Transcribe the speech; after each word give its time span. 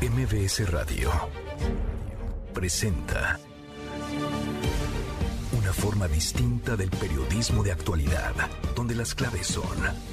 MBS 0.00 0.70
Radio 0.70 1.10
presenta 2.52 3.40
una 5.52 5.72
forma 5.72 6.06
distinta 6.06 6.76
del 6.76 6.90
periodismo 6.90 7.62
de 7.62 7.72
actualidad, 7.72 8.34
donde 8.74 8.94
las 8.94 9.14
claves 9.14 9.46
son 9.46 9.66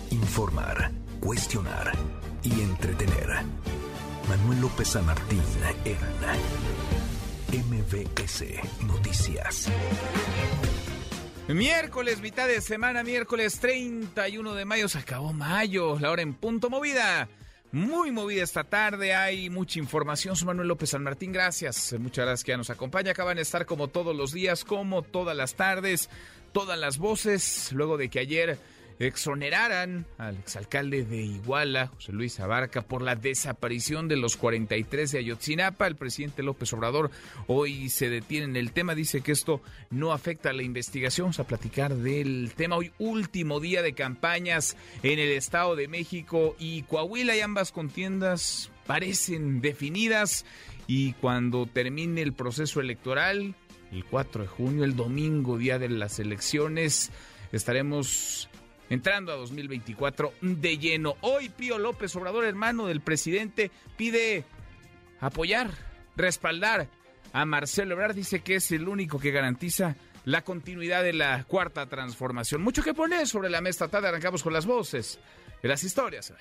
informar, 0.10 0.92
cuestionar 1.20 1.92
y 2.44 2.62
entretener. 2.62 3.28
Manuel 4.30 4.62
López 4.62 4.88
San 4.88 5.06
Martín 5.06 5.44
en 5.84 5.98
MBS 7.70 8.46
Noticias. 8.88 9.70
Miércoles, 11.50 12.22
mitad 12.22 12.48
de 12.48 12.62
semana, 12.62 13.04
miércoles 13.04 13.60
31 13.60 14.54
de 14.54 14.64
mayo, 14.64 14.88
se 14.88 15.00
acabó 15.00 15.34
mayo, 15.34 16.00
la 16.00 16.10
hora 16.10 16.22
en 16.22 16.34
punto 16.34 16.70
movida. 16.70 17.28
Muy 17.74 18.12
movida 18.12 18.44
esta 18.44 18.64
tarde, 18.64 19.16
hay 19.16 19.50
mucha 19.50 19.80
información. 19.80 20.36
Soy 20.36 20.46
Manuel 20.46 20.68
López 20.68 20.92
San 20.92 21.02
Martín, 21.02 21.32
gracias. 21.32 21.96
Muchas 21.98 22.24
gracias 22.24 22.44
que 22.44 22.52
ya 22.52 22.58
nos 22.58 22.70
acompaña. 22.70 23.10
Acaban 23.10 23.38
de 23.38 23.42
estar 23.42 23.66
como 23.66 23.88
todos 23.88 24.16
los 24.16 24.32
días, 24.32 24.64
como 24.64 25.02
todas 25.02 25.36
las 25.36 25.56
tardes, 25.56 26.08
todas 26.52 26.78
las 26.78 27.00
voces, 27.00 27.72
luego 27.72 27.98
de 27.98 28.10
que 28.10 28.20
ayer 28.20 28.60
exoneraran 29.08 30.06
al 30.18 30.38
exalcalde 30.38 31.04
de 31.04 31.22
Iguala, 31.22 31.88
José 31.88 32.12
Luis 32.12 32.40
Abarca, 32.40 32.82
por 32.82 33.02
la 33.02 33.16
desaparición 33.16 34.08
de 34.08 34.18
los 34.18 34.38
43 34.38 35.12
de 35.12 35.20
Ayotzinapa. 35.20 35.88
El 35.88 35.96
presidente 35.96 36.44
López 36.44 36.72
Obrador 36.74 37.12
hoy 37.48 37.90
se 37.90 38.10
detiene 38.10 38.46
en 38.46 38.56
el 38.56 38.72
tema, 38.72 38.96
dice 38.96 39.22
que 39.22 39.32
esto 39.32 39.62
no 39.90 40.12
afecta 40.12 40.50
a 40.50 40.54
la 40.54 40.64
investigación. 40.64 41.26
Vamos 41.26 41.40
a 41.40 41.48
platicar 41.48 41.96
del 41.96 42.54
tema 42.56 42.76
hoy, 42.76 42.92
último 43.00 43.60
día 43.60 43.82
de 43.82 43.94
campañas 43.94 44.76
en 45.04 45.20
el 45.20 45.32
Estado 45.32 45.76
de 45.76 45.88
México 45.88 46.56
y 46.60 46.84
Coahuila 46.84 47.36
y 47.36 47.42
ambas 47.42 47.72
contiendas 47.72 48.72
parecen 48.86 49.62
definidas 49.62 50.46
y 50.88 51.14
cuando 51.14 51.66
termine 51.66 52.22
el 52.22 52.34
proceso 52.34 52.82
electoral, 52.82 53.56
el 53.92 54.06
4 54.06 54.44
de 54.44 54.48
junio, 54.48 54.84
el 54.84 54.96
domingo, 54.96 55.58
día 55.58 55.80
de 55.80 55.90
las 55.90 56.20
elecciones, 56.20 57.12
estaremos 57.52 58.50
entrando 58.90 59.32
a 59.32 59.36
2024 59.36 60.34
de 60.42 60.78
lleno. 60.78 61.16
Hoy 61.22 61.50
Pío 61.50 61.78
López 61.78 62.16
Obrador, 62.16 62.46
hermano 62.46 62.88
del 62.88 63.02
presidente, 63.02 63.72
pide 63.98 64.46
apoyar, 65.20 65.72
respaldar 66.16 66.88
a 67.32 67.46
Marcelo 67.46 67.94
Ebrard. 67.94 68.16
Dice 68.16 68.42
que 68.42 68.56
es 68.56 68.72
el 68.72 68.88
único 68.88 69.20
que 69.20 69.32
garantiza 69.32 69.96
la 70.26 70.44
continuidad 70.44 71.04
de 71.04 71.14
la 71.14 71.44
cuarta 71.44 71.88
transformación. 71.88 72.62
Mucho 72.62 72.84
que 72.84 72.94
poner 72.94 73.28
sobre 73.28 73.50
la 73.50 73.62
mesa 73.62 73.88
tarde. 73.88 74.08
Arrancamos 74.08 74.44
con 74.44 74.54
las 74.54 74.66
voces 74.66 75.20
de 75.62 75.70
las 75.70 75.84
historias. 75.84 76.34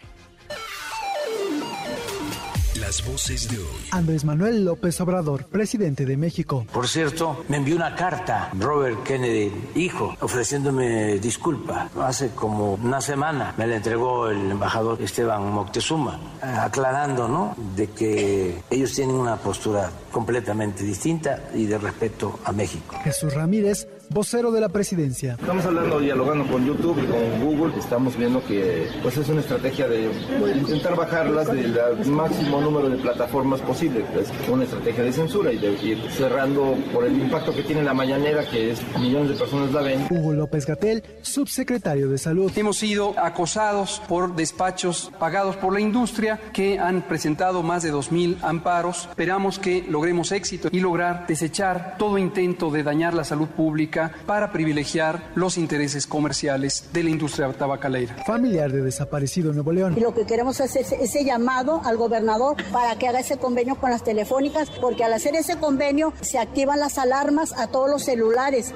Las 2.93 3.07
voces 3.07 3.49
de 3.49 3.57
hoy. 3.57 3.89
Andrés 3.91 4.23
Manuel 4.23 4.67
López 4.67 5.01
Obrador, 5.01 5.47
presidente 5.47 6.05
de 6.05 6.19
México. 6.19 6.67
Por 6.71 6.87
cierto, 6.87 7.43
me 7.49 7.57
envió 7.57 7.75
una 7.75 7.97
carta 7.97 8.51
Robert 8.53 9.03
Kennedy, 9.03 9.51
hijo, 9.77 10.15
ofreciéndome 10.21 11.19
disculpa. 11.19 11.89
Hace 11.99 12.33
como 12.33 12.75
una 12.75 13.01
semana 13.01 13.55
me 13.57 13.67
la 13.67 13.77
entregó 13.77 14.29
el 14.29 14.51
embajador 14.51 15.01
Esteban 15.01 15.55
Moctezuma, 15.55 16.21
aclarando, 16.43 17.29
¿no? 17.29 17.57
De 17.75 17.87
que 17.87 18.63
ellos 18.69 18.93
tienen 18.93 19.17
una 19.17 19.37
postura 19.37 19.91
completamente 20.11 20.85
distinta 20.85 21.45
y 21.55 21.65
de 21.65 21.79
respeto 21.79 22.41
a 22.45 22.53
México. 22.53 22.95
Jesús 23.05 23.33
Ramírez 23.33 23.89
vocero 24.13 24.51
de 24.51 24.61
la 24.61 24.69
presidencia. 24.69 25.37
Estamos 25.41 25.65
hablando, 25.65 25.99
dialogando 26.01 26.47
con 26.47 26.65
YouTube 26.67 27.03
y 27.03 27.07
con 27.07 27.45
Google, 27.45 27.79
estamos 27.79 28.17
viendo 28.17 28.45
que 28.45 28.89
pues 29.03 29.17
es 29.17 29.29
una 29.29 29.41
estrategia 29.41 29.89
de 29.89 30.11
intentar 30.55 30.97
bajarlas 30.97 31.51
del 31.51 31.75
máximo 32.07 32.61
número 32.61 32.91
de 32.91 32.99
plataformas 32.99 33.61
posible, 33.61 34.01
es 34.01 34.05
pues, 34.31 34.49
una 34.49 34.65
estrategia 34.65 35.05
de 35.05 35.13
censura 35.13 35.53
y 35.53 35.59
de 35.59 35.73
ir 35.83 36.11
cerrando 36.11 36.77
por 36.93 37.05
el 37.05 37.19
impacto 37.19 37.55
que 37.55 37.63
tiene 37.63 37.83
la 37.83 37.95
mañanera, 37.95 38.45
que 38.49 38.73
es 38.73 38.81
millones 38.99 39.31
de 39.31 39.35
personas 39.37 39.73
la 39.73 39.81
ven. 39.81 40.07
Hugo 40.11 40.33
López 40.33 40.67
Gatel, 40.67 41.03
subsecretario 41.23 42.09
de 42.09 42.19
Salud. 42.19 42.53
Hemos 42.57 42.77
sido 42.77 43.19
acosados 43.19 44.03
por 44.09 44.35
despachos 44.35 45.11
pagados 45.19 45.57
por 45.57 45.73
la 45.73 45.81
industria 45.81 46.39
que 46.53 46.79
han 46.79 47.03
presentado 47.03 47.63
más 47.63 47.83
de 47.83 47.93
2.000 47.93 48.39
amparos. 48.43 49.07
Esperamos 49.11 49.59
que 49.59 49.85
logremos 49.89 50.33
éxito 50.33 50.69
y 50.71 50.81
lograr 50.81 51.27
desechar 51.27 51.97
todo 51.99 52.19
intento 52.19 52.71
de 52.71 52.83
dañar 52.83 53.15
la 53.15 53.25
salud 53.25 53.49
pública 53.49 54.02
para 54.27 54.53
privilegiar 54.53 55.31
los 55.35 55.59
intereses 55.59 56.07
comerciales 56.07 56.89
de 56.93 57.03
la 57.03 57.11
industria 57.11 57.53
tabacalera. 57.53 58.17
Familiar 58.27 58.73
de 58.73 58.83
desaparecido 58.83 59.51
en 59.51 59.57
Nuevo 59.57 59.73
León. 59.73 59.95
Y 59.97 60.01
lo 60.01 60.15
que 60.15 60.27
queremos 60.27 60.61
es 60.61 60.77
ese, 60.77 61.03
ese 61.03 61.25
llamado 61.25 61.81
al 61.85 61.97
gobernador 61.97 62.57
para 62.73 62.97
que 62.97 63.09
haga 63.09 63.21
ese 63.21 63.39
convenio 63.39 63.77
con 63.77 63.91
las 63.91 64.05
telefónicas, 64.05 64.71
porque 64.71 65.05
al 65.05 65.13
hacer 65.13 65.35
ese 65.35 65.59
convenio 65.59 66.13
se 66.21 66.39
activan 66.39 66.81
las 66.81 66.99
alarmas 66.99 67.53
a 67.53 67.67
todos 67.67 67.91
los 67.91 68.05
celulares. 68.05 68.75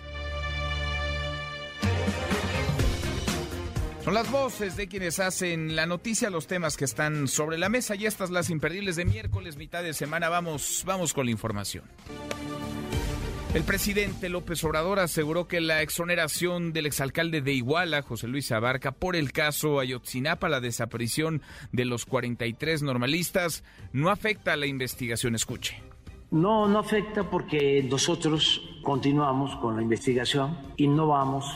Son 4.06 4.14
las 4.14 4.30
voces 4.30 4.76
de 4.76 4.86
quienes 4.86 5.18
hacen 5.18 5.74
la 5.74 5.84
noticia, 5.84 6.30
los 6.30 6.46
temas 6.46 6.76
que 6.76 6.84
están 6.84 7.26
sobre 7.26 7.58
la 7.58 7.68
mesa 7.68 7.96
y 7.96 8.06
estas 8.06 8.30
las 8.30 8.50
imperdibles 8.50 8.94
de 8.94 9.04
miércoles, 9.04 9.56
mitad 9.56 9.82
de 9.82 9.94
semana. 9.94 10.28
Vamos, 10.28 10.84
vamos 10.86 11.12
con 11.12 11.26
la 11.26 11.32
información. 11.32 11.82
El 13.56 13.62
presidente 13.62 14.28
López 14.28 14.62
Obrador 14.64 14.98
aseguró 14.98 15.48
que 15.48 15.62
la 15.62 15.80
exoneración 15.80 16.74
del 16.74 16.84
exalcalde 16.84 17.40
de 17.40 17.54
Iguala, 17.54 18.02
José 18.02 18.28
Luis 18.28 18.52
Abarca, 18.52 18.92
por 18.92 19.16
el 19.16 19.32
caso 19.32 19.80
Ayotzinapa, 19.80 20.50
la 20.50 20.60
desaparición 20.60 21.40
de 21.72 21.86
los 21.86 22.04
43 22.04 22.82
normalistas, 22.82 23.64
no 23.94 24.10
afecta 24.10 24.52
a 24.52 24.56
la 24.56 24.66
investigación. 24.66 25.34
Escuche. 25.34 25.82
No, 26.30 26.68
no 26.68 26.80
afecta 26.80 27.30
porque 27.30 27.82
nosotros 27.82 28.60
continuamos 28.82 29.56
con 29.56 29.74
la 29.74 29.80
investigación 29.80 30.58
y 30.76 30.86
no 30.86 31.06
vamos 31.06 31.46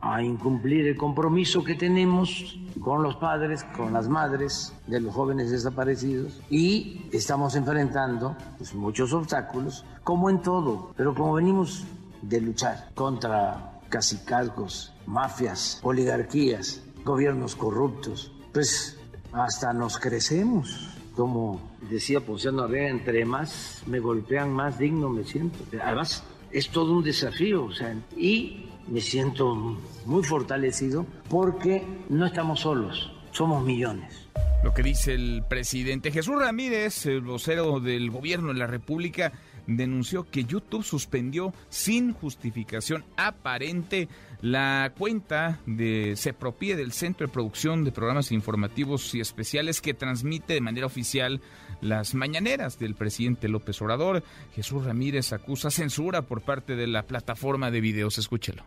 a 0.00 0.22
incumplir 0.22 0.86
el 0.86 0.96
compromiso 0.96 1.62
que 1.62 1.74
tenemos 1.74 2.58
con 2.80 3.02
los 3.02 3.16
padres, 3.16 3.64
con 3.76 3.92
las 3.92 4.08
madres 4.08 4.72
de 4.86 5.00
los 5.00 5.14
jóvenes 5.14 5.50
desaparecidos 5.50 6.40
y 6.48 7.06
estamos 7.12 7.54
enfrentando 7.54 8.36
pues, 8.56 8.74
muchos 8.74 9.12
obstáculos, 9.12 9.84
como 10.02 10.30
en 10.30 10.40
todo, 10.40 10.92
pero 10.96 11.14
como 11.14 11.34
venimos 11.34 11.84
de 12.22 12.40
luchar 12.40 12.90
contra 12.94 13.80
cacicazgos, 13.88 14.94
mafias, 15.06 15.80
oligarquías, 15.82 16.82
gobiernos 17.04 17.56
corruptos, 17.56 18.32
pues 18.52 18.98
hasta 19.32 19.72
nos 19.72 19.98
crecemos. 19.98 20.96
Como 21.14 21.60
decía 21.90 22.20
Ponciano 22.20 22.62
Arriaga, 22.62 22.88
entre 22.88 23.24
más 23.24 23.82
me 23.86 23.98
golpean, 23.98 24.52
más 24.52 24.78
digno 24.78 25.10
me 25.10 25.24
siento. 25.24 25.58
Además, 25.82 26.22
es 26.50 26.70
todo 26.70 26.92
un 26.92 27.02
desafío, 27.04 27.68
y 28.16 28.69
me 28.88 29.00
siento 29.00 29.78
muy 30.06 30.22
fortalecido 30.24 31.06
porque 31.28 31.86
no 32.08 32.26
estamos 32.26 32.60
solos, 32.60 33.12
somos 33.32 33.64
millones. 33.64 34.28
Lo 34.62 34.74
que 34.74 34.82
dice 34.82 35.14
el 35.14 35.42
presidente 35.48 36.10
Jesús 36.10 36.38
Ramírez, 36.38 37.06
el 37.06 37.22
vocero 37.22 37.80
del 37.80 38.10
gobierno 38.10 38.48
de 38.48 38.58
la 38.58 38.66
República, 38.66 39.32
denunció 39.66 40.28
que 40.30 40.44
YouTube 40.44 40.84
suspendió 40.84 41.54
sin 41.68 42.12
justificación 42.12 43.04
aparente 43.16 44.08
la 44.42 44.92
cuenta 44.96 45.60
de 45.66 46.14
Sepropie 46.16 46.76
del 46.76 46.92
Centro 46.92 47.26
de 47.26 47.32
Producción 47.32 47.84
de 47.84 47.92
Programas 47.92 48.32
Informativos 48.32 49.14
y 49.14 49.20
Especiales 49.20 49.80
que 49.80 49.94
transmite 49.94 50.54
de 50.54 50.60
manera 50.60 50.86
oficial 50.86 51.40
las 51.80 52.14
mañaneras 52.14 52.78
del 52.78 52.94
presidente 52.94 53.48
López 53.48 53.80
Obrador. 53.82 54.22
Jesús 54.54 54.84
Ramírez 54.84 55.32
acusa 55.32 55.70
censura 55.70 56.22
por 56.22 56.42
parte 56.42 56.76
de 56.76 56.86
la 56.86 57.04
plataforma 57.04 57.70
de 57.70 57.80
videos. 57.80 58.18
Escúchelo. 58.18 58.64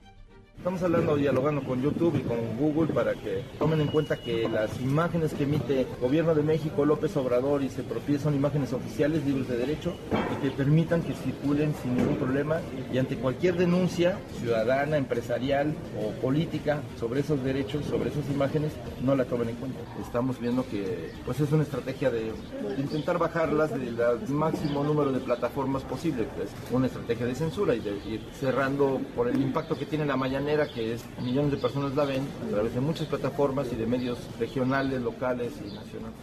Estamos 0.64 0.82
hablando, 0.82 1.18
dialogando 1.18 1.62
con 1.62 1.82
YouTube 1.82 2.16
y 2.16 2.22
con 2.22 2.38
Google 2.58 2.94
para 2.94 3.16
que 3.16 3.44
tomen 3.60 3.82
en 3.82 3.88
cuenta 3.88 4.16
que 4.16 4.48
las 4.48 4.80
imágenes 4.80 5.34
que 5.34 5.44
emite 5.44 5.86
Gobierno 6.00 6.34
de 6.34 6.42
México, 6.42 6.86
López 6.86 7.18
Obrador 7.18 7.64
y 7.64 7.70
se 7.70 7.84
propie 7.84 8.18
son 8.18 8.34
imágenes 8.34 8.72
oficiales, 8.72 9.26
libres 9.26 9.50
de 9.50 9.58
derecho, 9.58 9.94
y 10.32 10.42
que 10.42 10.52
permitan 10.52 11.02
que 11.02 11.16
circulen 11.16 11.76
sin 11.84 11.98
ningún 11.98 12.16
problema 12.16 12.62
y 12.94 12.98
ante 12.98 13.18
cualquier 13.18 13.58
denuncia 13.58 14.18
ciudadana, 14.40 14.96
empresarial 14.96 15.76
o 16.02 16.12
política 16.22 16.82
sobre 16.98 17.20
esos 17.20 17.44
derechos, 17.44 17.84
sobre 17.88 18.12
esas 18.12 18.30
imágenes, 18.30 18.72
no 19.02 19.18
la 19.18 19.26
tomen 19.26 19.50
en 19.50 19.56
cuenta. 19.58 19.80
Estamos 20.02 20.40
viendo 20.40 20.66
que 20.66 21.12
pues 21.26 21.42
es 21.42 21.52
una 21.52 21.64
estrategia 21.64 22.10
de, 22.10 22.32
intentar 22.78 23.18
bajarlas 23.18 23.70
del 23.72 23.98
máximo 24.30 24.82
número 24.86 25.12
de 25.12 25.20
plataformas 25.20 25.84
posible, 25.84 26.26
pues 26.38 26.48
una 26.72 26.88
estrategia 26.88 27.26
de 27.26 27.36
censura 27.36 27.76
y 27.76 27.82
de 27.82 27.98
ir 28.10 28.22
cerrando 28.40 29.02
por 29.14 29.28
el 29.28 29.42
impacto 29.42 29.78
que 29.78 29.86
tiene 29.86 30.06
la 30.06 30.16
mañana 30.16 30.53
que 30.74 30.94
es 30.94 31.04
millones 31.22 31.52
de 31.52 31.58
personas 31.58 31.96
la 31.96 32.06
ven 32.06 32.28
a 32.48 32.52
través 32.52 32.74
de 32.74 32.82
muchas 32.82 33.08
plataformas 33.08 33.68
y 33.72 33.76
de 33.76 33.86
medios 33.86 34.20
regionales, 34.40 35.02
locales 35.02 35.54
y 35.60 35.74
nacionales. 35.74 36.18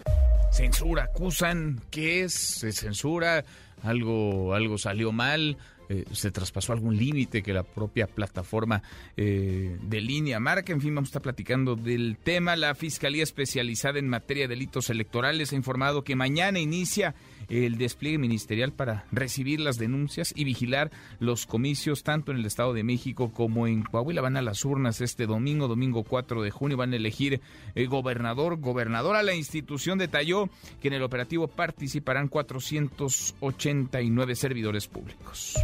Censura, 0.53 1.05
acusan 1.05 1.81
que 1.91 2.23
es 2.23 2.32
censura, 2.73 3.44
algo, 3.82 4.55
algo 4.55 4.79
salió 4.79 5.12
mal, 5.12 5.56
eh, 5.88 6.05
se 6.12 6.31
traspasó 6.31 6.73
algún 6.73 6.97
límite 6.97 7.43
que 7.43 7.53
la 7.53 7.65
propia 7.65 8.06
plataforma 8.06 8.82
eh, 9.17 9.77
de 9.82 10.00
línea 10.00 10.38
marca. 10.38 10.73
En 10.73 10.81
fin, 10.81 10.94
vamos 10.94 11.09
a 11.09 11.11
estar 11.11 11.23
platicando 11.23 11.75
del 11.75 12.17
tema. 12.23 12.55
La 12.55 12.76
Fiscalía 12.76 13.25
Especializada 13.25 13.99
en 13.99 14.09
Materia 14.09 14.44
de 14.44 14.55
Delitos 14.55 14.88
Electorales 14.91 15.53
ha 15.53 15.56
informado 15.56 16.05
que 16.05 16.15
mañana 16.15 16.61
inicia 16.61 17.15
el 17.49 17.79
despliegue 17.79 18.19
ministerial 18.19 18.73
para 18.73 19.07
recibir 19.13 19.61
las 19.61 19.79
denuncias 19.79 20.35
y 20.37 20.45
vigilar 20.45 20.91
los 21.19 21.47
comicios 21.47 22.03
tanto 22.03 22.33
en 22.33 22.39
el 22.39 22.47
Estado 22.47 22.75
de 22.75 22.85
México 22.85 23.33
como 23.33 23.67
en 23.67 23.83
Coahuila. 23.83 24.21
Van 24.21 24.37
a 24.37 24.43
las 24.43 24.63
urnas 24.65 25.01
este 25.01 25.27
domingo, 25.27 25.67
domingo 25.69 26.05
4 26.05 26.43
de 26.43 26.51
junio, 26.51 26.77
van 26.77 26.93
a 26.93 26.97
elegir 26.97 27.41
el 27.75 27.89
gobernador, 27.89 28.61
gobernadora. 28.61 29.23
La 29.23 29.35
institución 29.35 29.97
detalló 29.99 30.51
que 30.81 30.89
en 30.89 30.95
el 30.95 31.03
operativo 31.03 31.49
participarán 31.49 32.29
489 32.29 34.35
servidores 34.35 34.87
públicos. 34.87 35.57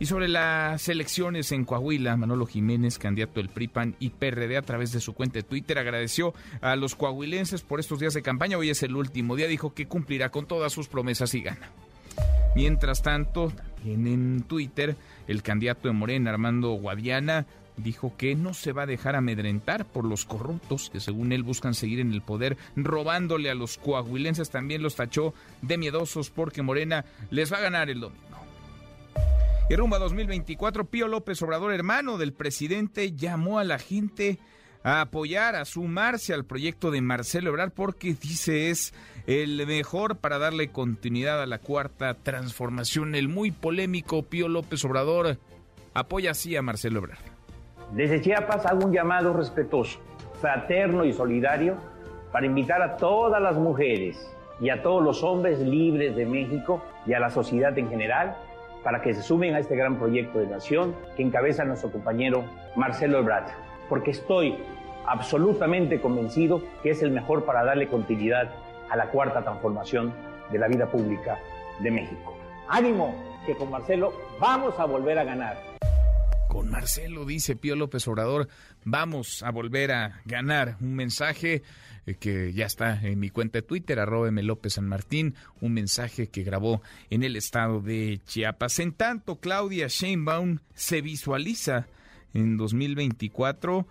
Y 0.00 0.06
sobre 0.06 0.28
las 0.28 0.88
elecciones 0.88 1.52
en 1.52 1.64
Coahuila, 1.64 2.16
Manolo 2.16 2.46
Jiménez, 2.46 2.98
candidato 2.98 3.34
del 3.34 3.48
PRIPAN 3.48 3.94
y 4.00 4.10
PRD 4.10 4.56
a 4.56 4.62
través 4.62 4.92
de 4.92 5.00
su 5.00 5.14
cuenta 5.14 5.38
de 5.38 5.44
Twitter, 5.44 5.78
agradeció 5.78 6.34
a 6.60 6.74
los 6.74 6.96
coahuilenses 6.96 7.62
por 7.62 7.78
estos 7.78 8.00
días 8.00 8.12
de 8.12 8.22
campaña. 8.22 8.58
Hoy 8.58 8.70
es 8.70 8.82
el 8.82 8.96
último 8.96 9.36
día, 9.36 9.46
dijo 9.46 9.72
que 9.72 9.86
cumplirá 9.86 10.30
con 10.30 10.46
todas 10.46 10.72
sus 10.72 10.88
promesas 10.88 11.34
y 11.34 11.42
gana. 11.42 11.70
Mientras 12.56 13.02
tanto, 13.02 13.52
también 13.76 14.06
en 14.06 14.42
Twitter, 14.42 14.96
el 15.28 15.42
candidato 15.42 15.88
de 15.88 15.94
Morena, 15.94 16.30
Armando 16.30 16.72
Guadiana, 16.72 17.46
dijo 17.76 18.16
que 18.16 18.34
no 18.34 18.52
se 18.54 18.72
va 18.72 18.82
a 18.82 18.86
dejar 18.86 19.16
amedrentar 19.16 19.84
por 19.84 20.04
los 20.04 20.24
corruptos 20.24 20.90
que 20.90 21.00
según 21.00 21.32
él 21.32 21.42
buscan 21.42 21.74
seguir 21.74 22.00
en 22.00 22.12
el 22.12 22.22
poder 22.22 22.56
robándole 22.76 23.50
a 23.50 23.54
los 23.54 23.78
coahuilenses. 23.78 24.50
También 24.50 24.82
los 24.82 24.96
tachó 24.96 25.34
de 25.62 25.78
miedosos 25.78 26.30
porque 26.30 26.62
Morena 26.62 27.04
les 27.30 27.52
va 27.52 27.58
a 27.58 27.62
ganar 27.62 27.90
el 27.90 28.00
domingo. 28.00 28.24
Y 29.66 29.76
rumbo 29.76 29.96
a 29.96 29.98
2024, 29.98 30.84
Pío 30.84 31.08
López 31.08 31.40
Obrador, 31.40 31.72
hermano 31.72 32.18
del 32.18 32.34
presidente, 32.34 33.12
llamó 33.12 33.58
a 33.58 33.64
la 33.64 33.78
gente 33.78 34.38
a 34.82 35.00
apoyar, 35.00 35.56
a 35.56 35.64
sumarse 35.64 36.34
al 36.34 36.44
proyecto 36.44 36.90
de 36.90 37.00
Marcelo 37.00 37.48
Ebrard 37.48 37.72
porque 37.72 38.08
dice 38.12 38.68
es 38.68 38.92
el 39.26 39.66
mejor 39.66 40.18
para 40.18 40.38
darle 40.38 40.68
continuidad 40.68 41.42
a 41.42 41.46
la 41.46 41.58
cuarta 41.58 42.12
transformación. 42.12 43.14
El 43.14 43.28
muy 43.28 43.52
polémico 43.52 44.22
Pío 44.22 44.48
López 44.48 44.84
Obrador 44.84 45.38
apoya 45.94 46.32
así 46.32 46.54
a 46.56 46.60
Marcelo 46.60 46.98
Ebrard. 46.98 47.20
Desde 47.92 48.20
Chiapas 48.20 48.66
hago 48.66 48.84
un 48.84 48.92
llamado 48.92 49.32
respetuoso, 49.32 49.98
fraterno 50.42 51.06
y 51.06 51.14
solidario 51.14 51.78
para 52.32 52.44
invitar 52.44 52.82
a 52.82 52.98
todas 52.98 53.40
las 53.40 53.56
mujeres 53.56 54.30
y 54.60 54.68
a 54.68 54.82
todos 54.82 55.02
los 55.02 55.22
hombres 55.22 55.58
libres 55.60 56.14
de 56.16 56.26
México 56.26 56.84
y 57.06 57.14
a 57.14 57.20
la 57.20 57.30
sociedad 57.30 57.76
en 57.78 57.88
general 57.88 58.36
para 58.84 59.00
que 59.02 59.14
se 59.14 59.22
sumen 59.22 59.54
a 59.54 59.58
este 59.58 59.74
gran 59.74 59.98
proyecto 59.98 60.38
de 60.38 60.46
nación 60.46 60.94
que 61.16 61.22
encabeza 61.22 61.64
nuestro 61.64 61.90
compañero 61.90 62.44
Marcelo 62.76 63.18
Ebrard, 63.18 63.50
porque 63.88 64.12
estoy 64.12 64.56
absolutamente 65.06 66.00
convencido 66.00 66.62
que 66.82 66.90
es 66.90 67.02
el 67.02 67.10
mejor 67.10 67.44
para 67.44 67.64
darle 67.64 67.88
continuidad 67.88 68.52
a 68.90 68.96
la 68.96 69.10
cuarta 69.10 69.42
transformación 69.42 70.12
de 70.52 70.58
la 70.58 70.68
vida 70.68 70.90
pública 70.90 71.38
de 71.80 71.90
México. 71.90 72.36
Ánimo, 72.68 73.14
que 73.46 73.56
con 73.56 73.70
Marcelo 73.70 74.12
vamos 74.38 74.78
a 74.78 74.84
volver 74.84 75.18
a 75.18 75.24
ganar. 75.24 75.56
Con 76.48 76.70
Marcelo, 76.70 77.24
dice 77.24 77.56
Pío 77.56 77.74
López 77.74 78.06
Obrador, 78.06 78.48
vamos 78.84 79.42
a 79.42 79.50
volver 79.50 79.92
a 79.92 80.20
ganar. 80.24 80.76
Un 80.80 80.94
mensaje 80.94 81.62
eh, 82.06 82.14
que 82.14 82.52
ya 82.52 82.66
está 82.66 83.00
en 83.02 83.18
mi 83.18 83.30
cuenta 83.30 83.58
de 83.58 83.62
Twitter, 83.62 83.98
arroba 83.98 84.28
M. 84.28 84.42
López 84.42 84.74
San 84.74 84.88
Martín, 84.88 85.34
un 85.60 85.72
mensaje 85.72 86.28
que 86.28 86.42
grabó 86.42 86.82
en 87.10 87.22
el 87.22 87.36
estado 87.36 87.80
de 87.80 88.20
Chiapas. 88.26 88.78
En 88.78 88.92
tanto, 88.92 89.36
Claudia 89.36 89.86
Sheinbaum 89.88 90.58
se 90.74 91.00
visualiza 91.00 91.86
en 92.32 92.56
2024 92.56 93.86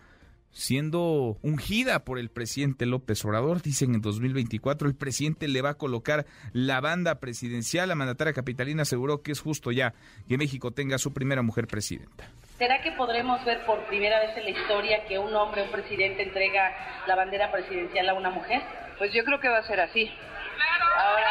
siendo 0.54 1.40
ungida 1.42 2.06
por 2.06 2.20
el 2.20 2.30
presidente 2.30 2.86
López 2.86 3.26
Obrador. 3.26 3.62
Dicen 3.62 3.96
en 3.96 4.02
2024 4.02 4.88
el 4.88 4.96
presidente 4.96 5.48
le 5.48 5.62
va 5.62 5.72
a 5.72 5.78
colocar 5.78 6.26
la 6.54 6.80
banda 6.80 7.20
presidencial. 7.20 7.90
La 7.90 7.96
mandataria 7.96 8.34
capitalina 8.34 8.84
aseguró 8.84 9.22
que 9.22 9.32
es 9.32 9.42
justo 9.42 9.72
ya 9.72 9.94
que 10.28 10.38
México 10.38 10.72
tenga 10.72 10.98
su 11.00 11.12
primera 11.12 11.42
mujer 11.42 11.68
presidenta. 11.68 12.30
¿Será 12.64 12.82
que 12.82 12.94
podremos 12.94 13.44
ver 13.44 13.66
por 13.66 13.86
primera 13.88 14.22
vez 14.22 14.38
en 14.38 14.46
la 14.46 14.52
historia 14.52 15.04
que 15.06 15.20
un 15.20 15.36
hombre, 15.36 15.64
un 15.64 15.70
presidente, 15.70 16.24
entrega 16.24 16.74
la 17.08 17.14
bandera 17.14 17.52
presidencial 17.52 18.08
a 18.08 18.14
una 18.14 18.30
mujer? 18.30 18.62
Pues 18.98 19.12
yo 19.12 19.26
creo 19.26 19.42
que 19.42 19.50
va 19.50 19.58
a 19.58 19.68
ser 19.68 19.82
así. 19.82 20.10
Ahora, 20.96 21.28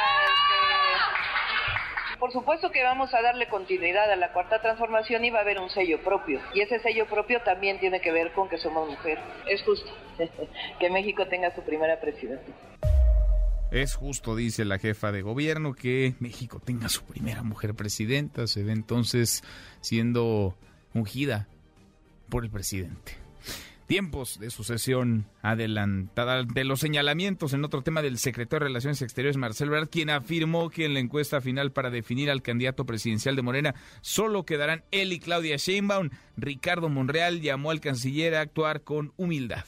este, 2.11 2.19
por 2.19 2.32
supuesto 2.32 2.70
que 2.70 2.82
vamos 2.82 3.14
a 3.14 3.23
darle 3.23 3.49
continuidad 3.49 4.12
a 4.12 4.17
la 4.17 4.34
cuarta 4.34 4.61
transformación 4.61 5.25
y 5.25 5.31
va 5.31 5.38
a 5.38 5.40
haber 5.40 5.58
un 5.58 5.70
sello 5.70 6.05
propio. 6.05 6.38
Y 6.52 6.61
ese 6.61 6.81
sello 6.81 7.06
propio 7.06 7.40
también 7.40 7.81
tiene 7.81 8.02
que 8.02 8.12
ver 8.12 8.32
con 8.32 8.50
que 8.50 8.58
somos 8.58 8.90
mujer. 8.90 9.19
Es 9.49 9.62
justo 9.62 9.90
que 10.78 10.90
México 10.90 11.26
tenga 11.28 11.55
su 11.55 11.62
primera 11.62 11.99
presidenta. 11.99 12.52
Es 13.70 13.94
justo, 13.94 14.37
dice 14.37 14.67
la 14.67 14.78
jefa 14.78 15.12
de 15.12 15.23
gobierno, 15.23 15.73
que 15.73 16.12
México 16.20 16.61
tenga 16.62 16.90
su 16.90 17.06
primera 17.06 17.43
mujer 17.43 17.75
presidenta. 17.75 18.46
Se 18.46 18.62
ve 18.62 18.73
entonces 18.73 19.43
siendo 19.81 20.58
ungida 20.94 21.48
por 22.28 22.44
el 22.44 22.50
presidente. 22.50 23.16
Tiempos 23.86 24.38
de 24.38 24.48
sucesión 24.50 25.26
adelantada 25.42 26.44
de 26.44 26.64
los 26.64 26.80
señalamientos 26.80 27.52
en 27.52 27.64
otro 27.64 27.82
tema 27.82 28.00
del 28.00 28.16
secretario 28.16 28.64
de 28.64 28.68
Relaciones 28.68 29.02
Exteriores, 29.02 29.36
Marcelo 29.36 29.72
Ebrard, 29.72 29.90
quien 29.90 30.08
afirmó 30.08 30.70
que 30.70 30.86
en 30.86 30.94
la 30.94 31.00
encuesta 31.00 31.40
final 31.42 31.72
para 31.72 31.90
definir 31.90 32.30
al 32.30 32.42
candidato 32.42 32.86
presidencial 32.86 33.36
de 33.36 33.42
Morena 33.42 33.74
solo 34.00 34.44
quedarán 34.44 34.84
él 34.92 35.12
y 35.12 35.18
Claudia 35.18 35.56
Sheinbaum. 35.56 36.08
Ricardo 36.36 36.88
Monreal 36.88 37.42
llamó 37.42 37.70
al 37.70 37.80
canciller 37.80 38.34
a 38.34 38.40
actuar 38.40 38.82
con 38.82 39.12
humildad 39.16 39.64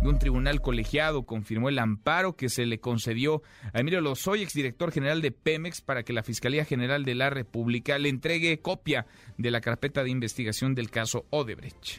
de 0.00 0.08
un 0.08 0.18
tribunal 0.18 0.60
colegiado 0.60 1.24
confirmó 1.24 1.68
el 1.68 1.78
amparo 1.78 2.36
que 2.36 2.48
se 2.48 2.66
le 2.66 2.80
concedió 2.80 3.42
a 3.72 3.80
Emilio 3.80 4.00
Lozoya, 4.00 4.42
exdirector 4.42 4.92
general 4.92 5.22
de 5.22 5.32
Pemex, 5.32 5.80
para 5.80 6.02
que 6.02 6.12
la 6.12 6.22
Fiscalía 6.22 6.64
General 6.64 7.04
de 7.04 7.14
la 7.14 7.30
República 7.30 7.98
le 7.98 8.08
entregue 8.08 8.60
copia 8.60 9.06
de 9.36 9.50
la 9.50 9.60
carpeta 9.60 10.04
de 10.04 10.10
investigación 10.10 10.74
del 10.74 10.90
caso 10.90 11.26
Odebrecht. 11.30 11.98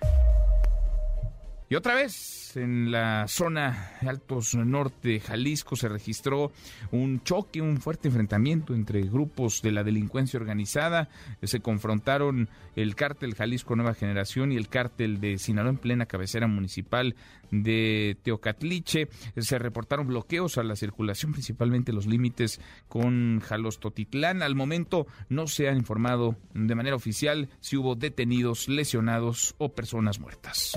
Y 1.71 1.75
otra 1.75 1.93
vez, 1.93 2.57
en 2.57 2.89
la 2.89 3.27
zona 3.27 3.91
Altos 4.01 4.55
Norte 4.55 5.19
Jalisco 5.19 5.75
se 5.75 5.87
registró 5.87 6.51
un 6.91 7.21
choque, 7.21 7.61
un 7.61 7.79
fuerte 7.79 8.07
enfrentamiento 8.07 8.73
entre 8.73 9.03
grupos 9.03 9.61
de 9.61 9.71
la 9.71 9.83
delincuencia 9.83 10.39
organizada. 10.39 11.09
Se 11.43 11.59
confrontaron 11.59 12.49
el 12.75 12.95
cártel 12.95 13.35
Jalisco 13.35 13.75
Nueva 13.75 13.93
Generación 13.93 14.51
y 14.51 14.57
el 14.57 14.67
cártel 14.67 15.21
de 15.21 15.37
Sinaloa 15.37 15.69
en 15.69 15.77
plena 15.77 16.07
cabecera 16.07 16.47
municipal 16.47 17.15
de 17.51 18.17
Teocatliche. 18.23 19.07
Se 19.37 19.59
reportaron 19.59 20.07
bloqueos 20.07 20.57
a 20.57 20.63
la 20.63 20.75
circulación, 20.75 21.33
principalmente 21.33 21.93
los 21.93 22.07
límites 22.07 22.59
con 22.87 23.41
Jalostotitlán. 23.41 24.41
Al 24.41 24.55
momento 24.55 25.05
no 25.29 25.45
se 25.45 25.69
ha 25.69 25.73
informado 25.73 26.35
de 26.55 26.73
manera 26.73 26.95
oficial 26.95 27.47
si 27.59 27.77
hubo 27.77 27.93
detenidos, 27.93 28.67
lesionados 28.69 29.53
o 29.59 29.69
personas 29.69 30.19
muertas. 30.19 30.75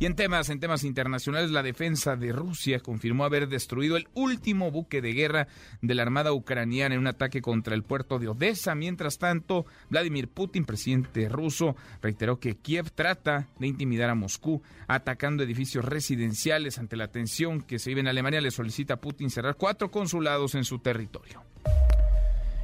Y 0.00 0.06
en 0.06 0.16
temas, 0.16 0.48
en 0.48 0.58
temas 0.58 0.82
internacionales, 0.82 1.50
la 1.50 1.62
defensa 1.62 2.16
de 2.16 2.32
Rusia 2.32 2.80
confirmó 2.80 3.24
haber 3.24 3.48
destruido 3.48 3.96
el 3.96 4.08
último 4.14 4.72
buque 4.72 5.00
de 5.00 5.12
guerra 5.12 5.46
de 5.80 5.94
la 5.94 6.02
Armada 6.02 6.32
ucraniana 6.32 6.96
en 6.96 7.00
un 7.00 7.06
ataque 7.06 7.40
contra 7.40 7.74
el 7.74 7.84
puerto 7.84 8.18
de 8.18 8.26
Odessa. 8.26 8.74
Mientras 8.74 9.18
tanto, 9.18 9.64
Vladimir 9.90 10.28
Putin, 10.28 10.64
presidente 10.64 11.28
ruso, 11.28 11.76
reiteró 12.00 12.40
que 12.40 12.56
Kiev 12.56 12.90
trata 12.90 13.46
de 13.60 13.68
intimidar 13.68 14.10
a 14.10 14.16
Moscú 14.16 14.60
atacando 14.88 15.44
edificios 15.44 15.84
residenciales 15.84 16.78
ante 16.78 16.96
la 16.96 17.08
tensión 17.08 17.62
que 17.62 17.78
se 17.78 17.90
vive 17.90 18.00
en 18.00 18.08
Alemania. 18.08 18.40
Le 18.40 18.50
solicita 18.50 18.94
a 18.94 19.00
Putin 19.00 19.30
cerrar 19.30 19.56
cuatro 19.56 19.90
consulados 19.90 20.56
en 20.56 20.64
su 20.64 20.80
territorio 20.80 21.42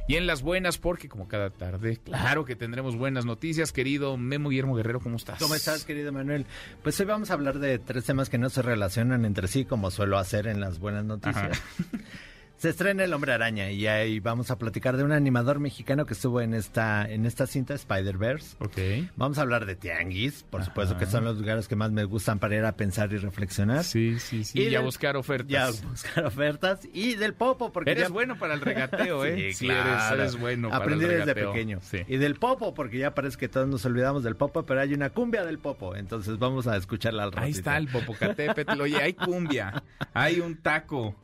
y 0.09 0.15
en 0.15 0.25
las 0.25 0.41
buenas, 0.41 0.79
porque 0.79 1.07
como 1.07 1.27
cada 1.27 1.51
tarde, 1.51 1.97
claro 2.03 2.43
que 2.43 2.55
tendremos 2.55 2.95
buenas 2.97 3.25
noticias. 3.25 3.71
Querido 3.71 4.17
Memo 4.17 4.49
Guillermo 4.49 4.73
Guerrero, 4.73 4.99
¿cómo 5.01 5.17
estás? 5.17 5.37
¿Cómo 5.37 5.53
estás, 5.53 5.85
querido 5.85 6.11
Manuel? 6.11 6.47
Pues 6.81 6.99
hoy 6.99 7.05
vamos 7.05 7.29
a 7.29 7.35
hablar 7.35 7.59
de 7.59 7.77
tres 7.77 8.05
temas 8.05 8.27
que 8.27 8.39
no 8.39 8.49
se 8.49 8.63
relacionan 8.63 9.23
entre 9.23 9.47
sí, 9.47 9.65
como 9.65 9.91
suelo 9.91 10.17
hacer 10.17 10.47
en 10.47 10.61
las 10.61 10.79
buenas 10.79 11.05
noticias. 11.05 11.61
Se 12.59 12.67
estrena 12.67 13.05
El 13.05 13.13
Hombre 13.13 13.31
Araña 13.31 13.71
y 13.71 13.87
ahí 13.87 14.19
vamos 14.19 14.51
a 14.51 14.57
platicar 14.57 14.97
de 14.97 15.05
un 15.05 15.13
animador 15.13 15.61
mexicano 15.61 16.05
que 16.05 16.11
estuvo 16.11 16.41
en 16.41 16.53
esta 16.53 17.09
en 17.09 17.25
esta 17.25 17.47
cinta 17.47 17.73
Spider-Verse. 17.73 18.57
Ok. 18.59 19.09
Vamos 19.15 19.37
a 19.37 19.43
hablar 19.43 19.65
de 19.65 19.77
Tianguis, 19.77 20.43
por 20.43 20.65
supuesto 20.65 20.97
que 20.97 21.05
son 21.05 21.23
los 21.23 21.37
lugares 21.37 21.69
que 21.69 21.77
más 21.77 21.91
me 21.91 22.03
gustan 22.03 22.37
para 22.37 22.57
ir 22.57 22.65
a 22.65 22.73
pensar 22.73 23.13
y 23.13 23.17
reflexionar. 23.17 23.85
Sí, 23.85 24.19
sí, 24.19 24.43
sí. 24.43 24.59
Y, 24.59 24.75
a 24.75 24.81
buscar 24.81 25.15
ofertas. 25.15 25.47
Ya 25.47 25.67
a 25.67 25.71
buscar 25.89 26.25
ofertas. 26.25 26.81
Y 26.91 27.15
del 27.15 27.33
Popo, 27.33 27.71
porque 27.71 27.91
Eres 27.91 28.09
bueno 28.09 28.37
para 28.37 28.55
el 28.55 28.59
regateo, 28.59 29.23
¿eh? 29.25 29.53
sí, 29.53 29.67
claro. 29.67 30.15
eres, 30.15 30.37
bueno 30.37 30.67
Aprendí 30.73 31.05
para 31.05 31.17
el 31.17 31.25
desde 31.25 31.45
pequeño. 31.45 31.79
Sí. 31.81 31.99
Y 32.09 32.17
del 32.17 32.35
Popo, 32.35 32.73
porque 32.73 32.97
ya 32.97 33.15
parece 33.15 33.37
que 33.37 33.47
todos 33.47 33.69
nos 33.69 33.85
olvidamos 33.85 34.21
del 34.25 34.35
Popo, 34.35 34.65
pero 34.65 34.81
hay 34.81 34.93
una 34.93 35.11
cumbia 35.11 35.45
del 35.45 35.59
Popo. 35.59 35.95
Entonces 35.95 36.37
vamos 36.37 36.67
a 36.67 36.75
escucharla 36.75 37.23
al 37.23 37.31
ratito. 37.31 37.45
Ahí 37.45 37.51
está 37.51 37.77
el 37.77 37.87
Popocatépetl. 37.87 38.81
Oye, 38.81 39.01
hay 39.01 39.13
cumbia, 39.13 39.81
hay 40.13 40.41
un 40.41 40.57
taco 40.57 41.15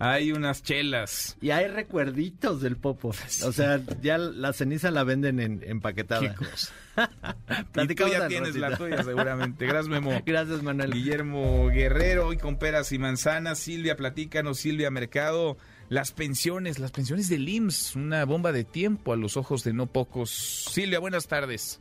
hay 0.00 0.32
unas 0.32 0.62
chelas. 0.62 1.36
Y 1.42 1.50
hay 1.50 1.68
recuerditos 1.68 2.62
del 2.62 2.76
popo. 2.76 3.14
O 3.44 3.52
sea, 3.52 3.80
ya 4.00 4.16
la 4.16 4.54
ceniza 4.54 4.90
la 4.90 5.04
venden 5.04 5.38
en 5.40 5.62
empaquetada. 5.62 6.22
Qué 6.22 6.34
cosa. 6.34 6.72
y 7.84 7.94
tú 7.94 8.08
ya 8.08 8.26
tienes 8.26 8.56
la 8.56 8.76
tuya 8.78 9.04
seguramente. 9.04 9.66
Gracias, 9.66 9.88
Memo. 9.88 10.22
Gracias, 10.26 10.62
Manuel. 10.62 10.92
Guillermo 10.92 11.68
Guerrero, 11.68 12.28
hoy 12.28 12.38
con 12.38 12.56
peras 12.58 12.92
y 12.92 12.98
manzanas. 12.98 13.58
Silvia, 13.58 13.94
platícanos, 13.94 14.58
Silvia 14.58 14.90
Mercado. 14.90 15.58
las 15.90 16.12
pensiones, 16.12 16.78
las 16.78 16.92
pensiones 16.92 17.28
del 17.28 17.46
IMSS, 17.46 17.96
una 17.96 18.24
bomba 18.24 18.52
de 18.52 18.64
tiempo 18.64 19.12
a 19.12 19.16
los 19.16 19.36
ojos 19.36 19.64
de 19.64 19.74
no 19.74 19.86
pocos. 19.86 20.30
Silvia, 20.30 20.98
buenas 20.98 21.28
tardes. 21.28 21.78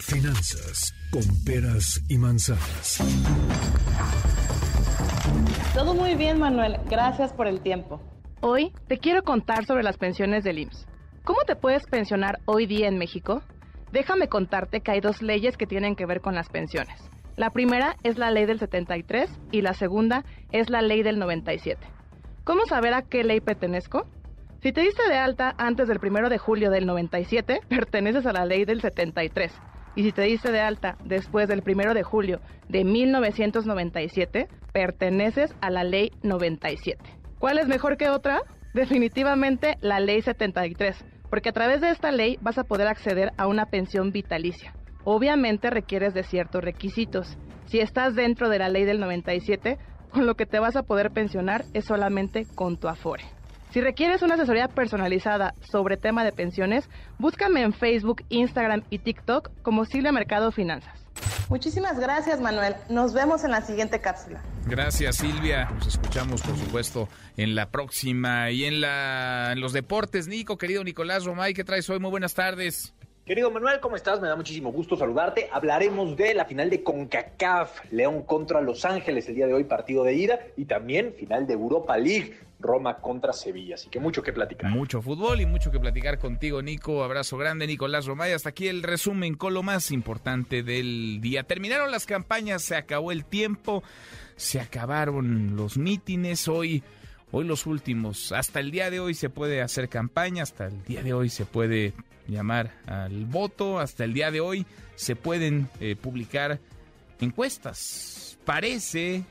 Finanzas 0.00 0.92
con 1.12 1.22
peras 1.44 2.02
y 2.08 2.18
manzanas. 2.18 2.98
Todo 5.74 5.92
muy 5.92 6.14
bien, 6.14 6.38
Manuel. 6.38 6.76
Gracias 6.88 7.32
por 7.32 7.48
el 7.48 7.60
tiempo. 7.60 8.00
Hoy 8.40 8.72
te 8.86 8.98
quiero 8.98 9.24
contar 9.24 9.66
sobre 9.66 9.82
las 9.82 9.98
pensiones 9.98 10.44
del 10.44 10.60
IMSS. 10.60 10.86
¿Cómo 11.24 11.40
te 11.44 11.56
puedes 11.56 11.84
pensionar 11.86 12.38
hoy 12.44 12.66
día 12.66 12.86
en 12.86 12.96
México? 12.96 13.42
Déjame 13.90 14.28
contarte 14.28 14.82
que 14.82 14.92
hay 14.92 15.00
dos 15.00 15.20
leyes 15.20 15.56
que 15.56 15.66
tienen 15.66 15.96
que 15.96 16.06
ver 16.06 16.20
con 16.20 16.36
las 16.36 16.48
pensiones. 16.48 17.10
La 17.34 17.50
primera 17.50 17.96
es 18.04 18.18
la 18.18 18.30
ley 18.30 18.46
del 18.46 18.60
73 18.60 19.28
y 19.50 19.62
la 19.62 19.74
segunda 19.74 20.24
es 20.52 20.70
la 20.70 20.80
ley 20.80 21.02
del 21.02 21.18
97. 21.18 21.84
¿Cómo 22.44 22.66
saber 22.66 22.94
a 22.94 23.02
qué 23.02 23.24
ley 23.24 23.40
pertenezco? 23.40 24.06
Si 24.62 24.72
te 24.72 24.82
diste 24.82 25.08
de 25.08 25.16
alta 25.16 25.56
antes 25.58 25.88
del 25.88 25.98
1 26.00 26.28
de 26.28 26.38
julio 26.38 26.70
del 26.70 26.86
97, 26.86 27.62
perteneces 27.68 28.26
a 28.26 28.32
la 28.32 28.44
ley 28.44 28.64
del 28.64 28.80
73. 28.80 29.52
Y 29.96 30.02
si 30.02 30.12
te 30.12 30.22
diste 30.22 30.50
de 30.50 30.60
alta 30.60 30.96
después 31.04 31.48
del 31.48 31.62
1 31.64 31.94
de 31.94 32.02
julio 32.02 32.40
de 32.68 32.84
1997, 32.84 34.48
perteneces 34.72 35.54
a 35.60 35.70
la 35.70 35.84
ley 35.84 36.10
97. 36.22 36.98
¿Cuál 37.38 37.58
es 37.58 37.68
mejor 37.68 37.96
que 37.96 38.10
otra? 38.10 38.42
Definitivamente 38.72 39.76
la 39.80 40.00
ley 40.00 40.20
73, 40.20 41.04
porque 41.30 41.50
a 41.50 41.52
través 41.52 41.80
de 41.80 41.90
esta 41.90 42.10
ley 42.10 42.38
vas 42.40 42.58
a 42.58 42.64
poder 42.64 42.88
acceder 42.88 43.30
a 43.36 43.46
una 43.46 43.66
pensión 43.66 44.10
vitalicia. 44.10 44.74
Obviamente 45.04 45.70
requieres 45.70 46.14
de 46.14 46.24
ciertos 46.24 46.64
requisitos. 46.64 47.36
Si 47.66 47.78
estás 47.78 48.14
dentro 48.14 48.48
de 48.48 48.58
la 48.58 48.68
ley 48.68 48.84
del 48.84 48.98
97, 48.98 49.78
con 50.10 50.26
lo 50.26 50.34
que 50.34 50.46
te 50.46 50.58
vas 50.58 50.74
a 50.76 50.82
poder 50.82 51.10
pensionar 51.10 51.64
es 51.72 51.84
solamente 51.84 52.46
con 52.54 52.78
tu 52.78 52.88
Afore. 52.88 53.24
Si 53.74 53.80
requieres 53.80 54.22
una 54.22 54.34
asesoría 54.34 54.68
personalizada 54.68 55.52
sobre 55.68 55.96
tema 55.96 56.22
de 56.22 56.30
pensiones, 56.30 56.88
búscame 57.18 57.62
en 57.62 57.72
Facebook, 57.72 58.22
Instagram 58.28 58.84
y 58.88 59.00
TikTok 59.00 59.50
como 59.62 59.84
Silvia 59.84 60.12
Mercado 60.12 60.52
Finanzas. 60.52 61.04
Muchísimas 61.48 61.98
gracias, 61.98 62.40
Manuel. 62.40 62.76
Nos 62.88 63.14
vemos 63.14 63.42
en 63.42 63.50
la 63.50 63.62
siguiente 63.62 64.00
cápsula. 64.00 64.40
Gracias, 64.66 65.16
Silvia. 65.16 65.68
Nos 65.74 65.88
escuchamos, 65.88 66.40
por 66.42 66.56
supuesto, 66.56 67.08
en 67.36 67.56
la 67.56 67.72
próxima 67.72 68.52
y 68.52 68.64
en, 68.64 68.80
la, 68.80 69.50
en 69.50 69.60
los 69.60 69.72
deportes. 69.72 70.28
Nico, 70.28 70.56
querido 70.56 70.84
Nicolás 70.84 71.24
Romay, 71.24 71.52
¿qué 71.52 71.64
traes 71.64 71.90
hoy? 71.90 71.98
Muy 71.98 72.12
buenas 72.12 72.34
tardes. 72.34 72.94
Querido 73.24 73.50
Manuel, 73.50 73.80
¿cómo 73.80 73.96
estás? 73.96 74.20
Me 74.20 74.28
da 74.28 74.36
muchísimo 74.36 74.70
gusto 74.70 74.98
saludarte. 74.98 75.48
Hablaremos 75.50 76.14
de 76.14 76.34
la 76.34 76.44
final 76.44 76.68
de 76.68 76.82
CONCACAF, 76.82 77.90
León 77.90 78.22
contra 78.24 78.60
Los 78.60 78.84
Ángeles 78.84 79.26
el 79.30 79.34
día 79.34 79.46
de 79.46 79.54
hoy, 79.54 79.64
partido 79.64 80.04
de 80.04 80.12
ida, 80.12 80.40
y 80.58 80.66
también 80.66 81.14
final 81.14 81.46
de 81.46 81.54
Europa 81.54 81.96
League, 81.96 82.38
Roma 82.60 82.98
contra 82.98 83.32
Sevilla. 83.32 83.76
Así 83.76 83.88
que 83.88 83.98
mucho 83.98 84.22
que 84.22 84.34
platicar. 84.34 84.70
Mucho 84.70 85.00
fútbol 85.00 85.40
y 85.40 85.46
mucho 85.46 85.70
que 85.70 85.80
platicar 85.80 86.18
contigo, 86.18 86.60
Nico. 86.60 87.02
Abrazo 87.02 87.38
grande, 87.38 87.66
Nicolás 87.66 88.04
Romay. 88.04 88.32
Hasta 88.32 88.50
aquí 88.50 88.68
el 88.68 88.82
resumen 88.82 89.36
con 89.36 89.54
lo 89.54 89.62
más 89.62 89.90
importante 89.90 90.62
del 90.62 91.22
día. 91.22 91.44
Terminaron 91.44 91.90
las 91.90 92.04
campañas, 92.04 92.60
se 92.60 92.76
acabó 92.76 93.10
el 93.10 93.24
tiempo, 93.24 93.82
se 94.36 94.60
acabaron 94.60 95.56
los 95.56 95.78
mítines. 95.78 96.46
Hoy 96.46 96.82
hoy 97.32 97.46
los 97.46 97.64
últimos. 97.64 98.32
Hasta 98.32 98.60
el 98.60 98.70
día 98.70 98.90
de 98.90 99.00
hoy 99.00 99.14
se 99.14 99.30
puede 99.30 99.62
hacer 99.62 99.88
campaña, 99.88 100.42
hasta 100.42 100.66
el 100.66 100.84
día 100.84 101.02
de 101.02 101.14
hoy 101.14 101.30
se 101.30 101.46
puede 101.46 101.94
llamar 102.28 102.72
al 102.86 103.24
voto. 103.26 103.78
Hasta 103.78 104.04
el 104.04 104.14
día 104.14 104.30
de 104.30 104.40
hoy 104.40 104.66
se 104.96 105.16
pueden 105.16 105.68
eh, 105.80 105.96
publicar 105.96 106.60
encuestas. 107.20 108.38
Parece 108.44 109.24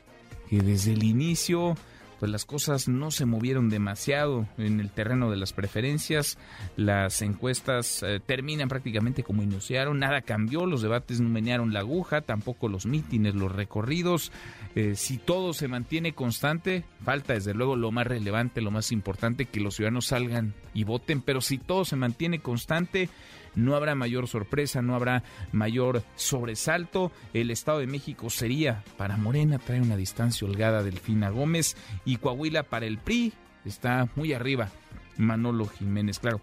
que 0.48 0.60
desde 0.60 0.92
el 0.92 1.04
inicio 1.04 1.76
pues 2.24 2.32
las 2.32 2.46
cosas 2.46 2.88
no 2.88 3.10
se 3.10 3.26
movieron 3.26 3.68
demasiado 3.68 4.48
en 4.56 4.80
el 4.80 4.88
terreno 4.88 5.30
de 5.30 5.36
las 5.36 5.52
preferencias. 5.52 6.38
Las 6.74 7.20
encuestas 7.20 8.02
eh, 8.02 8.18
terminan 8.24 8.70
prácticamente 8.70 9.22
como 9.22 9.42
iniciaron, 9.42 9.98
nada 9.98 10.22
cambió, 10.22 10.64
los 10.64 10.80
debates 10.80 11.20
no 11.20 11.28
menearon 11.28 11.74
la 11.74 11.80
aguja, 11.80 12.22
tampoco 12.22 12.70
los 12.70 12.86
mítines, 12.86 13.34
los 13.34 13.52
recorridos. 13.52 14.32
Eh, 14.74 14.94
si 14.96 15.18
todo 15.18 15.52
se 15.52 15.68
mantiene 15.68 16.14
constante, 16.14 16.84
falta 17.04 17.34
desde 17.34 17.52
luego 17.52 17.76
lo 17.76 17.90
más 17.90 18.06
relevante, 18.06 18.62
lo 18.62 18.70
más 18.70 18.90
importante, 18.90 19.44
que 19.44 19.60
los 19.60 19.74
ciudadanos 19.74 20.06
salgan 20.06 20.54
y 20.72 20.84
voten, 20.84 21.20
pero 21.20 21.42
si 21.42 21.58
todo 21.58 21.84
se 21.84 21.96
mantiene 21.96 22.38
constante, 22.38 23.10
no 23.54 23.76
habrá 23.76 23.94
mayor 23.94 24.28
sorpresa, 24.28 24.82
no 24.82 24.94
habrá 24.94 25.22
mayor 25.52 26.02
sobresalto. 26.16 27.12
El 27.32 27.50
Estado 27.50 27.78
de 27.78 27.86
México 27.86 28.30
sería 28.30 28.84
para 28.96 29.16
Morena, 29.16 29.58
trae 29.58 29.80
una 29.80 29.96
distancia 29.96 30.46
holgada 30.46 30.82
Delfina 30.82 31.30
Gómez 31.30 31.76
y 32.04 32.16
Coahuila 32.16 32.64
para 32.64 32.86
el 32.86 32.98
PRI 32.98 33.32
está 33.64 34.08
muy 34.16 34.32
arriba. 34.32 34.70
Manolo 35.16 35.66
Jiménez, 35.66 36.18
claro, 36.18 36.40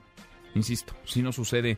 insisto, 0.56 0.94
si 1.06 1.22
no 1.22 1.32
sucede 1.32 1.78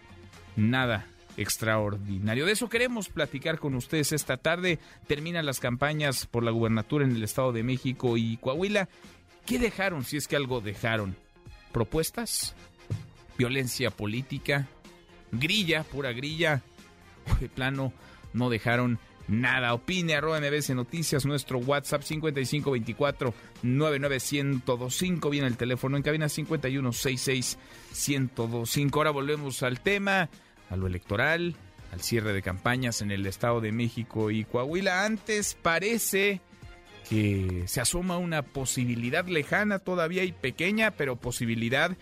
nada 0.56 1.08
extraordinario. 1.38 2.46
De 2.46 2.52
eso 2.52 2.70
queremos 2.70 3.10
platicar 3.10 3.60
con 3.60 3.75
ustedes 3.75 4.12
esta 4.12 4.38
tarde. 4.38 4.80
Terminan 5.08 5.46
las 5.46 5.60
campañas 5.60 6.28
por 6.28 6.44
la 6.44 6.52
gubernatura 6.52 7.06
en 7.06 7.16
el 7.16 7.24
Estado 7.24 7.52
de 7.52 7.63
México 7.63 8.18
y 8.18 8.38
Coahuila. 8.38 8.90
¿Qué 9.46 9.60
dejaron, 9.60 10.04
si 10.04 10.18
es 10.18 10.28
que 10.28 10.36
algo 10.36 10.62
dejaron? 10.62 11.16
¿Propuestas? 11.72 12.56
¿Violencia 13.38 13.90
política? 13.90 14.68
Grilla, 15.34 15.84
pura 15.84 16.13
grilla. 16.13 16.62
De 17.40 17.50
plano, 17.50 17.94
no 18.34 18.50
dejaron 18.50 19.00
nada. 19.28 19.74
Opine, 19.74 20.16
arroba 20.16 20.40
MBS 20.40 20.72
Noticias, 20.72 21.25
nuestro 21.25 21.60
WhatsApp 21.60 22.02
5524 22.04 23.34
99125. 23.63 25.30
Viene 25.30 25.48
el 25.48 25.58
teléfono 25.58 25.98
en 25.98 26.04
cabina 26.04 26.30
5166 26.30 27.58
1025. 27.92 29.00
Ahora 29.00 29.12
volvemos 29.12 29.63
al 29.63 29.80
tema, 29.80 30.30
a 30.70 30.75
lo 30.75 30.88
electoral, 30.88 31.56
al 31.92 32.02
cierre 32.02 32.34
de 32.34 32.42
campañas 32.42 33.02
en 33.02 33.12
el 33.12 33.25
Estado 33.25 33.62
de 33.62 33.72
México 33.72 34.32
y 34.32 34.44
Coahuila. 34.44 35.06
Antes 35.06 35.56
parece 35.62 36.42
que 37.10 37.63
se 37.68 37.82
asoma 37.82 38.18
una 38.18 38.42
posibilidad 38.44 39.25
lejana 39.28 39.80
todavía 39.80 40.24
y 40.24 40.32
pequeña, 40.32 40.92
pero 40.92 41.18
posibilidad 41.18 41.96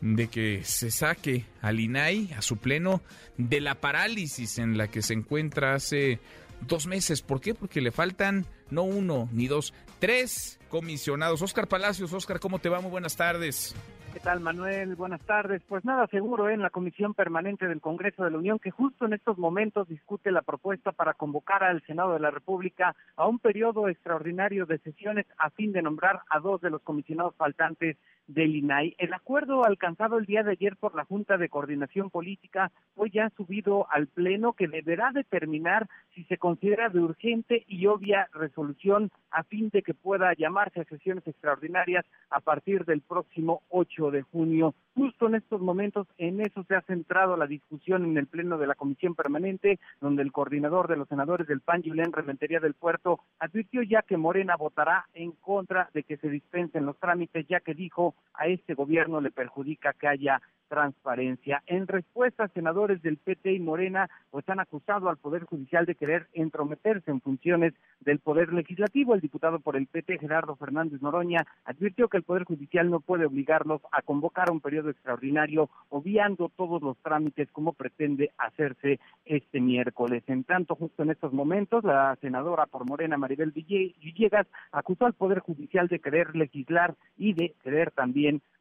de 0.00 0.28
que 0.28 0.62
se 0.64 0.90
saque 0.90 1.44
al 1.62 1.80
INAI, 1.80 2.32
a 2.36 2.42
su 2.42 2.56
pleno, 2.58 3.00
de 3.36 3.60
la 3.60 3.76
parálisis 3.76 4.58
en 4.58 4.78
la 4.78 4.88
que 4.88 5.02
se 5.02 5.14
encuentra 5.14 5.74
hace 5.74 6.20
dos 6.60 6.86
meses. 6.86 7.22
¿Por 7.22 7.40
qué? 7.40 7.54
Porque 7.54 7.80
le 7.80 7.92
faltan 7.92 8.46
no 8.70 8.82
uno 8.82 9.28
ni 9.32 9.46
dos, 9.46 9.74
tres 9.98 10.58
comisionados. 10.68 11.42
Oscar 11.42 11.68
Palacios, 11.68 12.12
Oscar, 12.12 12.40
¿cómo 12.40 12.58
te 12.58 12.68
va? 12.68 12.80
Muy 12.80 12.90
buenas 12.90 13.16
tardes. 13.16 13.74
¿Qué 14.16 14.20
tal, 14.20 14.40
Manuel? 14.40 14.96
Buenas 14.96 15.20
tardes. 15.26 15.62
Pues 15.68 15.84
nada, 15.84 16.06
seguro 16.06 16.48
¿eh? 16.48 16.54
en 16.54 16.62
la 16.62 16.70
Comisión 16.70 17.12
Permanente 17.12 17.68
del 17.68 17.82
Congreso 17.82 18.24
de 18.24 18.30
la 18.30 18.38
Unión, 18.38 18.58
que 18.58 18.70
justo 18.70 19.04
en 19.04 19.12
estos 19.12 19.36
momentos 19.36 19.88
discute 19.88 20.30
la 20.30 20.40
propuesta 20.40 20.92
para 20.92 21.12
convocar 21.12 21.62
al 21.62 21.84
Senado 21.84 22.14
de 22.14 22.20
la 22.20 22.30
República 22.30 22.96
a 23.14 23.26
un 23.26 23.38
periodo 23.38 23.90
extraordinario 23.90 24.64
de 24.64 24.78
sesiones 24.78 25.26
a 25.36 25.50
fin 25.50 25.70
de 25.72 25.82
nombrar 25.82 26.22
a 26.30 26.40
dos 26.40 26.62
de 26.62 26.70
los 26.70 26.80
comisionados 26.80 27.34
faltantes 27.36 27.98
del 28.26 28.56
INAI. 28.56 28.94
El 28.98 29.14
acuerdo 29.14 29.64
alcanzado 29.64 30.18
el 30.18 30.26
día 30.26 30.42
de 30.42 30.52
ayer 30.52 30.76
por 30.76 30.94
la 30.94 31.04
Junta 31.04 31.36
de 31.36 31.48
Coordinación 31.48 32.10
Política 32.10 32.72
fue 32.94 33.10
ya 33.10 33.30
subido 33.36 33.86
al 33.90 34.06
Pleno 34.06 34.52
que 34.52 34.68
deberá 34.68 35.10
determinar 35.12 35.88
si 36.14 36.24
se 36.24 36.38
considera 36.38 36.88
de 36.88 37.00
urgente 37.00 37.64
y 37.68 37.86
obvia 37.86 38.28
resolución 38.32 39.10
a 39.30 39.44
fin 39.44 39.70
de 39.70 39.82
que 39.82 39.94
pueda 39.94 40.32
llamarse 40.34 40.80
a 40.80 40.84
sesiones 40.84 41.26
extraordinarias 41.26 42.04
a 42.30 42.40
partir 42.40 42.84
del 42.84 43.02
próximo 43.02 43.62
8 43.68 44.10
de 44.10 44.22
junio. 44.22 44.74
Justo 44.94 45.26
en 45.26 45.34
estos 45.34 45.60
momentos, 45.60 46.06
en 46.16 46.40
eso 46.40 46.64
se 46.64 46.74
ha 46.74 46.80
centrado 46.82 47.36
la 47.36 47.46
discusión 47.46 48.04
en 48.04 48.16
el 48.16 48.26
Pleno 48.26 48.56
de 48.56 48.66
la 48.66 48.74
Comisión 48.74 49.14
Permanente, 49.14 49.78
donde 50.00 50.22
el 50.22 50.32
coordinador 50.32 50.88
de 50.88 50.96
los 50.96 51.06
senadores 51.08 51.46
del 51.46 51.60
PAN, 51.60 51.82
Julián 51.82 52.12
Rementería 52.12 52.60
del 52.60 52.72
Puerto, 52.74 53.20
advirtió 53.38 53.82
ya 53.82 54.02
que 54.02 54.16
Morena 54.16 54.56
votará 54.56 55.06
en 55.12 55.32
contra 55.32 55.90
de 55.92 56.02
que 56.02 56.16
se 56.16 56.30
dispensen 56.30 56.86
los 56.86 56.98
trámites, 56.98 57.46
ya 57.46 57.60
que 57.60 57.74
dijo 57.74 58.14
a 58.34 58.46
este 58.46 58.74
gobierno 58.74 59.20
le 59.20 59.30
perjudica 59.30 59.92
que 59.94 60.08
haya 60.08 60.40
transparencia. 60.68 61.62
En 61.66 61.86
respuesta, 61.86 62.48
senadores 62.48 63.02
del 63.02 63.18
PT 63.18 63.52
y 63.52 63.60
Morena 63.60 64.08
pues 64.30 64.48
han 64.48 64.60
acusado 64.60 65.08
al 65.08 65.16
Poder 65.16 65.44
Judicial 65.44 65.86
de 65.86 65.94
querer 65.94 66.28
entrometerse 66.32 67.10
en 67.10 67.20
funciones 67.20 67.74
del 68.00 68.18
Poder 68.18 68.52
Legislativo. 68.52 69.14
El 69.14 69.20
diputado 69.20 69.60
por 69.60 69.76
el 69.76 69.86
PT, 69.86 70.18
Gerardo 70.18 70.56
Fernández 70.56 71.00
Noroña, 71.00 71.46
advirtió 71.64 72.08
que 72.08 72.18
el 72.18 72.22
Poder 72.22 72.44
Judicial 72.44 72.90
no 72.90 73.00
puede 73.00 73.26
obligarlos 73.26 73.80
a 73.92 74.02
convocar 74.02 74.50
un 74.50 74.60
periodo 74.60 74.90
extraordinario, 74.90 75.70
obviando 75.88 76.50
todos 76.54 76.82
los 76.82 76.96
trámites 76.98 77.50
como 77.52 77.72
pretende 77.72 78.32
hacerse 78.38 79.00
este 79.24 79.60
miércoles. 79.60 80.22
En 80.26 80.44
tanto, 80.44 80.74
justo 80.74 81.02
en 81.02 81.10
estos 81.10 81.32
momentos, 81.32 81.84
la 81.84 82.16
senadora 82.20 82.66
por 82.66 82.86
Morena, 82.86 83.16
Maribel 83.16 83.52
Villegas, 83.52 84.46
acusó 84.72 85.06
al 85.06 85.14
Poder 85.14 85.40
Judicial 85.40 85.88
de 85.88 86.00
querer 86.00 86.34
legislar 86.36 86.94
y 87.16 87.32
de 87.32 87.54
querer 87.62 87.90
también 87.92 88.05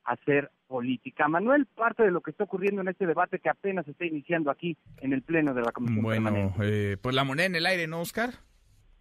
hacer 0.05 0.51
política. 0.67 1.27
Manuel, 1.27 1.65
parte 1.65 2.03
de 2.03 2.11
lo 2.11 2.21
que 2.21 2.31
está 2.31 2.43
ocurriendo 2.43 2.81
en 2.81 2.87
este 2.87 3.05
debate 3.05 3.39
que 3.39 3.49
apenas 3.49 3.87
está 3.87 4.05
iniciando 4.05 4.51
aquí 4.51 4.77
en 4.97 5.13
el 5.13 5.21
Pleno 5.21 5.53
de 5.53 5.61
la 5.61 5.71
Comisión 5.71 6.01
Bueno, 6.01 6.53
eh, 6.61 6.97
pues 7.01 7.15
la 7.15 7.23
moneda 7.23 7.47
en 7.47 7.55
el 7.55 7.65
aire, 7.65 7.87
¿no, 7.87 8.01
Oscar? 8.01 8.31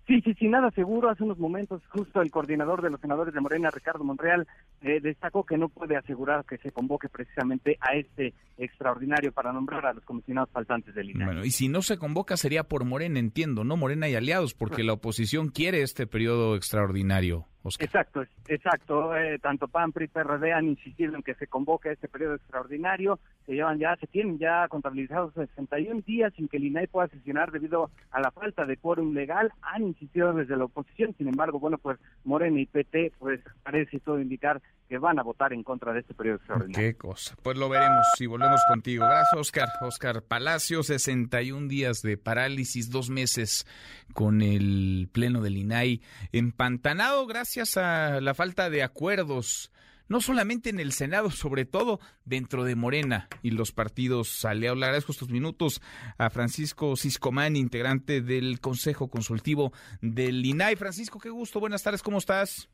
Sí, 0.07 0.21
sí, 0.21 0.35
sí, 0.39 0.49
nada 0.49 0.71
seguro. 0.73 1.09
Hace 1.09 1.25
unos 1.25 1.39
momentos, 1.39 1.83
justo 1.89 2.21
el 2.21 2.31
coordinador 2.31 2.83
de 2.83 2.91
los 2.91 3.01
senadores 3.01 3.33
de 3.33 3.41
Morena, 3.41 3.71
Ricardo 3.71 4.05
Monreal, 4.05 4.47
eh, 4.83 5.01
destacó 5.01 5.45
que 5.45 5.57
no 5.57 5.71
puede 5.71 5.97
asegurar 5.97 6.45
que 6.45 6.59
se 6.59 6.73
convoque 6.73 7.09
precisamente 7.09 7.79
a 7.81 7.95
este 7.97 8.35
extraordinario 8.59 9.33
para 9.33 9.53
nombrar 9.53 9.87
a 9.87 9.95
los 9.95 10.05
comisionados 10.05 10.51
faltantes 10.51 10.95
del 10.95 11.11
INAI. 11.11 11.27
Bueno, 11.27 11.45
y 11.45 11.51
si 11.51 11.69
no 11.69 11.81
se 11.81 11.97
convoca 11.97 12.37
sería 12.37 12.65
por 12.65 12.85
Morena, 12.85 13.19
entiendo, 13.19 13.65
¿no? 13.65 13.79
Morena 13.79 14.07
y 14.07 14.15
aliados, 14.15 14.53
porque 14.53 14.85
la 14.85 14.93
oposición 14.93 15.49
quiere 15.49 15.81
este 15.81 16.07
periodo 16.07 16.55
extraordinario. 16.55 17.47
Exacto, 17.79 18.25
exacto. 18.47 19.17
Eh, 19.17 19.39
tanto 19.39 19.69
PAN, 19.69 19.93
PRI, 19.93 20.09
PRD 20.09 20.53
han 20.53 20.67
insistido 20.67 21.15
en 21.15 21.23
que 21.23 21.35
se 21.35 21.47
convoque 21.47 21.93
este 21.93 22.09
periodo 22.09 22.35
extraordinario. 22.35 23.19
Se 23.47 23.53
llevan 23.53 23.79
ya, 23.79 23.97
se 23.97 24.07
tienen 24.07 24.39
ya 24.39 24.69
contabilizados 24.69 25.33
61 25.35 26.03
días 26.03 26.33
sin 26.35 26.49
que 26.49 26.59
el 26.59 26.65
INAI 26.65 26.89
pueda 26.89 27.09
sesionar 27.09 27.53
debido 27.53 27.91
a 28.11 28.21
la 28.21 28.31
falta 28.31 28.67
de 28.67 28.77
quórum 28.77 29.15
legal. 29.15 29.51
Han 29.63 29.85
insistido 29.85 30.35
desde 30.35 30.57
la 30.57 30.65
oposición. 30.65 31.15
Sin 31.17 31.29
embargo, 31.29 31.59
bueno, 31.59 31.79
pues 31.79 31.99
Morena 32.25 32.61
y 32.61 32.67
PT, 32.67 33.13
pues 33.19 33.41
parece 33.63 33.99
todo 34.01 34.21
indicar 34.21 34.61
que 34.89 34.99
van 34.99 35.19
a 35.19 35.23
votar 35.23 35.55
en 35.55 35.63
contra 35.63 35.95
de 35.95 36.01
este 36.01 36.13
periodo 36.13 36.37
extraordinario. 36.37 36.93
Qué 36.93 36.97
cosa. 36.99 37.35
Pues 37.43 37.57
lo 37.57 37.71
veremos 37.71 38.07
si 38.19 38.27
volvemos 38.27 38.61
contigo. 38.69 39.07
Gracias, 39.07 39.41
Oscar. 39.41 39.69
Oscar 39.81 40.23
Palacio, 40.23 40.83
61 40.83 41.69
días 41.69 42.03
de 42.03 42.19
parálisis, 42.19 42.91
dos 42.91 43.09
meses 43.09 43.67
con 44.13 44.43
el 44.43 45.09
pleno 45.11 45.41
del 45.41 45.57
INAI 45.57 46.03
empantanado. 46.33 47.27
Gracias 47.27 47.54
gracias 47.55 47.77
a 47.77 48.21
la 48.21 48.35
falta 48.35 48.69
de 48.69 48.83
acuerdos, 48.83 49.71
no 50.09 50.21
solamente 50.21 50.71
en 50.71 50.81
el 50.81 50.93
Senado, 50.93 51.31
sobre 51.31 51.65
todo 51.65 52.01
dentro 52.25 52.65
de 52.65 52.75
Morena 52.75 53.29
y 53.43 53.53
los 53.53 53.71
partidos. 53.71 54.45
Le 54.57 54.69
agradezco 54.69 55.13
estos 55.13 55.29
minutos 55.29 55.81
a 56.19 56.31
Francisco 56.31 56.97
Ciscomán, 56.97 57.55
integrante 57.55 58.23
del 58.23 58.59
Consejo 58.59 59.09
Consultivo 59.09 59.73
del 60.01 60.45
INAI. 60.45 60.75
Francisco, 60.75 61.21
qué 61.21 61.31
gusto, 61.31 61.61
buenas 61.61 61.85
tardes, 61.85 62.03
¿cómo 62.03 62.19
estás? 62.19 62.69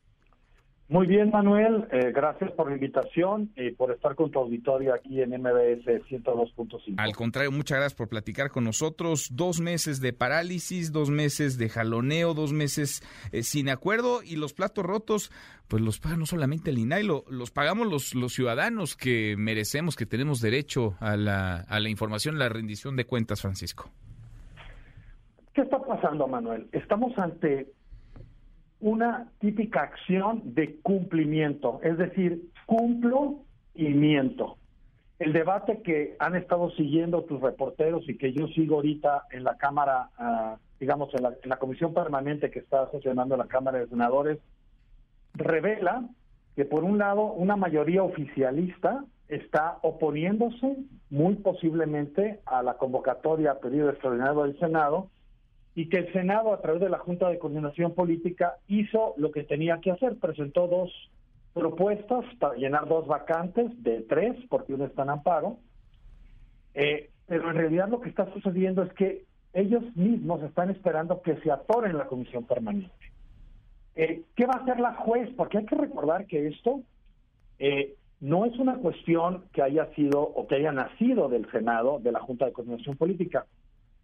Muy 0.90 1.06
bien, 1.06 1.30
Manuel. 1.30 1.87
Eh, 1.92 2.11
gracias 2.12 2.50
por 2.50 2.66
la 2.66 2.75
invitación 2.75 3.52
y 3.54 3.70
por 3.70 3.92
estar 3.92 4.16
con 4.16 4.32
tu 4.32 4.40
auditorio 4.40 4.92
aquí 4.92 5.23
en 5.23 5.30
MBS 5.30 5.87
102.5. 5.87 6.97
Al 6.97 7.14
contrario, 7.14 7.52
muchas 7.52 7.78
gracias 7.78 7.94
por 7.94 8.09
platicar 8.09 8.50
con 8.50 8.64
nosotros. 8.64 9.28
Dos 9.37 9.61
meses 9.61 10.00
de 10.00 10.12
parálisis, 10.12 10.90
dos 10.90 11.09
meses 11.09 11.59
de 11.59 11.68
jaloneo, 11.68 12.35
dos 12.35 12.52
meses 12.52 13.04
eh, 13.30 13.44
sin 13.44 13.68
acuerdo 13.68 14.25
y 14.25 14.35
los 14.35 14.52
platos 14.52 14.85
rotos, 14.85 15.30
pues 15.68 15.80
los 15.80 16.00
paga 16.00 16.16
no 16.16 16.26
solamente 16.26 16.70
el 16.70 16.78
INAI, 16.78 17.04
los 17.04 17.52
pagamos 17.52 17.87
los, 17.87 18.16
los 18.16 18.32
ciudadanos 18.32 18.97
que 18.97 19.37
merecemos, 19.38 19.94
que 19.94 20.06
tenemos 20.06 20.40
derecho 20.40 20.97
a 20.99 21.16
la, 21.16 21.61
a 21.68 21.78
la 21.78 21.88
información, 21.88 22.37
la 22.37 22.49
rendición 22.49 22.97
de 22.97 23.04
cuentas, 23.04 23.42
Francisco. 23.42 23.88
¿Qué 25.54 25.61
está 25.61 25.78
pasando, 25.78 26.26
Manuel? 26.26 26.68
Estamos 26.73 27.16
ante 27.16 27.68
una 28.80 29.28
típica 29.38 29.82
acción 29.82 30.54
de 30.54 30.76
cumplimiento, 30.80 31.80
es 31.82 31.99
decir, 31.99 32.50
cumplo 32.66 33.40
y 33.75 33.88
miento. 33.88 34.56
El 35.18 35.34
debate 35.34 35.82
que 35.82 36.16
han 36.18 36.34
estado 36.34 36.70
siguiendo 36.70 37.25
tus 37.25 37.40
reporteros 37.40 38.08
y 38.08 38.16
que 38.16 38.32
yo 38.32 38.49
sigo 38.49 38.76
ahorita 38.76 39.25
en 39.30 39.44
la 39.44 39.58
Cámara, 39.58 40.08
ah, 40.18 40.56
digamos, 40.78 41.10
en 41.14 41.22
la, 41.44 41.56
comisión 41.58 41.92
permanente 41.92 42.50
que 42.50 42.60
está 42.60 42.90
sesionando 42.90 43.37
la 43.37 43.46
Cámara 43.46 43.78
de 43.78 43.88
Senadores, 43.88 44.38
revela 45.34 46.08
que 46.56 46.64
por 46.64 46.84
un 46.84 46.96
lado 46.96 47.32
una 47.32 47.56
mayoría 47.56 48.02
oficialista 48.02 49.04
está 49.28 49.78
oponiéndose 49.82 50.76
muy 51.10 51.34
posiblemente 51.37 52.40
a 52.46 52.62
la 52.62 52.75
convocatoria 52.75 53.52
a 53.52 53.58
pedido 53.60 53.90
extraordinario 53.90 54.42
del 54.42 54.58
Senado 54.58 55.10
y 55.74 55.88
que 55.88 55.98
el 55.98 56.12
Senado, 56.12 56.52
a 56.52 56.60
través 56.60 56.80
de 56.80 56.88
la 56.88 56.98
Junta 56.98 57.28
de 57.28 57.38
Coordinación 57.38 57.94
Política, 57.94 58.56
hizo 58.68 59.14
lo 59.16 59.30
que 59.30 59.44
tenía 59.44 59.80
que 59.80 59.92
hacer, 59.92 60.16
presentó 60.18 60.66
dos 60.66 60.90
propuestas 61.54 62.24
para 62.38 62.56
llenar 62.56 62.88
dos 62.88 63.06
vacantes 63.06 63.70
de 63.82 64.02
tres, 64.02 64.36
porque 64.48 64.74
uno 64.74 64.84
está 64.84 65.02
en 65.02 65.10
amparo, 65.10 65.58
eh, 66.74 67.11
pero 67.26 67.50
en 67.50 67.56
realidad 67.56 67.88
lo 67.88 68.00
que 68.00 68.09
está 68.09 68.33
sucediendo 68.33 68.83
es 68.83 68.92
que 68.94 69.24
ellos 69.52 69.85
mismos 69.96 70.42
están 70.42 70.70
esperando 70.70 71.22
que 71.22 71.37
se 71.37 71.50
atoren 71.50 71.96
la 71.96 72.06
comisión 72.06 72.44
permanente. 72.44 72.90
Eh, 73.96 74.22
¿Qué 74.37 74.46
va 74.46 74.54
a 74.54 74.62
hacer 74.62 74.78
la 74.78 74.94
juez? 74.94 75.28
Porque 75.37 75.59
hay 75.59 75.66
que 75.66 75.76
recordar 75.76 76.26
que 76.26 76.48
esto 76.48 76.83
eh, 77.59 77.94
no 78.20 78.44
es 78.44 78.56
una 78.59 78.76
cuestión 78.76 79.44
que 79.52 79.62
haya 79.62 79.87
sido 79.94 80.20
o 80.20 80.46
que 80.46 80.56
haya 80.56 80.72
nacido 80.72 81.28
del 81.28 81.50
Senado, 81.50 81.98
de 82.00 82.12
la 82.12 82.20
Junta 82.20 82.46
de 82.46 82.52
Coordinación 82.52 82.96
Política 82.96 83.46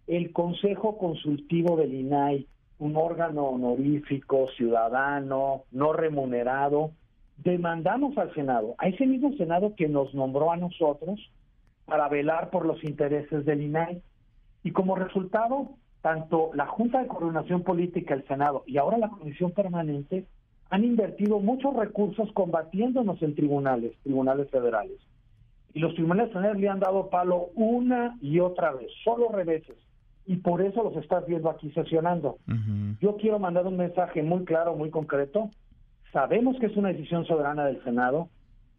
el 0.07 0.33
Consejo 0.33 0.99
Consultivo 0.99 1.77
del 1.77 1.95
INAI, 1.95 2.47
un 2.79 2.97
órgano 2.97 3.47
honorífico, 3.47 4.49
ciudadano, 4.57 5.65
no 5.73 5.93
remunerado, 5.93 6.93
demandamos 7.39 8.17
al 8.19 8.33
Senado, 8.35 8.75
a 8.79 8.89
ese 8.89 9.07
mismo 9.07 9.33
Senado 9.37 9.75
que 9.75 9.89
nos 9.89 10.15
nombró 10.15 10.53
a 10.53 10.57
nosotros 10.57 11.19
para 11.87 12.09
velar 12.09 12.51
por 12.51 12.67
los 12.67 12.83
intereses 12.85 13.45
del 13.45 13.63
INAI. 13.63 14.03
Y 14.63 14.73
como 14.73 14.97
resultado, 14.97 15.71
tanto 16.03 16.51
la 16.55 16.67
Junta 16.67 17.01
de 17.01 17.09
Coordinación 17.09 17.63
Política, 17.63 18.15
el 18.15 18.27
Senado 18.27 18.63
y 18.67 18.79
ahora 18.79 18.99
la 18.99 19.09
Comisión 19.09 19.53
Permanente 19.53 20.25
han 20.71 20.85
invertido 20.85 21.39
muchos 21.39 21.75
recursos 21.75 22.31
combatiéndonos 22.33 23.23
en 23.23 23.35
tribunales, 23.35 23.93
tribunales 24.03 24.51
federales. 24.51 24.99
Y 25.75 25.81
los 25.81 25.95
tribunales 25.95 26.33
federales 26.33 26.61
le 26.61 26.69
han 26.69 26.81
dado 26.81 27.11
palo 27.11 27.51
una 27.55 28.17
y 28.21 28.41
otra 28.41 28.73
vez, 28.73 28.91
solo 29.05 29.29
reveses 29.29 29.77
y 30.27 30.37
por 30.37 30.61
eso 30.61 30.83
los 30.83 30.97
estás 30.97 31.27
viendo 31.27 31.49
aquí 31.49 31.71
sesionando. 31.71 32.39
Yo 33.01 33.17
quiero 33.17 33.39
mandar 33.39 33.67
un 33.67 33.77
mensaje 33.77 34.23
muy 34.23 34.45
claro, 34.45 34.75
muy 34.75 34.91
concreto. 34.91 35.51
Sabemos 36.13 36.59
que 36.59 36.67
es 36.67 36.77
una 36.77 36.89
decisión 36.89 37.25
soberana 37.27 37.67
del 37.67 37.83
Senado, 37.85 38.29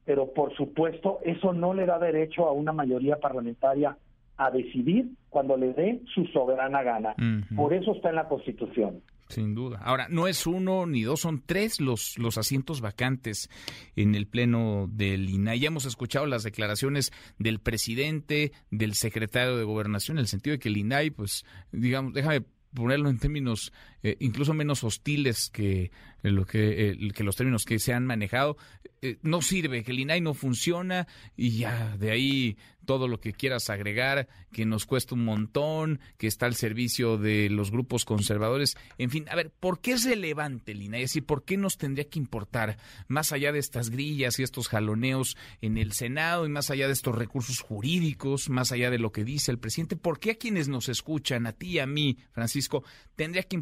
pero 0.06 0.34
por 0.34 0.54
supuesto 0.56 1.20
eso 1.24 1.54
no 1.54 1.74
le 1.74 1.86
da 1.86 2.00
derecho 2.00 2.48
a 2.48 2.52
una 2.52 2.74
mayoría 2.74 3.18
parlamentaria 3.18 3.98
a 4.38 4.52
decidir 4.52 5.10
cuando 5.30 5.58
le 5.58 5.74
dé 5.74 6.02
su 6.14 6.26
soberana 6.28 6.84
gana. 6.84 7.16
Por 7.56 7.74
eso 7.74 7.94
está 7.94 8.10
en 8.10 8.16
la 8.16 8.28
Constitución. 8.28 9.02
Sin 9.30 9.56
duda. 9.56 9.80
Ahora, 9.84 10.08
no 10.10 10.28
es 10.28 10.48
uno 10.48 10.86
ni 10.86 11.04
dos, 11.04 11.20
son 11.22 11.44
tres 11.46 11.82
los, 11.82 12.18
los 12.18 12.38
asientos 12.38 12.80
vacantes 12.80 13.50
en 13.96 14.16
el 14.16 14.26
Pleno 14.26 14.90
del 14.90 15.30
INAI. 15.30 15.60
Ya 15.60 15.68
hemos 15.68 15.86
escuchado 15.86 16.26
las 16.26 16.44
declaraciones 16.44 17.12
del 17.38 17.60
presidente, 17.60 18.54
del 18.72 18.94
secretario 18.94 19.58
de 19.58 19.66
Gobernación, 19.66 20.18
en 20.18 20.22
el 20.22 20.28
sentido 20.28 20.54
de 20.54 20.60
que 20.60 20.70
el 20.70 20.78
INAI, 20.78 21.12
pues, 21.12 21.46
digamos, 21.72 22.14
déjame 22.14 22.46
ponerlo 22.74 23.10
en 23.10 23.18
términos 23.18 23.74
eh, 24.08 24.16
incluso 24.22 24.54
menos 24.54 24.86
hostiles 24.86 25.50
que 25.50 25.92
lo 26.24 26.46
que, 26.46 26.96
los 27.20 27.36
términos 27.36 27.66
que 27.66 27.78
se 27.80 27.94
han 27.94 28.06
manejado. 28.06 28.58
Eh, 29.02 29.18
no 29.22 29.42
sirve, 29.42 29.84
que 29.84 29.92
el 29.92 30.00
INAI 30.00 30.22
no 30.22 30.34
funciona 30.34 31.08
y 31.36 31.58
ya 31.58 31.96
de 31.98 32.12
ahí 32.12 32.58
todo 32.86 33.10
lo 33.10 33.20
que 33.20 33.34
quieras 33.34 33.70
agregar, 33.70 34.30
que 34.52 34.66
nos 34.66 34.86
cuesta 34.86 35.14
un 35.14 35.26
montón, 35.26 36.00
que 36.18 36.26
está 36.26 36.46
al 36.46 36.56
servicio 36.56 37.18
de 37.18 37.50
los 37.50 37.70
grupos 37.70 38.06
conservadores. 38.06 38.78
En 38.98 39.10
fin, 39.10 39.26
a 39.30 39.36
ver, 39.36 39.52
¿por 39.52 39.82
qué 39.82 39.92
es 39.92 40.06
relevante 40.06 40.72
el 40.72 40.82
INAI? 40.82 41.04
Es 41.04 41.10
decir, 41.12 41.26
¿por 41.26 41.44
qué 41.44 41.58
nos 41.58 41.78
tendría 41.78 42.08
que 42.10 42.18
importar 42.18 42.78
más 43.10 43.34
allá 43.34 43.52
de 43.52 43.60
estas 43.60 43.90
grillas 43.90 44.40
y 44.40 44.44
estos 44.44 44.70
jaloneos 44.70 45.36
en 45.62 45.78
el 45.78 45.92
Senado 45.92 46.46
y 46.46 46.50
más 46.50 46.72
allá 46.72 46.88
de 46.88 46.94
estos 46.94 47.14
recursos 47.14 47.60
jurídicos, 47.60 48.50
más 48.50 48.72
allá 48.72 48.90
de 48.90 49.00
lo 49.00 49.12
que 49.12 49.26
dice 49.26 49.52
el 49.52 49.60
presidente? 49.60 49.98
¿Por 49.98 50.20
qué 50.20 50.32
a 50.32 50.36
quienes 50.36 50.70
nos 50.70 50.88
escuchan, 50.88 51.46
a 51.46 51.52
ti 51.52 51.72
y 51.72 51.80
a 51.80 51.86
mí, 51.86 52.18
Francisco, 52.32 52.86
tendría 53.18 53.44
que 53.44 53.58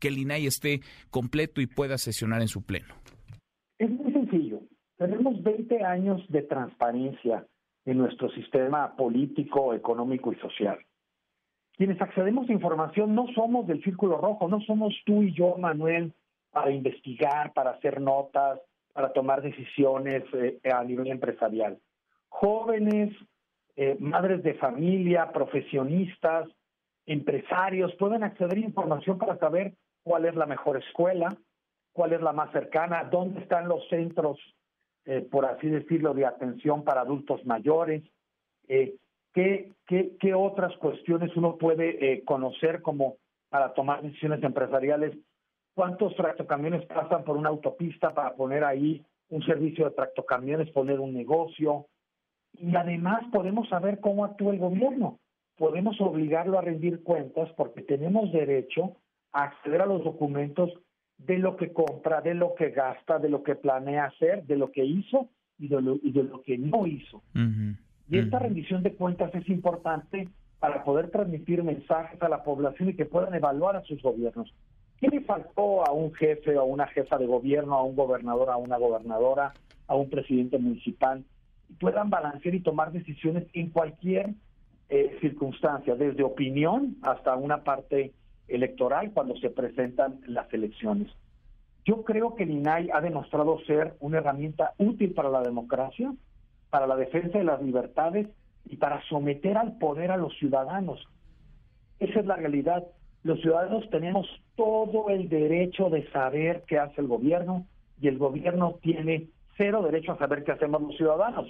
que 0.00 0.08
el 0.08 0.18
INAI 0.18 0.46
esté 0.46 0.80
completo 1.10 1.60
y 1.60 1.66
pueda 1.66 1.98
sesionar 1.98 2.40
en 2.42 2.48
su 2.48 2.64
pleno? 2.64 2.94
Es 3.78 3.90
muy 3.90 4.12
sencillo. 4.12 4.60
Tenemos 4.96 5.42
20 5.42 5.82
años 5.84 6.22
de 6.28 6.42
transparencia 6.42 7.46
en 7.84 7.98
nuestro 7.98 8.30
sistema 8.30 8.94
político, 8.94 9.74
económico 9.74 10.32
y 10.32 10.36
social. 10.36 10.78
Quienes 11.76 12.00
accedemos 12.00 12.48
a 12.48 12.52
información 12.52 13.14
no 13.14 13.26
somos 13.34 13.66
del 13.66 13.82
círculo 13.82 14.18
rojo, 14.18 14.48
no 14.48 14.60
somos 14.60 14.94
tú 15.04 15.22
y 15.22 15.32
yo, 15.32 15.56
Manuel, 15.56 16.12
para 16.50 16.70
investigar, 16.70 17.52
para 17.54 17.70
hacer 17.70 18.00
notas, 18.00 18.60
para 18.92 19.12
tomar 19.12 19.42
decisiones 19.42 20.22
eh, 20.34 20.60
a 20.70 20.84
nivel 20.84 21.08
empresarial. 21.08 21.78
Jóvenes, 22.28 23.12
eh, 23.74 23.96
madres 23.98 24.42
de 24.42 24.54
familia, 24.54 25.32
profesionistas, 25.32 26.48
empresarios 27.06 27.94
pueden 27.96 28.22
acceder 28.22 28.58
a 28.58 28.66
información 28.66 29.18
para 29.18 29.38
saber 29.38 29.74
cuál 30.02 30.24
es 30.24 30.34
la 30.34 30.46
mejor 30.46 30.76
escuela, 30.76 31.28
cuál 31.92 32.12
es 32.12 32.20
la 32.20 32.32
más 32.32 32.50
cercana, 32.52 33.04
dónde 33.04 33.40
están 33.40 33.68
los 33.68 33.86
centros, 33.88 34.38
eh, 35.04 35.26
por 35.30 35.44
así 35.46 35.68
decirlo, 35.68 36.14
de 36.14 36.26
atención 36.26 36.84
para 36.84 37.02
adultos 37.02 37.44
mayores, 37.44 38.02
eh, 38.68 38.94
qué, 39.34 39.72
qué, 39.86 40.16
qué, 40.20 40.34
otras 40.34 40.76
cuestiones 40.76 41.36
uno 41.36 41.56
puede 41.56 42.12
eh, 42.12 42.24
conocer 42.24 42.82
como 42.82 43.16
para 43.48 43.74
tomar 43.74 44.02
decisiones 44.02 44.42
empresariales, 44.42 45.16
cuántos 45.74 46.14
tractocamiones 46.16 46.86
pasan 46.86 47.24
por 47.24 47.36
una 47.36 47.48
autopista 47.48 48.14
para 48.14 48.34
poner 48.34 48.64
ahí 48.64 49.04
un 49.28 49.42
servicio 49.42 49.86
de 49.86 49.94
tractocamiones, 49.94 50.70
poner 50.70 51.00
un 51.00 51.12
negocio, 51.12 51.86
y 52.54 52.74
además 52.76 53.24
podemos 53.32 53.68
saber 53.68 53.98
cómo 54.00 54.24
actúa 54.24 54.52
el 54.52 54.58
gobierno 54.58 55.18
podemos 55.56 56.00
obligarlo 56.00 56.58
a 56.58 56.62
rendir 56.62 57.02
cuentas 57.02 57.50
porque 57.56 57.82
tenemos 57.82 58.32
derecho 58.32 58.96
acceder 59.32 59.82
a 59.82 59.86
los 59.86 60.04
documentos 60.04 60.70
de 61.18 61.38
lo 61.38 61.56
que 61.56 61.72
compra, 61.72 62.20
de 62.20 62.34
lo 62.34 62.54
que 62.54 62.70
gasta, 62.70 63.18
de 63.18 63.28
lo 63.28 63.42
que 63.42 63.54
planea 63.54 64.06
hacer, 64.06 64.44
de 64.44 64.56
lo 64.56 64.70
que 64.72 64.84
hizo 64.84 65.28
y 65.58 65.68
de 65.68 65.80
lo, 65.80 65.96
y 66.02 66.12
de 66.12 66.24
lo 66.24 66.42
que 66.42 66.58
no 66.58 66.86
hizo. 66.86 67.22
Y 68.08 68.18
esta 68.18 68.38
rendición 68.38 68.82
de 68.82 68.94
cuentas 68.94 69.34
es 69.34 69.48
importante 69.48 70.28
para 70.58 70.84
poder 70.84 71.10
transmitir 71.10 71.62
mensajes 71.62 72.20
a 72.22 72.28
la 72.28 72.42
población 72.44 72.90
y 72.90 72.94
que 72.94 73.06
puedan 73.06 73.34
evaluar 73.34 73.76
a 73.76 73.82
sus 73.82 74.02
gobiernos. 74.02 74.52
¿Qué 75.00 75.08
le 75.08 75.20
faltó 75.22 75.84
a 75.84 75.92
un 75.92 76.12
jefe 76.14 76.56
o 76.56 76.60
a 76.60 76.64
una 76.64 76.86
jefa 76.88 77.18
de 77.18 77.26
gobierno, 77.26 77.74
a 77.74 77.82
un 77.82 77.96
gobernador, 77.96 78.50
a 78.50 78.56
una 78.56 78.76
gobernadora, 78.76 79.52
a 79.88 79.96
un 79.96 80.08
presidente 80.08 80.58
municipal? 80.58 81.24
Y 81.68 81.74
puedan 81.74 82.10
balancear 82.10 82.54
y 82.54 82.60
tomar 82.60 82.92
decisiones 82.92 83.46
en 83.52 83.70
cualquier 83.70 84.34
eh, 84.94 85.16
circunstancia, 85.22 85.94
desde 85.94 86.22
opinión 86.22 86.96
hasta 87.00 87.34
una 87.34 87.64
parte 87.64 88.12
electoral 88.46 89.10
cuando 89.14 89.34
se 89.38 89.48
presentan 89.48 90.20
las 90.26 90.52
elecciones. 90.52 91.10
Yo 91.86 92.04
creo 92.04 92.34
que 92.34 92.42
el 92.42 92.50
INAI 92.50 92.90
ha 92.92 93.00
demostrado 93.00 93.58
ser 93.60 93.94
una 94.00 94.18
herramienta 94.18 94.74
útil 94.76 95.14
para 95.14 95.30
la 95.30 95.40
democracia, 95.40 96.12
para 96.68 96.86
la 96.86 96.96
defensa 96.96 97.38
de 97.38 97.44
las 97.44 97.62
libertades 97.62 98.28
y 98.66 98.76
para 98.76 99.02
someter 99.08 99.56
al 99.56 99.78
poder 99.78 100.10
a 100.10 100.18
los 100.18 100.36
ciudadanos. 100.36 101.02
Esa 101.98 102.20
es 102.20 102.26
la 102.26 102.36
realidad. 102.36 102.84
Los 103.22 103.40
ciudadanos 103.40 103.88
tenemos 103.88 104.26
todo 104.56 105.08
el 105.08 105.30
derecho 105.30 105.88
de 105.88 106.06
saber 106.10 106.64
qué 106.66 106.78
hace 106.78 107.00
el 107.00 107.06
gobierno 107.06 107.64
y 107.98 108.08
el 108.08 108.18
gobierno 108.18 108.78
tiene 108.82 109.28
cero 109.56 109.80
derecho 109.82 110.12
a 110.12 110.18
saber 110.18 110.44
qué 110.44 110.52
hacemos 110.52 110.82
los 110.82 110.98
ciudadanos 110.98 111.48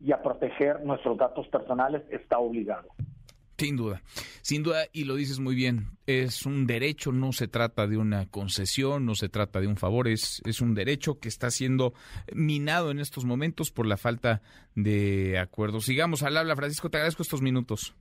y 0.00 0.12
a 0.12 0.22
proteger 0.22 0.84
nuestros 0.84 1.18
datos 1.18 1.46
personales 1.48 2.02
está 2.10 2.38
obligado. 2.38 2.88
Sin 3.58 3.76
duda, 3.76 4.02
sin 4.40 4.62
duda, 4.62 4.84
y 4.92 5.02
lo 5.02 5.16
dices 5.16 5.40
muy 5.40 5.56
bien, 5.56 5.98
es 6.06 6.46
un 6.46 6.64
derecho, 6.64 7.10
no 7.10 7.32
se 7.32 7.48
trata 7.48 7.88
de 7.88 7.96
una 7.96 8.26
concesión, 8.30 9.04
no 9.04 9.16
se 9.16 9.28
trata 9.28 9.60
de 9.60 9.66
un 9.66 9.76
favor, 9.76 10.06
es, 10.06 10.40
es 10.46 10.60
un 10.60 10.74
derecho 10.76 11.18
que 11.18 11.26
está 11.26 11.50
siendo 11.50 11.92
minado 12.32 12.92
en 12.92 13.00
estos 13.00 13.24
momentos 13.24 13.72
por 13.72 13.86
la 13.86 13.96
falta 13.96 14.42
de 14.76 15.40
acuerdo. 15.40 15.80
Sigamos 15.80 16.22
al 16.22 16.36
habla, 16.36 16.54
Francisco, 16.54 16.88
te 16.88 16.98
agradezco 16.98 17.24
estos 17.24 17.42
minutos. 17.42 17.96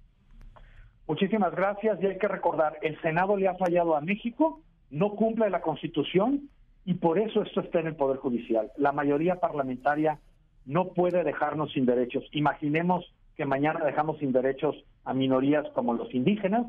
Muchísimas 1.07 1.55
gracias 1.55 1.97
y 2.03 2.05
hay 2.05 2.19
que 2.19 2.27
recordar, 2.27 2.77
el 2.83 3.01
Senado 3.01 3.35
le 3.35 3.47
ha 3.47 3.55
fallado 3.55 3.95
a 3.95 4.01
México, 4.01 4.61
no 4.91 5.15
cumple 5.15 5.49
la 5.49 5.61
Constitución 5.61 6.51
y 6.85 6.93
por 6.93 7.17
eso 7.17 7.41
esto 7.41 7.61
está 7.61 7.79
en 7.79 7.87
el 7.87 7.95
Poder 7.95 8.17
Judicial. 8.17 8.71
La 8.77 8.91
mayoría 8.91 9.39
parlamentaria 9.39 10.19
no 10.67 10.89
puede 10.89 11.23
dejarnos 11.23 11.71
sin 11.71 11.85
derechos. 11.85 12.23
Imaginemos 12.31 13.05
que 13.35 13.45
mañana 13.45 13.83
dejamos 13.83 14.19
sin 14.19 14.31
derechos 14.31 14.75
a 15.05 15.13
minorías 15.13 15.65
como 15.73 15.93
los 15.93 16.13
indígenas, 16.13 16.67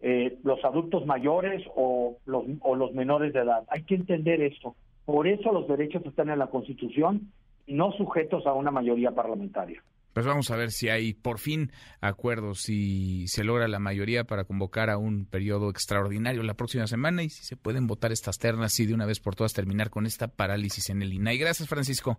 eh, 0.00 0.38
los 0.44 0.64
adultos 0.64 1.06
mayores 1.06 1.64
o 1.74 2.18
los, 2.26 2.44
o 2.60 2.76
los 2.76 2.92
menores 2.92 3.32
de 3.32 3.40
edad. 3.40 3.64
Hay 3.68 3.82
que 3.84 3.94
entender 3.94 4.42
esto. 4.42 4.76
Por 5.04 5.26
eso 5.26 5.50
los 5.52 5.66
derechos 5.66 6.04
están 6.06 6.28
en 6.28 6.38
la 6.38 6.48
Constitución 6.48 7.32
y 7.66 7.74
no 7.74 7.92
sujetos 7.92 8.46
a 8.46 8.52
una 8.52 8.70
mayoría 8.70 9.12
parlamentaria. 9.12 9.82
Pues 10.12 10.26
vamos 10.26 10.50
a 10.50 10.56
ver 10.56 10.70
si 10.70 10.90
hay 10.90 11.14
por 11.14 11.38
fin 11.38 11.72
acuerdos, 12.02 12.60
si 12.60 13.26
se 13.28 13.44
logra 13.44 13.66
la 13.66 13.78
mayoría 13.78 14.24
para 14.24 14.44
convocar 14.44 14.90
a 14.90 14.98
un 14.98 15.24
periodo 15.24 15.70
extraordinario 15.70 16.42
la 16.42 16.54
próxima 16.54 16.86
semana 16.86 17.22
y 17.22 17.30
si 17.30 17.44
se 17.44 17.56
pueden 17.56 17.86
votar 17.86 18.12
estas 18.12 18.36
ternas 18.36 18.78
y 18.78 18.84
de 18.84 18.92
una 18.92 19.06
vez 19.06 19.20
por 19.20 19.34
todas 19.34 19.54
terminar 19.54 19.88
con 19.88 20.04
esta 20.04 20.28
parálisis 20.28 20.90
en 20.90 21.00
el 21.00 21.14
INAI. 21.14 21.38
Gracias, 21.38 21.66
Francisco. 21.66 22.18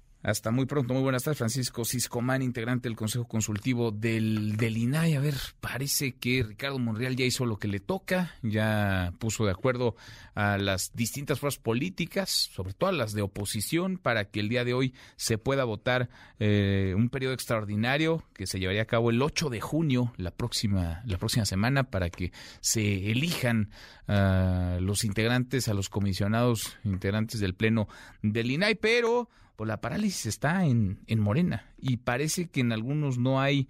Hasta 0.23 0.51
muy 0.51 0.67
pronto. 0.67 0.93
Muy 0.93 1.01
buenas 1.01 1.23
tardes, 1.23 1.39
Francisco 1.39 1.83
Ciscomán, 1.83 2.43
integrante 2.43 2.87
del 2.87 2.95
Consejo 2.95 3.27
Consultivo 3.27 3.89
del, 3.89 4.55
del 4.55 4.77
INAI. 4.77 5.15
A 5.15 5.19
ver, 5.19 5.33
parece 5.59 6.13
que 6.13 6.43
Ricardo 6.43 6.77
Monreal 6.77 7.15
ya 7.15 7.25
hizo 7.25 7.47
lo 7.47 7.57
que 7.57 7.67
le 7.67 7.79
toca, 7.79 8.35
ya 8.43 9.13
puso 9.17 9.45
de 9.45 9.51
acuerdo 9.51 9.95
a 10.35 10.59
las 10.59 10.91
distintas 10.93 11.39
fuerzas 11.39 11.59
políticas, 11.59 12.29
sobre 12.29 12.73
todo 12.73 12.91
a 12.91 12.93
las 12.93 13.13
de 13.13 13.23
oposición, 13.23 13.97
para 13.97 14.25
que 14.25 14.41
el 14.41 14.49
día 14.49 14.63
de 14.63 14.75
hoy 14.75 14.93
se 15.15 15.39
pueda 15.39 15.63
votar 15.63 16.09
eh, 16.37 16.93
un 16.95 17.09
periodo 17.09 17.33
extraordinario 17.33 18.23
que 18.35 18.45
se 18.45 18.59
llevaría 18.59 18.83
a 18.83 18.85
cabo 18.85 19.09
el 19.09 19.23
8 19.23 19.49
de 19.49 19.59
junio, 19.59 20.13
la 20.17 20.29
próxima, 20.29 21.01
la 21.07 21.17
próxima 21.17 21.45
semana, 21.45 21.85
para 21.85 22.11
que 22.11 22.31
se 22.59 23.09
elijan 23.09 23.71
a 24.07 24.77
los 24.81 25.03
integrantes, 25.03 25.67
a 25.67 25.73
los 25.73 25.89
comisionados 25.89 26.77
integrantes 26.83 27.39
del 27.39 27.55
Pleno 27.55 27.87
del 28.21 28.51
INAI. 28.51 28.75
Pero 28.75 29.27
pues 29.61 29.67
la 29.67 29.79
parálisis 29.79 30.25
está 30.25 30.65
en, 30.65 31.03
en 31.05 31.19
Morena 31.19 31.71
y 31.77 31.97
parece 31.97 32.49
que 32.49 32.61
en 32.61 32.71
algunos 32.71 33.19
no 33.19 33.39
hay, 33.39 33.67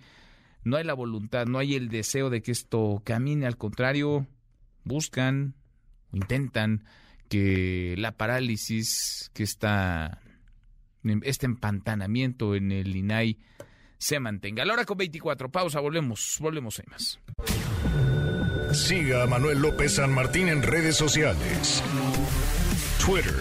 no 0.63 0.77
hay 0.77 0.85
la 0.85 0.93
voluntad, 0.93 1.47
no 1.47 1.59
hay 1.59 1.75
el 1.75 1.89
deseo 1.89 2.29
de 2.29 2.41
que 2.41 2.53
esto 2.53 3.01
camine, 3.03 3.45
al 3.45 3.57
contrario, 3.57 4.25
buscan 4.85 5.53
o 6.13 6.15
intentan 6.15 6.85
que 7.27 7.95
la 7.97 8.13
parálisis, 8.13 9.31
que 9.33 9.43
está 9.43 10.21
este 11.23 11.45
empantanamiento 11.45 12.55
en 12.55 12.71
el 12.71 12.95
INAI 12.95 13.37
se 13.97 14.21
mantenga. 14.21 14.63
A 14.63 14.65
la 14.65 14.71
hora 14.71 14.85
con 14.85 14.97
24, 14.97 15.51
pausa, 15.51 15.81
volvemos, 15.81 16.37
volvemos, 16.39 16.79
hay 16.79 16.85
más. 16.89 17.19
Siga 18.73 19.23
a 19.23 19.27
Manuel 19.27 19.59
López 19.59 19.95
San 19.95 20.13
Martín 20.13 20.47
en 20.47 20.63
redes 20.63 20.95
sociales. 20.95 21.83
Twitter, 23.05 23.35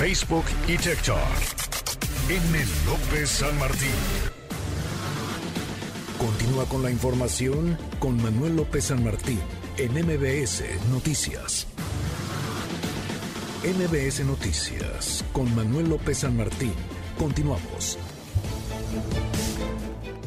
Facebook 0.00 0.46
y 0.66 0.78
TikTok. 0.78 1.18
M. 2.30 2.58
López 2.86 3.28
San 3.28 3.58
Martín. 3.58 3.90
Continúa 6.16 6.64
con 6.64 6.82
la 6.82 6.90
información 6.90 7.76
con 7.98 8.16
Manuel 8.22 8.56
López 8.56 8.84
San 8.84 9.04
Martín 9.04 9.38
en 9.76 9.92
MBS 9.92 10.64
Noticias. 10.88 11.66
MBS 13.62 14.24
Noticias 14.24 15.22
con 15.34 15.54
Manuel 15.54 15.90
López 15.90 16.16
San 16.16 16.34
Martín. 16.34 16.72
Continuamos. 17.18 17.98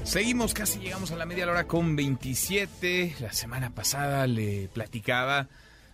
Seguimos, 0.04 0.54
casi 0.54 0.82
llegamos 0.82 1.12
a 1.12 1.16
la 1.16 1.26
media 1.26 1.50
hora 1.50 1.66
con 1.66 1.96
27. 1.96 3.16
La 3.22 3.34
semana 3.34 3.74
pasada 3.74 4.28
le 4.28 4.70
platicaba, 4.72 5.50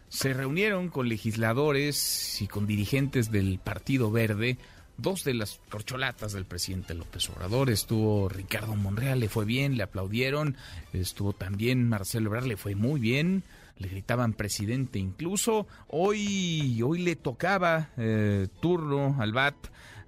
se 0.10 0.34
reunieron 0.34 0.90
con 0.90 1.08
legisladores 1.08 2.42
y 2.42 2.48
con 2.48 2.68
dirigentes 2.68 3.32
del 3.32 3.60
Partido 3.60 4.12
Verde 4.12 4.58
dos 5.02 5.24
de 5.24 5.34
las 5.34 5.60
corcholatas 5.70 6.34
del 6.34 6.46
presidente 6.46 6.94
López 6.94 7.30
Obrador. 7.30 7.70
Estuvo 7.70 8.30
Ricardo 8.30 8.76
Monreal, 8.76 9.20
le 9.20 9.30
fue 9.30 9.46
bien, 9.46 9.78
le 9.78 9.84
aplaudieron. 9.84 10.56
Estuvo 10.94 11.34
también 11.34 11.88
Marcelo 11.88 12.28
Ebrard, 12.28 12.46
le 12.46 12.58
fue 12.58 12.76
muy 12.76 13.00
bien. 13.00 13.44
Le 13.78 13.88
gritaban 13.88 14.34
presidente 14.34 15.00
incluso. 15.00 15.68
Hoy, 15.88 16.82
hoy 16.82 17.02
le 17.02 17.16
tocaba 17.16 17.90
eh, 17.98 18.48
turno 18.60 19.16
al 19.20 19.32
BAT 19.32 19.56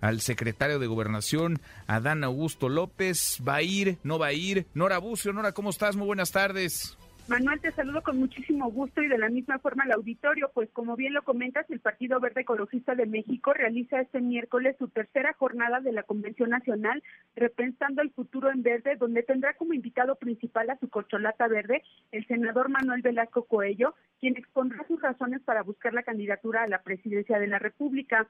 al 0.02 0.20
secretario 0.20 0.80
de 0.80 0.88
Gobernación, 0.88 1.62
Adán 1.86 2.24
Augusto 2.24 2.70
López. 2.70 3.38
¿Va 3.48 3.56
a 3.56 3.62
ir? 3.62 4.00
¿No 4.04 4.18
va 4.18 4.28
a 4.28 4.34
ir? 4.34 4.66
Nora 4.74 4.98
Bucio, 4.98 5.32
Nora, 5.32 5.54
¿cómo 5.54 5.70
estás? 5.70 5.96
Muy 5.96 6.08
buenas 6.08 6.32
tardes. 6.32 6.98
Manuel, 7.32 7.62
te 7.62 7.72
saludo 7.72 8.04
con 8.04 8.20
muchísimo 8.20 8.70
gusto 8.70 9.02
y 9.02 9.08
de 9.08 9.18
la 9.18 9.30
misma 9.30 9.58
forma 9.60 9.86
al 9.86 9.94
auditorio, 9.94 10.52
pues 10.54 10.70
como 10.72 10.98
bien 10.98 11.14
lo 11.14 11.24
comentas, 11.24 11.66
el 11.70 11.80
Partido 11.80 12.20
Verde 12.20 12.42
Ecologista 12.42 12.94
de 12.94 13.06
México 13.06 13.54
realiza 13.54 14.02
este 14.02 14.20
miércoles 14.20 14.76
su 14.78 14.90
tercera 14.90 15.32
jornada 15.40 15.80
de 15.80 15.94
la 15.94 16.04
Convención 16.04 16.50
Nacional 16.50 17.02
Repensando 17.34 18.02
el 18.02 18.12
Futuro 18.12 18.52
en 18.52 18.64
Verde, 18.64 18.98
donde 18.98 19.24
tendrá 19.24 19.54
como 19.54 19.74
invitado 19.74 20.18
principal 20.18 20.70
a 20.72 20.78
su 20.80 20.90
corcholata 20.90 21.48
verde 21.48 21.84
el 22.12 22.28
senador 22.28 22.68
Manuel 22.68 23.02
Velasco 23.02 23.46
Coello, 23.46 23.96
quien 24.20 24.36
expondrá 24.36 24.86
sus 24.90 25.02
razones 25.02 25.42
para 25.42 25.64
buscar 25.64 25.94
la 25.94 26.04
candidatura 26.04 26.64
a 26.64 26.68
la 26.68 26.82
presidencia 26.82 27.40
de 27.40 27.48
la 27.48 27.60
República 27.60 28.28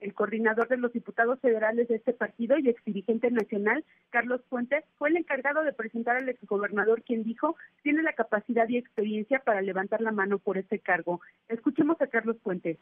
el 0.00 0.14
coordinador 0.14 0.68
de 0.68 0.76
los 0.76 0.92
diputados 0.92 1.40
federales 1.40 1.88
de 1.88 1.96
este 1.96 2.12
partido 2.12 2.58
y 2.58 2.68
exdirigente 2.68 3.30
nacional, 3.30 3.84
Carlos 4.10 4.40
Fuentes, 4.48 4.84
fue 4.98 5.08
el 5.08 5.16
encargado 5.16 5.62
de 5.64 5.72
presentar 5.72 6.16
al 6.16 6.28
exgobernador, 6.28 7.02
quien 7.02 7.24
dijo 7.24 7.56
tiene 7.82 8.02
la 8.02 8.12
capacidad 8.12 8.68
y 8.68 8.78
experiencia 8.78 9.40
para 9.40 9.62
levantar 9.62 10.00
la 10.00 10.12
mano 10.12 10.38
por 10.38 10.58
este 10.58 10.78
cargo. 10.78 11.20
Escuchemos 11.48 12.00
a 12.00 12.06
Carlos 12.06 12.36
Fuentes. 12.42 12.78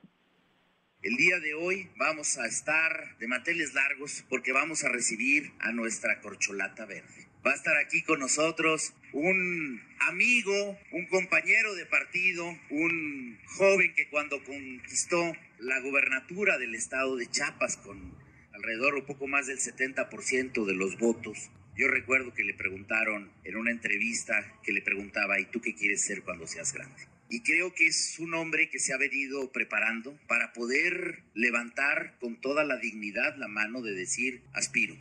El 1.03 1.17
día 1.17 1.39
de 1.39 1.53
hoy 1.53 1.91
vamos 1.99 2.39
a 2.39 2.47
estar 2.47 3.19
de 3.19 3.29
manteles 3.29 3.75
largos 3.75 4.25
porque 4.31 4.53
vamos 4.53 4.85
a 4.85 4.89
recibir 4.89 5.53
a 5.61 5.71
nuestra 5.71 6.21
corcholata 6.23 6.87
verde. 6.87 7.29
Va 7.47 7.53
a 7.53 7.57
estar 7.57 7.77
aquí 7.77 8.01
con 8.01 8.21
nosotros 8.21 8.95
un 9.13 9.83
amigo, 10.09 10.79
un 10.93 11.07
compañero 11.09 11.75
de 11.75 11.85
partido, 11.85 12.47
un 12.71 13.39
joven 13.45 13.93
que 13.95 14.09
cuando 14.09 14.43
conquistó 14.43 15.37
la 15.59 15.79
gubernatura 15.81 16.57
del 16.57 16.75
estado 16.75 17.17
de 17.17 17.27
Chiapas 17.27 17.77
con 17.77 18.15
alrededor 18.55 18.95
un 18.95 19.05
poco 19.05 19.27
más 19.27 19.47
del 19.47 19.59
70% 19.59 20.65
de 20.65 20.75
los 20.75 20.97
votos, 20.97 21.51
yo 21.77 21.87
recuerdo 21.89 22.33
que 22.33 22.45
le 22.45 22.55
preguntaron 22.55 23.31
en 23.45 23.57
una 23.57 23.73
entrevista 23.73 24.59
que 24.63 24.73
le 24.73 24.81
preguntaba, 24.81 25.39
¿y 25.39 25.45
tú 25.45 25.61
qué 25.61 25.75
quieres 25.75 26.03
ser 26.03 26.23
cuando 26.23 26.47
seas 26.47 26.73
grande? 26.73 27.09
Y 27.29 27.43
creo 27.43 27.75
que 27.75 27.89
es 27.89 28.19
un 28.21 28.33
hombre 28.33 28.71
que 28.71 28.79
se 28.79 28.95
ha 28.95 28.97
venido 28.97 29.53
preparando 29.53 30.19
para 30.29 30.55
poder 30.55 31.25
levantar 31.35 32.17
con 32.21 32.41
toda 32.41 32.65
la 32.65 32.79
dignidad 32.79 33.37
la 33.37 33.49
mano 33.49 33.83
de 33.83 33.93
decir, 33.93 34.41
aspiro 34.55 34.97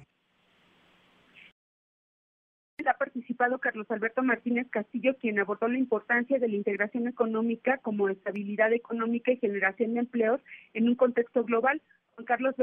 diputado 3.44 3.60
Carlos 3.60 3.90
Alberto 3.90 4.24
Martínez 4.24 4.68
Castillo, 4.70 5.16
quien 5.20 5.40
abordó 5.40 5.68
la 5.68 5.78
importancia 5.78 6.40
de 6.40 6.48
la 6.48 6.56
integración 6.56 7.08
económica 7.08 7.78
como 7.80 8.10
estabilidad 8.10 8.72
económica 8.74 9.32
y 9.32 9.38
generación 9.38 9.94
de 9.94 10.02
empleos 10.02 10.42
en 10.74 10.88
un 10.88 10.96
contexto 10.96 11.44
global. 11.44 11.82
Juan 12.16 12.26
Carlos 12.26 12.56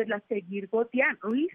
Gotia 0.71 1.19
Ruiz, 1.21 1.51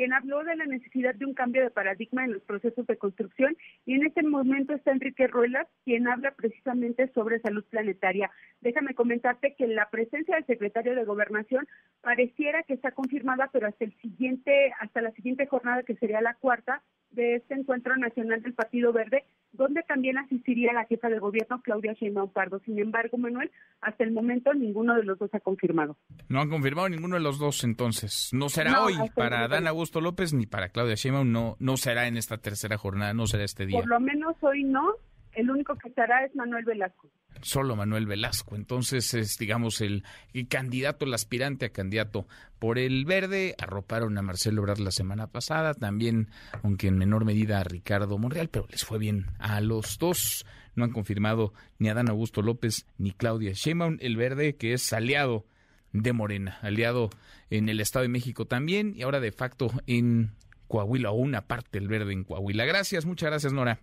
quien 0.00 0.14
habló 0.14 0.42
de 0.44 0.56
la 0.56 0.64
necesidad 0.64 1.14
de 1.14 1.26
un 1.26 1.34
cambio 1.34 1.62
de 1.62 1.68
paradigma 1.68 2.24
en 2.24 2.32
los 2.32 2.42
procesos 2.44 2.86
de 2.86 2.96
construcción, 2.96 3.54
y 3.84 3.96
en 3.96 4.06
este 4.06 4.22
momento 4.22 4.72
está 4.72 4.92
Enrique 4.92 5.26
Ruelas, 5.26 5.68
quien 5.84 6.08
habla 6.08 6.30
precisamente 6.30 7.12
sobre 7.12 7.38
salud 7.40 7.66
planetaria. 7.68 8.30
Déjame 8.62 8.94
comentarte 8.94 9.54
que 9.58 9.66
la 9.66 9.90
presencia 9.90 10.36
del 10.36 10.46
secretario 10.46 10.94
de 10.94 11.04
Gobernación 11.04 11.68
pareciera 12.00 12.62
que 12.62 12.72
está 12.72 12.92
confirmada, 12.92 13.50
pero 13.52 13.66
hasta 13.66 13.84
el 13.84 13.94
siguiente, 14.00 14.72
hasta 14.80 15.02
la 15.02 15.10
siguiente 15.10 15.44
jornada, 15.44 15.82
que 15.82 15.96
sería 15.96 16.22
la 16.22 16.32
cuarta, 16.32 16.82
de 17.10 17.36
este 17.36 17.54
encuentro 17.54 17.96
nacional 17.96 18.42
del 18.42 18.54
Partido 18.54 18.92
Verde, 18.92 19.24
donde 19.52 19.82
también 19.82 20.16
asistiría 20.16 20.72
la 20.72 20.84
jefa 20.84 21.08
de 21.08 21.18
gobierno 21.18 21.60
Claudia 21.62 21.92
Sheinbaum 21.94 22.30
Pardo. 22.30 22.60
Sin 22.64 22.78
embargo, 22.78 23.18
Manuel, 23.18 23.50
hasta 23.80 24.04
el 24.04 24.12
momento 24.12 24.54
ninguno 24.54 24.94
de 24.94 25.02
los 25.02 25.18
dos 25.18 25.30
ha 25.34 25.40
confirmado. 25.40 25.96
No 26.28 26.40
han 26.40 26.48
confirmado 26.48 26.88
ninguno 26.88 27.16
de 27.16 27.22
los 27.22 27.38
dos, 27.38 27.64
entonces. 27.64 28.30
No 28.32 28.48
será 28.48 28.84
hoy 28.84 28.94
para 29.14 29.48
Dan 29.48 29.66
Augusto 29.66 29.89
López 29.98 30.32
ni 30.32 30.46
para 30.46 30.68
Claudia 30.68 30.94
Sheinbaum, 30.94 31.32
no, 31.32 31.56
no 31.58 31.76
será 31.76 32.06
en 32.06 32.16
esta 32.16 32.38
tercera 32.38 32.76
jornada, 32.76 33.14
no 33.14 33.26
será 33.26 33.44
este 33.44 33.66
día. 33.66 33.80
Por 33.80 33.88
lo 33.88 33.98
menos 33.98 34.36
hoy 34.42 34.62
no, 34.62 34.94
el 35.32 35.50
único 35.50 35.76
que 35.76 35.88
estará 35.88 36.24
es 36.24 36.34
Manuel 36.34 36.64
Velasco. 36.64 37.08
Solo 37.42 37.76
Manuel 37.76 38.06
Velasco. 38.06 38.56
Entonces 38.56 39.14
es, 39.14 39.36
digamos, 39.38 39.80
el, 39.80 40.04
candidato, 40.48 41.04
el 41.04 41.14
aspirante 41.14 41.66
a 41.66 41.70
candidato 41.70 42.26
por 42.58 42.78
el 42.78 43.04
verde. 43.04 43.54
Arroparon 43.58 44.18
a 44.18 44.22
Marcelo 44.22 44.62
Ebrard 44.62 44.80
la 44.80 44.90
semana 44.90 45.28
pasada, 45.28 45.74
también, 45.74 46.28
aunque 46.62 46.88
en 46.88 46.98
menor 46.98 47.24
medida 47.24 47.60
a 47.60 47.64
Ricardo 47.64 48.18
Monreal, 48.18 48.48
pero 48.48 48.66
les 48.70 48.84
fue 48.84 48.98
bien 48.98 49.26
a 49.38 49.60
los 49.60 49.98
dos. 49.98 50.44
No 50.74 50.84
han 50.84 50.92
confirmado 50.92 51.52
ni 51.78 51.88
a 51.88 51.94
Dan 51.94 52.10
Augusto 52.10 52.42
López 52.42 52.86
ni 52.98 53.12
Claudia 53.12 53.52
Sheinbaum, 53.54 53.98
el 54.00 54.16
verde, 54.16 54.56
que 54.56 54.72
es 54.72 54.92
aliado 54.92 55.46
de 55.92 56.12
Morena, 56.12 56.58
aliado 56.62 57.10
en 57.50 57.68
el 57.68 57.80
Estado 57.80 58.04
de 58.04 58.08
México 58.08 58.46
también 58.46 58.94
y 58.96 59.02
ahora 59.02 59.20
de 59.20 59.32
facto 59.32 59.70
en 59.86 60.30
Coahuila 60.68 61.10
o 61.10 61.16
una 61.16 61.42
parte 61.42 61.78
del 61.78 61.88
verde 61.88 62.12
en 62.12 62.24
Coahuila. 62.24 62.64
Gracias, 62.64 63.04
muchas 63.06 63.30
gracias 63.30 63.52
Nora. 63.52 63.80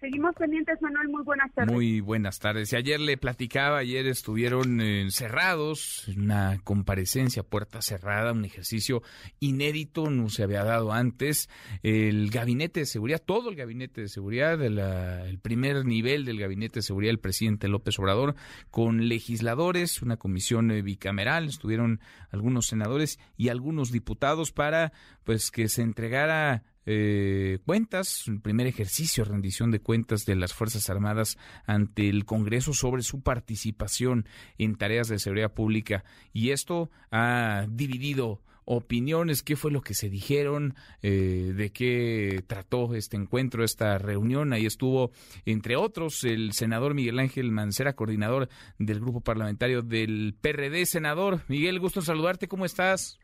Seguimos 0.00 0.32
pendientes, 0.36 0.80
Manuel. 0.80 1.08
Muy 1.08 1.24
buenas 1.24 1.52
tardes. 1.52 1.74
Muy 1.74 2.00
buenas 2.00 2.38
tardes. 2.38 2.72
Y 2.72 2.76
ayer 2.76 3.00
le 3.00 3.16
platicaba, 3.16 3.78
ayer 3.78 4.06
estuvieron 4.06 4.80
encerrados, 4.80 6.06
una 6.16 6.60
comparecencia 6.62 7.42
puerta 7.42 7.82
cerrada, 7.82 8.32
un 8.32 8.44
ejercicio 8.44 9.02
inédito, 9.40 10.08
no 10.08 10.28
se 10.28 10.44
había 10.44 10.62
dado 10.62 10.92
antes. 10.92 11.50
El 11.82 12.30
gabinete 12.30 12.80
de 12.80 12.86
seguridad, 12.86 13.20
todo 13.24 13.50
el 13.50 13.56
gabinete 13.56 14.02
de 14.02 14.08
seguridad, 14.08 14.62
el 14.62 15.38
primer 15.40 15.84
nivel 15.84 16.24
del 16.24 16.38
gabinete 16.38 16.78
de 16.78 16.82
seguridad 16.82 17.10
del 17.10 17.18
presidente 17.18 17.66
López 17.66 17.98
Obrador, 17.98 18.36
con 18.70 19.08
legisladores, 19.08 20.00
una 20.00 20.16
comisión 20.16 20.70
eh, 20.70 20.80
bicameral, 20.80 21.46
estuvieron 21.46 22.00
algunos 22.30 22.66
senadores 22.66 23.18
y 23.36 23.48
algunos 23.48 23.90
diputados 23.90 24.52
para 24.52 24.92
pues 25.24 25.50
que 25.50 25.68
se 25.68 25.82
entregara 25.82 26.62
eh, 26.90 27.58
cuentas, 27.66 28.24
el 28.28 28.40
primer 28.40 28.66
ejercicio, 28.66 29.22
rendición 29.22 29.70
de 29.70 29.80
cuentas 29.80 30.24
de 30.24 30.36
las 30.36 30.54
Fuerzas 30.54 30.88
Armadas 30.88 31.36
ante 31.66 32.08
el 32.08 32.24
Congreso 32.24 32.72
sobre 32.72 33.02
su 33.02 33.20
participación 33.20 34.24
en 34.56 34.74
tareas 34.74 35.08
de 35.08 35.18
seguridad 35.18 35.52
pública. 35.52 36.02
Y 36.32 36.48
esto 36.50 36.90
ha 37.10 37.66
dividido 37.68 38.40
opiniones, 38.64 39.42
qué 39.42 39.54
fue 39.54 39.70
lo 39.70 39.82
que 39.82 39.92
se 39.92 40.08
dijeron, 40.08 40.76
eh, 41.02 41.52
de 41.54 41.72
qué 41.72 42.42
trató 42.46 42.94
este 42.94 43.18
encuentro, 43.18 43.64
esta 43.64 43.98
reunión. 43.98 44.54
Ahí 44.54 44.64
estuvo, 44.64 45.10
entre 45.44 45.76
otros, 45.76 46.24
el 46.24 46.54
senador 46.54 46.94
Miguel 46.94 47.18
Ángel 47.18 47.52
Mancera, 47.52 47.96
coordinador 47.96 48.48
del 48.78 49.00
grupo 49.00 49.20
parlamentario 49.20 49.82
del 49.82 50.34
PRD. 50.40 50.86
Senador, 50.86 51.42
Miguel, 51.48 51.80
gusto 51.80 52.00
saludarte, 52.00 52.48
¿cómo 52.48 52.64
estás? 52.64 53.18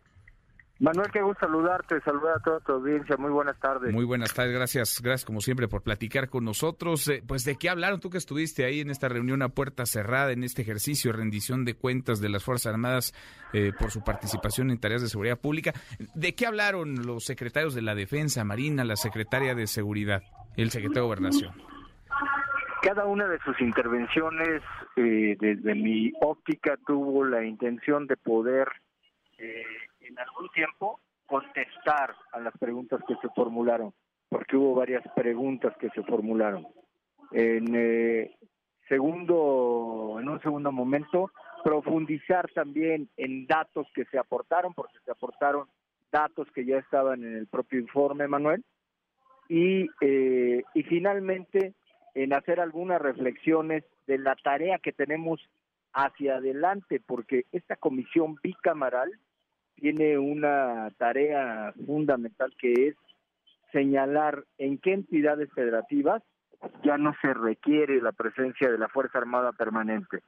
Manuel, 0.84 1.10
qué 1.10 1.22
gusto 1.22 1.46
saludarte, 1.46 1.98
saludar 2.02 2.36
a 2.36 2.40
toda 2.40 2.60
tu 2.60 2.72
audiencia, 2.72 3.16
muy 3.16 3.30
buenas 3.30 3.58
tardes. 3.58 3.90
Muy 3.90 4.04
buenas 4.04 4.34
tardes, 4.34 4.54
gracias, 4.54 5.00
gracias 5.00 5.24
como 5.24 5.40
siempre 5.40 5.66
por 5.66 5.82
platicar 5.82 6.28
con 6.28 6.44
nosotros. 6.44 7.08
Eh, 7.08 7.22
pues 7.26 7.42
de 7.44 7.56
qué 7.56 7.70
hablaron 7.70 8.00
tú 8.00 8.10
que 8.10 8.18
estuviste 8.18 8.66
ahí 8.66 8.80
en 8.80 8.90
esta 8.90 9.08
reunión 9.08 9.40
a 9.40 9.48
puerta 9.48 9.86
cerrada, 9.86 10.32
en 10.32 10.44
este 10.44 10.60
ejercicio 10.60 11.10
de 11.10 11.16
rendición 11.16 11.64
de 11.64 11.72
cuentas 11.72 12.20
de 12.20 12.28
las 12.28 12.44
Fuerzas 12.44 12.74
Armadas 12.74 13.14
eh, 13.54 13.72
por 13.78 13.92
su 13.92 14.04
participación 14.04 14.70
en 14.70 14.78
tareas 14.78 15.00
de 15.00 15.08
seguridad 15.08 15.38
pública. 15.38 15.72
¿De 16.14 16.34
qué 16.34 16.46
hablaron 16.46 17.06
los 17.06 17.24
secretarios 17.24 17.74
de 17.74 17.80
la 17.80 17.94
Defensa, 17.94 18.44
Marina, 18.44 18.84
la 18.84 18.96
secretaria 18.96 19.54
de 19.54 19.66
Seguridad, 19.66 20.22
el 20.58 20.70
secretario 20.70 21.04
de 21.04 21.06
Gobernación? 21.06 21.54
Cada 22.82 23.06
una 23.06 23.26
de 23.26 23.38
sus 23.38 23.58
intervenciones, 23.62 24.60
eh, 24.96 25.34
desde 25.40 25.74
mi 25.74 26.12
óptica, 26.20 26.76
tuvo 26.86 27.24
la 27.24 27.42
intención 27.42 28.06
de 28.06 28.18
poder 28.18 28.68
en 30.04 30.18
algún 30.18 30.48
tiempo 30.50 31.00
contestar 31.26 32.14
a 32.32 32.40
las 32.40 32.56
preguntas 32.58 33.00
que 33.08 33.14
se 33.16 33.28
formularon, 33.34 33.92
porque 34.28 34.56
hubo 34.56 34.74
varias 34.74 35.02
preguntas 35.14 35.74
que 35.78 35.88
se 35.90 36.02
formularon. 36.02 36.66
En 37.32 37.74
eh, 37.74 38.36
segundo, 38.88 40.18
en 40.20 40.28
un 40.28 40.40
segundo 40.40 40.70
momento, 40.70 41.30
profundizar 41.62 42.50
también 42.52 43.08
en 43.16 43.46
datos 43.46 43.86
que 43.94 44.04
se 44.06 44.18
aportaron, 44.18 44.74
porque 44.74 44.98
se 45.04 45.10
aportaron 45.10 45.66
datos 46.12 46.46
que 46.54 46.64
ya 46.64 46.78
estaban 46.78 47.24
en 47.24 47.36
el 47.36 47.46
propio 47.46 47.80
informe, 47.80 48.28
Manuel, 48.28 48.62
y, 49.48 49.88
eh, 50.00 50.62
y 50.74 50.82
finalmente 50.84 51.74
en 52.14 52.32
hacer 52.32 52.60
algunas 52.60 53.00
reflexiones 53.00 53.84
de 54.06 54.18
la 54.18 54.36
tarea 54.36 54.78
que 54.78 54.92
tenemos 54.92 55.40
hacia 55.92 56.36
adelante, 56.36 57.00
porque 57.04 57.46
esta 57.50 57.76
comisión 57.76 58.36
bicamaral 58.42 59.10
tiene 59.74 60.18
una 60.18 60.90
tarea 60.98 61.72
fundamental 61.86 62.54
que 62.58 62.88
es 62.88 62.96
señalar 63.72 64.44
en 64.58 64.78
qué 64.78 64.92
entidades 64.92 65.50
federativas 65.52 66.22
ya 66.82 66.96
no 66.96 67.14
se 67.20 67.34
requiere 67.34 68.00
la 68.00 68.12
presencia 68.12 68.70
de 68.70 68.78
la 68.78 68.88
Fuerza 68.88 69.18
Armada 69.18 69.52
permanente. 69.52 70.20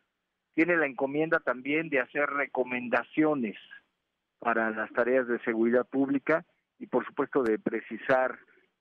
Tiene 0.54 0.76
la 0.76 0.87
encomienda 0.87 1.38
también 1.40 1.88
de 1.88 2.00
hacer 2.00 2.28
recomendaciones 2.28 3.56
para 4.38 4.70
las 4.70 4.92
tareas 4.92 5.26
de 5.28 5.38
seguridad 5.40 5.87
pública 5.87 6.44
y 6.78 6.87
por 6.87 7.06
supuesto 7.06 7.42
de 7.42 7.59
precisar 7.59 8.38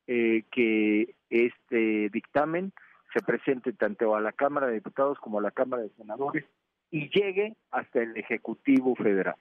eh, 0.07 0.43
que 0.51 1.15
este 1.29 2.09
dictamen 2.09 2.73
se 3.13 3.21
presente 3.21 3.73
tanto 3.73 4.15
a 4.15 4.21
la 4.21 4.31
Cámara 4.31 4.67
de 4.67 4.73
Diputados 4.73 5.17
como 5.19 5.39
a 5.39 5.41
la 5.41 5.51
Cámara 5.51 5.83
de 5.83 5.89
Senadores 5.89 6.45
y 6.91 7.09
llegue 7.09 7.55
hasta 7.71 8.01
el 8.01 8.15
Ejecutivo 8.17 8.95
Federal. 8.95 9.35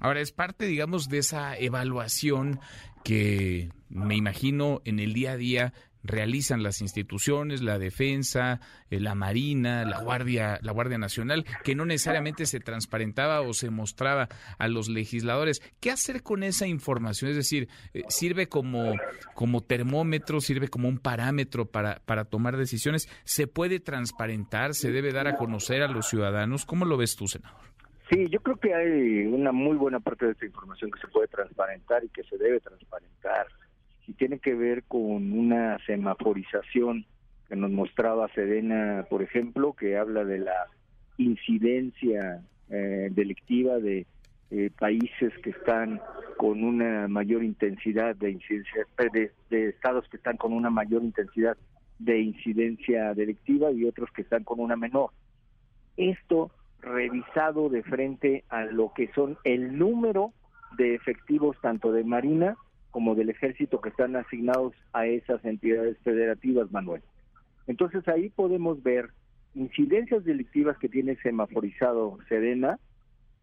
Ahora, 0.00 0.20
es 0.20 0.32
parte, 0.32 0.66
digamos, 0.66 1.08
de 1.08 1.18
esa 1.18 1.56
evaluación 1.56 2.58
que 3.04 3.70
me 3.88 4.16
imagino 4.16 4.82
en 4.84 4.98
el 4.98 5.12
día 5.12 5.32
a 5.32 5.36
día 5.36 5.72
realizan 6.02 6.62
las 6.62 6.80
instituciones, 6.80 7.62
la 7.62 7.78
defensa, 7.78 8.60
eh, 8.90 9.00
la 9.00 9.14
marina, 9.14 9.84
la 9.84 10.00
guardia, 10.00 10.58
la 10.62 10.72
guardia 10.72 10.98
nacional, 10.98 11.44
que 11.64 11.74
no 11.74 11.84
necesariamente 11.84 12.46
se 12.46 12.60
transparentaba 12.60 13.40
o 13.42 13.52
se 13.52 13.70
mostraba 13.70 14.28
a 14.58 14.68
los 14.68 14.88
legisladores. 14.88 15.60
¿Qué 15.80 15.90
hacer 15.90 16.22
con 16.22 16.42
esa 16.42 16.66
información? 16.66 17.30
Es 17.30 17.36
decir, 17.36 17.68
eh, 17.92 18.02
sirve 18.08 18.48
como 18.48 18.94
como 19.34 19.62
termómetro, 19.62 20.40
sirve 20.40 20.68
como 20.68 20.88
un 20.88 20.98
parámetro 20.98 21.70
para 21.70 22.00
para 22.06 22.24
tomar 22.24 22.56
decisiones. 22.56 23.08
Se 23.24 23.46
puede 23.46 23.80
transparentar, 23.80 24.74
se 24.74 24.90
debe 24.90 25.12
dar 25.12 25.28
a 25.28 25.36
conocer 25.36 25.82
a 25.82 25.88
los 25.88 26.08
ciudadanos. 26.08 26.64
¿Cómo 26.64 26.84
lo 26.84 26.96
ves 26.96 27.16
tú, 27.16 27.28
senador? 27.28 27.69
Sí, 28.10 28.28
yo 28.28 28.40
creo 28.40 28.56
que 28.56 28.74
hay 28.74 29.26
una 29.26 29.52
muy 29.52 29.76
buena 29.76 30.00
parte 30.00 30.26
de 30.26 30.32
esta 30.32 30.44
información 30.44 30.90
que 30.90 31.00
se 31.00 31.06
puede 31.06 31.28
transparentar 31.28 32.02
y 32.02 32.08
que 32.08 32.24
se 32.24 32.36
debe 32.36 32.58
transparentar 32.58 33.46
y 34.10 34.14
tiene 34.14 34.40
que 34.40 34.54
ver 34.54 34.82
con 34.82 35.32
una 35.32 35.78
semaforización 35.86 37.06
que 37.48 37.54
nos 37.54 37.70
mostraba 37.70 38.28
Sedena, 38.34 39.06
por 39.08 39.22
ejemplo, 39.22 39.74
que 39.74 39.96
habla 39.96 40.24
de 40.24 40.40
la 40.40 40.66
incidencia 41.18 42.42
eh, 42.68 43.10
delictiva 43.12 43.78
de 43.78 44.06
eh, 44.50 44.70
países 44.76 45.32
que 45.44 45.50
están 45.50 46.00
con 46.36 46.64
una 46.64 47.06
mayor 47.06 47.44
intensidad 47.44 48.16
de 48.16 48.32
incidencia, 48.32 48.84
de, 49.12 49.30
de 49.50 49.68
estados 49.68 50.08
que 50.08 50.16
están 50.16 50.36
con 50.36 50.52
una 50.52 50.70
mayor 50.70 51.04
intensidad 51.04 51.56
de 52.00 52.18
incidencia 52.18 53.14
delictiva 53.14 53.70
y 53.70 53.84
otros 53.84 54.10
que 54.10 54.22
están 54.22 54.42
con 54.42 54.58
una 54.58 54.74
menor. 54.74 55.10
Esto 55.96 56.50
revisado 56.80 57.68
de 57.68 57.82
frente 57.82 58.44
a 58.48 58.64
lo 58.64 58.92
que 58.94 59.10
son 59.14 59.38
el 59.44 59.78
número 59.78 60.32
de 60.76 60.94
efectivos 60.94 61.56
tanto 61.60 61.92
de 61.92 62.04
Marina 62.04 62.56
como 62.90 63.14
del 63.14 63.30
ejército 63.30 63.80
que 63.80 63.90
están 63.90 64.16
asignados 64.16 64.74
a 64.92 65.06
esas 65.06 65.44
entidades 65.44 65.96
federativas, 66.02 66.70
Manuel. 66.72 67.02
Entonces 67.66 68.06
ahí 68.08 68.30
podemos 68.30 68.82
ver 68.82 69.10
incidencias 69.54 70.24
delictivas 70.24 70.76
que 70.78 70.88
tiene 70.88 71.16
semaforizado 71.16 72.18
Sedena 72.28 72.78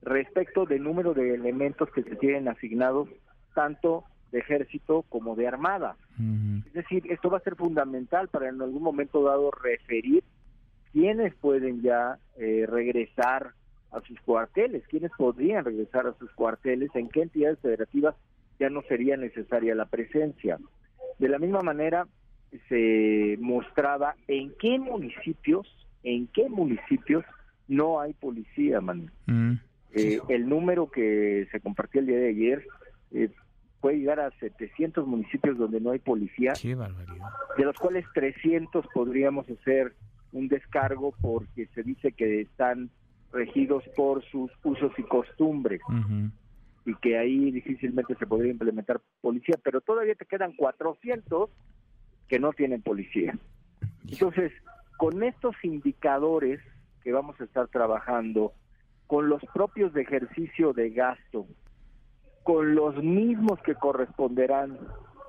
respecto 0.01 0.65
del 0.65 0.83
número 0.83 1.13
de 1.13 1.33
elementos 1.33 1.89
que 1.91 2.03
se 2.03 2.15
tienen 2.15 2.47
asignados 2.47 3.09
tanto 3.55 4.03
de 4.31 4.39
ejército 4.39 5.03
como 5.09 5.35
de 5.35 5.47
armada. 5.47 5.95
Es 6.65 6.73
decir, 6.73 7.03
esto 7.09 7.29
va 7.29 7.37
a 7.37 7.41
ser 7.41 7.55
fundamental 7.55 8.27
para 8.27 8.49
en 8.49 8.61
algún 8.61 8.83
momento 8.83 9.23
dado 9.23 9.51
referir 9.51 10.23
quiénes 10.97 11.35
pueden 11.35 11.83
ya 11.83 12.17
eh, 12.39 12.65
regresar 12.67 13.51
a 13.91 14.01
sus 14.01 14.19
cuarteles, 14.21 14.81
quiénes 14.87 15.11
podrían 15.15 15.63
regresar 15.63 16.07
a 16.07 16.17
sus 16.17 16.31
cuarteles, 16.31 16.89
en 16.95 17.07
qué 17.09 17.21
entidades 17.21 17.59
federativas 17.59 18.15
ya 18.59 18.71
no 18.71 18.81
sería 18.81 19.15
necesaria 19.15 19.75
la 19.75 19.85
presencia. 19.85 20.57
De 21.19 21.29
la 21.29 21.37
misma 21.37 21.61
manera, 21.61 22.07
se 22.67 23.37
mostraba 23.39 24.15
en 24.27 24.51
qué 24.59 24.79
municipios, 24.79 25.67
en 26.01 26.25
qué 26.33 26.49
municipios 26.49 27.23
no 27.67 28.01
hay 28.01 28.13
policía, 28.13 28.81
man. 28.81 29.11
Mm. 29.27 29.53
Eh, 29.93 30.19
el 30.29 30.49
número 30.49 30.89
que 30.89 31.47
se 31.51 31.59
compartió 31.59 32.01
el 32.01 32.07
día 32.07 32.17
de 32.17 32.29
ayer 32.29 32.65
eh, 33.11 33.29
puede 33.81 33.99
llegar 33.99 34.19
a 34.19 34.31
700 34.39 35.05
municipios 35.05 35.59
donde 35.59 35.79
no 35.79 35.91
hay 35.91 35.99
policía, 35.99 36.53
de 36.53 37.63
los 37.63 37.77
cuales 37.77 38.03
300 38.15 38.87
podríamos 38.95 39.47
hacer 39.47 39.93
un 40.31 40.47
descargo 40.47 41.13
porque 41.21 41.67
se 41.73 41.83
dice 41.83 42.11
que 42.11 42.41
están 42.41 42.89
regidos 43.31 43.83
por 43.95 44.23
sus 44.25 44.51
usos 44.63 44.91
y 44.97 45.03
costumbres 45.03 45.81
y 46.85 46.95
que 46.95 47.17
ahí 47.17 47.51
difícilmente 47.51 48.15
se 48.15 48.25
podría 48.25 48.51
implementar 48.51 49.01
policía, 49.21 49.55
pero 49.61 49.81
todavía 49.81 50.15
te 50.15 50.25
quedan 50.25 50.53
400 50.53 51.49
que 52.29 52.39
no 52.39 52.53
tienen 52.53 52.81
policía. 52.81 53.37
Entonces, 54.09 54.51
con 54.97 55.21
estos 55.23 55.55
indicadores 55.63 56.61
que 57.03 57.11
vamos 57.11 57.39
a 57.39 57.43
estar 57.43 57.67
trabajando, 57.67 58.53
con 59.05 59.29
los 59.29 59.41
propios 59.53 59.93
de 59.93 60.01
ejercicio 60.01 60.73
de 60.73 60.89
gasto, 60.89 61.45
con 62.43 62.75
los 62.75 62.95
mismos 63.03 63.59
que 63.63 63.75
corresponderán 63.75 64.77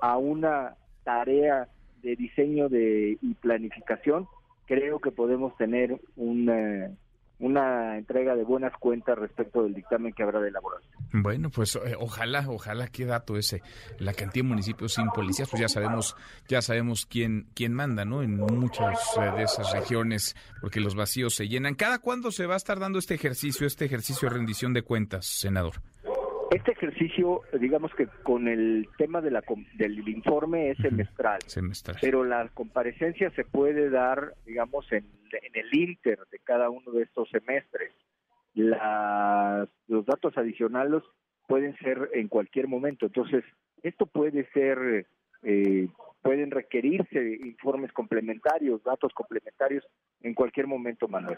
a 0.01 0.17
una 0.17 0.75
tarea 1.03 1.67
de 2.01 2.15
diseño 2.15 2.69
de, 2.69 3.17
y 3.21 3.33
planificación, 3.35 4.27
creo 4.69 4.99
que 4.99 5.09
podemos 5.09 5.57
tener 5.57 5.99
una, 6.15 6.91
una 7.39 7.97
entrega 7.97 8.35
de 8.35 8.43
buenas 8.43 8.71
cuentas 8.79 9.17
respecto 9.17 9.63
del 9.63 9.73
dictamen 9.73 10.13
que 10.13 10.21
habrá 10.21 10.39
de 10.39 10.49
elaborar. 10.49 10.79
Bueno, 11.11 11.49
pues 11.49 11.75
eh, 11.75 11.95
ojalá, 11.97 12.45
ojalá 12.47 12.87
qué 12.87 13.05
dato 13.05 13.35
ese, 13.35 13.63
la 13.97 14.13
cantidad 14.13 14.43
de 14.43 14.49
municipios 14.49 14.93
sin 14.93 15.07
policías, 15.09 15.49
pues 15.49 15.59
ya 15.59 15.69
sabemos, 15.69 16.15
ya 16.47 16.61
sabemos 16.61 17.07
quién 17.07 17.47
quién 17.55 17.73
manda, 17.73 18.05
¿no? 18.05 18.21
En 18.21 18.37
muchas 18.37 19.17
eh, 19.17 19.31
de 19.37 19.43
esas 19.43 19.73
regiones, 19.73 20.35
porque 20.61 20.79
los 20.79 20.93
vacíos 20.93 21.33
se 21.33 21.47
llenan. 21.47 21.73
¿Cada 21.73 21.97
cuándo 21.97 22.29
se 22.29 22.45
va 22.45 22.53
a 22.53 22.57
estar 22.57 22.77
dando 22.77 22.99
este 22.99 23.15
ejercicio, 23.15 23.65
este 23.65 23.85
ejercicio 23.85 24.29
de 24.29 24.35
rendición 24.35 24.73
de 24.73 24.83
cuentas, 24.83 25.25
senador? 25.25 25.81
Este 26.51 26.71
ejercicio, 26.71 27.41
digamos 27.59 27.93
que 27.93 28.07
con 28.23 28.47
el 28.47 28.87
tema 28.97 29.21
de 29.21 29.29
la, 29.29 29.43
del 29.75 30.07
informe 30.09 30.71
es 30.71 30.77
semestral, 30.79 31.39
semestral, 31.45 31.97
pero 32.01 32.23
la 32.23 32.47
comparecencia 32.49 33.29
se 33.31 33.43
puede 33.45 33.91
dar, 33.91 34.33
digamos, 34.45 34.91
en, 34.91 35.05
en 35.31 35.51
el 35.53 35.73
inter 35.73 36.19
de 36.31 36.39
cada 36.39 36.71
uno 36.71 36.91
de 36.91 37.03
estos 37.03 37.29
semestres. 37.29 37.93
Las, 38.55 39.69
los 39.87 40.05
datos 40.07 40.35
adicionales 40.37 41.03
pueden 41.47 41.77
ser 41.77 42.09
en 42.13 42.27
cualquier 42.27 42.67
momento, 42.67 43.05
entonces 43.05 43.43
esto 43.83 44.07
puede 44.07 44.49
ser, 44.51 45.05
eh, 45.43 45.87
pueden 46.23 46.49
requerirse 46.49 47.37
informes 47.45 47.91
complementarios, 47.93 48.83
datos 48.83 49.13
complementarios 49.13 49.85
en 50.21 50.33
cualquier 50.33 50.65
momento, 50.65 51.07
Manuel 51.07 51.37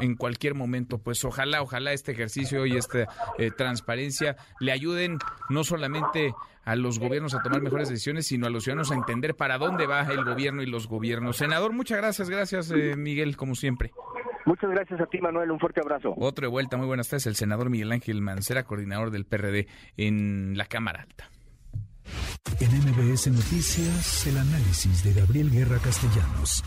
en 0.00 0.16
cualquier 0.16 0.54
momento. 0.54 0.98
Pues 0.98 1.24
ojalá, 1.24 1.62
ojalá 1.62 1.92
este 1.92 2.12
ejercicio 2.12 2.66
y 2.66 2.76
esta 2.76 3.08
eh, 3.38 3.50
transparencia 3.50 4.36
le 4.60 4.72
ayuden 4.72 5.18
no 5.48 5.64
solamente 5.64 6.34
a 6.64 6.76
los 6.76 6.98
gobiernos 6.98 7.34
a 7.34 7.42
tomar 7.42 7.62
mejores 7.62 7.88
decisiones, 7.88 8.26
sino 8.26 8.46
a 8.46 8.50
los 8.50 8.64
ciudadanos 8.64 8.90
a 8.90 8.94
entender 8.94 9.34
para 9.34 9.56
dónde 9.56 9.86
va 9.86 10.02
el 10.02 10.24
gobierno 10.24 10.62
y 10.62 10.66
los 10.66 10.86
gobiernos. 10.86 11.38
Senador, 11.38 11.72
muchas 11.72 11.98
gracias, 11.98 12.28
gracias 12.28 12.70
eh, 12.70 12.94
Miguel, 12.96 13.36
como 13.36 13.54
siempre. 13.54 13.90
Muchas 14.44 14.70
gracias 14.70 15.00
a 15.00 15.06
ti, 15.06 15.18
Manuel. 15.20 15.50
Un 15.50 15.58
fuerte 15.58 15.80
abrazo. 15.80 16.14
Otro 16.16 16.46
de 16.46 16.50
vuelta, 16.50 16.76
muy 16.76 16.86
buenas 16.86 17.08
tardes. 17.08 17.26
El 17.26 17.36
senador 17.36 17.70
Miguel 17.70 17.92
Ángel 17.92 18.22
Mancera, 18.22 18.64
coordinador 18.64 19.10
del 19.10 19.26
PRD 19.26 19.66
en 19.96 20.56
la 20.56 20.66
Cámara 20.66 21.02
Alta. 21.02 21.30
En 22.60 22.70
MBS 22.70 23.28
Noticias, 23.28 24.26
el 24.26 24.38
análisis 24.38 25.04
de 25.04 25.20
Gabriel 25.20 25.50
Guerra 25.50 25.78
Castellanos. 25.78 26.64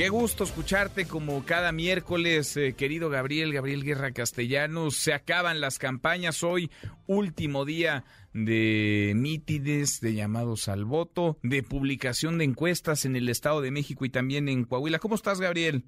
Qué 0.00 0.08
gusto 0.08 0.44
escucharte 0.44 1.04
como 1.04 1.44
cada 1.44 1.72
miércoles, 1.72 2.56
eh, 2.56 2.72
querido 2.72 3.10
Gabriel, 3.10 3.52
Gabriel 3.52 3.84
Guerra 3.84 4.12
Castellanos. 4.12 4.96
Se 4.96 5.12
acaban 5.12 5.60
las 5.60 5.78
campañas 5.78 6.42
hoy, 6.42 6.70
último 7.06 7.66
día 7.66 8.04
de 8.32 9.12
mítines, 9.14 10.00
de 10.00 10.14
llamados 10.14 10.68
al 10.68 10.86
voto, 10.86 11.36
de 11.42 11.62
publicación 11.62 12.38
de 12.38 12.44
encuestas 12.44 13.04
en 13.04 13.14
el 13.14 13.28
Estado 13.28 13.60
de 13.60 13.72
México 13.72 14.06
y 14.06 14.08
también 14.08 14.48
en 14.48 14.64
Coahuila. 14.64 15.00
¿Cómo 15.00 15.16
estás, 15.16 15.38
Gabriel? 15.38 15.84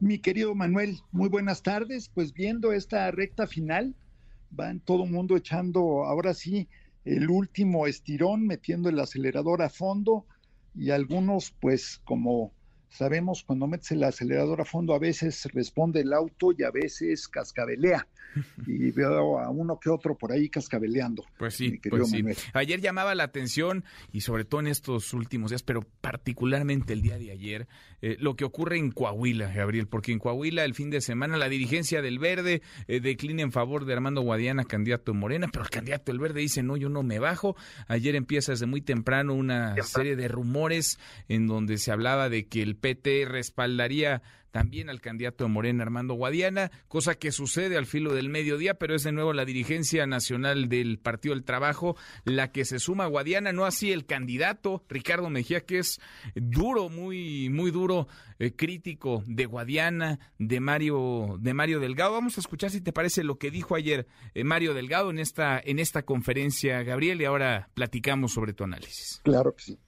Mi 0.00 0.18
querido 0.18 0.54
Manuel, 0.54 1.00
muy 1.12 1.28
buenas 1.28 1.62
tardes. 1.62 2.08
Pues 2.08 2.32
viendo 2.32 2.72
esta 2.72 3.10
recta 3.10 3.46
final, 3.46 3.94
van 4.48 4.80
todo 4.80 5.04
el 5.04 5.10
mundo 5.10 5.36
echando 5.36 6.06
ahora 6.06 6.32
sí 6.32 6.66
el 7.04 7.28
último 7.28 7.86
estirón, 7.86 8.46
metiendo 8.46 8.88
el 8.88 8.98
acelerador 8.98 9.60
a 9.60 9.68
fondo 9.68 10.24
y 10.74 10.92
algunos 10.92 11.50
pues 11.60 12.00
como 12.02 12.55
Sabemos 12.88 13.42
cuando 13.44 13.66
metes 13.66 13.92
el 13.92 14.04
acelerador 14.04 14.60
a 14.60 14.64
fondo 14.64 14.94
a 14.94 14.98
veces 14.98 15.48
responde 15.52 16.00
el 16.00 16.12
auto 16.12 16.52
y 16.56 16.62
a 16.62 16.70
veces 16.70 17.28
cascabelea. 17.28 18.06
Y 18.66 18.90
veo 18.90 19.38
a 19.38 19.48
uno 19.48 19.78
que 19.80 19.88
otro 19.88 20.16
por 20.16 20.30
ahí 20.30 20.50
cascabeleando. 20.50 21.24
Pues 21.38 21.54
sí, 21.54 21.80
pues 21.88 22.10
sí. 22.10 22.22
Ayer 22.52 22.82
llamaba 22.82 23.14
la 23.14 23.24
atención 23.24 23.84
y 24.12 24.20
sobre 24.20 24.44
todo 24.44 24.60
en 24.60 24.66
estos 24.66 25.14
últimos 25.14 25.50
días, 25.50 25.62
pero 25.62 25.86
particularmente 26.02 26.92
el 26.92 27.00
día 27.00 27.16
de 27.16 27.30
ayer, 27.30 27.66
eh, 28.02 28.16
lo 28.18 28.36
que 28.36 28.44
ocurre 28.44 28.76
en 28.78 28.90
Coahuila, 28.90 29.52
Gabriel, 29.52 29.88
porque 29.88 30.12
en 30.12 30.18
Coahuila 30.18 30.64
el 30.64 30.74
fin 30.74 30.90
de 30.90 31.00
semana 31.00 31.38
la 31.38 31.48
dirigencia 31.48 32.02
del 32.02 32.18
Verde 32.18 32.60
eh, 32.88 33.00
declina 33.00 33.42
en 33.42 33.52
favor 33.52 33.86
de 33.86 33.94
Armando 33.94 34.20
Guadiana, 34.20 34.64
candidato 34.64 35.12
de 35.12 35.18
Morena, 35.18 35.48
pero 35.50 35.64
el 35.64 35.70
candidato 35.70 36.12
del 36.12 36.20
Verde 36.20 36.40
dice, 36.40 36.62
no, 36.62 36.76
yo 36.76 36.88
no 36.88 37.02
me 37.02 37.18
bajo. 37.18 37.56
Ayer 37.88 38.16
empieza 38.16 38.52
desde 38.52 38.66
muy 38.66 38.82
temprano 38.82 39.34
una 39.34 39.82
serie 39.82 40.16
de 40.16 40.28
rumores 40.28 40.98
en 41.28 41.46
donde 41.46 41.78
se 41.78 41.90
hablaba 41.90 42.28
de 42.28 42.46
que 42.46 42.62
el 42.62 42.75
PT 42.76 43.24
respaldaría 43.26 44.22
también 44.56 44.88
al 44.88 45.02
candidato 45.02 45.44
de 45.44 45.50
Morena, 45.50 45.82
Armando 45.82 46.14
Guadiana, 46.14 46.70
cosa 46.88 47.14
que 47.14 47.30
sucede 47.30 47.76
al 47.76 47.84
filo 47.84 48.14
del 48.14 48.30
mediodía, 48.30 48.72
pero 48.78 48.94
es 48.94 49.02
de 49.02 49.12
nuevo 49.12 49.34
la 49.34 49.44
dirigencia 49.44 50.06
nacional 50.06 50.70
del 50.70 50.98
Partido 50.98 51.34
del 51.34 51.44
Trabajo 51.44 51.94
la 52.24 52.52
que 52.52 52.64
se 52.64 52.78
suma 52.78 53.04
a 53.04 53.08
Guadiana, 53.08 53.52
no 53.52 53.66
así 53.66 53.92
el 53.92 54.06
candidato 54.06 54.82
Ricardo 54.88 55.28
Mejía, 55.28 55.60
que 55.60 55.80
es 55.80 56.00
duro, 56.34 56.88
muy, 56.88 57.50
muy 57.50 57.70
duro, 57.70 58.08
eh, 58.38 58.52
crítico 58.56 59.22
de 59.26 59.44
Guadiana, 59.44 60.20
de 60.38 60.58
Mario, 60.60 61.36
de 61.38 61.52
Mario 61.52 61.78
Delgado. 61.78 62.12
Vamos 62.12 62.38
a 62.38 62.40
escuchar 62.40 62.70
si 62.70 62.80
te 62.80 62.94
parece 62.94 63.24
lo 63.24 63.36
que 63.36 63.50
dijo 63.50 63.74
ayer 63.74 64.06
eh, 64.32 64.42
Mario 64.42 64.72
Delgado 64.72 65.10
en 65.10 65.18
esta, 65.18 65.60
en 65.62 65.78
esta 65.78 66.04
conferencia, 66.04 66.82
Gabriel, 66.82 67.20
y 67.20 67.26
ahora 67.26 67.68
platicamos 67.74 68.32
sobre 68.32 68.54
tu 68.54 68.64
análisis. 68.64 69.20
Claro 69.22 69.54
que 69.54 69.62
sí 69.62 69.78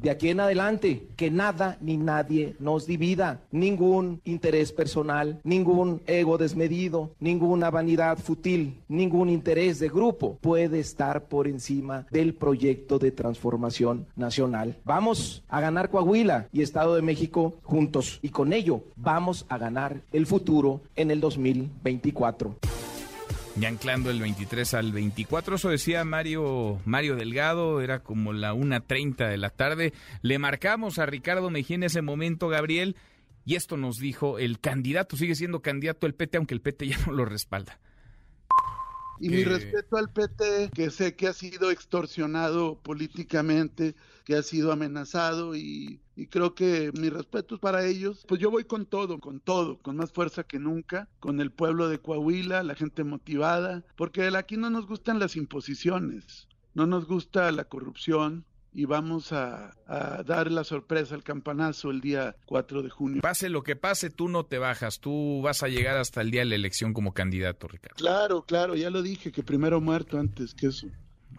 de 0.00 0.10
aquí 0.10 0.28
en 0.28 0.40
adelante, 0.40 1.08
que 1.16 1.30
nada 1.30 1.76
ni 1.80 1.96
nadie 1.96 2.54
nos 2.58 2.86
divida, 2.86 3.40
ningún 3.50 4.20
interés 4.24 4.72
personal, 4.72 5.40
ningún 5.44 6.00
ego 6.06 6.38
desmedido, 6.38 7.10
ninguna 7.20 7.70
vanidad 7.70 8.18
fútil, 8.18 8.80
ningún 8.88 9.28
interés 9.28 9.78
de 9.78 9.88
grupo 9.88 10.38
puede 10.40 10.80
estar 10.80 11.24
por 11.28 11.48
encima 11.48 12.06
del 12.10 12.34
proyecto 12.34 12.98
de 12.98 13.10
transformación 13.10 14.06
nacional. 14.16 14.76
Vamos 14.84 15.42
a 15.48 15.60
ganar 15.60 15.90
Coahuila 15.90 16.48
y 16.52 16.62
Estado 16.62 16.94
de 16.94 17.02
México 17.02 17.54
juntos. 17.62 18.18
Y 18.22 18.30
con 18.30 18.52
ello 18.52 18.82
vamos 18.96 19.46
a 19.48 19.58
ganar 19.58 20.00
el 20.12 20.26
futuro 20.26 20.80
en 20.96 21.10
el 21.10 21.20
2024 21.20 22.77
y 23.60 23.66
anclando 23.66 24.10
el 24.10 24.20
23 24.20 24.74
al 24.74 24.92
24. 24.92 25.56
Eso 25.56 25.68
decía 25.70 26.04
Mario, 26.04 26.80
Mario 26.84 27.16
Delgado, 27.16 27.80
era 27.80 28.00
como 28.00 28.32
la 28.32 28.54
1.30 28.54 29.28
de 29.28 29.36
la 29.36 29.50
tarde. 29.50 29.92
Le 30.22 30.38
marcamos 30.38 30.98
a 30.98 31.06
Ricardo 31.06 31.50
Mejía 31.50 31.76
en 31.76 31.82
ese 31.82 32.02
momento, 32.02 32.48
Gabriel, 32.48 32.96
y 33.44 33.56
esto 33.56 33.76
nos 33.76 33.98
dijo 33.98 34.38
el 34.38 34.60
candidato, 34.60 35.16
sigue 35.16 35.34
siendo 35.34 35.60
candidato 35.60 36.06
el 36.06 36.14
PT, 36.14 36.36
aunque 36.36 36.54
el 36.54 36.60
PT 36.60 36.86
ya 36.88 36.98
no 37.06 37.12
lo 37.12 37.24
respalda. 37.24 37.80
Y 39.20 39.30
mi 39.30 39.42
respeto 39.42 39.96
al 39.96 40.10
PT, 40.12 40.70
que 40.72 40.90
sé 40.90 41.16
que 41.16 41.26
ha 41.26 41.32
sido 41.32 41.72
extorsionado 41.72 42.78
políticamente, 42.78 43.96
que 44.24 44.36
ha 44.36 44.42
sido 44.42 44.70
amenazado 44.70 45.56
y, 45.56 46.00
creo 46.26 46.54
que 46.54 46.90
mi 46.98 47.08
respeto 47.10 47.54
es 47.54 47.60
para 47.60 47.84
ellos. 47.86 48.24
Pues 48.26 48.40
yo 48.40 48.50
voy 48.50 48.64
con 48.64 48.86
todo, 48.86 49.20
con 49.20 49.40
todo, 49.40 49.78
con 49.78 49.96
más 49.96 50.12
fuerza 50.12 50.44
que 50.44 50.58
nunca, 50.58 51.08
con 51.20 51.40
el 51.40 51.52
pueblo 51.52 51.88
de 51.88 52.00
Coahuila, 52.00 52.62
la 52.62 52.74
gente 52.74 53.04
motivada, 53.04 53.84
porque 53.96 54.28
aquí 54.36 54.56
no 54.56 54.70
nos 54.70 54.86
gustan 54.86 55.18
las 55.18 55.36
imposiciones, 55.36 56.48
no 56.74 56.86
nos 56.86 57.06
gusta 57.06 57.50
la 57.52 57.64
corrupción, 57.64 58.44
y 58.72 58.84
vamos 58.84 59.32
a, 59.32 59.72
dar 60.24 60.52
la 60.52 60.62
sorpresa, 60.62 61.14
al 61.14 61.22
campanazo 61.22 61.90
el 61.90 62.00
día 62.00 62.36
4 62.46 62.82
de 62.82 62.90
junio. 62.90 63.22
Pase 63.22 63.48
lo 63.48 63.62
que 63.62 63.76
pase, 63.76 64.10
tú 64.10 64.28
no 64.28 64.44
te 64.44 64.58
bajas, 64.58 65.00
tú 65.00 65.40
vas 65.42 65.62
a 65.62 65.68
llegar 65.68 65.96
hasta 65.96 66.20
el 66.20 66.30
día 66.30 66.42
de 66.42 66.46
la 66.46 66.54
elección 66.54 66.92
como 66.92 67.12
candidato, 67.12 67.66
Ricardo. 67.66 67.96
Claro, 67.96 68.42
claro, 68.42 68.76
ya 68.76 68.90
lo 68.90 69.02
dije, 69.02 69.32
que 69.32 69.42
primero 69.42 69.80
muerto 69.80 70.18
antes 70.18 70.54
que 70.54 70.68
eso. 70.68 70.86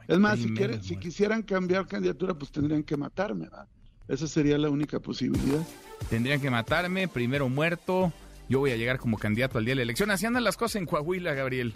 es 0.08 0.20
más, 0.20 0.40
si, 0.40 0.54
si 0.82 0.98
quisieran 0.98 1.44
cambiar 1.44 1.88
candidatura, 1.88 2.34
pues 2.34 2.52
tendrían 2.52 2.84
que 2.84 2.98
matarme, 2.98 3.46
¿verdad? 3.46 3.68
Esa 4.10 4.28
sería 4.28 4.57
la 4.57 4.70
única 4.70 4.99
posibilidad. 4.99 5.66
Tendrían 6.10 6.41
que 6.41 6.49
matarme, 6.49 7.07
primero 7.07 7.47
muerto, 7.47 8.12
yo 8.49 8.60
voy 8.60 8.72
a 8.72 8.76
llegar 8.76 8.97
como 8.97 9.20
candidato 9.20 9.60
al 9.60 9.66
día 9.66 9.74
de 9.74 9.78
la 9.78 9.84
elección. 9.84 10.10
Así 10.10 10.26
andan 10.26 10.43
las 10.43 10.57
cosas 10.57 10.78
en 10.78 10.88
Coahuila, 10.88 11.36
Gabriel. 11.36 11.76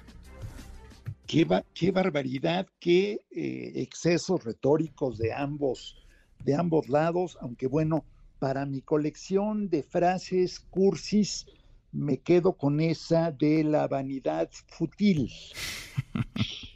Qué, 1.27 1.47
qué 1.75 1.91
barbaridad, 1.91 2.67
qué 2.79 3.19
eh, 3.29 3.73
excesos 3.75 4.43
retóricos 4.43 5.19
de 5.19 5.31
ambos, 5.31 5.95
de 6.43 6.55
ambos 6.55 6.89
lados, 6.89 7.37
aunque 7.39 7.67
bueno, 7.67 8.03
para 8.39 8.65
mi 8.65 8.81
colección 8.81 9.69
de 9.69 9.83
frases 9.83 10.59
cursis, 10.59 11.45
me 11.91 12.17
quedo 12.17 12.53
con 12.53 12.81
esa 12.81 13.31
de 13.31 13.63
la 13.63 13.87
vanidad 13.87 14.49
futil. 14.67 15.31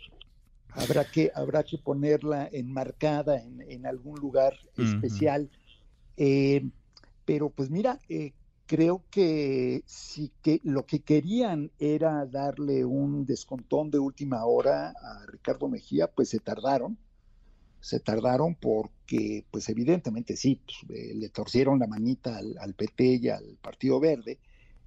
habrá, 0.78 1.06
que, 1.06 1.32
habrá 1.34 1.64
que 1.64 1.78
ponerla 1.78 2.48
enmarcada 2.52 3.42
en, 3.42 3.62
en 3.68 3.86
algún 3.86 4.20
lugar 4.20 4.58
especial. 4.78 5.50
Eh, 6.16 6.70
pero 7.26 7.50
pues 7.50 7.70
mira, 7.70 8.00
eh, 8.10 8.34
creo 8.66 9.04
que 9.10 9.84
sí 9.86 10.32
que 10.42 10.62
lo 10.64 10.86
que 10.86 11.00
querían 11.00 11.72
era 11.80 12.26
darle 12.26 12.86
un 12.86 13.26
descontón 13.26 13.92
de 13.92 14.00
última 14.00 14.46
hora 14.46 14.90
a 14.90 15.26
Ricardo 15.28 15.68
Mejía, 15.68 16.08
pues 16.08 16.30
se 16.30 16.40
tardaron, 16.40 16.98
se 17.80 18.00
tardaron 18.00 18.56
porque, 18.56 19.46
pues 19.52 19.70
evidentemente 19.70 20.36
sí, 20.36 20.62
pues, 20.64 20.78
eh, 20.98 21.14
le 21.16 21.30
torcieron 21.30 21.80
la 21.80 21.88
manita 21.88 22.38
al, 22.38 22.74
PT 22.74 23.04
y 23.22 23.30
al 23.30 23.58
Partido 23.62 24.00
Verde, 24.00 24.40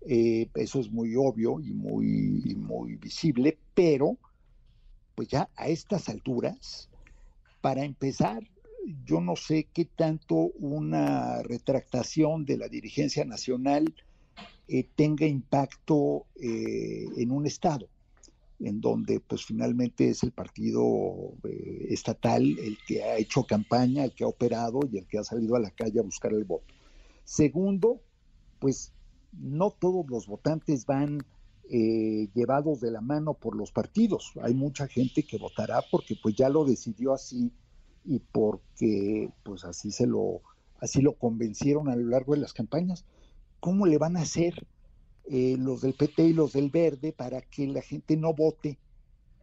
eso 0.02 0.80
es 0.80 0.90
muy 0.90 1.14
obvio 1.14 1.60
y 1.60 1.72
muy, 1.74 2.56
muy 2.56 2.96
visible, 2.96 3.58
pero 3.74 4.16
pues 5.20 5.28
ya 5.28 5.50
a 5.54 5.68
estas 5.68 6.08
alturas, 6.08 6.88
para 7.60 7.84
empezar, 7.84 8.42
yo 9.04 9.20
no 9.20 9.36
sé 9.36 9.68
qué 9.70 9.84
tanto 9.84 10.34
una 10.58 11.42
retractación 11.42 12.46
de 12.46 12.56
la 12.56 12.68
dirigencia 12.68 13.26
nacional 13.26 13.94
eh, 14.66 14.88
tenga 14.96 15.26
impacto 15.26 16.24
eh, 16.40 17.04
en 17.18 17.32
un 17.32 17.46
estado, 17.46 17.86
en 18.60 18.80
donde 18.80 19.20
pues 19.20 19.44
finalmente 19.44 20.08
es 20.08 20.22
el 20.22 20.32
partido 20.32 21.34
eh, 21.44 21.88
estatal 21.90 22.58
el 22.58 22.78
que 22.88 23.02
ha 23.02 23.18
hecho 23.18 23.44
campaña, 23.44 24.04
el 24.04 24.14
que 24.14 24.24
ha 24.24 24.28
operado 24.28 24.80
y 24.90 24.96
el 24.96 25.06
que 25.06 25.18
ha 25.18 25.24
salido 25.24 25.54
a 25.54 25.60
la 25.60 25.70
calle 25.70 26.00
a 26.00 26.02
buscar 26.02 26.32
el 26.32 26.44
voto. 26.44 26.72
Segundo, 27.24 28.00
pues 28.58 28.94
no 29.38 29.70
todos 29.70 30.06
los 30.08 30.26
votantes 30.26 30.86
van 30.86 31.18
llevados 31.70 32.80
de 32.80 32.90
la 32.90 33.00
mano 33.00 33.34
por 33.34 33.56
los 33.56 33.70
partidos. 33.70 34.32
Hay 34.42 34.54
mucha 34.54 34.88
gente 34.88 35.22
que 35.22 35.38
votará 35.38 35.82
porque 35.90 36.16
pues 36.20 36.34
ya 36.34 36.48
lo 36.48 36.64
decidió 36.64 37.12
así 37.12 37.52
y 38.04 38.18
porque 38.18 39.30
pues 39.42 39.64
así 39.64 39.90
se 39.92 40.06
lo 40.06 40.40
así 40.80 41.02
lo 41.02 41.12
convencieron 41.12 41.88
a 41.88 41.96
lo 41.96 42.08
largo 42.08 42.34
de 42.34 42.40
las 42.40 42.52
campañas. 42.52 43.04
¿Cómo 43.60 43.86
le 43.86 43.98
van 43.98 44.16
a 44.16 44.22
hacer 44.22 44.66
eh, 45.26 45.56
los 45.58 45.82
del 45.82 45.94
PT 45.94 46.24
y 46.24 46.32
los 46.32 46.54
del 46.54 46.70
Verde 46.70 47.12
para 47.12 47.40
que 47.42 47.66
la 47.66 47.82
gente 47.82 48.16
no 48.16 48.34
vote 48.34 48.78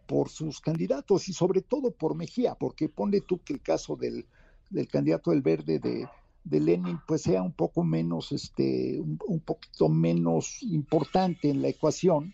por 0.08 0.30
sus 0.30 0.60
candidatos 0.60 1.30
y 1.30 1.34
sobre 1.34 1.62
todo 1.62 1.92
por 1.92 2.16
Mejía? 2.16 2.56
Porque 2.56 2.90
ponle 2.90 3.22
tú 3.22 3.40
que 3.44 3.54
el 3.54 3.62
caso 3.62 3.96
del, 3.96 4.26
del 4.70 4.88
candidato 4.88 5.32
del 5.32 5.44
Verde 5.44 5.80
de, 5.80 6.08
de, 6.50 6.60
Lenin 6.60 7.00
pues 7.08 7.24
sea 7.24 7.42
un 7.42 7.54
poco 7.54 7.84
menos, 7.84 8.32
este, 8.32 9.00
un, 9.00 9.20
un 9.28 9.40
poquito 9.40 9.90
menos 9.90 10.62
importante 10.64 11.50
en 11.50 11.62
la 11.62 11.70
ecuación, 11.70 12.34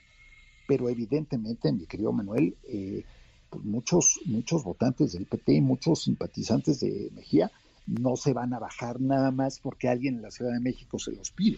pero 0.68 0.90
evidentemente, 0.90 1.72
mi 1.72 1.86
querido 1.86 2.12
Manuel, 2.14 2.56
eh, 2.64 3.04
pues 3.50 3.64
muchos, 3.64 4.20
muchos 4.26 4.64
votantes 4.64 5.14
del 5.14 5.26
PT 5.26 5.54
y 5.54 5.62
muchos 5.62 6.04
simpatizantes 6.04 6.80
de 6.80 7.12
Mejía 7.14 7.52
no 7.86 8.16
se 8.16 8.34
van 8.34 8.54
a 8.54 8.60
bajar 8.60 9.00
nada 9.02 9.32
más 9.32 9.60
porque 9.60 9.90
alguien 9.90 10.16
en 10.16 10.22
la 10.22 10.32
Ciudad 10.32 10.54
de 10.54 10.60
México 10.60 10.98
se 11.00 11.12
los 11.12 11.32
pide. 11.32 11.58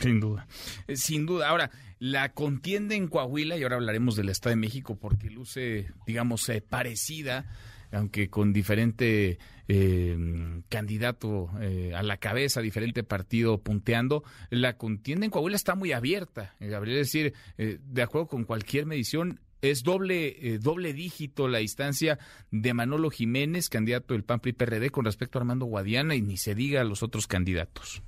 Sin 0.00 0.20
duda, 0.20 0.46
eh, 0.86 0.96
sin 0.96 1.26
duda. 1.26 1.48
Ahora, 1.48 1.70
la 1.98 2.32
contienda 2.32 2.94
en 2.94 3.08
Coahuila, 3.08 3.56
y 3.56 3.62
ahora 3.62 3.76
hablaremos 3.76 4.14
del 4.14 4.28
Estado 4.28 4.50
de 4.50 4.60
México 4.60 4.96
porque 4.96 5.30
luce, 5.30 5.88
digamos, 6.06 6.48
eh, 6.48 6.60
parecida, 6.60 7.46
aunque 7.92 8.28
con 8.30 8.52
diferente 8.52 9.38
eh, 9.68 10.62
candidato 10.68 11.50
a 11.94 12.02
la 12.02 12.16
cabeza, 12.16 12.60
diferente 12.60 13.02
partido 13.02 13.62
punteando, 13.62 14.24
la 14.50 14.76
contienda 14.76 15.24
en 15.24 15.30
Coahuila 15.30 15.56
está 15.56 15.74
muy 15.74 15.92
abierta. 15.92 16.54
Gabriel, 16.60 16.98
es 16.98 17.12
decir, 17.12 17.34
de 17.56 18.02
acuerdo 18.02 18.28
con 18.28 18.44
cualquier 18.44 18.86
medición, 18.86 19.40
es 19.60 19.82
doble, 19.82 20.36
eh, 20.40 20.58
doble 20.58 20.92
dígito 20.92 21.48
la 21.48 21.58
distancia 21.58 22.18
de 22.50 22.74
Manolo 22.74 23.10
Jiménez, 23.10 23.68
candidato 23.68 24.14
del 24.14 24.24
PAN 24.24 24.40
PRI 24.40 24.52
PRD, 24.52 24.90
con 24.90 25.04
respecto 25.04 25.38
a 25.38 25.42
Armando 25.42 25.66
Guadiana, 25.66 26.14
y 26.14 26.22
ni 26.22 26.36
se 26.36 26.54
diga 26.54 26.80
a 26.80 26.84
los 26.84 27.02
otros 27.02 27.26
candidatos. 27.26 28.02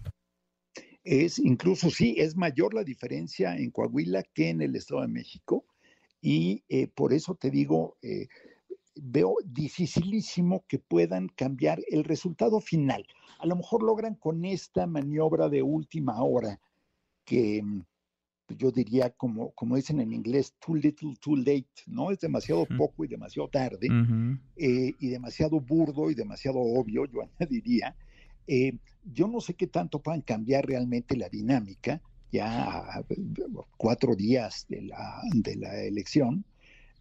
Es 1.02 1.38
incluso 1.38 1.90
sí, 1.90 2.14
es 2.18 2.36
mayor 2.36 2.74
la 2.74 2.84
diferencia 2.84 3.56
en 3.56 3.70
Coahuila 3.70 4.22
que 4.34 4.50
en 4.50 4.60
el 4.60 4.76
Estado 4.76 5.00
de 5.00 5.08
México, 5.08 5.64
y 6.20 6.62
eh, 6.68 6.88
por 6.88 7.12
eso 7.12 7.34
te 7.34 7.50
digo, 7.50 7.96
eh, 8.02 8.28
veo 8.94 9.36
dificilísimo 9.44 10.64
que 10.68 10.78
puedan 10.78 11.28
cambiar 11.28 11.80
el 11.88 12.04
resultado 12.04 12.60
final. 12.60 13.06
A 13.38 13.46
lo 13.46 13.56
mejor 13.56 13.82
logran 13.82 14.14
con 14.14 14.44
esta 14.44 14.86
maniobra 14.86 15.48
de 15.48 15.62
última 15.62 16.22
hora 16.22 16.60
que 17.24 17.62
mm, 17.62 17.82
yo 18.56 18.70
diría, 18.70 19.10
como, 19.10 19.52
como 19.52 19.76
dicen 19.76 20.00
en 20.00 20.12
inglés, 20.12 20.54
too 20.58 20.74
little, 20.74 21.14
too 21.20 21.36
late, 21.36 21.68
¿no? 21.86 22.10
Es 22.10 22.20
demasiado 22.20 22.66
poco 22.76 23.04
y 23.04 23.08
demasiado 23.08 23.48
tarde, 23.48 23.88
eh, 24.56 24.94
y 24.98 25.08
demasiado 25.08 25.60
burdo 25.60 26.10
y 26.10 26.14
demasiado 26.14 26.58
obvio, 26.58 27.06
yo 27.06 27.20
añadiría. 27.38 27.96
Eh, 28.46 28.76
yo 29.04 29.28
no 29.28 29.40
sé 29.40 29.54
qué 29.54 29.66
tanto 29.66 30.00
puedan 30.02 30.22
cambiar 30.22 30.66
realmente 30.66 31.16
la 31.16 31.28
dinámica, 31.28 32.02
ya 32.32 33.04
cuatro 33.76 34.14
días 34.14 34.66
de 34.68 34.82
la, 34.82 35.20
de 35.32 35.56
la 35.56 35.82
elección, 35.82 36.44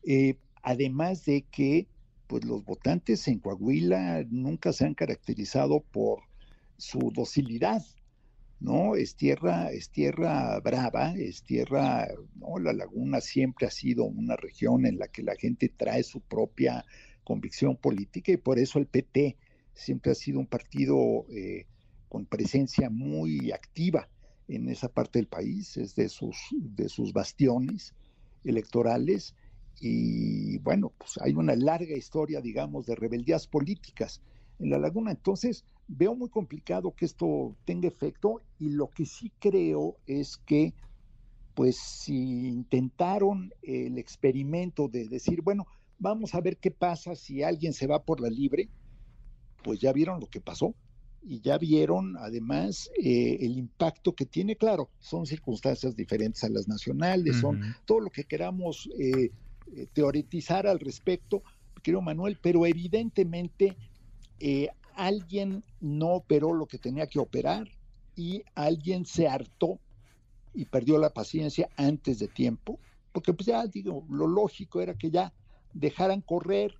eh, 0.03 0.35
además 0.61 1.25
de 1.25 1.43
que 1.43 1.87
pues 2.27 2.45
los 2.45 2.63
votantes 2.63 3.27
en 3.27 3.39
Coahuila 3.39 4.23
nunca 4.29 4.71
se 4.71 4.85
han 4.85 4.93
caracterizado 4.93 5.79
por 5.79 6.19
su 6.77 7.11
docilidad, 7.11 7.83
¿no? 8.59 8.95
Es 8.95 9.15
tierra, 9.15 9.71
es 9.71 9.89
tierra 9.89 10.59
brava, 10.59 11.13
es 11.15 11.41
tierra, 11.41 12.07
¿no? 12.35 12.59
La 12.59 12.73
laguna 12.73 13.19
siempre 13.19 13.65
ha 13.65 13.71
sido 13.71 14.05
una 14.05 14.35
región 14.35 14.85
en 14.85 14.99
la 14.99 15.07
que 15.07 15.23
la 15.23 15.35
gente 15.35 15.69
trae 15.69 16.03
su 16.03 16.21
propia 16.21 16.85
convicción 17.23 17.75
política 17.77 18.31
y 18.31 18.37
por 18.37 18.59
eso 18.59 18.77
el 18.79 18.85
PT 18.85 19.37
siempre 19.73 20.11
ha 20.11 20.15
sido 20.15 20.39
un 20.39 20.47
partido 20.47 21.25
eh, 21.29 21.65
con 22.09 22.25
presencia 22.25 22.89
muy 22.89 23.51
activa 23.51 24.07
en 24.47 24.69
esa 24.69 24.89
parte 24.89 25.19
del 25.19 25.27
país, 25.27 25.77
es 25.77 25.95
de 25.95 26.09
sus, 26.09 26.37
de 26.51 26.89
sus 26.89 27.13
bastiones 27.13 27.93
electorales 28.43 29.35
y 29.81 30.57
bueno, 30.59 30.93
pues 30.97 31.13
hay 31.21 31.33
una 31.33 31.55
larga 31.55 31.95
historia, 31.97 32.41
digamos, 32.41 32.85
de 32.85 32.95
rebeldías 32.95 33.47
políticas 33.47 34.21
en 34.59 34.69
la 34.69 34.77
laguna. 34.77 35.11
Entonces, 35.11 35.65
veo 35.87 36.15
muy 36.15 36.29
complicado 36.29 36.93
que 36.95 37.05
esto 37.05 37.55
tenga 37.65 37.87
efecto 37.87 38.41
y 38.59 38.69
lo 38.69 38.89
que 38.91 39.05
sí 39.05 39.31
creo 39.39 39.97
es 40.05 40.37
que, 40.37 40.73
pues 41.55 41.77
si 41.77 42.47
intentaron 42.47 43.51
el 43.61 43.97
experimento 43.97 44.87
de 44.87 45.07
decir, 45.07 45.41
bueno, 45.41 45.65
vamos 45.97 46.35
a 46.35 46.41
ver 46.41 46.57
qué 46.57 46.71
pasa 46.71 47.15
si 47.15 47.43
alguien 47.43 47.73
se 47.73 47.87
va 47.87 48.03
por 48.03 48.21
la 48.21 48.29
libre, 48.29 48.69
pues 49.63 49.79
ya 49.79 49.91
vieron 49.91 50.19
lo 50.19 50.27
que 50.27 50.41
pasó 50.41 50.75
y 51.21 51.41
ya 51.41 51.57
vieron 51.57 52.15
además 52.17 52.89
eh, 53.03 53.37
el 53.41 53.57
impacto 53.57 54.13
que 54.13 54.25
tiene, 54.25 54.55
claro, 54.55 54.89
son 54.99 55.25
circunstancias 55.25 55.95
diferentes 55.95 56.43
a 56.43 56.49
las 56.49 56.67
nacionales, 56.67 57.37
son 57.37 57.59
todo 57.85 57.99
lo 57.99 58.09
que 58.09 58.23
queramos 58.23 58.89
eh, 58.97 59.31
eh, 59.75 59.87
teoretizar 59.93 60.67
al 60.67 60.79
respecto, 60.79 61.43
creo 61.81 62.01
Manuel, 62.01 62.37
pero 62.41 62.65
evidentemente 62.65 63.77
alguien 64.95 65.63
no 65.79 66.09
operó 66.09 66.53
lo 66.53 66.65
que 66.65 66.77
tenía 66.77 67.07
que 67.07 67.19
operar 67.19 67.69
y 68.15 68.43
alguien 68.55 69.05
se 69.05 69.27
hartó 69.27 69.79
y 70.53 70.65
perdió 70.65 70.97
la 70.97 71.11
paciencia 71.11 71.69
antes 71.77 72.19
de 72.19 72.27
tiempo, 72.27 72.79
porque 73.11 73.33
pues 73.33 73.47
ya 73.47 73.65
digo, 73.65 74.05
lo 74.09 74.27
lógico 74.27 74.81
era 74.81 74.93
que 74.93 75.09
ya 75.09 75.33
dejaran 75.73 76.21
correr, 76.21 76.75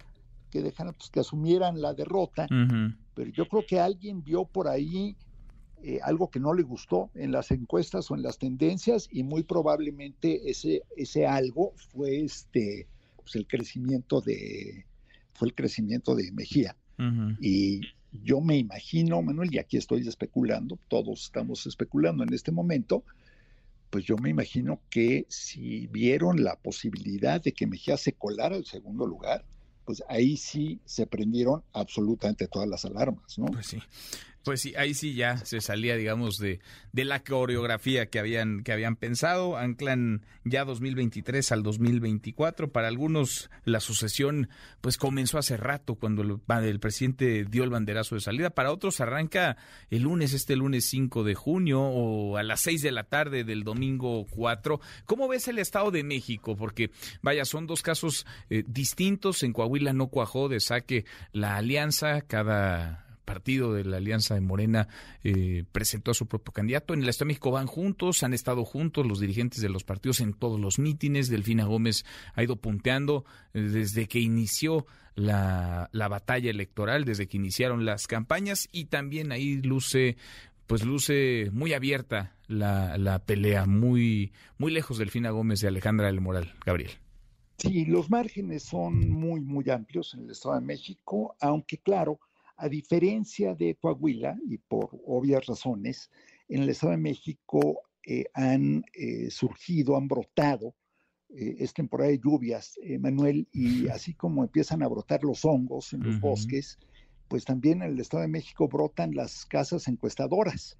que 0.50 0.62
dejaran, 0.62 0.94
pues 0.96 1.10
que 1.10 1.22
asumieran 1.22 1.82
la 1.82 1.94
derrota, 1.94 2.48
pero 3.14 3.32
yo 3.32 3.48
creo 3.48 3.66
que 3.66 3.80
alguien 3.80 4.24
vio 4.24 4.46
por 4.46 4.68
ahí 4.68 5.16
eh, 5.84 6.00
algo 6.04 6.30
que 6.30 6.40
no 6.40 6.54
le 6.54 6.64
gustó 6.64 7.10
en 7.16 7.32
las 7.32 7.52
encuestas 7.52 8.10
o 8.12 8.16
en 8.16 8.24
las 8.24 8.38
tendencias 8.38 9.08
y 9.12 9.24
muy 9.24 9.44
probablemente 9.44 10.50
ese, 10.50 10.84
ese 10.98 11.26
algo 11.26 11.74
fue 11.92 12.22
este, 12.22 12.88
pues 13.16 13.36
el 13.36 13.48
crecimiento 13.48 14.22
de, 14.22 14.86
fue 15.34 15.48
el 15.48 15.56
crecimiento 15.56 16.16
de 16.16 16.32
Mejía 16.32 16.76
Y 17.40 17.82
yo 18.12 18.42
me 18.42 18.58
imagino, 18.58 19.22
Manuel, 19.22 19.54
y 19.54 19.58
aquí 19.58 19.78
estoy 19.78 20.06
especulando, 20.08 20.78
todos 20.88 21.24
estamos 21.24 21.66
especulando 21.66 22.24
en 22.24 22.34
este 22.34 22.52
momento, 22.52 23.04
pues 23.90 24.04
yo 24.04 24.18
me 24.18 24.30
imagino 24.30 24.82
que 24.90 25.26
si 25.30 25.88
vieron 25.88 26.44
la 26.44 26.56
posibilidad 26.58 27.42
de 27.42 27.54
que 27.54 27.68
Mejía 27.68 27.98
se 27.98 28.14
colara 28.14 28.56
al 28.56 28.66
segundo 28.66 29.06
lugar, 29.06 29.46
pues 29.86 30.04
ahí 30.08 30.38
sí 30.38 30.80
se 30.86 31.08
prendieron 31.08 31.64
absolutamente 31.74 32.48
todas 32.48 32.68
las 32.68 32.86
alarmas, 32.86 33.40
¿no? 33.40 33.46
Pues 33.46 33.66
sí. 33.66 33.80
Pues 34.44 34.62
sí, 34.62 34.74
ahí 34.78 34.94
sí 34.94 35.14
ya 35.14 35.38
se 35.38 35.62
salía, 35.62 35.96
digamos, 35.96 36.38
de, 36.38 36.60
de 36.92 37.06
la 37.06 37.24
coreografía 37.24 38.08
que 38.08 38.20
habían, 38.20 38.64
que 38.64 38.72
habían 38.72 38.96
pensado. 38.96 39.58
Anclan 39.58 40.26
ya 40.44 40.66
2023 40.66 41.52
al 41.52 41.64
2024. 41.64 42.72
Para 42.72 42.88
algunos 42.88 43.50
la 43.66 43.80
sucesión 43.80 44.50
pues 44.82 44.98
comenzó 44.98 45.38
hace 45.38 45.58
rato 45.58 45.96
cuando 45.96 46.22
el, 46.22 46.80
presidente 46.80 47.46
dio 47.46 47.64
el 47.64 47.70
banderazo 47.70 48.16
de 48.16 48.22
salida. 48.22 48.50
Para 48.50 48.72
otros 48.72 49.02
arranca 49.02 49.58
el 49.90 50.04
lunes, 50.04 50.34
este 50.34 50.56
lunes 50.56 50.86
5 50.86 51.24
de 51.24 51.36
junio 51.36 51.82
o 51.82 52.38
a 52.38 52.44
las 52.44 52.62
6 52.62 52.82
de 52.82 52.92
la 52.92 53.04
tarde 53.04 53.44
del 53.44 53.64
domingo 53.64 54.26
4. 54.30 54.80
¿Cómo 55.06 55.28
ves 55.28 55.48
el 55.48 55.60
Estado 55.60 55.92
de 55.92 56.04
México? 56.04 56.56
Porque 56.56 56.92
vaya, 57.22 57.46
son 57.46 57.68
dos 57.68 57.82
casos 57.82 58.26
eh, 58.50 58.64
distintos. 58.68 59.44
En 59.44 59.54
Coahuila 59.54 59.94
no 59.94 60.08
cuajó 60.08 60.50
de 60.50 60.60
saque 60.60 61.06
la 61.34 61.58
alianza. 61.58 62.22
Cada 62.22 63.09
partido 63.30 63.74
de 63.74 63.86
la 63.86 63.98
Alianza 63.98 64.34
de 64.34 64.42
Morena 64.42 64.88
eh, 65.24 65.64
presentó 65.72 66.10
a 66.10 66.16
su 66.16 66.26
propio 66.26 66.52
candidato. 66.52 66.96
En 66.96 67.04
el 67.04 67.10
Estado 67.10 67.28
de 67.28 67.34
México 67.34 67.52
van 67.52 67.68
juntos, 67.68 68.24
han 68.24 68.34
estado 68.34 68.66
juntos 68.66 69.06
los 69.06 69.20
dirigentes 69.20 69.62
de 69.62 69.70
los 69.70 69.84
partidos 69.84 70.20
en 70.20 70.34
todos 70.34 70.60
los 70.60 70.80
mítines. 70.80 71.30
Delfina 71.30 71.66
Gómez 71.66 72.06
ha 72.34 72.42
ido 72.42 72.56
punteando 72.56 73.26
eh, 73.54 73.62
desde 73.62 74.08
que 74.08 74.20
inició 74.20 74.88
la, 75.14 75.90
la 75.92 76.08
batalla 76.08 76.50
electoral, 76.50 77.06
desde 77.06 77.28
que 77.28 77.38
iniciaron 77.38 77.86
las 77.86 78.08
campañas 78.08 78.68
y 78.72 78.86
también 78.86 79.32
ahí 79.32 79.62
luce 79.62 80.18
pues 80.66 80.84
luce 80.84 81.50
muy 81.52 81.74
abierta 81.74 82.36
la, 82.48 82.98
la 82.98 83.20
pelea, 83.20 83.68
muy, 83.68 84.32
muy 84.58 84.72
lejos 84.72 84.98
Delfina 84.98 85.30
Gómez 85.30 85.60
de 85.62 85.68
Alejandra 85.68 86.08
del 86.08 86.20
Moral. 86.20 86.56
Gabriel. 86.66 86.92
Sí, 87.60 87.86
los 87.86 88.10
márgenes 88.10 88.64
son 88.64 89.08
muy, 89.10 89.40
muy 89.40 89.70
amplios 89.70 90.16
en 90.16 90.24
el 90.24 90.32
Estado 90.32 90.56
de 90.56 90.62
México, 90.62 91.36
aunque 91.42 91.78
claro, 91.78 92.20
a 92.60 92.68
diferencia 92.68 93.56
de 93.56 93.76
Coahuila, 93.76 94.38
y 94.48 94.58
por 94.58 94.90
obvias 95.06 95.46
razones, 95.46 96.12
en 96.50 96.64
el 96.64 96.70
Estado 96.70 96.92
de 96.92 96.98
México 96.98 97.82
eh, 98.06 98.26
han 98.34 98.84
eh, 98.94 99.30
surgido, 99.30 99.96
han 99.96 100.08
brotado, 100.08 100.76
eh, 101.30 101.56
es 101.60 101.74
temporada 101.74 102.10
de 102.10 102.20
lluvias, 102.20 102.78
Manuel, 103.00 103.48
y 103.54 103.88
así 103.88 104.14
como 104.14 104.44
empiezan 104.44 104.84
a 104.84 104.88
brotar 104.88 105.24
los 105.24 105.46
hongos 105.46 105.94
en 105.94 106.04
los 106.04 106.20
bosques, 106.20 106.78
pues 107.30 107.46
también 107.46 107.82
en 107.82 107.92
el 107.92 108.00
Estado 108.00 108.24
de 108.24 108.30
México 108.30 108.68
brotan 108.68 109.16
las 109.16 109.46
casas 109.46 109.88
encuestadoras, 109.88 110.78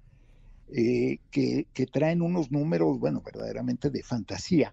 que, 0.72 1.66
que, 1.72 1.86
traen 1.86 2.22
unos 2.22 2.52
números, 2.52 3.00
bueno, 3.00 3.22
verdaderamente 3.22 3.90
de 3.90 4.02
fantasía. 4.04 4.72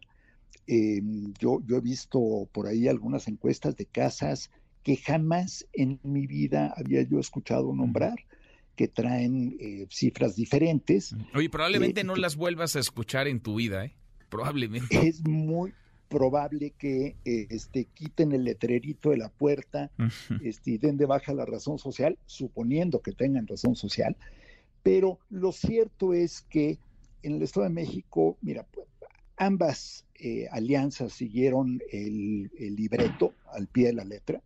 yo, 0.68 1.60
yo 1.66 1.78
he 1.78 1.82
visto 1.82 2.48
por 2.52 2.68
ahí 2.68 2.88
algunas 2.88 3.28
encuestas 3.28 3.76
de 3.76 3.86
casas 3.86 4.52
que 4.88 4.96
jamás 4.96 5.68
en 5.74 6.00
mi 6.04 6.28
vida 6.28 6.74
había 6.78 7.02
yo 7.02 7.20
escuchado 7.20 7.76
nombrar 7.76 8.20
que 8.78 8.88
traen 8.88 9.58
eh, 9.60 9.86
cifras 9.90 10.38
diferentes. 10.38 11.14
Oye, 11.36 11.50
probablemente 11.50 12.00
eh, 12.00 12.04
no 12.06 12.16
las 12.16 12.38
vuelvas 12.38 12.78
a 12.78 12.80
escuchar 12.80 13.28
en 13.28 13.42
tu 13.42 13.56
vida, 13.56 13.84
¿eh? 13.84 13.98
Probablemente. 14.30 14.98
Es 15.06 15.28
muy 15.28 15.74
probable 16.08 16.72
que 16.78 17.18
eh, 17.26 17.48
este, 17.50 17.90
quiten 17.94 18.32
el 18.32 18.46
letrerito 18.46 19.10
de 19.10 19.18
la 19.18 19.28
puerta 19.28 19.92
este, 20.42 20.72
y 20.72 20.78
den 20.78 20.96
de 20.96 21.06
baja 21.06 21.34
la 21.34 21.46
razón 21.46 21.80
social, 21.80 22.18
suponiendo 22.26 23.02
que 23.02 23.12
tengan 23.12 23.46
razón 23.46 23.76
social. 23.76 24.16
Pero 24.84 25.20
lo 25.30 25.52
cierto 25.52 26.14
es 26.14 26.44
que 26.44 26.80
en 27.24 27.34
el 27.34 27.42
Estado 27.42 27.66
de 27.66 27.74
México, 27.74 28.38
mira, 28.40 28.66
ambas 29.36 30.06
alianzas 30.50 31.12
siguieron 31.12 31.82
el, 31.92 32.50
el 32.58 32.78
libreto 32.78 33.34
al 33.52 33.68
pie 33.68 33.88
de 33.88 33.94
la 33.94 34.06
letra. 34.06 34.42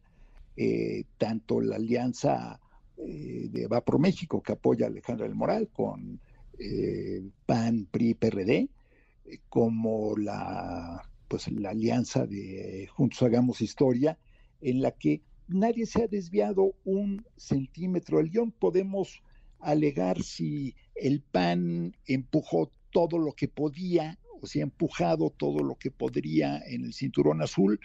Eh, 0.58 1.06
tanto 1.18 1.62
la 1.62 1.78
alianza 1.78 2.60
eh, 2.97 3.47
de 3.49 3.68
Va 3.68 3.82
por 3.82 3.99
México, 3.99 4.41
que 4.41 4.52
apoya 4.52 4.86
a 4.86 4.89
Alejandra 4.89 5.26
del 5.26 5.36
Moral, 5.36 5.70
con 5.72 6.20
eh, 6.60 7.22
PAN, 7.45 7.88
PRI, 7.89 8.14
PRD, 8.16 8.70
como 9.47 10.18
la, 10.18 11.02
pues, 11.28 11.49
la 11.52 11.70
alianza 11.70 12.26
de 12.26 12.88
Juntos 12.91 13.22
Hagamos 13.24 13.62
Historia, 13.62 14.18
en 14.60 14.82
la 14.82 14.91
que 14.91 15.22
nadie 15.47 15.86
se 15.86 16.04
ha 16.04 16.08
desviado 16.08 16.76
un 16.84 17.26
centímetro 17.38 18.18
del 18.18 18.30
guion. 18.30 18.52
Podemos 18.52 19.24
alegar 19.60 20.22
si 20.22 20.76
el 20.95 21.22
PAN 21.22 21.95
empujó 22.06 22.72
todo 22.91 23.18
lo 23.18 23.32
que 23.34 23.47
podía, 23.47 24.20
o 24.41 24.47
si 24.47 24.60
ha 24.60 24.64
empujado 24.64 25.30
todo 25.30 25.64
lo 25.64 25.76
que 25.76 25.91
podría 25.91 26.60
en 26.66 26.84
el 26.84 26.93
cinturón 26.93 27.41
azul, 27.41 27.80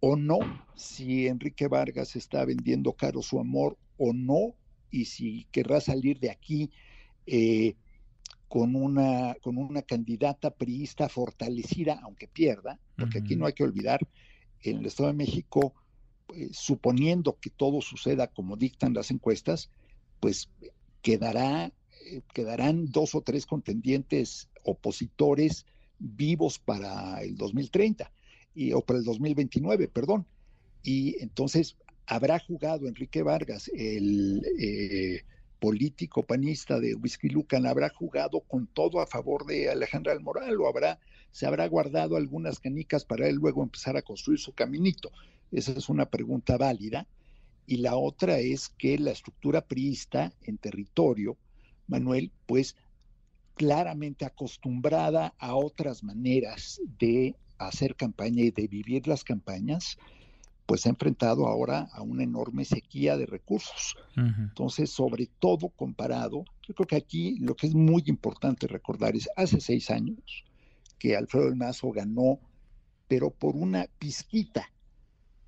o 0.00 0.16
no, 0.16 0.38
si 0.74 1.26
Enrique 1.26 1.68
Vargas 1.68 2.16
está 2.16 2.44
vendiendo 2.44 2.94
caro 2.94 3.22
su 3.22 3.38
amor 3.38 3.76
o 3.98 4.12
no, 4.12 4.54
y 4.90 5.04
si 5.04 5.46
querrá 5.52 5.80
salir 5.80 6.18
de 6.18 6.30
aquí 6.30 6.70
eh, 7.26 7.74
con, 8.48 8.74
una, 8.74 9.36
con 9.42 9.58
una 9.58 9.82
candidata 9.82 10.50
priista 10.50 11.08
fortalecida, 11.08 12.00
aunque 12.02 12.26
pierda, 12.26 12.80
porque 12.96 13.18
aquí 13.18 13.36
no 13.36 13.46
hay 13.46 13.52
que 13.52 13.62
olvidar, 13.62 14.00
en 14.62 14.78
el 14.78 14.86
Estado 14.86 15.10
de 15.10 15.14
México, 15.14 15.74
pues, 16.26 16.56
suponiendo 16.56 17.38
que 17.38 17.50
todo 17.50 17.80
suceda 17.80 18.26
como 18.26 18.56
dictan 18.56 18.94
las 18.94 19.10
encuestas, 19.10 19.70
pues 20.18 20.50
quedará, 21.02 21.72
eh, 22.06 22.22
quedarán 22.32 22.90
dos 22.90 23.14
o 23.14 23.20
tres 23.20 23.46
contendientes 23.46 24.48
opositores 24.64 25.66
vivos 25.98 26.58
para 26.58 27.22
el 27.22 27.36
2030 27.36 28.10
o 28.74 28.80
para 28.82 28.98
el 28.98 29.04
2029, 29.04 29.88
perdón. 29.88 30.26
Y 30.82 31.20
entonces 31.22 31.76
habrá 32.06 32.38
jugado 32.38 32.88
Enrique 32.88 33.22
Vargas, 33.22 33.70
el 33.74 34.44
eh, 34.58 35.22
político 35.60 36.22
panista 36.22 36.80
de 36.80 36.94
Whisky 36.94 37.28
Lucan, 37.28 37.66
habrá 37.66 37.90
jugado 37.90 38.40
con 38.40 38.66
todo 38.66 39.00
a 39.00 39.06
favor 39.06 39.46
de 39.46 39.70
Alejandra 39.70 40.12
del 40.12 40.22
Moral 40.22 40.60
o 40.60 40.66
habrá, 40.66 40.98
se 41.30 41.46
habrá 41.46 41.68
guardado 41.68 42.16
algunas 42.16 42.58
canicas 42.58 43.04
para 43.04 43.28
él 43.28 43.36
luego 43.36 43.62
empezar 43.62 43.96
a 43.96 44.02
construir 44.02 44.40
su 44.40 44.52
caminito. 44.52 45.12
Esa 45.52 45.72
es 45.72 45.88
una 45.88 46.06
pregunta 46.06 46.56
válida. 46.56 47.06
Y 47.66 47.76
la 47.76 47.94
otra 47.94 48.38
es 48.38 48.70
que 48.70 48.98
la 48.98 49.12
estructura 49.12 49.60
priista 49.60 50.32
en 50.42 50.58
territorio, 50.58 51.36
Manuel, 51.86 52.32
pues 52.46 52.74
claramente 53.54 54.24
acostumbrada 54.24 55.34
a 55.38 55.54
otras 55.54 56.02
maneras 56.02 56.80
de 56.98 57.36
hacer 57.68 57.94
campaña 57.96 58.42
y 58.42 58.50
de 58.50 58.66
vivir 58.66 59.06
las 59.06 59.24
campañas, 59.24 59.98
pues 60.66 60.86
ha 60.86 60.90
enfrentado 60.90 61.46
ahora 61.46 61.88
a 61.92 62.02
una 62.02 62.22
enorme 62.22 62.64
sequía 62.64 63.16
de 63.16 63.26
recursos. 63.26 63.96
Entonces, 64.16 64.90
sobre 64.90 65.26
todo 65.38 65.68
comparado, 65.70 66.44
yo 66.66 66.74
creo 66.74 66.86
que 66.86 66.96
aquí 66.96 67.38
lo 67.40 67.56
que 67.56 67.66
es 67.66 67.74
muy 67.74 68.04
importante 68.06 68.68
recordar 68.68 69.16
es, 69.16 69.28
hace 69.36 69.60
seis 69.60 69.90
años 69.90 70.44
que 70.98 71.16
Alfredo 71.16 71.46
del 71.46 71.56
Mazo 71.56 71.90
ganó, 71.90 72.38
pero 73.08 73.30
por 73.30 73.56
una 73.56 73.86
pizquita, 73.98 74.70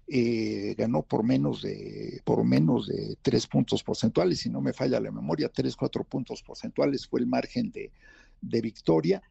eh, 0.08 0.74
ganó 0.76 1.02
por 1.02 1.22
menos 1.22 1.62
de 1.62 2.20
por 2.24 2.42
menos 2.44 2.88
de 2.88 3.16
tres 3.22 3.46
puntos 3.46 3.84
porcentuales, 3.84 4.40
si 4.40 4.50
no 4.50 4.60
me 4.60 4.72
falla 4.72 4.98
la 4.98 5.12
memoria, 5.12 5.48
tres, 5.48 5.76
cuatro 5.76 6.02
puntos 6.02 6.42
porcentuales 6.42 7.06
fue 7.06 7.20
el 7.20 7.26
margen 7.26 7.70
de, 7.70 7.92
de 8.40 8.60
victoria, 8.60 9.22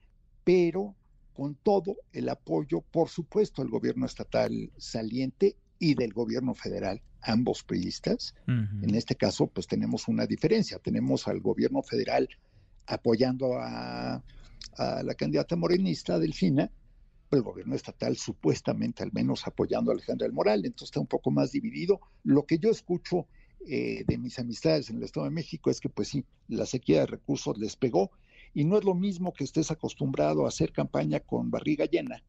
pero 0.44 0.96
con 1.34 1.56
todo 1.56 1.98
el 2.14 2.30
apoyo, 2.30 2.82
por 2.82 3.10
supuesto, 3.10 3.62
del 3.62 3.72
gobierno 3.72 4.06
estatal 4.06 4.72
saliente 4.78 5.56
y 5.80 5.96
del 5.96 6.14
gobierno 6.14 6.54
federal, 6.54 7.02
ambos 7.22 7.64
priistas. 7.64 8.36
En 8.48 8.94
este 8.96 9.16
caso, 9.16 9.48
pues 9.48 9.68
tenemos 9.68 10.08
una 10.08 10.28
diferencia. 10.28 10.78
Tenemos 10.80 11.28
al 11.28 11.40
gobierno 11.40 11.82
federal 11.82 12.30
apoyando 12.86 13.56
a, 13.60 14.24
la 14.78 15.14
candidata 15.16 15.56
morenista, 15.56 16.20
Delfina, 16.20 16.72
pero 17.30 17.42
el 17.42 17.46
gobierno 17.46 17.76
estatal 17.76 18.16
supuestamente 18.18 19.04
al 19.04 19.12
menos 19.12 19.48
apoyando 19.48 19.92
a 19.92 19.94
Alejandra 19.94 20.26
del 20.26 20.34
Moral, 20.34 20.66
entonces 20.66 20.90
está 20.90 21.00
un 21.00 21.08
poco 21.08 21.32
más 21.32 21.52
dividido. 21.52 22.00
Lo 22.24 22.46
que 22.46 22.58
yo 22.58 22.70
escucho 22.70 23.28
eh, 23.68 24.04
de 24.08 24.18
mis 24.18 24.40
amistades 24.40 24.90
en 24.90 24.98
el 24.98 25.04
Estado 25.04 25.26
de 25.26 25.32
México 25.32 25.70
es 25.70 25.80
que 25.80 25.90
pues 25.90 26.10
sí, 26.10 26.26
la 26.48 26.66
sequía 26.66 27.02
de 27.02 27.06
recursos 27.08 27.58
les 27.58 27.76
pegó 27.76 28.12
y 28.54 28.66
no 28.66 28.78
es 28.78 28.84
lo 28.84 28.96
mismo 28.96 29.34
que 29.34 29.44
estés 29.44 29.72
acostumbrado 29.72 30.46
a 30.46 30.50
hacer 30.50 30.72
campaña 30.72 31.20
con 31.20 31.52
barriga 31.52 31.86
llena 31.86 32.24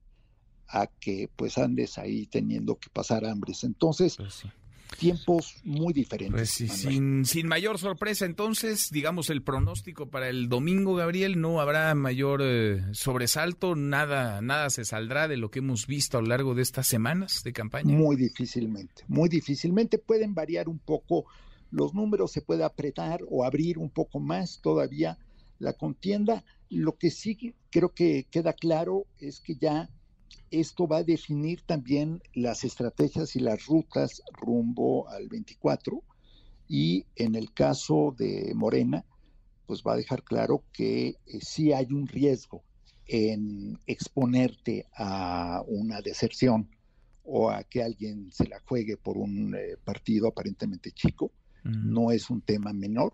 a 0.68 0.86
que 0.86 1.28
pues 1.36 1.58
andes 1.58 1.98
ahí 1.98 2.26
teniendo 2.26 2.76
que 2.76 2.88
pasar 2.90 3.24
hambres. 3.24 3.64
Entonces, 3.64 4.16
pues 4.16 4.44
tiempos 4.98 5.56
muy 5.64 5.92
diferentes. 5.92 6.32
Pues 6.32 6.50
sí, 6.50 6.68
sin, 6.68 7.24
sin 7.24 7.48
mayor 7.48 7.78
sorpresa, 7.78 8.24
entonces, 8.24 8.88
digamos, 8.90 9.30
el 9.30 9.42
pronóstico 9.42 10.08
para 10.08 10.28
el 10.28 10.48
domingo, 10.48 10.94
Gabriel, 10.94 11.40
no 11.40 11.60
habrá 11.60 11.94
mayor 11.94 12.40
eh, 12.42 12.82
sobresalto, 12.92 13.74
nada, 13.74 14.40
nada 14.40 14.70
se 14.70 14.84
saldrá 14.84 15.28
de 15.28 15.36
lo 15.36 15.50
que 15.50 15.60
hemos 15.60 15.86
visto 15.86 16.18
a 16.18 16.22
lo 16.22 16.28
largo 16.28 16.54
de 16.54 16.62
estas 16.62 16.86
semanas 16.86 17.42
de 17.44 17.52
campaña. 17.52 17.94
Muy 17.94 18.16
difícilmente, 18.16 19.04
muy 19.08 19.28
difícilmente 19.28 19.98
pueden 19.98 20.34
variar 20.34 20.68
un 20.68 20.78
poco 20.78 21.26
los 21.70 21.94
números, 21.94 22.32
se 22.32 22.42
puede 22.42 22.64
apretar 22.64 23.20
o 23.28 23.44
abrir 23.44 23.78
un 23.78 23.90
poco 23.90 24.20
más 24.20 24.60
todavía 24.62 25.18
la 25.62 25.72
contienda. 25.72 26.44
Lo 26.68 26.96
que 26.96 27.10
sí 27.10 27.54
creo 27.70 27.90
que 27.90 28.26
queda 28.30 28.52
claro 28.52 29.06
es 29.18 29.40
que 29.40 29.54
ya 29.54 29.88
esto 30.50 30.86
va 30.86 30.98
a 30.98 31.04
definir 31.04 31.62
también 31.62 32.20
las 32.34 32.64
estrategias 32.64 33.36
y 33.36 33.40
las 33.40 33.66
rutas 33.66 34.22
rumbo 34.32 35.08
al 35.08 35.28
24 35.28 36.02
y 36.68 37.06
en 37.16 37.34
el 37.34 37.52
caso 37.52 38.14
de 38.16 38.52
Morena, 38.54 39.04
pues 39.66 39.82
va 39.86 39.94
a 39.94 39.96
dejar 39.96 40.22
claro 40.22 40.64
que 40.72 41.08
eh, 41.08 41.16
sí 41.40 41.72
hay 41.72 41.86
un 41.92 42.06
riesgo 42.06 42.62
en 43.06 43.78
exponerte 43.86 44.86
a 44.96 45.62
una 45.66 46.00
deserción 46.00 46.70
o 47.24 47.50
a 47.50 47.62
que 47.64 47.82
alguien 47.82 48.30
se 48.32 48.48
la 48.48 48.60
juegue 48.60 48.96
por 48.96 49.16
un 49.16 49.54
eh, 49.54 49.76
partido 49.84 50.28
aparentemente 50.28 50.92
chico. 50.92 51.30
No 51.64 52.10
es 52.10 52.28
un 52.28 52.40
tema 52.40 52.72
menor. 52.72 53.12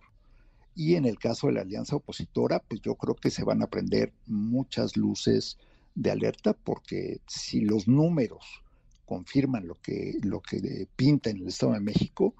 Y 0.79 0.95
en 0.95 1.07
el 1.07 1.19
caso 1.19 1.49
de 1.49 1.55
la 1.55 1.63
alianza 1.63 1.97
opositora, 1.97 2.61
pues 2.61 2.81
yo 2.83 2.95
creo 2.95 3.17
que 3.17 3.31
se 3.31 3.43
van 3.43 3.63
a 3.63 3.67
prender 3.67 4.13
muchas 4.27 4.97
luces 4.97 5.59
de 5.97 6.13
alerta 6.13 6.53
porque 6.53 7.21
si 7.27 7.63
los 7.63 7.89
números 7.89 8.63
confirman 9.05 9.67
lo 9.67 9.75
que, 9.81 10.19
lo 10.23 10.41
que 10.41 10.87
pinta 10.95 11.31
en 11.31 11.39
el 11.39 11.49
Estado 11.49 11.73
de 11.73 11.81
México, 11.81 12.37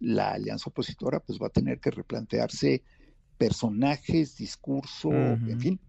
la 0.00 0.30
alianza 0.30 0.70
opositora 0.70 1.20
pues 1.20 1.38
va 1.38 1.48
a 1.48 1.50
tener 1.50 1.80
que 1.80 1.90
replantearse 1.90 2.82
personajes, 3.36 4.38
discurso, 4.38 5.12
en 5.12 5.60
fin, 5.60 5.80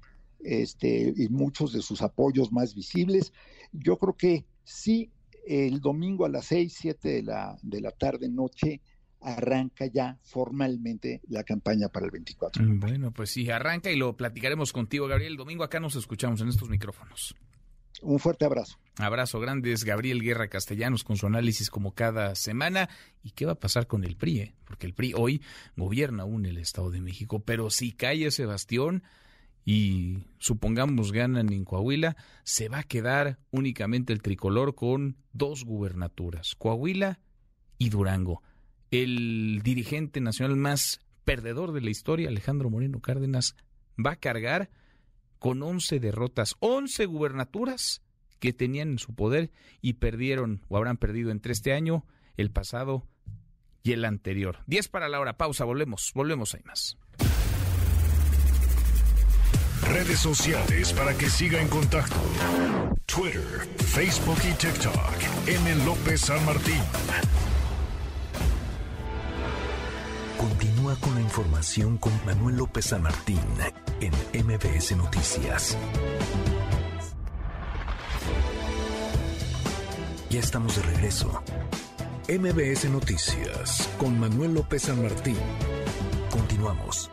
este, 0.41 1.13
y 1.15 1.29
muchos 1.29 1.71
de 1.71 1.81
sus 1.81 2.01
apoyos 2.01 2.51
más 2.51 2.75
visibles. 2.75 3.31
Yo 3.71 3.97
creo 3.97 4.17
que 4.17 4.45
sí, 4.65 5.09
el 5.47 5.79
domingo 5.79 6.25
a 6.25 6.29
las 6.29 6.47
seis, 6.47 6.75
siete 6.77 7.07
de 7.07 7.23
la, 7.23 7.57
de 7.61 7.79
la 7.79 7.91
tarde, 7.91 8.27
noche, 8.27 8.81
arranca 9.23 9.85
ya 9.85 10.17
formalmente 10.21 11.21
la 11.29 11.43
campaña 11.43 11.89
para 11.89 12.05
el 12.05 12.11
24. 12.11 12.63
Mm, 12.63 12.79
bueno, 12.79 13.11
pues 13.11 13.31
sí, 13.31 13.49
arranca 13.49 13.91
y 13.91 13.95
lo 13.95 14.15
platicaremos 14.15 14.73
contigo, 14.73 15.07
Gabriel. 15.07 15.33
El 15.33 15.37
domingo 15.37 15.63
acá 15.63 15.79
nos 15.79 15.95
escuchamos 15.95 16.41
en 16.41 16.49
estos 16.49 16.69
micrófonos. 16.69 17.35
Un 18.01 18.19
fuerte 18.19 18.45
abrazo. 18.45 18.77
Abrazo 18.97 19.39
grandes, 19.39 19.85
Gabriel 19.85 20.21
Guerra 20.21 20.49
Castellanos 20.49 21.03
con 21.03 21.15
su 21.15 21.25
análisis 21.25 21.69
como 21.69 21.93
cada 21.93 22.35
semana. 22.35 22.89
¿Y 23.23 23.31
qué 23.31 23.45
va 23.45 23.53
a 23.53 23.59
pasar 23.59 23.87
con 23.87 24.03
el 24.03 24.17
PRI? 24.17 24.39
Eh? 24.39 24.55
Porque 24.65 24.87
el 24.87 24.93
PRI 24.93 25.13
hoy 25.15 25.41
gobierna 25.77 26.23
aún 26.23 26.45
el 26.45 26.57
Estado 26.57 26.91
de 26.91 27.01
México, 27.01 27.39
pero 27.39 27.69
si 27.69 27.93
cae 27.93 28.25
ese 28.25 28.45
bastión 28.45 29.03
y 29.63 30.25
supongamos 30.37 31.13
ganan 31.13 31.53
en 31.53 31.63
Coahuila, 31.63 32.17
se 32.43 32.67
va 32.67 32.79
a 32.79 32.83
quedar 32.83 33.39
únicamente 33.51 34.11
el 34.11 34.21
tricolor 34.21 34.75
con 34.75 35.15
dos 35.31 35.63
gubernaturas, 35.63 36.55
Coahuila 36.55 37.19
y 37.77 37.89
Durango 37.89 38.41
el 38.93 39.61
dirigente 39.63 40.21
nacional 40.21 40.55
más 40.55 40.99
perdedor 41.23 41.71
de 41.71 41.81
la 41.81 41.89
historia, 41.89 42.29
Alejandro 42.29 42.69
Moreno 42.69 42.99
Cárdenas, 42.99 43.55
va 44.03 44.11
a 44.11 44.15
cargar 44.17 44.69
con 45.39 45.63
11 45.63 45.99
derrotas, 45.99 46.55
11 46.59 47.07
gubernaturas 47.07 48.03
que 48.39 48.53
tenían 48.53 48.91
en 48.91 48.99
su 48.99 49.15
poder 49.15 49.51
y 49.81 49.93
perdieron 49.93 50.61
o 50.67 50.77
habrán 50.77 50.97
perdido 50.97 51.31
entre 51.31 51.53
este 51.53 51.73
año, 51.73 52.05
el 52.37 52.51
pasado 52.51 53.07
y 53.81 53.93
el 53.93 54.05
anterior. 54.05 54.59
10 54.67 54.89
para 54.89 55.09
la 55.09 55.19
hora, 55.19 55.37
pausa, 55.37 55.65
volvemos, 55.65 56.11
volvemos, 56.13 56.53
hay 56.53 56.61
más. 56.63 56.97
Redes 59.87 60.19
sociales 60.19 60.93
para 60.93 61.17
que 61.17 61.29
siga 61.29 61.59
en 61.59 61.67
contacto: 61.67 62.15
Twitter, 63.05 63.67
Facebook 63.77 64.37
y 64.49 64.53
TikTok. 64.53 65.47
M. 65.47 65.85
López 65.85 66.21
San 66.21 66.45
Martín. 66.45 66.81
Continúa 70.43 70.97
con 70.97 71.15
la 71.15 71.21
información 71.21 71.97
con 71.97 72.11
Manuel 72.25 72.57
López 72.57 72.87
San 72.87 73.01
Martín 73.01 73.39
en 74.01 74.11
MBS 74.45 74.97
Noticias. 74.97 75.77
Ya 80.29 80.41
estamos 80.41 80.75
de 80.75 80.81
regreso. 80.81 81.41
MBS 82.27 82.89
Noticias 82.89 83.89
con 83.97 84.19
Manuel 84.19 84.55
López 84.55 84.81
San 84.81 85.01
Martín. 85.01 85.37
Continuamos. 86.29 87.09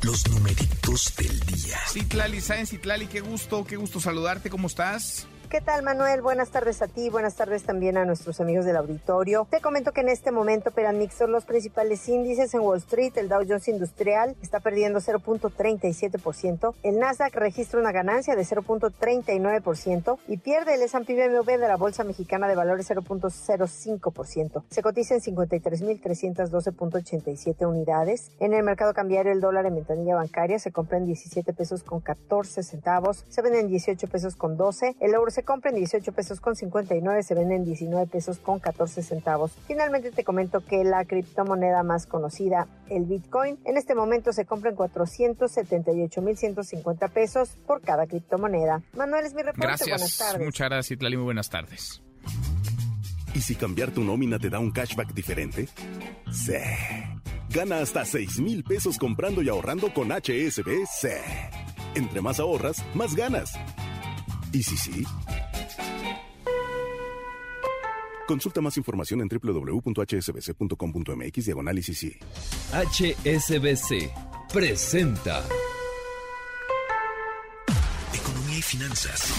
Los 0.00 0.26
numeritos 0.30 1.12
del 1.18 1.38
día. 1.40 1.76
Citlali 1.92 2.40
Sáenz, 2.40 2.70
Citlali, 2.70 3.08
qué 3.08 3.20
gusto, 3.20 3.62
qué 3.66 3.76
gusto 3.76 4.00
saludarte, 4.00 4.48
¿cómo 4.48 4.68
estás? 4.68 5.26
¿Qué 5.48 5.60
tal, 5.60 5.84
Manuel? 5.84 6.22
Buenas 6.22 6.50
tardes 6.50 6.82
a 6.82 6.88
ti, 6.88 7.08
buenas 7.08 7.36
tardes 7.36 7.62
también 7.62 7.96
a 7.96 8.04
nuestros 8.04 8.40
amigos 8.40 8.64
del 8.64 8.74
auditorio. 8.74 9.46
Te 9.48 9.60
comento 9.60 9.92
que 9.92 10.00
en 10.00 10.08
este 10.08 10.32
momento 10.32 10.70
operan 10.70 10.98
mixtos 10.98 11.30
los 11.30 11.44
principales 11.44 12.08
índices 12.08 12.52
en 12.52 12.62
Wall 12.62 12.78
Street. 12.78 13.12
El 13.14 13.28
Dow 13.28 13.44
Jones 13.46 13.68
Industrial 13.68 14.34
está 14.42 14.58
perdiendo 14.58 14.98
0.37%, 14.98 16.74
el 16.82 16.98
Nasdaq 16.98 17.32
registra 17.36 17.78
una 17.78 17.92
ganancia 17.92 18.34
de 18.34 18.42
0.39% 18.42 20.18
y 20.26 20.38
pierde 20.38 20.74
el 20.74 20.82
S&P 20.82 21.14
BMW 21.14 21.52
de 21.52 21.68
la 21.68 21.76
Bolsa 21.76 22.02
Mexicana 22.02 22.48
de 22.48 22.56
Valores 22.56 22.90
0.05%. 22.90 24.64
Se 24.68 24.82
cotiza 24.82 25.14
en 25.14 25.20
53.312.87 25.20 27.68
unidades. 27.68 28.32
En 28.40 28.52
el 28.52 28.64
mercado 28.64 28.94
cambiario 28.94 29.30
el 29.30 29.40
dólar 29.40 29.66
en 29.66 29.76
ventanilla 29.76 30.16
bancaria 30.16 30.58
se 30.58 30.72
compra 30.72 30.98
en 30.98 31.06
17 31.06 31.52
pesos 31.52 31.84
con 31.84 32.00
14 32.00 32.64
centavos, 32.64 33.24
se 33.28 33.42
vende 33.42 33.60
en 33.60 33.68
18 33.68 34.08
pesos 34.08 34.34
con 34.34 34.56
12, 34.56 34.96
el 34.98 35.14
euro 35.14 35.35
se 35.36 35.42
compra 35.42 35.70
en 35.70 35.76
18 35.76 36.12
pesos 36.12 36.40
con 36.40 36.56
59, 36.56 37.22
se 37.22 37.34
vende 37.34 37.56
en 37.56 37.66
19 37.66 38.06
pesos 38.06 38.38
con 38.38 38.58
14 38.58 39.02
centavos. 39.02 39.52
Finalmente 39.66 40.10
te 40.10 40.24
comento 40.24 40.64
que 40.64 40.82
la 40.82 41.04
criptomoneda 41.04 41.82
más 41.82 42.06
conocida, 42.06 42.66
el 42.88 43.04
Bitcoin, 43.04 43.58
en 43.66 43.76
este 43.76 43.94
momento 43.94 44.32
se 44.32 44.46
compra 44.46 44.70
en 44.70 44.76
478.150 44.76 47.10
pesos 47.10 47.50
por 47.66 47.82
cada 47.82 48.06
criptomoneda. 48.06 48.80
Manuel 48.96 49.26
es 49.26 49.34
mi 49.34 49.42
reporte. 49.42 49.66
Gracias. 49.66 49.90
Buenas 49.90 50.16
tardes. 50.16 50.42
Muchas 50.42 50.70
gracias, 50.70 50.92
Itlali. 50.92 51.16
Muy 51.16 51.26
buenas 51.26 51.50
tardes. 51.50 52.02
¿Y 53.34 53.42
si 53.42 53.56
cambiar 53.56 53.90
tu 53.90 54.02
nómina 54.02 54.38
te 54.38 54.48
da 54.48 54.58
un 54.58 54.70
cashback 54.70 55.12
diferente? 55.12 55.68
Sí. 56.32 56.54
Gana 57.50 57.80
hasta 57.80 58.06
6 58.06 58.40
mil 58.40 58.64
pesos 58.64 58.96
comprando 58.96 59.42
y 59.42 59.50
ahorrando 59.50 59.92
con 59.92 60.12
HSBC. 60.12 61.10
Entre 61.94 62.22
más 62.22 62.40
ahorras, 62.40 62.82
más 62.94 63.14
ganas. 63.14 63.52
¿Y 64.56 64.62
si 64.62 64.76
sí? 64.78 65.04
Consulta 68.26 68.62
más 68.62 68.78
información 68.78 69.20
en 69.20 69.28
www.hsbc.com.mx 69.28 71.44
diagonal 71.44 71.82
sí. 71.82 72.16
HSBC 72.72 74.10
presenta 74.50 75.44
Economía 78.14 78.58
y 78.58 78.62
Finanzas 78.62 79.30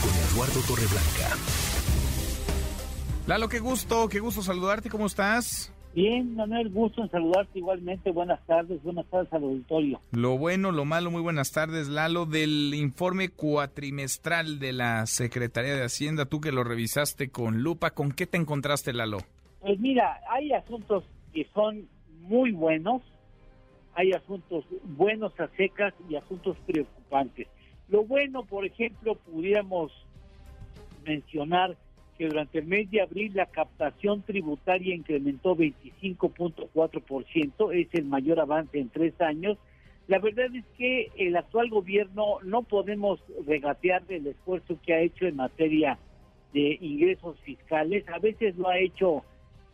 con 0.00 0.12
Eduardo 0.30 0.60
Torreblanca. 0.60 1.36
Lalo, 3.26 3.48
qué 3.48 3.58
gusto, 3.58 4.08
qué 4.08 4.20
gusto 4.20 4.44
saludarte, 4.44 4.88
¿cómo 4.88 5.08
estás? 5.08 5.72
Bien, 5.96 6.36
Manuel, 6.36 6.68
gusto 6.68 7.02
en 7.02 7.10
saludarte 7.10 7.58
igualmente. 7.58 8.10
Buenas 8.10 8.44
tardes, 8.44 8.82
buenas 8.82 9.06
tardes 9.06 9.32
al 9.32 9.44
auditorio. 9.44 9.98
Lo 10.12 10.36
bueno, 10.36 10.70
lo 10.70 10.84
malo, 10.84 11.10
muy 11.10 11.22
buenas 11.22 11.52
tardes, 11.52 11.88
Lalo, 11.88 12.26
del 12.26 12.74
informe 12.74 13.30
cuatrimestral 13.30 14.58
de 14.58 14.74
la 14.74 15.06
Secretaría 15.06 15.74
de 15.74 15.84
Hacienda, 15.84 16.26
tú 16.26 16.42
que 16.42 16.52
lo 16.52 16.64
revisaste 16.64 17.30
con 17.30 17.62
lupa, 17.62 17.92
¿con 17.92 18.12
qué 18.12 18.26
te 18.26 18.36
encontraste, 18.36 18.92
Lalo? 18.92 19.20
Pues 19.60 19.80
mira, 19.80 20.20
hay 20.28 20.52
asuntos 20.52 21.02
que 21.32 21.46
son 21.54 21.88
muy 22.20 22.52
buenos, 22.52 23.00
hay 23.94 24.12
asuntos 24.12 24.66
buenos 24.84 25.32
a 25.40 25.48
secas 25.56 25.94
y 26.10 26.16
asuntos 26.16 26.58
preocupantes. 26.66 27.48
Lo 27.88 28.04
bueno, 28.04 28.44
por 28.44 28.66
ejemplo, 28.66 29.14
pudiéramos 29.14 29.92
mencionar 31.06 31.74
que 32.16 32.26
durante 32.26 32.58
el 32.58 32.66
mes 32.66 32.90
de 32.90 33.02
abril 33.02 33.32
la 33.34 33.46
captación 33.46 34.22
tributaria 34.22 34.94
incrementó 34.94 35.56
25.4%, 35.56 37.74
es 37.74 37.88
el 37.92 38.04
mayor 38.06 38.40
avance 38.40 38.78
en 38.78 38.88
tres 38.88 39.20
años. 39.20 39.58
La 40.08 40.18
verdad 40.18 40.46
es 40.54 40.64
que 40.78 41.10
el 41.16 41.36
actual 41.36 41.68
gobierno 41.68 42.38
no 42.42 42.62
podemos 42.62 43.20
regatear 43.46 44.02
el 44.08 44.28
esfuerzo 44.28 44.78
que 44.84 44.94
ha 44.94 45.00
hecho 45.00 45.26
en 45.26 45.36
materia 45.36 45.98
de 46.52 46.78
ingresos 46.80 47.38
fiscales. 47.40 48.08
A 48.08 48.18
veces 48.18 48.56
lo 48.56 48.68
ha 48.68 48.78
hecho 48.78 49.24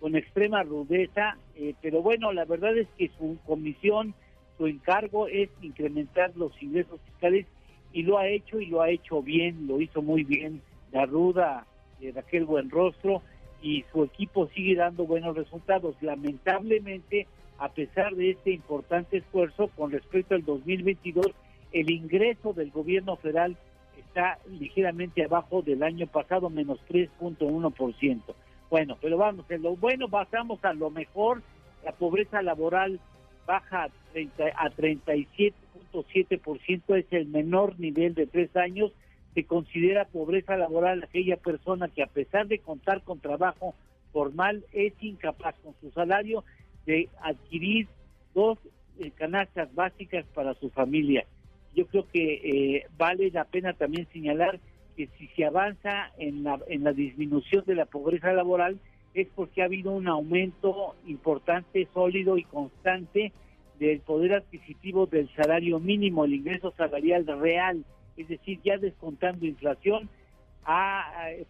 con 0.00 0.16
extrema 0.16 0.62
rudeza, 0.62 1.36
eh, 1.54 1.74
pero 1.80 2.02
bueno, 2.02 2.32
la 2.32 2.44
verdad 2.44 2.76
es 2.76 2.88
que 2.96 3.10
su 3.18 3.38
comisión, 3.46 4.14
su 4.58 4.66
encargo 4.66 5.28
es 5.28 5.48
incrementar 5.60 6.32
los 6.34 6.60
ingresos 6.62 7.00
fiscales 7.02 7.46
y 7.92 8.02
lo 8.02 8.18
ha 8.18 8.26
hecho 8.26 8.58
y 8.58 8.66
lo 8.66 8.80
ha 8.80 8.90
hecho 8.90 9.22
bien, 9.22 9.66
lo 9.66 9.80
hizo 9.80 10.02
muy 10.02 10.24
bien 10.24 10.62
la 10.92 11.06
ruda 11.06 11.66
de 12.02 12.12
Raquel 12.12 12.44
Buenrostro 12.44 13.22
y 13.62 13.84
su 13.92 14.04
equipo 14.04 14.48
sigue 14.48 14.74
dando 14.74 15.06
buenos 15.06 15.36
resultados. 15.36 15.94
Lamentablemente, 16.00 17.28
a 17.58 17.68
pesar 17.70 18.16
de 18.16 18.30
este 18.30 18.50
importante 18.50 19.18
esfuerzo 19.18 19.68
con 19.76 19.92
respecto 19.92 20.34
al 20.34 20.44
2022, 20.44 21.28
el 21.72 21.90
ingreso 21.90 22.52
del 22.52 22.70
gobierno 22.70 23.16
federal 23.16 23.56
está 23.96 24.38
ligeramente 24.50 25.24
abajo 25.24 25.62
del 25.62 25.82
año 25.82 26.06
pasado, 26.06 26.50
menos 26.50 26.78
3.1%. 26.88 28.20
Bueno, 28.68 28.98
pero 29.00 29.16
vamos, 29.16 29.50
en 29.50 29.62
lo 29.62 29.76
bueno 29.76 30.08
pasamos 30.08 30.62
a 30.64 30.72
lo 30.72 30.90
mejor, 30.90 31.42
la 31.84 31.92
pobreza 31.92 32.42
laboral 32.42 32.98
baja 33.46 33.84
a, 33.84 33.90
30, 34.12 34.44
a 34.56 34.70
37.7%, 34.70 36.98
es 36.98 37.06
el 37.12 37.26
menor 37.26 37.78
nivel 37.78 38.14
de 38.14 38.26
tres 38.26 38.56
años. 38.56 38.90
Se 39.34 39.44
considera 39.44 40.04
pobreza 40.04 40.56
laboral 40.56 41.02
aquella 41.02 41.36
persona 41.36 41.88
que 41.88 42.02
a 42.02 42.06
pesar 42.06 42.46
de 42.46 42.58
contar 42.58 43.02
con 43.02 43.20
trabajo 43.20 43.74
formal 44.12 44.64
es 44.72 44.92
incapaz 45.00 45.54
con 45.62 45.74
su 45.80 45.90
salario 45.90 46.44
de 46.86 47.08
adquirir 47.22 47.88
dos 48.34 48.58
eh, 48.98 49.10
canastas 49.12 49.74
básicas 49.74 50.26
para 50.34 50.54
su 50.54 50.70
familia. 50.70 51.24
Yo 51.74 51.86
creo 51.86 52.06
que 52.12 52.34
eh, 52.34 52.86
vale 52.98 53.30
la 53.30 53.44
pena 53.44 53.72
también 53.72 54.06
señalar 54.12 54.60
que 54.96 55.08
si 55.18 55.28
se 55.28 55.44
avanza 55.44 56.12
en 56.18 56.44
la, 56.44 56.60
en 56.68 56.84
la 56.84 56.92
disminución 56.92 57.64
de 57.66 57.74
la 57.74 57.86
pobreza 57.86 58.32
laboral 58.32 58.78
es 59.14 59.28
porque 59.34 59.62
ha 59.62 59.66
habido 59.66 59.92
un 59.92 60.08
aumento 60.08 60.94
importante, 61.06 61.88
sólido 61.92 62.36
y 62.36 62.44
constante 62.44 63.32
del 63.78 64.00
poder 64.00 64.34
adquisitivo 64.34 65.06
del 65.06 65.28
salario 65.34 65.80
mínimo, 65.80 66.24
el 66.24 66.34
ingreso 66.34 66.72
salarial 66.76 67.26
real, 67.40 67.84
es 68.16 68.28
decir, 68.28 68.60
ya 68.62 68.78
descontando 68.78 69.44
inflación, 69.46 70.08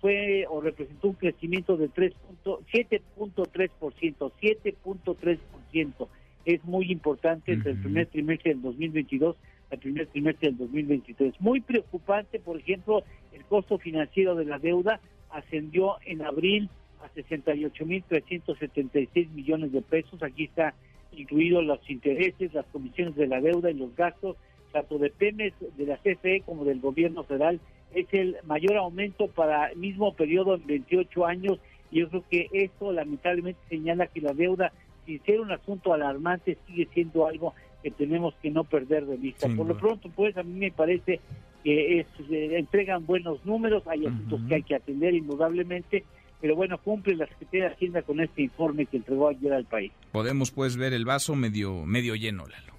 fue 0.01 0.47
o 0.49 0.61
representó 0.61 1.09
un 1.09 1.15
crecimiento 1.15 1.77
de 1.77 1.91
7.3%, 1.91 4.33
7.3%. 4.41 6.09
Es 6.45 6.65
muy 6.65 6.91
importante 6.91 7.53
entre 7.53 7.71
el 7.73 7.79
primer 7.79 8.07
trimestre 8.07 8.55
del 8.55 8.63
2022 8.63 9.37
al 9.71 9.79
primer 9.79 10.07
trimestre 10.09 10.49
del 10.49 10.59
2023. 10.59 11.41
Muy 11.41 11.61
preocupante, 11.61 12.41
por 12.41 12.59
ejemplo, 12.59 13.05
el 13.33 13.45
costo 13.45 13.79
financiero 13.79 14.35
de 14.35 14.45
la 14.45 14.59
deuda 14.59 14.99
ascendió 15.31 15.99
en 16.05 16.23
abril 16.23 16.69
a 17.03 17.09
68.376 17.15 19.31
millones 19.31 19.71
de 19.73 19.81
pesos. 19.83 20.23
Aquí 20.23 20.45
está 20.45 20.75
incluidos 21.13 21.65
los 21.65 21.91
intereses, 21.91 22.55
las 22.55 22.67
comisiones 22.67 23.17
de 23.17 23.27
la 23.27 23.41
deuda 23.41 23.71
y 23.71 23.75
los 23.75 23.97
gastos, 23.97 24.37
tanto 24.73 24.99
de 24.99 25.11
Pemex, 25.11 25.55
de 25.77 25.87
la 25.87 25.97
CFE 25.99 26.43
como 26.45 26.65
del 26.65 26.81
gobierno 26.81 27.25
federal. 27.25 27.61
Es 27.95 28.07
el 28.13 28.37
mayor 28.45 28.77
aumento 28.77 29.29
para 29.29 29.67
el 29.67 29.79
mismo 29.79 30.15
periodo 30.15 30.55
en 30.55 30.67
28 30.67 31.27
años 31.27 31.59
y 31.93 32.01
yo 32.01 32.09
creo 32.09 32.25
que 32.29 32.49
esto 32.53 32.91
lamentablemente 32.91 33.61
señala 33.69 34.07
que 34.07 34.23
la 34.23 34.33
deuda, 34.33 34.73
sin 35.05 35.23
ser 35.25 35.41
un 35.41 35.53
asunto 35.53 35.93
alarmante, 35.93 36.57
sigue 36.67 36.89
siendo 36.93 37.27
algo 37.27 37.55
que 37.83 37.91
tenemos 37.91 38.35
que 38.41 38.51
no 38.51 38.65
perder 38.65 39.05
de 39.05 39.17
vista. 39.17 39.49
Por 39.55 39.67
lo 39.67 39.77
pronto, 39.77 40.09
pues 40.15 40.37
a 40.37 40.43
mí 40.43 40.59
me 40.59 40.71
parece 40.71 41.21
que 41.63 42.01
es, 42.01 42.07
eh, 42.31 42.59
entregan 42.59 43.05
buenos 43.05 43.45
números, 43.45 43.83
hay 43.87 44.07
asuntos 44.07 44.41
que 44.49 44.55
hay 44.55 44.63
que 44.63 44.75
atender 44.75 45.15
indudablemente, 45.15 46.05
pero 46.41 46.57
bueno, 46.57 46.79
cumple 46.79 47.15
la 47.15 47.27
Secretaría 47.27 47.69
de 47.69 47.75
Hacienda 47.75 48.03
con 48.03 48.21
este 48.21 48.43
informe 48.43 48.87
que 48.87 48.97
entregó 48.97 49.29
ayer 49.29 49.53
al 49.53 49.65
país. 49.65 49.93
Podemos 50.13 50.51
pues 50.51 50.77
ver 50.77 50.93
el 50.93 51.05
vaso 51.05 51.37
medio, 51.37 51.85
medio 51.85 52.15
lleno, 52.15 52.47
Lalo. 52.47 52.72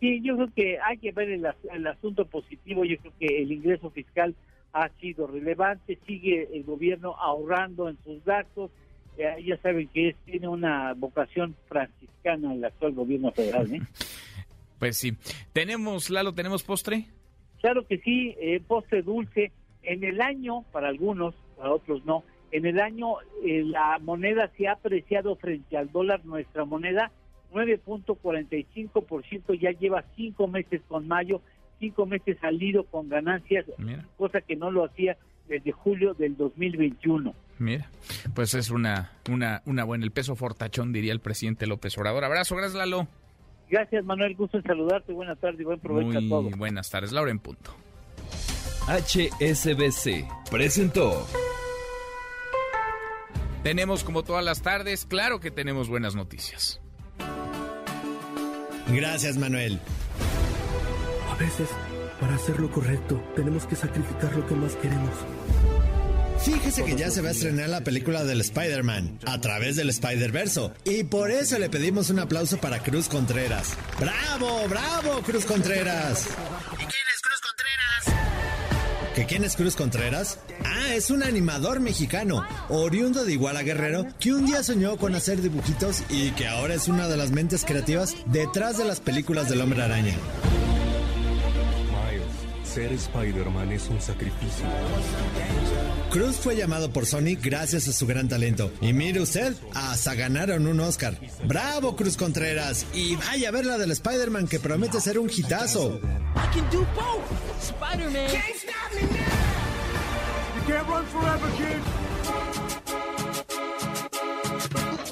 Sí, 0.00 0.20
yo 0.22 0.34
creo 0.36 0.48
que 0.54 0.78
hay 0.80 0.98
que 0.98 1.12
ver 1.12 1.30
el, 1.30 1.46
el 1.72 1.86
asunto 1.86 2.24
positivo, 2.24 2.84
yo 2.84 2.96
creo 2.98 3.12
que 3.18 3.42
el 3.42 3.52
ingreso 3.52 3.90
fiscal 3.90 4.34
ha 4.72 4.88
sido 5.00 5.26
relevante, 5.26 5.98
sigue 6.06 6.48
el 6.52 6.64
gobierno 6.64 7.14
ahorrando 7.18 7.88
en 7.88 7.98
sus 8.04 8.24
gastos, 8.24 8.70
ya 9.18 9.56
saben 9.58 9.88
que 9.88 10.08
es, 10.08 10.16
tiene 10.24 10.48
una 10.48 10.94
vocación 10.94 11.54
franciscana 11.68 12.54
el 12.54 12.64
actual 12.64 12.92
gobierno 12.92 13.30
federal. 13.32 13.72
¿eh? 13.74 13.80
Pues 14.78 14.96
sí. 14.96 15.12
¿Tenemos, 15.52 16.08
Lalo, 16.08 16.32
tenemos 16.32 16.62
postre? 16.62 17.04
Claro 17.60 17.86
que 17.86 17.98
sí, 17.98 18.34
eh, 18.40 18.62
postre 18.66 19.02
dulce. 19.02 19.52
En 19.82 20.02
el 20.04 20.22
año, 20.22 20.62
para 20.72 20.88
algunos, 20.88 21.34
para 21.58 21.70
otros 21.70 22.02
no, 22.06 22.24
en 22.50 22.64
el 22.64 22.80
año 22.80 23.16
eh, 23.44 23.62
la 23.62 23.98
moneda 23.98 24.50
se 24.56 24.68
ha 24.68 24.72
apreciado 24.72 25.36
frente 25.36 25.76
al 25.76 25.92
dólar, 25.92 26.24
nuestra 26.24 26.64
moneda, 26.64 27.12
9.45%, 27.52 29.60
ya 29.60 29.72
lleva 29.72 30.04
cinco 30.16 30.48
meses 30.48 30.80
con 30.88 31.06
mayo, 31.08 31.42
cinco 31.78 32.06
meses 32.06 32.38
salido 32.40 32.84
con 32.84 33.08
ganancias, 33.08 33.64
cosa 34.16 34.40
que 34.40 34.56
no 34.56 34.70
lo 34.70 34.84
hacía 34.84 35.16
desde 35.48 35.72
julio 35.72 36.14
del 36.14 36.36
2021. 36.36 37.34
Mira, 37.58 37.90
pues 38.34 38.54
es 38.54 38.70
una, 38.70 39.10
una, 39.30 39.62
una 39.66 39.84
buena, 39.84 40.04
el 40.04 40.12
peso 40.12 40.36
fortachón, 40.36 40.92
diría 40.92 41.12
el 41.12 41.20
presidente 41.20 41.66
López 41.66 41.98
Obrador. 41.98 42.24
Abrazo, 42.24 42.56
gracias 42.56 42.78
Lalo. 42.78 43.06
Gracias, 43.68 44.04
Manuel. 44.04 44.34
Gusto 44.34 44.56
en 44.56 44.64
saludarte. 44.64 45.12
Buenas 45.12 45.38
tardes 45.38 45.60
y 45.60 45.64
buen 45.64 45.78
provecho 45.78 46.18
a 46.18 46.28
todos. 46.28 46.56
Buenas 46.56 46.90
tardes, 46.90 47.12
Laura 47.12 47.30
en 47.30 47.38
punto. 47.38 47.70
HSBC 48.88 50.26
presentó. 50.50 51.26
Tenemos 53.62 54.04
como 54.04 54.24
todas 54.24 54.44
las 54.44 54.62
tardes, 54.62 55.04
claro 55.04 55.38
que 55.38 55.50
tenemos 55.50 55.88
buenas 55.88 56.16
noticias. 56.16 56.80
Gracias, 58.92 59.36
Manuel. 59.36 59.78
A 61.30 61.34
veces, 61.36 61.68
para 62.20 62.34
hacer 62.34 62.58
lo 62.60 62.70
correcto, 62.70 63.22
tenemos 63.36 63.66
que 63.66 63.76
sacrificar 63.76 64.34
lo 64.36 64.46
que 64.46 64.54
más 64.54 64.74
queremos. 64.76 65.10
Fíjese 66.40 66.84
que 66.84 66.96
ya 66.96 67.10
se 67.10 67.20
va 67.20 67.28
a 67.28 67.32
estrenar 67.32 67.68
la 67.68 67.82
película 67.82 68.24
del 68.24 68.40
Spider-Man 68.40 69.18
a 69.26 69.40
través 69.40 69.76
del 69.76 69.90
Spider-Verso. 69.90 70.72
Y 70.84 71.04
por 71.04 71.30
eso 71.30 71.58
le 71.58 71.68
pedimos 71.68 72.08
un 72.08 72.18
aplauso 72.18 72.56
para 72.58 72.78
Cruz 72.78 73.08
Contreras. 73.08 73.74
¡Bravo, 73.98 74.66
bravo, 74.68 75.20
Cruz 75.22 75.44
Contreras! 75.44 76.28
¿Que 79.14 79.26
quién 79.26 79.42
es 79.42 79.56
Cruz 79.56 79.74
Contreras? 79.74 80.38
Ah, 80.64 80.94
es 80.94 81.10
un 81.10 81.24
animador 81.24 81.80
mexicano, 81.80 82.44
oriundo 82.68 83.24
de 83.24 83.32
Iguala 83.32 83.62
Guerrero, 83.62 84.06
que 84.20 84.32
un 84.32 84.46
día 84.46 84.62
soñó 84.62 84.96
con 84.98 85.16
hacer 85.16 85.42
dibujitos 85.42 86.04
y 86.08 86.30
que 86.32 86.46
ahora 86.46 86.74
es 86.74 86.86
una 86.86 87.08
de 87.08 87.16
las 87.16 87.32
mentes 87.32 87.64
creativas 87.64 88.14
detrás 88.26 88.78
de 88.78 88.84
las 88.84 89.00
películas 89.00 89.48
del 89.48 89.62
Hombre 89.62 89.82
Araña. 89.82 90.14
Ser 92.74 92.92
Spider-Man 92.92 93.72
es 93.72 93.88
un 93.88 94.00
sacrificio. 94.00 94.64
Cruz 96.10 96.36
fue 96.36 96.54
llamado 96.54 96.92
por 96.92 97.04
Sony 97.04 97.36
gracias 97.42 97.88
a 97.88 97.92
su 97.92 98.06
gran 98.06 98.28
talento. 98.28 98.70
Y 98.80 98.92
mire 98.92 99.20
usted, 99.20 99.56
hasta 99.74 100.14
ganaron 100.14 100.68
un 100.68 100.78
Oscar. 100.78 101.18
¡Bravo, 101.44 101.96
Cruz 101.96 102.16
Contreras! 102.16 102.86
Y 102.94 103.16
vaya 103.16 103.48
a 103.48 103.50
ver 103.50 103.66
la 103.66 103.76
del 103.76 103.90
Spider-Man 103.90 104.46
que 104.46 104.60
promete 104.60 105.00
ser 105.00 105.18
un 105.18 105.28
hitazo. 105.28 106.00
Spider-Man. 107.60 108.26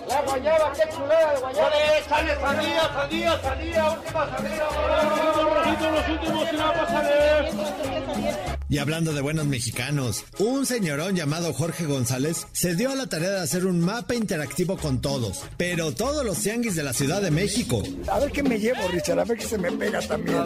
La 0.09 0.23
guayaba, 0.23 0.73
qué 0.73 0.89
chulada 0.91 1.35
de 1.35 1.41
guayaba. 1.41 1.71
sale 2.09 2.35
sandía, 2.41 2.83
sandía, 2.95 3.43
sandía, 3.43 3.91
última 3.91 4.27
sandía. 4.27 4.65
Los 5.91 6.09
últimos 6.09 6.49
que 6.49 6.57
vamos 6.57 6.91
a 6.91 7.01
ver. 7.03 8.58
Y 8.71 8.79
hablando 8.79 9.15
de 9.15 9.23
buenos 9.23 9.47
mexicanos, 9.47 10.27
un 10.39 10.67
señorón 10.67 11.17
llamado 11.17 11.55
Jorge 11.55 11.87
González 11.87 12.47
se 12.53 12.75
dio 12.75 12.91
a 12.91 12.95
la 12.95 13.07
tarea 13.07 13.31
de 13.31 13.41
hacer 13.41 13.65
un 13.65 13.81
mapa 13.81 14.15
interactivo 14.15 14.77
con 14.77 15.01
todos, 15.01 15.43
pero 15.57 15.93
todos 15.93 16.23
los 16.23 16.39
tianguis 16.39 16.77
de 16.77 16.83
la 16.83 16.93
Ciudad 16.93 17.23
de 17.23 17.31
México. 17.31 17.83
A 18.13 18.19
ver 18.19 18.31
qué 18.31 18.43
me 18.43 18.59
llevo, 18.59 18.87
Richard, 18.89 19.21
a 19.21 19.25
ver 19.25 19.39
qué 19.39 19.47
se 19.47 19.57
me 19.57 19.73
pega 19.73 20.01
también. 20.01 20.45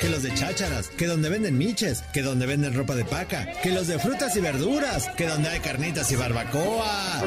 Que 0.00 0.08
los 0.08 0.22
de 0.22 0.32
chácharas, 0.32 0.88
que 0.88 1.06
donde 1.06 1.28
venden 1.28 1.58
miches, 1.58 2.02
que 2.14 2.22
donde 2.22 2.46
venden 2.46 2.72
ropa 2.74 2.94
de 2.94 3.04
paca, 3.04 3.52
que 3.62 3.70
los 3.70 3.86
de 3.86 3.98
frutas 3.98 4.34
y 4.36 4.40
verduras, 4.40 5.08
que 5.16 5.26
donde 5.26 5.48
hay 5.50 5.60
carnitas 5.60 6.10
y 6.10 6.16
barbacoa. 6.16 7.22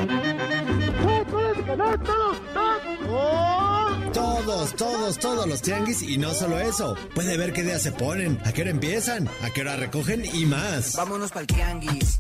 Todos, 4.14 4.76
todos, 4.76 5.18
todos 5.20 5.48
los 5.48 5.62
tianguis 5.62 6.02
y 6.02 6.18
no 6.18 6.34
solo 6.34 6.60
eso. 6.60 6.96
Puede 7.16 7.38
ver 7.38 7.54
qué 7.54 7.64
días 7.64 7.82
se 7.82 7.92
ponen, 7.92 8.40
a 8.46 8.52
qué 8.52 8.62
hora 8.62 8.72
empiezan, 8.72 9.30
a 9.42 9.50
qué 9.52 9.62
hora 9.62 9.76
recogen 9.76 10.26
y 10.26 10.46
más. 10.46 10.96
Vámonos 10.96 11.32
pa'l 11.32 11.48
tianguis, 11.48 12.20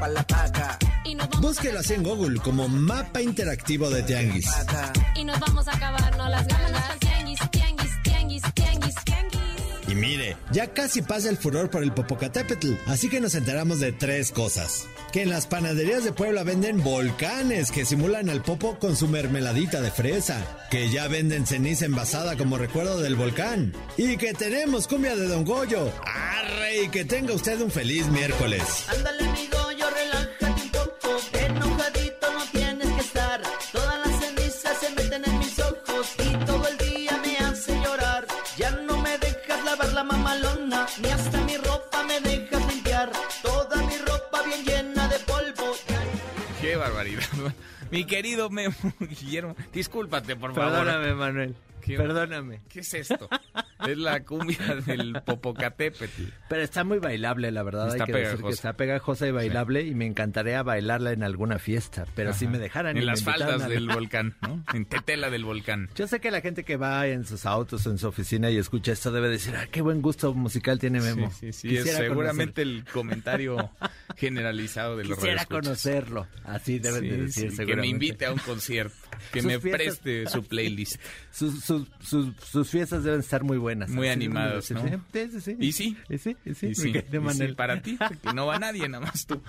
pa' 0.00 0.08
la 0.08 0.26
paca. 0.26 0.78
Búsquelo 1.40 1.78
así 1.80 1.94
en 1.94 2.02
Google 2.02 2.40
como 2.40 2.68
mapa 2.68 3.20
interactivo 3.20 3.88
de 3.90 4.02
tianguis. 4.02 4.48
Y 5.14 5.24
nos 5.24 5.38
vamos 5.38 5.68
a 5.68 5.72
acabar, 5.72 6.16
no 6.16 6.28
las 6.28 6.46
ganas. 6.46 7.05
Mire, 9.96 10.36
ya 10.52 10.74
casi 10.74 11.00
pasa 11.00 11.30
el 11.30 11.38
furor 11.38 11.70
por 11.70 11.82
el 11.82 11.92
Popocatépetl, 11.92 12.74
así 12.86 13.08
que 13.08 13.18
nos 13.18 13.34
enteramos 13.34 13.80
de 13.80 13.92
tres 13.92 14.30
cosas. 14.30 14.86
Que 15.10 15.22
en 15.22 15.30
las 15.30 15.46
panaderías 15.46 16.04
de 16.04 16.12
Puebla 16.12 16.42
venden 16.42 16.82
volcanes 16.84 17.70
que 17.70 17.86
simulan 17.86 18.28
al 18.28 18.42
popo 18.42 18.78
con 18.78 18.94
su 18.94 19.08
mermeladita 19.08 19.80
de 19.80 19.90
fresa. 19.90 20.44
Que 20.70 20.90
ya 20.90 21.08
venden 21.08 21.46
ceniza 21.46 21.86
envasada 21.86 22.36
como 22.36 22.58
recuerdo 22.58 23.00
del 23.00 23.14
volcán. 23.14 23.72
Y 23.96 24.18
que 24.18 24.34
tenemos 24.34 24.86
cumbia 24.86 25.16
de 25.16 25.28
Don 25.28 25.44
Goyo. 25.44 25.90
¡Arre! 26.04 26.82
Y 26.82 26.88
que 26.90 27.06
tenga 27.06 27.32
usted 27.32 27.58
un 27.62 27.70
feliz 27.70 28.06
miércoles. 28.08 28.62
Ándale, 28.88 29.24
amigo, 29.26 29.55
ni 41.02 41.08
hasta 41.10 41.40
mi 41.44 41.56
ropa 41.56 42.02
me 42.04 42.20
dejas 42.20 42.66
limpiar. 42.72 43.10
Toda 43.42 43.76
mi 43.76 43.98
ropa 43.98 44.42
bien 44.44 44.64
llena 44.64 45.08
de 45.08 45.18
polvo. 45.20 45.74
Qué 46.60 46.76
barbaridad. 46.76 47.22
Mi 47.90 48.04
querido 48.04 48.50
Memo 48.50 48.74
Guillermo, 49.00 49.54
discúlpate, 49.72 50.34
por 50.36 50.54
favor. 50.54 50.72
Perdóname, 50.84 51.14
Manuel. 51.14 51.54
¿Qué- 51.86 51.96
Perdóname. 51.96 52.60
¿Qué 52.68 52.80
es 52.80 52.94
esto? 52.94 53.28
es 53.86 53.96
la 53.98 54.22
cumbia 54.24 54.58
del 54.86 55.20
Popocatépetl. 55.24 56.22
Pero 56.48 56.62
está 56.62 56.82
muy 56.84 56.98
bailable, 56.98 57.50
la 57.52 57.62
verdad. 57.62 57.88
Está 57.88 58.04
hay 58.04 58.06
que 58.06 58.12
decir 58.12 58.26
pegajosa. 58.36 58.46
que 58.48 58.54
está 58.54 58.72
pegajosa 58.74 59.26
y 59.28 59.30
bailable 59.30 59.82
y 59.82 59.94
me 59.94 60.06
encantaría 60.06 60.62
bailarla 60.62 61.12
en 61.12 61.22
alguna 61.22 61.58
fiesta. 61.58 62.04
Pero 62.14 62.32
si 62.32 62.46
me 62.48 62.58
dejaran. 62.58 62.96
En 62.96 63.06
las 63.06 63.22
faldas 63.22 63.62
a- 63.62 63.68
del 63.68 63.88
volcán, 63.88 64.34
¿no? 64.42 64.64
En 64.74 64.84
Tetela 64.84 65.30
del 65.30 65.44
volcán. 65.44 65.88
Yo 65.94 66.06
sé 66.08 66.20
que 66.20 66.30
la 66.30 66.40
gente 66.40 66.64
que 66.64 66.76
va 66.76 67.06
en 67.06 67.24
sus 67.24 67.46
autos 67.46 67.86
o 67.86 67.90
en 67.90 67.98
su 67.98 68.08
oficina 68.08 68.50
y 68.50 68.56
escucha 68.58 68.92
esto 68.92 69.12
debe 69.12 69.28
decir, 69.28 69.54
ah, 69.56 69.66
qué 69.70 69.80
buen 69.80 70.02
gusto 70.02 70.34
musical 70.34 70.78
tiene 70.78 71.00
Memo. 71.00 71.30
Sí, 71.30 71.52
sí, 71.52 71.68
sí, 71.70 71.76
es 71.76 71.84
Quisiera 71.84 71.98
seguramente 71.98 72.62
el 72.62 72.84
comentario 72.92 73.70
generalizado 74.16 74.96
de 74.96 75.04
los 75.04 75.18
Quisiera 75.18 75.44
conocerlo. 75.46 76.26
Así 76.44 76.78
deben 76.78 77.00
Sí, 77.02 77.08
de 77.08 77.16
decir, 77.18 77.32
sí, 77.32 77.40
que 77.42 77.50
me 77.50 77.56
seguramente. 77.56 77.88
invite 77.88 78.26
a 78.26 78.32
un 78.32 78.38
concierto, 78.38 78.94
que 79.32 79.40
Sus 79.42 79.46
me 79.52 79.60
fiestas- 79.60 79.98
preste 79.98 80.26
su 80.26 80.42
playlist. 80.44 81.00
Sus, 81.36 81.64
sus, 81.64 81.86
sus, 82.00 82.34
sus 82.36 82.70
fiestas 82.70 83.04
deben 83.04 83.20
estar 83.20 83.44
muy 83.44 83.58
buenas. 83.58 83.90
Muy 83.90 84.08
sí. 84.08 85.54
Y 85.60 85.72
sí. 85.72 85.94
Y 86.08 86.16
sí, 86.16 86.34
y 86.46 86.74
sí. 86.74 87.54
Para 87.54 87.82
ti, 87.82 87.98
porque 87.98 88.32
no 88.34 88.46
va 88.46 88.58
nadie, 88.58 88.88
nada 88.88 89.04
más 89.04 89.26
tú. 89.26 89.42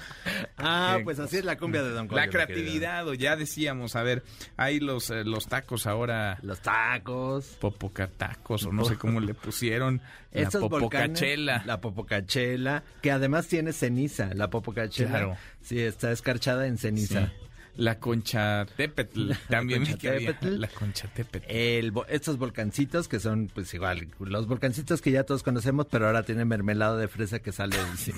Ah, 0.58 0.98
pues 1.06 1.18
así 1.20 1.38
es 1.38 1.46
la 1.46 1.58
cumbia 1.58 1.84
de 1.84 1.92
Don 1.92 2.10
Goyo, 2.10 2.20
La 2.20 2.28
creatividad, 2.28 3.08
o 3.08 3.14
ya 3.14 3.38
decíamos, 3.38 3.96
a 3.96 4.04
ver, 4.04 4.26
hay 4.58 4.82
los, 4.82 5.10
eh, 5.12 5.24
los 5.24 5.48
tacos 5.48 5.88
ahora. 5.88 6.40
Los 6.42 6.60
tacos. 6.60 7.56
Popocatacos, 7.62 8.66
o 8.66 8.74
no 8.74 8.84
sé 8.84 8.98
cómo 8.98 9.22
le 9.22 9.34
pusieron. 9.34 10.02
La 10.34 10.50
popocachela. 10.50 11.64
La 11.66 11.80
popocachela, 11.80 12.84
que 13.02 13.12
además 13.12 13.48
tiene 13.48 13.72
ceniza. 13.72 14.34
La 14.34 14.50
popocachela. 14.50 15.10
Claro. 15.10 15.38
Sí, 15.62 15.80
está 15.80 16.12
escarchada 16.12 16.68
en 16.68 16.78
ceniza. 16.78 17.28
Sí. 17.28 17.47
La 17.78 18.00
concha 18.00 18.66
tepetl, 18.76 19.32
también 19.50 19.84
vi 19.84 19.94
que 19.96 20.10
había. 20.10 20.28
Conchatépetl. 20.34 20.60
La 20.62 20.68
concha 20.68 21.08
tepetl. 21.08 21.46
El, 21.50 21.94
estos 22.10 22.38
volcancitos 22.38 23.08
que 23.08 23.20
son, 23.20 23.50
pues 23.54 23.74
igual, 23.74 24.08
los 24.20 24.48
volcancitos 24.48 25.02
que 25.02 25.12
ya 25.12 25.24
todos 25.24 25.44
conocemos, 25.44 25.88
pero 25.90 26.08
ahora 26.08 26.24
tienen 26.24 26.48
mermelada 26.48 26.98
de 26.98 27.08
fresa 27.08 27.40
que 27.40 27.52
sale. 27.52 27.76
sí. 27.98 28.12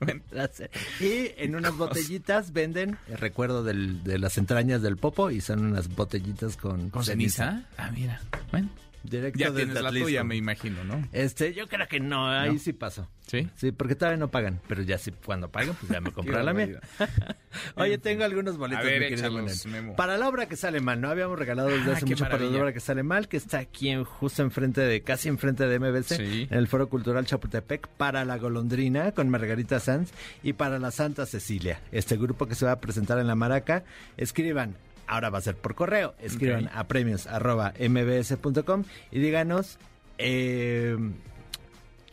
y 1.00 1.32
en 1.42 1.56
unas 1.56 1.76
botellitas 1.76 2.52
venden 2.52 2.98
el 3.08 3.18
recuerdo 3.18 3.62
del- 3.64 4.02
de 4.04 4.18
las 4.18 4.36
entrañas 4.38 4.82
del 4.82 4.96
popo 4.96 5.30
y 5.30 5.40
son 5.40 5.64
unas 5.64 5.88
botellitas 5.94 6.56
con, 6.56 6.90
¿Con 6.90 7.04
ceniza? 7.04 7.64
Ah, 7.78 7.90
mira. 7.92 8.20
Bueno, 8.50 8.68
Directo 9.08 9.38
ya 9.38 9.52
tienes 9.52 9.80
la 9.80 9.90
tuya, 9.90 10.24
me 10.24 10.36
imagino, 10.36 10.84
¿no? 10.84 11.06
Este, 11.12 11.54
yo 11.54 11.66
creo 11.68 11.86
que 11.88 12.00
no, 12.00 12.28
ahí 12.30 12.52
¿No? 12.54 12.58
sí 12.58 12.72
pasó. 12.72 13.08
¿Sí? 13.26 13.48
Sí, 13.56 13.72
porque 13.72 13.96
todavía 13.96 14.18
no 14.18 14.28
pagan, 14.30 14.60
pero 14.68 14.82
ya 14.82 14.98
sí, 14.98 15.12
cuando 15.24 15.48
pagan, 15.50 15.74
pues 15.80 15.90
ya 15.90 16.00
me 16.00 16.12
compré 16.12 16.42
la 16.44 16.52
mía. 16.52 16.78
Oye, 17.74 17.98
tengo 17.98 18.22
algunos 18.24 18.56
boletos, 18.56 18.84
A 18.84 18.88
ver, 18.88 19.02
échalos. 19.02 19.66
Memo. 19.66 19.96
Para 19.96 20.16
la 20.16 20.28
obra 20.28 20.46
que 20.46 20.54
sale 20.56 20.80
mal, 20.80 21.00
no 21.00 21.08
habíamos 21.10 21.36
regalado 21.38 21.68
desde 21.68 21.90
Ah, 21.90 21.94
hace 21.96 22.06
mucho 22.06 22.24
para 22.24 22.38
la 22.38 22.58
obra 22.58 22.72
que 22.72 22.78
sale 22.80 23.02
mal, 23.02 23.26
que 23.28 23.36
está 23.36 23.58
aquí 23.58 23.88
en, 23.88 24.04
justo 24.04 24.42
enfrente 24.42 24.80
de, 24.80 25.00
casi 25.02 25.28
enfrente 25.28 25.66
de 25.66 25.78
MBC, 25.80 26.16
Sí. 26.16 26.46
en 26.50 26.58
el 26.58 26.68
Foro 26.68 26.88
Cultural 26.88 27.26
Chapultepec, 27.26 27.88
para 27.88 28.24
La 28.24 28.38
Golondrina 28.38 29.10
con 29.12 29.28
Margarita 29.28 29.80
Sanz 29.80 30.12
y 30.44 30.52
para 30.52 30.78
la 30.78 30.90
Santa 30.92 31.26
Cecilia. 31.26 31.80
Este 31.90 32.16
grupo 32.16 32.46
que 32.46 32.54
se 32.54 32.64
va 32.64 32.72
a 32.72 32.80
presentar 32.80 33.18
en 33.18 33.26
la 33.26 33.34
Maraca, 33.34 33.82
escriban. 34.16 34.76
Ahora 35.06 35.30
va 35.30 35.38
a 35.38 35.42
ser 35.42 35.56
por 35.56 35.74
correo. 35.74 36.14
Escriban 36.20 36.68
a 36.74 36.88
premios 36.88 37.26
arroba 37.26 37.72
mbs.com 37.78 38.84
y 39.10 39.18
díganos 39.20 39.78
eh, 40.18 40.96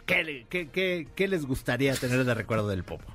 ¿qué, 0.06 0.24
le- 0.24 0.46
qué- 0.50 0.68
qué- 0.70 1.08
qué 1.16 1.28
les 1.28 1.46
gustaría 1.46 1.96
tener 1.96 2.24
de 2.26 2.34
recuerdo 2.34 2.68
del 2.68 2.84
popo. 2.84 3.06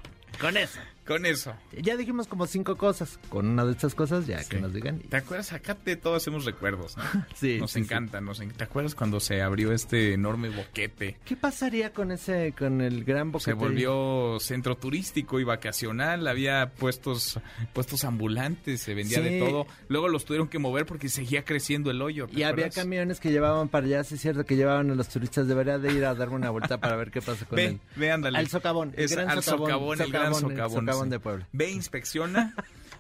Con 0.41 0.57
eso. 0.57 0.81
Con 1.09 1.27
eso. 1.27 1.55
Ya 1.83 1.97
dijimos 1.97 2.29
como 2.29 2.47
cinco 2.47 2.77
cosas. 2.77 3.19
Con 3.31 3.49
una 3.49 3.65
de 3.65 3.73
estas 3.73 3.95
cosas, 3.95 4.27
ya 4.27 4.45
que 4.45 4.61
nos 4.61 4.73
digan. 4.73 5.01
¿Te 5.01 5.17
acuerdas? 5.17 5.53
Acá 5.53 5.77
de 5.85 5.97
todo 5.97 6.15
hacemos 6.15 6.45
recuerdos, 6.45 6.97
¿no? 6.97 7.03
Sí, 7.35 7.59
Nos 7.59 7.73
sí, 7.73 7.81
encanta, 7.81 8.21
nos 8.21 8.41
en- 8.41 8.51
¿Te 8.53 8.65
acuerdas 8.65 8.95
cuando 8.95 9.19
se 9.19 9.41
abrió 9.43 9.73
este 9.73 10.13
enorme 10.13 10.51
boquete? 10.51 11.17
¿Qué 11.25 11.35
pasaría 11.37 11.93
con 11.93 12.13
ese, 12.13 12.53
con 12.59 12.81
el 12.83 13.05
gran 13.05 13.33
boquete? 13.33 13.51
Se 13.51 13.55
volvió 13.55 14.39
centro 14.39 14.77
turístico 14.77 15.41
y 15.41 15.45
vacacional, 15.45 16.27
había 16.29 16.73
puestos 16.79 17.41
puestos 17.73 18.05
ambulantes, 18.05 18.81
se 18.83 18.95
vendía 18.95 19.21
de 19.21 19.39
todo. 19.41 19.67
Luego 19.89 20.09
los 20.09 20.25
tuvieron 20.27 20.49
que 20.49 20.59
mover 20.59 20.85
porque 20.85 21.09
seguía 21.09 21.45
creciendo 21.45 21.91
el 21.91 22.03
hoyo. 22.03 22.27
¿te 22.27 22.41
Y 22.41 22.43
había 22.43 22.69
camiones 22.71 23.19
que 23.21 23.31
llevaban 23.31 23.69
para 23.69 23.87
allá, 23.87 24.05
sí 24.05 24.17
es 24.17 24.21
cierto, 24.21 24.45
que 24.45 24.57
llevaban 24.57 24.91
a 24.91 24.95
los 24.95 25.09
turistas. 25.09 25.47
Debería 25.49 25.79
de 25.79 25.93
ir 25.93 26.05
a 26.05 26.15
darme 26.15 26.35
una 26.37 26.51
vuelta 26.51 26.79
para 26.79 26.97
ver 26.97 27.11
qué 27.11 27.23
pasa 27.23 27.47
con 27.47 27.57
Ve, 27.57 27.65
él. 27.67 27.81
ve, 27.97 28.11
ándale. 28.11 28.37
Al 28.39 28.49
socavón, 28.49 28.93
el 28.97 29.09
gran 29.09 29.31
al 29.31 29.43
socavón, 29.43 29.69
socavón, 29.71 30.01
el 30.03 30.13
gran 30.13 30.35
socavón, 30.35 30.55
el 30.89 30.93
socavón. 30.93 30.98
De 31.07 31.21
Puebla. 31.21 31.49
Ve, 31.53 31.71
inspecciona 31.71 32.55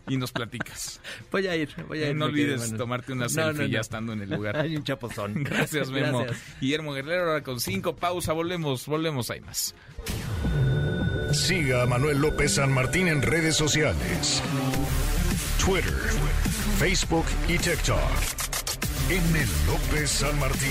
y 0.08 0.16
nos 0.16 0.32
platicas. 0.32 1.00
Voy 1.32 1.46
a 1.46 1.56
ir, 1.56 1.68
voy 1.86 2.02
a 2.02 2.08
ir. 2.10 2.16
no 2.16 2.26
olvides 2.26 2.74
tomarte 2.76 3.12
una 3.12 3.24
No, 3.24 3.28
selfie 3.28 3.64
no, 3.64 3.68
ya 3.68 3.80
estando 3.80 4.12
en 4.14 4.22
el 4.22 4.30
lugar. 4.36 4.56
Hay 4.56 4.74
un 4.76 4.84
chapozón. 4.84 5.42
Gracias, 5.44 5.90
Memo. 5.90 6.20
Gracias. 6.20 6.42
Guillermo 6.60 6.92
Guerrero, 6.94 7.28
ahora 7.30 7.42
con 7.42 7.60
cinco, 7.60 7.94
pausa, 7.96 8.32
volvemos, 8.32 8.86
volvemos, 8.86 9.30
hay 9.30 9.40
más. 9.40 9.74
Siga 11.32 11.82
a 11.82 11.86
Manuel 11.86 12.18
López 12.20 12.54
San 12.54 12.72
Martín 12.72 13.08
en 13.08 13.20
redes 13.20 13.56
sociales. 13.56 14.42
Twitter, 15.62 15.92
Facebook 16.78 17.26
y 17.48 17.58
TikTok. 17.58 17.98
M. 19.10 19.46
López 19.66 20.10
San 20.10 20.38
Martín. 20.38 20.70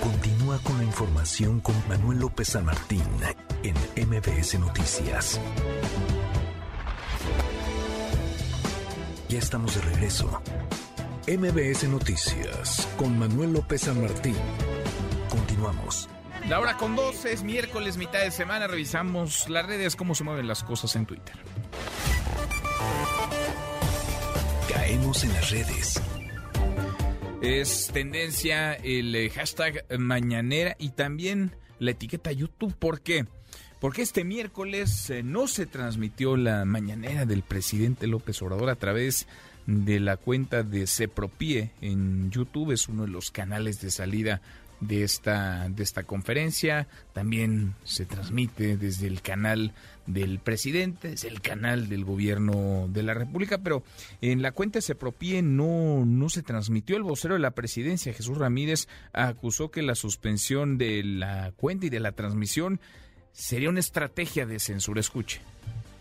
Continúa 0.00 0.39
con 0.58 0.78
la 0.78 0.84
información 0.84 1.60
con 1.60 1.76
Manuel 1.88 2.18
López 2.18 2.48
San 2.48 2.64
Martín 2.64 3.04
en 3.62 3.74
MBS 4.08 4.58
Noticias. 4.58 5.40
Ya 9.28 9.38
estamos 9.38 9.76
de 9.76 9.82
regreso. 9.82 10.42
MBS 11.28 11.84
Noticias 11.84 12.88
con 12.96 13.16
Manuel 13.18 13.52
López 13.52 13.82
San 13.82 14.00
Martín. 14.00 14.34
Continuamos. 15.28 16.08
La 16.48 16.58
hora 16.58 16.76
con 16.76 16.96
12 16.96 17.32
es 17.32 17.42
miércoles, 17.44 17.96
mitad 17.96 18.20
de 18.20 18.32
semana. 18.32 18.66
Revisamos 18.66 19.48
las 19.48 19.66
redes, 19.66 19.94
cómo 19.94 20.16
se 20.16 20.24
mueven 20.24 20.48
las 20.48 20.64
cosas 20.64 20.96
en 20.96 21.06
Twitter. 21.06 21.36
Caemos 24.68 25.22
en 25.22 25.32
las 25.32 25.50
redes. 25.50 26.00
Es 27.42 27.90
tendencia 27.90 28.74
el 28.74 29.14
eh, 29.14 29.30
hashtag 29.30 29.86
mañanera 29.98 30.76
y 30.78 30.90
también 30.90 31.56
la 31.78 31.92
etiqueta 31.92 32.32
YouTube. 32.32 32.74
¿Por 32.74 33.00
qué? 33.00 33.24
Porque 33.80 34.02
este 34.02 34.24
miércoles 34.24 35.08
eh, 35.08 35.22
no 35.22 35.48
se 35.48 35.64
transmitió 35.64 36.36
la 36.36 36.66
mañanera 36.66 37.24
del 37.24 37.42
presidente 37.42 38.06
López 38.06 38.42
Obrador 38.42 38.68
a 38.68 38.76
través 38.76 39.26
de 39.66 40.00
la 40.00 40.18
cuenta 40.18 40.62
de 40.62 40.86
Cepropie 40.86 41.72
en 41.80 42.30
YouTube. 42.30 42.72
Es 42.72 42.88
uno 42.88 43.04
de 43.04 43.10
los 43.10 43.30
canales 43.30 43.80
de 43.80 43.90
salida 43.90 44.42
de 44.80 45.02
esta, 45.02 45.70
de 45.70 45.82
esta 45.82 46.02
conferencia. 46.02 46.88
También 47.14 47.74
se 47.84 48.04
transmite 48.04 48.76
desde 48.76 49.06
el 49.06 49.22
canal 49.22 49.72
del 50.12 50.38
presidente, 50.38 51.08
desde 51.08 51.28
el 51.28 51.40
canal 51.40 51.88
del 51.88 52.04
gobierno 52.04 52.88
de 52.88 53.02
la 53.02 53.14
República, 53.14 53.58
pero 53.58 53.82
en 54.20 54.42
la 54.42 54.52
cuenta 54.52 54.80
se 54.80 54.94
propie 54.94 55.42
no, 55.42 56.04
no 56.06 56.28
se 56.28 56.42
transmitió. 56.42 56.96
El 56.96 57.02
vocero 57.02 57.34
de 57.34 57.40
la 57.40 57.52
presidencia, 57.52 58.12
Jesús 58.12 58.38
Ramírez, 58.38 58.88
acusó 59.12 59.70
que 59.70 59.82
la 59.82 59.94
suspensión 59.94 60.78
de 60.78 61.02
la 61.04 61.52
cuenta 61.56 61.86
y 61.86 61.90
de 61.90 62.00
la 62.00 62.12
transmisión 62.12 62.80
sería 63.32 63.70
una 63.70 63.80
estrategia 63.80 64.46
de 64.46 64.58
censura. 64.58 65.00
Escuche. 65.00 65.40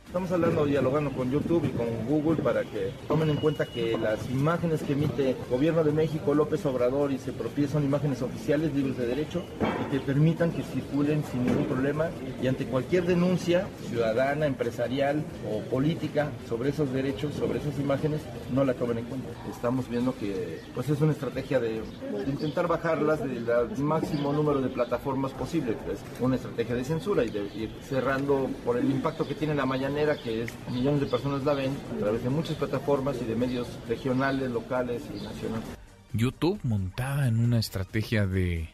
Estamos 0.09 0.31
hablando, 0.31 0.65
dialogando 0.65 1.11
con 1.11 1.29
YouTube 1.29 1.65
y 1.65 1.69
con 1.69 1.85
Google 2.07 2.41
para 2.41 2.63
que 2.63 2.91
tomen 3.07 3.29
en 3.29 3.37
cuenta 3.37 3.67
que 3.67 3.95
las 3.95 4.27
imágenes 4.31 4.81
que 4.81 4.93
emite 4.93 5.35
Gobierno 5.51 5.83
de 5.83 5.91
México, 5.91 6.33
López 6.33 6.65
Obrador 6.65 7.11
y 7.11 7.19
se 7.19 7.31
propie 7.31 7.67
son 7.67 7.83
imágenes 7.83 8.23
oficiales 8.23 8.73
libres 8.73 8.97
de 8.97 9.05
derecho 9.05 9.43
y 9.85 9.91
que 9.91 9.99
permitan 9.99 10.51
que 10.51 10.63
circulen 10.63 11.23
sin 11.31 11.45
ningún 11.45 11.65
problema 11.65 12.09
y 12.41 12.47
ante 12.47 12.65
cualquier 12.65 13.05
denuncia 13.05 13.67
ciudadana, 13.87 14.47
empresarial 14.47 15.23
o 15.47 15.59
política 15.69 16.31
sobre 16.47 16.69
esos 16.69 16.91
derechos, 16.91 17.35
sobre 17.35 17.59
esas 17.59 17.77
imágenes, 17.77 18.21
no 18.51 18.63
la 18.63 18.73
tomen 18.73 18.97
en 18.97 19.05
cuenta. 19.05 19.29
Estamos 19.47 19.87
viendo 19.87 20.15
que 20.15 20.59
pues 20.73 20.89
es 20.89 20.99
una 21.01 21.11
estrategia 21.11 21.59
de, 21.59 21.83
de 21.83 22.31
intentar 22.31 22.67
bajarlas 22.67 23.19
del 23.19 23.45
máximo 23.77 24.33
número 24.33 24.59
de 24.59 24.69
plataformas 24.69 25.33
posible, 25.33 25.77
es 25.93 25.99
una 26.19 26.37
estrategia 26.37 26.73
de 26.73 26.83
censura 26.83 27.23
y 27.23 27.29
de 27.29 27.41
ir 27.55 27.71
cerrando 27.87 28.49
por 28.65 28.75
el 28.75 28.89
impacto 28.89 29.27
que 29.27 29.35
tiene 29.35 29.53
la 29.53 29.67
mañana 29.67 29.98
que 30.23 30.43
es 30.43 30.51
millones 30.69 31.01
de 31.01 31.07
personas 31.07 31.43
la 31.43 31.53
ven 31.53 31.75
a 31.95 31.99
través 31.99 32.23
de 32.23 32.29
muchas 32.29 32.55
plataformas 32.55 33.17
y 33.21 33.25
de 33.25 33.35
medios 33.35 33.67
regionales, 33.87 34.49
locales 34.49 35.03
y 35.13 35.21
nacionales. 35.21 35.67
YouTube 36.13 36.59
montada 36.63 37.27
en 37.27 37.39
una 37.39 37.59
estrategia 37.59 38.25
de, 38.25 38.69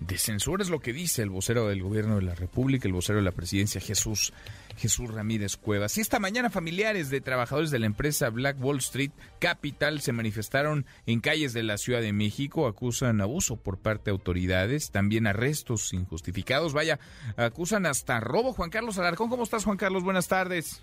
de 0.00 0.18
censura 0.18 0.62
es 0.62 0.70
lo 0.70 0.80
que 0.80 0.92
dice 0.92 1.22
el 1.22 1.30
vocero 1.30 1.66
del 1.68 1.82
gobierno 1.82 2.16
de 2.16 2.22
la 2.22 2.34
República, 2.34 2.86
el 2.86 2.94
vocero 2.94 3.18
de 3.18 3.24
la 3.24 3.32
presidencia, 3.32 3.80
Jesús, 3.80 4.32
Jesús 4.76 5.12
Ramírez 5.12 5.56
Cuevas. 5.56 5.96
Y 5.98 6.00
esta 6.00 6.18
mañana 6.18 6.50
familiares 6.50 7.10
de 7.10 7.20
trabajadores 7.20 7.70
de 7.70 7.78
la 7.78 7.86
empresa 7.86 8.30
Black 8.30 8.56
Wall 8.60 8.78
Street 8.78 9.12
Capital 9.38 10.00
se 10.00 10.12
manifestaron 10.12 10.86
en 11.06 11.20
calles 11.20 11.52
de 11.52 11.62
la 11.62 11.78
Ciudad 11.78 12.00
de 12.00 12.12
México, 12.12 12.66
acusan 12.66 13.20
abuso 13.20 13.56
por 13.56 13.78
parte 13.78 14.06
de 14.06 14.10
autoridades, 14.12 14.90
también 14.90 15.26
arrestos 15.26 15.92
injustificados, 15.92 16.72
vaya, 16.72 16.98
acusan 17.36 17.86
hasta 17.86 18.20
robo. 18.20 18.52
Juan 18.52 18.70
Carlos 18.70 18.98
Alarcón, 18.98 19.28
¿cómo 19.28 19.42
estás 19.42 19.64
Juan 19.64 19.76
Carlos? 19.76 20.02
Buenas 20.02 20.28
tardes. 20.28 20.82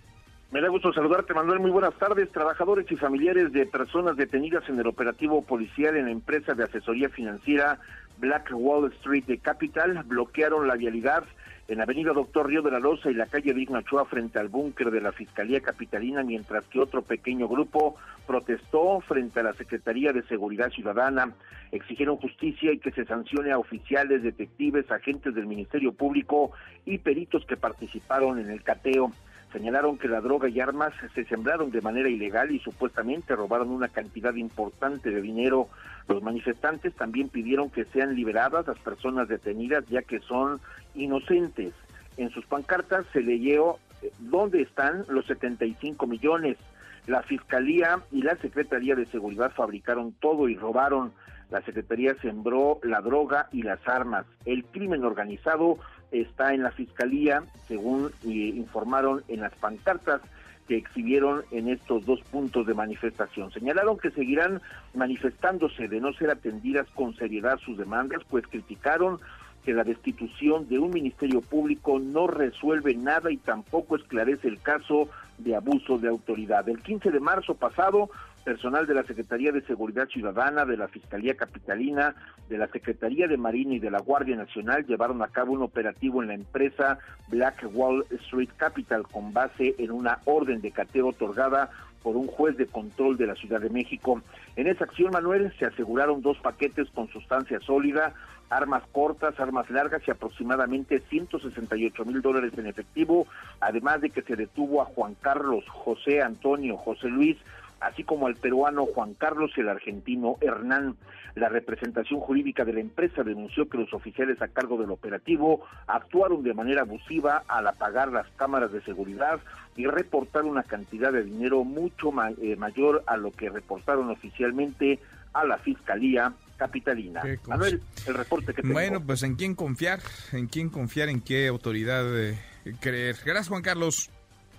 Me 0.51 0.61
da 0.61 0.69
gusto 0.69 0.93
saludarte, 0.93 1.33
Manuel. 1.33 1.59
Muy 1.59 1.71
buenas 1.71 1.93
tardes. 1.95 2.31
Trabajadores 2.31 2.89
y 2.89 2.95
familiares 2.95 3.51
de 3.51 3.65
personas 3.65 4.15
detenidas 4.15 4.63
en 4.69 4.79
el 4.79 4.87
operativo 4.87 5.41
policial 5.41 5.97
en 5.97 6.05
la 6.05 6.11
empresa 6.11 6.53
de 6.53 6.63
asesoría 6.63 7.09
financiera 7.09 7.79
Black 8.17 8.51
Wall 8.53 8.91
Street 8.93 9.25
de 9.25 9.39
Capital 9.39 10.03
bloquearon 10.05 10.67
la 10.67 10.75
vialidad 10.75 11.25
en 11.67 11.81
Avenida 11.81 12.13
Doctor 12.13 12.47
Río 12.47 12.61
de 12.61 12.71
la 12.71 12.79
Loza 12.79 13.11
y 13.11 13.13
la 13.13 13.25
calle 13.25 13.53
Digna 13.53 13.79
Ochoa 13.79 14.05
frente 14.05 14.39
al 14.39 14.47
búnker 14.47 14.89
de 14.89 15.01
la 15.01 15.11
Fiscalía 15.11 15.59
Capitalina, 15.59 16.23
mientras 16.23 16.65
que 16.67 16.79
otro 16.79 17.01
pequeño 17.01 17.47
grupo 17.47 17.95
protestó 18.25 19.01
frente 19.01 19.41
a 19.41 19.43
la 19.43 19.53
Secretaría 19.53 20.13
de 20.13 20.23
Seguridad 20.23 20.69
Ciudadana. 20.69 21.33
Exigieron 21.71 22.17
justicia 22.17 22.71
y 22.71 22.79
que 22.79 22.91
se 22.91 23.05
sancione 23.05 23.51
a 23.51 23.57
oficiales, 23.57 24.23
detectives, 24.23 24.89
agentes 24.89 25.35
del 25.35 25.45
Ministerio 25.45 25.91
Público 25.91 26.51
y 26.85 26.99
peritos 26.99 27.45
que 27.45 27.57
participaron 27.57 28.39
en 28.39 28.49
el 28.49 28.63
cateo. 28.63 29.11
Señalaron 29.51 29.97
que 29.97 30.09
la 30.09 30.19
droga 30.19 30.49
y 30.49 30.59
armas 30.59 30.93
se 31.15 31.23
sembraron 31.25 31.71
de 31.71 31.81
manera 31.81 32.09
ilegal 32.09 32.51
y 32.51 32.59
supuestamente 32.59 33.35
robaron 33.35 33.69
una 33.69 33.87
cantidad 33.87 34.33
importante 34.35 35.09
de 35.09 35.21
dinero. 35.21 35.69
Los 36.09 36.21
manifestantes 36.21 36.93
también 36.93 37.29
pidieron 37.29 37.69
que 37.69 37.85
sean 37.85 38.13
liberadas 38.13 38.67
las 38.67 38.79
personas 38.79 39.29
detenidas 39.29 39.85
ya 39.87 40.01
que 40.01 40.19
son 40.19 40.59
inocentes. 40.95 41.73
En 42.17 42.29
sus 42.31 42.45
pancartas 42.45 43.05
se 43.13 43.21
leyó 43.21 43.77
eh, 44.01 44.11
dónde 44.19 44.61
están 44.61 45.05
los 45.07 45.25
75 45.27 46.07
millones. 46.07 46.57
La 47.05 47.23
Fiscalía 47.23 48.01
y 48.11 48.23
la 48.23 48.35
Secretaría 48.37 48.95
de 48.95 49.05
Seguridad 49.05 49.53
fabricaron 49.55 50.11
todo 50.19 50.49
y 50.49 50.55
robaron. 50.55 51.13
La 51.49 51.61
Secretaría 51.61 52.15
sembró 52.21 52.79
la 52.83 52.99
droga 52.99 53.47
y 53.53 53.63
las 53.63 53.79
armas. 53.87 54.25
El 54.43 54.65
crimen 54.65 55.05
organizado 55.05 55.77
está 56.11 56.53
en 56.53 56.63
la 56.63 56.71
Fiscalía, 56.71 57.43
según 57.67 58.11
eh, 58.25 58.29
informaron 58.29 59.23
en 59.27 59.41
las 59.41 59.53
pancartas 59.55 60.21
que 60.67 60.77
exhibieron 60.77 61.43
en 61.51 61.69
estos 61.69 62.05
dos 62.05 62.21
puntos 62.29 62.67
de 62.67 62.73
manifestación. 62.73 63.51
Señalaron 63.51 63.97
que 63.97 64.11
seguirán 64.11 64.61
manifestándose 64.93 65.87
de 65.87 66.01
no 66.01 66.13
ser 66.13 66.29
atendidas 66.29 66.87
con 66.93 67.15
seriedad 67.15 67.57
sus 67.59 67.77
demandas, 67.77 68.21
pues 68.29 68.45
criticaron 68.47 69.19
que 69.63 69.73
la 69.73 69.83
destitución 69.83 70.67
de 70.69 70.79
un 70.79 70.91
ministerio 70.91 71.41
público 71.41 71.99
no 71.99 72.27
resuelve 72.27 72.95
nada 72.95 73.31
y 73.31 73.37
tampoco 73.37 73.95
esclarece 73.95 74.47
el 74.47 74.61
caso 74.61 75.09
de 75.37 75.55
abuso 75.55 75.97
de 75.97 76.07
autoridad. 76.07 76.67
El 76.69 76.81
15 76.81 77.11
de 77.11 77.19
marzo 77.19 77.53
pasado, 77.53 78.09
personal 78.47 78.87
de 78.87 78.93
la 78.93 79.03
Secretaría 79.03 79.51
de 79.51 79.61
Seguridad 79.63 80.07
Ciudadana, 80.07 80.63
de 80.63 80.77
la 80.77 80.87
Fiscalía 80.87 81.35
Capitalina, 81.35 82.15
de 82.47 82.57
la 82.57 82.69
Secretaría 82.69 83.27
de 83.27 83.35
Marina 83.35 83.73
y 83.73 83.79
de 83.79 83.91
la 83.91 83.99
Guardia 83.99 84.37
Nacional 84.37 84.85
llevaron 84.85 85.21
a 85.21 85.27
cabo 85.27 85.51
un 85.51 85.63
operativo 85.63 86.21
en 86.21 86.29
la 86.29 86.35
empresa 86.35 86.97
Black 87.27 87.65
Wall 87.73 88.05
Street 88.09 88.47
Capital 88.55 89.03
con 89.03 89.33
base 89.33 89.75
en 89.77 89.91
una 89.91 90.19
orden 90.23 90.61
de 90.61 90.71
cateo 90.71 91.09
otorgada 91.09 91.71
por 92.01 92.15
un 92.15 92.27
juez 92.27 92.55
de 92.55 92.67
control 92.67 93.17
de 93.17 93.27
la 93.27 93.35
Ciudad 93.35 93.59
de 93.59 93.69
México. 93.69 94.21
En 94.55 94.67
esa 94.67 94.85
acción, 94.85 95.11
Manuel, 95.11 95.53
se 95.59 95.65
aseguraron 95.65 96.21
dos 96.21 96.37
paquetes 96.37 96.89
con 96.91 97.09
sustancia 97.09 97.59
sólida, 97.59 98.13
armas 98.49 98.83
cortas, 98.93 99.37
armas 99.41 99.69
largas 99.69 100.03
y 100.07 100.11
aproximadamente 100.11 101.01
168 101.09 102.05
mil 102.05 102.21
dólares 102.21 102.53
en 102.57 102.67
efectivo, 102.67 103.27
además 103.59 103.99
de 103.99 104.09
que 104.09 104.21
se 104.21 104.37
detuvo 104.37 104.81
a 104.81 104.85
Juan 104.85 105.17
Carlos, 105.19 105.65
José 105.67 106.21
Antonio, 106.21 106.77
José 106.77 107.09
Luis, 107.09 107.35
así 107.79 108.03
como 108.03 108.27
al 108.27 108.35
peruano 108.35 108.85
Juan 108.85 109.13
Carlos 109.13 109.51
y 109.55 109.61
el 109.61 109.69
argentino 109.69 110.37
Hernán. 110.41 110.95
La 111.35 111.49
representación 111.49 112.19
jurídica 112.19 112.65
de 112.65 112.73
la 112.73 112.79
empresa 112.79 113.23
denunció 113.23 113.69
que 113.69 113.77
los 113.77 113.93
oficiales 113.93 114.41
a 114.41 114.47
cargo 114.47 114.77
del 114.77 114.89
operativo 114.89 115.63
actuaron 115.85 116.41
de 116.43 116.55
manera 116.55 116.81
abusiva 116.81 117.43
al 117.47 117.67
apagar 117.67 118.11
las 118.11 118.27
cámaras 118.37 118.71
de 118.71 118.81
seguridad 118.81 119.39
y 119.75 119.85
reportar 119.85 120.45
una 120.45 120.63
cantidad 120.63 121.13
de 121.13 121.23
dinero 121.23 121.63
mucho 121.63 122.11
eh, 122.41 122.55
mayor 122.55 123.03
a 123.05 123.17
lo 123.17 123.31
que 123.31 123.49
reportaron 123.49 124.09
oficialmente 124.09 124.99
a 125.33 125.45
la 125.45 125.57
Fiscalía 125.59 126.33
Capitalina. 126.57 127.21
Manuel, 127.47 127.81
el 128.07 128.13
reporte 128.15 128.53
que 128.53 128.63
tengo. 128.63 128.73
Bueno, 128.73 128.99
pues 129.05 129.21
en 129.21 129.35
quién 129.35 129.53
confiar, 129.53 129.99
en 130.31 130.47
quién 130.47 130.69
confiar, 130.69 131.09
en 131.09 131.21
qué 131.21 131.47
autoridad 131.47 132.03
eh, 132.19 132.39
creer. 132.79 133.15
Gracias, 133.23 133.49
Juan 133.49 133.61
Carlos. 133.61 134.09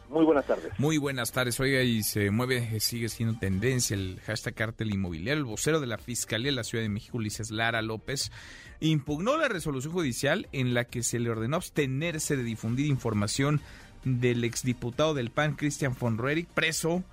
Muy 0.09 0.25
buenas 0.25 0.47
tardes. 0.47 0.73
Muy 0.79 0.97
buenas 0.97 1.33
tardes. 1.33 1.61
Oiga, 1.61 1.83
y 1.83 2.03
se 2.03 2.31
mueve, 2.31 2.81
sigue 2.81 3.09
siendo 3.09 3.39
tendencia 3.39 3.95
el 3.95 4.21
hashtag 4.27 4.55
cártel 4.55 4.93
inmobiliario. 4.93 5.41
El 5.41 5.45
vocero 5.45 5.81
de 5.81 5.87
la 5.87 5.99
Fiscalía 5.99 6.51
de 6.51 6.57
la 6.57 6.65
Ciudad 6.65 6.83
de 6.83 6.89
México, 6.89 7.19
Ulises 7.19 7.51
Lara 7.51 7.83
López, 7.83 8.33
impugnó 8.81 9.37
la 9.37 9.49
resolución 9.49 9.93
judicial 9.93 10.49
en 10.53 10.73
la 10.73 10.85
que 10.85 11.03
se 11.03 11.19
le 11.19 11.31
ordenó 11.31 11.57
abstenerse 11.57 12.37
de 12.37 12.43
difundir 12.43 12.87
información 12.87 13.61
del 14.05 14.45
exdiputado 14.45 15.13
del 15.13 15.31
PAN, 15.31 15.57
Cristian 15.57 15.95
von 15.99 16.17
Roerich, 16.17 16.49
preso 16.49 17.05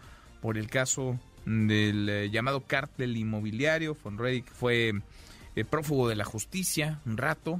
por 0.41 0.57
el 0.57 0.69
caso 0.69 1.19
del 1.45 2.07
eh, 2.07 2.29
llamado 2.29 2.61
cártel 2.61 3.17
inmobiliario. 3.17 3.97
Von 4.03 4.17
Roerich 4.17 4.49
fue 4.51 4.93
eh, 5.55 5.65
prófugo 5.65 6.07
de 6.07 6.15
la 6.15 6.23
justicia 6.23 7.01
un 7.05 7.17
rato 7.17 7.59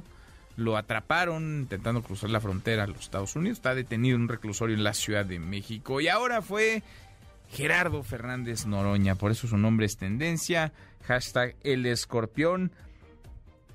lo 0.56 0.76
atraparon 0.76 1.60
intentando 1.60 2.02
cruzar 2.02 2.30
la 2.30 2.40
frontera 2.40 2.84
a 2.84 2.86
los 2.86 3.00
Estados 3.00 3.36
Unidos. 3.36 3.58
Está 3.58 3.74
detenido 3.74 4.16
en 4.16 4.22
un 4.22 4.28
reclusorio 4.28 4.74
en 4.74 4.84
la 4.84 4.94
Ciudad 4.94 5.24
de 5.24 5.38
México. 5.38 6.00
Y 6.00 6.08
ahora 6.08 6.42
fue 6.42 6.82
Gerardo 7.50 8.02
Fernández 8.02 8.66
Noroña. 8.66 9.14
Por 9.14 9.30
eso 9.30 9.46
su 9.46 9.58
nombre 9.58 9.86
es 9.86 9.96
tendencia. 9.96 10.72
Hashtag 11.06 11.54
El 11.62 11.86
Escorpión. 11.86 12.72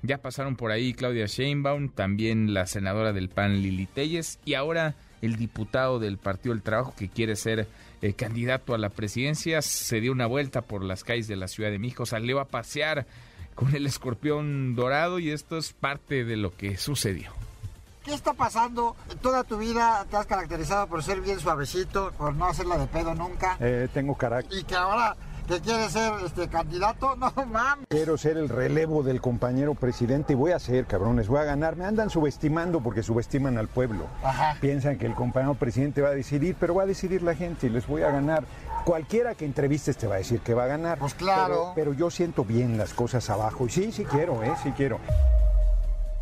Ya 0.02 0.18
pasaron 0.18 0.56
por 0.56 0.72
ahí 0.72 0.94
Claudia 0.94 1.26
Sheinbaum, 1.26 1.88
también 1.88 2.52
la 2.52 2.66
senadora 2.66 3.12
del 3.12 3.28
PAN 3.28 3.62
Lili 3.62 3.86
Telles 3.86 4.40
y 4.44 4.54
ahora 4.54 4.96
el 5.22 5.36
diputado 5.36 6.00
del 6.00 6.18
Partido 6.18 6.52
del 6.52 6.64
Trabajo 6.64 6.92
que 6.96 7.08
quiere 7.08 7.36
ser 7.36 7.68
eh, 8.02 8.12
candidato 8.14 8.74
a 8.74 8.78
la 8.78 8.88
presidencia 8.88 9.62
se 9.62 10.00
dio 10.00 10.10
una 10.10 10.26
vuelta 10.26 10.62
por 10.62 10.82
las 10.82 11.04
calles 11.04 11.28
de 11.28 11.36
la 11.36 11.46
Ciudad 11.46 11.70
de 11.70 11.78
México, 11.78 12.04
salió 12.04 12.40
a 12.40 12.48
pasear 12.48 13.06
con 13.54 13.74
el 13.74 13.86
escorpión 13.86 14.74
dorado 14.74 15.18
y 15.18 15.30
esto 15.30 15.58
es 15.58 15.72
parte 15.72 16.24
de 16.24 16.36
lo 16.36 16.56
que 16.56 16.76
sucedió. 16.76 17.32
¿Qué 18.04 18.14
está 18.14 18.32
pasando? 18.32 18.96
Toda 19.20 19.44
tu 19.44 19.58
vida 19.58 20.04
te 20.10 20.16
has 20.16 20.26
caracterizado 20.26 20.88
por 20.88 21.04
ser 21.04 21.20
bien 21.20 21.38
suavecito, 21.38 22.12
por 22.18 22.34
no 22.34 22.46
hacerla 22.46 22.76
de 22.76 22.86
pedo 22.88 23.14
nunca. 23.14 23.56
Eh, 23.60 23.88
tengo 23.94 24.16
carácter. 24.16 24.58
Y 24.58 24.64
que 24.64 24.74
ahora 24.74 25.16
que 25.46 25.60
quieres 25.60 25.92
ser 25.92 26.12
este 26.24 26.48
candidato, 26.48 27.16
no 27.16 27.32
mames. 27.46 27.86
Quiero 27.88 28.16
ser 28.16 28.36
el 28.36 28.48
relevo 28.48 29.02
del 29.02 29.20
compañero 29.20 29.74
presidente 29.74 30.32
y 30.32 30.36
voy 30.36 30.52
a 30.52 30.58
ser, 30.58 30.86
cabrones, 30.86 31.28
voy 31.28 31.40
a 31.40 31.44
ganar. 31.44 31.76
Me 31.76 31.84
andan 31.84 32.10
subestimando 32.10 32.80
porque 32.80 33.02
subestiman 33.02 33.58
al 33.58 33.68
pueblo. 33.68 34.06
Ajá. 34.22 34.56
Piensan 34.60 34.98
que 34.98 35.06
el 35.06 35.14
compañero 35.14 35.54
presidente 35.54 36.02
va 36.02 36.08
a 36.08 36.14
decidir, 36.14 36.56
pero 36.58 36.74
va 36.74 36.84
a 36.84 36.86
decidir 36.86 37.22
la 37.22 37.34
gente 37.34 37.66
y 37.66 37.70
les 37.70 37.86
voy 37.86 38.02
a 38.02 38.10
ganar. 38.10 38.44
Cualquiera 38.84 39.34
que 39.34 39.44
entrevistes 39.44 39.96
te 39.96 40.06
va 40.06 40.16
a 40.16 40.18
decir 40.18 40.40
que 40.40 40.54
va 40.54 40.64
a 40.64 40.68
ganar. 40.68 40.98
Pues 40.98 41.14
claro. 41.14 41.72
Pero, 41.74 41.92
pero 41.92 41.92
yo 41.92 42.10
siento 42.10 42.44
bien 42.44 42.78
las 42.78 42.94
cosas 42.94 43.30
abajo 43.30 43.66
y 43.66 43.70
sí, 43.70 43.92
sí 43.92 44.04
quiero, 44.04 44.42
¿eh? 44.42 44.52
Sí 44.62 44.72
quiero. 44.76 44.98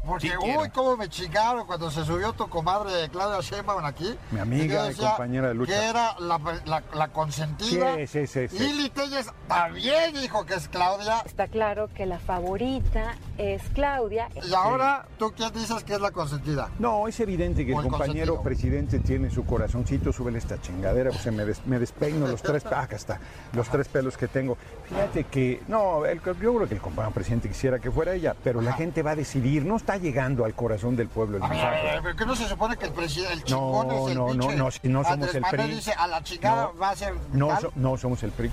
Porque, 0.07 0.29
Sí 0.29 0.35
uy, 0.59 0.71
cómo 0.71 0.97
me 0.97 1.09
chingaron 1.09 1.67
cuando 1.67 1.91
se 1.91 2.05
subió 2.05 2.33
tu 2.33 2.49
comadre 2.49 3.09
Claudia 3.11 3.41
Sheinbaum 3.41 3.85
aquí. 3.85 4.17
Mi 4.31 4.39
Y 4.39 4.41
amiga 4.41 4.85
y 4.87 4.89
decía 4.89 5.09
compañera 5.11 5.49
de 5.49 5.55
lucha. 5.55 5.73
Que 5.73 5.87
era 5.89 6.17
la, 6.19 6.41
la- 6.65 6.83
la 6.95 7.09
consentida. 7.09 7.97
Sí, 7.97 8.07
sí, 8.07 8.27
sí, 8.27 8.49
sí. 8.49 8.59
Lili 8.59 8.91
Telles 8.91 9.27
también 9.47 10.15
dijo 10.15 10.47
que 10.47 10.55
es 10.55 10.69
Claudia. 10.69 11.21
Está 11.27 11.49
claro 11.49 11.89
que 11.95 12.07
la 12.07 12.19
favorita 12.19 13.15
es 13.39 13.63
Claudia. 13.75 14.29
Y 14.49 14.55
ahora, 14.55 15.07
¿tú 15.19 15.33
quién 15.37 15.53
dices 15.53 15.85
que 15.85 15.95
es 15.95 16.01
la 16.01 16.11
consentida? 16.11 16.71
No, 16.79 17.07
es 17.07 17.21
evidente 17.21 17.67
que 17.67 17.75
O 17.75 17.81
el 17.81 17.85
el 17.87 17.91
compañero 17.91 18.37
consentido. 18.37 18.43
presidente 18.43 18.99
tiene 19.01 19.31
su 19.31 19.45
corazoncito, 19.45 20.13
súbele 20.13 20.39
esta 20.39 20.61
chingadera, 20.61 21.11
pues 21.11 21.23
se 21.23 21.31
me, 21.31 21.45
des- 21.45 21.65
me 21.67 21.79
despeino 21.79 22.27
los 22.27 22.43
tres, 22.43 22.65
ah, 22.67 22.81
acá 22.83 22.97
está, 22.97 23.21
los 23.53 23.69
tres 23.69 23.89
pelos 23.89 24.17
que 24.17 24.29
tengo. 24.29 24.57
Fíjate 24.89 25.25
que, 25.25 25.63
no, 25.69 26.07
el- 26.07 26.21
yo 26.23 26.35
creo 26.35 26.67
que 26.69 26.75
el 26.75 26.81
compañero 26.81 27.13
presidente 27.15 27.49
quisiera 27.49 27.79
que 27.79 27.91
fuera 27.91 28.15
ella, 28.15 28.35
pero 28.43 28.61
la 28.63 28.73
gente 28.73 29.03
va 29.03 29.11
a 29.13 29.17
decidir, 29.17 29.65
no 29.65 29.77
está 29.77 29.90
llegando 29.99 30.45
al 30.45 30.55
corazón 30.55 30.97
del 30.97 31.09
pueblo 31.09 31.37
el 31.37 31.43
mensaje. 31.43 31.89
a 31.91 31.93
ver, 31.95 32.03
¿pero 32.03 32.17
qué 32.17 32.27
no 32.27 32.37
se 32.37 32.49
supone 32.49 32.77
que 32.77 32.87
el, 32.87 32.93
presidente, 32.93 33.35
el 33.35 33.45
chingón 33.45 33.89
No, 33.89 34.07
es 34.07 34.13
el 34.13 34.19
no, 34.19 34.35
no, 34.35 34.53
no, 34.53 34.71
si 34.71 34.89
no 34.89 35.03
somos 35.03 35.07
Andrés 35.13 35.35
el 35.35 35.41
Manuel 35.43 35.67
PRI. 35.67 35.75
dice, 35.77 35.93
a 35.93 36.07
la 36.07 36.23
chingada 36.23 36.63
No. 36.73 36.79
va 36.79 36.91
a 36.91 36.97
ser 36.97 37.15
No, 37.33 37.61
so- 37.61 37.73
no 37.77 37.97
somos 37.97 38.23
el 38.23 38.31
PRI. 38.31 38.51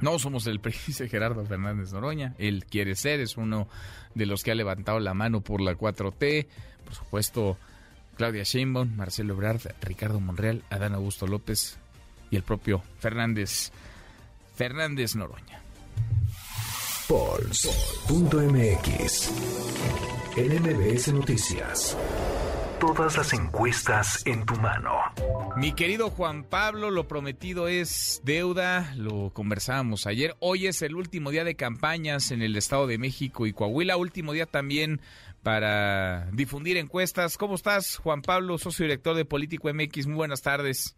No 0.00 0.18
somos 0.18 0.46
el 0.46 0.60
PRI, 0.60 0.74
dice 0.86 1.08
Gerardo 1.08 1.44
Fernández 1.44 1.92
Noroña. 1.92 2.34
Él 2.38 2.64
quiere 2.68 2.94
ser, 2.96 3.20
es 3.20 3.36
uno 3.36 3.68
de 4.14 4.26
los 4.26 4.42
que 4.42 4.50
ha 4.50 4.54
levantado 4.54 4.98
la 5.00 5.14
mano 5.14 5.40
por 5.42 5.60
la 5.60 5.74
4T. 5.74 6.46
Por 6.84 6.94
supuesto, 6.94 7.56
Claudia 8.16 8.42
Sheinbaum, 8.42 8.96
Marcelo 8.96 9.34
Ebrard, 9.34 9.60
Ricardo 9.80 10.20
Monreal, 10.20 10.62
Adán 10.70 10.94
Augusto 10.94 11.26
López 11.26 11.78
y 12.30 12.36
el 12.36 12.42
propio 12.42 12.82
Fernández, 12.98 13.70
Fernández 14.56 15.14
Noroña. 15.16 15.60
Pulse.mx. 17.08 18.42
En 20.36 20.62
MBS 20.62 21.12
Noticias. 21.12 21.96
Todas 22.80 23.16
las 23.16 23.32
encuestas 23.32 24.24
en 24.26 24.46
tu 24.46 24.54
mano. 24.56 24.92
Mi 25.56 25.72
querido 25.72 26.10
Juan 26.10 26.44
Pablo, 26.44 26.90
lo 26.90 27.08
prometido 27.08 27.66
es 27.66 28.20
deuda, 28.24 28.94
lo 28.96 29.30
conversábamos 29.30 30.06
ayer. 30.06 30.36
Hoy 30.38 30.68
es 30.68 30.80
el 30.82 30.94
último 30.94 31.30
día 31.30 31.44
de 31.44 31.56
campañas 31.56 32.30
en 32.30 32.40
el 32.40 32.56
Estado 32.56 32.86
de 32.86 32.98
México 32.98 33.46
y 33.46 33.52
Coahuila, 33.52 33.96
último 33.96 34.32
día 34.32 34.46
también 34.46 35.00
para 35.42 36.30
difundir 36.32 36.76
encuestas. 36.76 37.36
¿Cómo 37.36 37.56
estás, 37.56 37.96
Juan 37.96 38.22
Pablo, 38.22 38.58
socio 38.58 38.84
director 38.84 39.16
de 39.16 39.24
Político 39.24 39.72
MX? 39.72 40.06
Muy 40.06 40.16
buenas 40.16 40.42
tardes. 40.42 40.96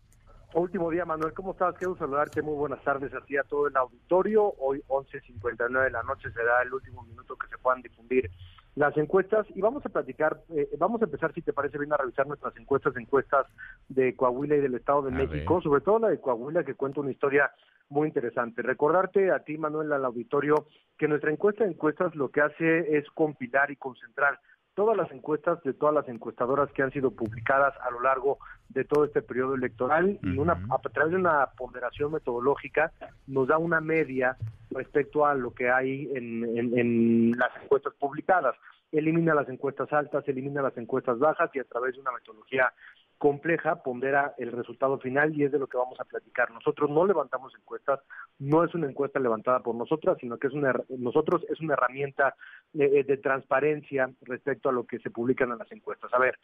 Último 0.54 0.88
día, 0.88 1.04
Manuel, 1.04 1.32
¿cómo 1.32 1.50
estás? 1.50 1.74
Quiero 1.76 1.96
saludarte, 1.96 2.40
muy 2.40 2.54
buenas 2.54 2.80
tardes 2.84 3.12
a 3.12 3.20
ti, 3.22 3.36
a 3.36 3.42
todo 3.42 3.66
el 3.66 3.76
auditorio. 3.76 4.54
Hoy, 4.60 4.80
11.59 4.86 5.82
de 5.82 5.90
la 5.90 6.04
noche, 6.04 6.30
será 6.30 6.62
el 6.62 6.72
último 6.72 7.02
minuto 7.02 7.34
que 7.36 7.48
se 7.48 7.58
puedan 7.58 7.82
difundir 7.82 8.30
las 8.76 8.96
encuestas 8.96 9.48
y 9.52 9.60
vamos 9.60 9.84
a 9.84 9.88
platicar, 9.88 10.42
eh, 10.50 10.68
vamos 10.78 11.02
a 11.02 11.06
empezar, 11.06 11.32
si 11.34 11.42
te 11.42 11.52
parece 11.52 11.76
bien, 11.76 11.92
a 11.92 11.96
revisar 11.96 12.28
nuestras 12.28 12.56
encuestas, 12.56 12.96
encuestas 12.96 13.46
de 13.88 14.14
Coahuila 14.14 14.54
y 14.54 14.60
del 14.60 14.76
Estado 14.76 15.02
de 15.02 15.08
A 15.12 15.26
México, 15.26 15.54
ver. 15.54 15.62
sobre 15.64 15.80
todo 15.80 15.98
la 15.98 16.08
de 16.10 16.20
Coahuila, 16.20 16.62
que 16.62 16.74
cuenta 16.76 17.00
una 17.00 17.10
historia 17.10 17.50
muy 17.88 18.06
interesante. 18.06 18.62
Recordarte 18.62 19.32
a 19.32 19.40
ti, 19.40 19.58
Manuel, 19.58 19.92
al 19.92 20.04
auditorio, 20.04 20.68
que 20.96 21.08
nuestra 21.08 21.32
encuesta 21.32 21.64
de 21.64 21.70
encuestas 21.70 22.14
lo 22.14 22.30
que 22.30 22.42
hace 22.42 22.96
es 22.96 23.04
compilar 23.10 23.72
y 23.72 23.76
concentrar 23.76 24.38
todas 24.74 24.96
las 24.96 25.10
encuestas 25.12 25.62
de 25.62 25.72
todas 25.72 25.94
las 25.94 26.08
encuestadoras 26.08 26.70
que 26.72 26.82
han 26.82 26.90
sido 26.92 27.10
publicadas 27.10 27.74
a 27.82 27.90
lo 27.90 28.00
largo 28.00 28.38
de 28.68 28.84
todo 28.84 29.04
este 29.04 29.22
periodo 29.22 29.54
electoral 29.54 30.18
y 30.22 30.36
una, 30.38 30.54
a 30.70 30.78
través 30.90 31.12
de 31.12 31.18
una 31.18 31.46
ponderación 31.56 32.12
metodológica 32.12 32.92
nos 33.26 33.46
da 33.48 33.58
una 33.58 33.80
media 33.80 34.36
respecto 34.70 35.24
a 35.26 35.34
lo 35.34 35.52
que 35.54 35.70
hay 35.70 36.10
en, 36.14 36.44
en- 36.58 36.78
en 36.78 37.30
las 37.38 37.50
encuestas 37.62 37.94
publicadas. 37.94 38.56
Elimina 38.90 39.34
las 39.34 39.48
encuestas 39.48 39.92
altas, 39.92 40.26
elimina 40.28 40.62
las 40.62 40.76
encuestas 40.76 41.18
bajas 41.18 41.50
y 41.54 41.58
a 41.60 41.64
través 41.64 41.94
de 41.94 42.00
una 42.00 42.12
metodología 42.12 42.72
compleja 43.18 43.82
pondera 43.82 44.34
el 44.38 44.52
resultado 44.52 44.98
final 44.98 45.34
y 45.34 45.44
es 45.44 45.52
de 45.52 45.58
lo 45.58 45.66
que 45.66 45.76
vamos 45.76 45.98
a 46.00 46.04
platicar. 46.04 46.50
Nosotros 46.50 46.90
no 46.90 47.06
levantamos 47.06 47.54
encuestas, 47.54 48.00
no 48.38 48.64
es 48.64 48.74
una 48.74 48.88
encuesta 48.88 49.20
levantada 49.20 49.60
por 49.60 49.74
nosotras, 49.74 50.18
sino 50.20 50.38
que 50.38 50.48
es 50.48 50.52
una 50.52 50.74
nosotros 50.88 51.44
es 51.48 51.60
una 51.60 51.74
herramienta 51.74 52.34
eh, 52.74 53.04
de 53.04 53.16
transparencia 53.16 54.10
respecto 54.22 54.68
a 54.68 54.72
lo 54.72 54.84
que 54.84 54.98
se 54.98 55.10
publican 55.10 55.52
en 55.52 55.58
las 55.58 55.70
encuestas. 55.72 56.12
A 56.12 56.18
ver, 56.18 56.38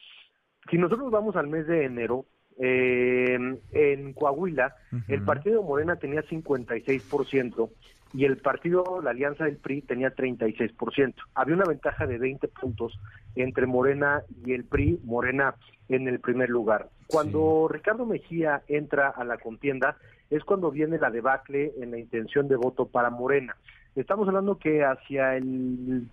si 0.70 0.78
nosotros 0.78 1.10
vamos 1.10 1.36
al 1.36 1.48
mes 1.48 1.66
de 1.66 1.84
enero, 1.84 2.26
eh, 2.58 3.38
en 3.72 4.12
Coahuila, 4.12 4.76
el 5.08 5.24
partido 5.24 5.62
Morena 5.62 5.96
tenía 5.96 6.22
56% 6.22 7.70
y 8.12 8.24
el 8.24 8.38
partido, 8.38 9.00
la 9.02 9.10
alianza 9.10 9.44
del 9.44 9.56
PRI, 9.56 9.82
tenía 9.82 10.14
36%. 10.14 11.14
Había 11.34 11.54
una 11.54 11.64
ventaja 11.64 12.06
de 12.06 12.18
20 12.18 12.48
puntos 12.48 12.98
entre 13.36 13.66
Morena 13.66 14.22
y 14.44 14.52
el 14.52 14.64
PRI, 14.64 15.00
Morena 15.04 15.54
en 15.88 16.08
el 16.08 16.20
primer 16.20 16.50
lugar. 16.50 16.88
Cuando 17.06 17.68
Ricardo 17.68 18.06
Mejía 18.06 18.62
entra 18.68 19.08
a 19.08 19.24
la 19.24 19.38
contienda, 19.38 19.96
es 20.30 20.44
cuando 20.44 20.70
viene 20.70 20.98
la 20.98 21.10
debacle 21.10 21.72
en 21.80 21.90
la 21.90 21.98
intención 21.98 22.48
de 22.48 22.56
voto 22.56 22.86
para 22.86 23.10
Morena. 23.10 23.56
Estamos 23.96 24.28
hablando 24.28 24.58
que 24.58 24.84
hacia 24.84 25.36
el 25.36 26.08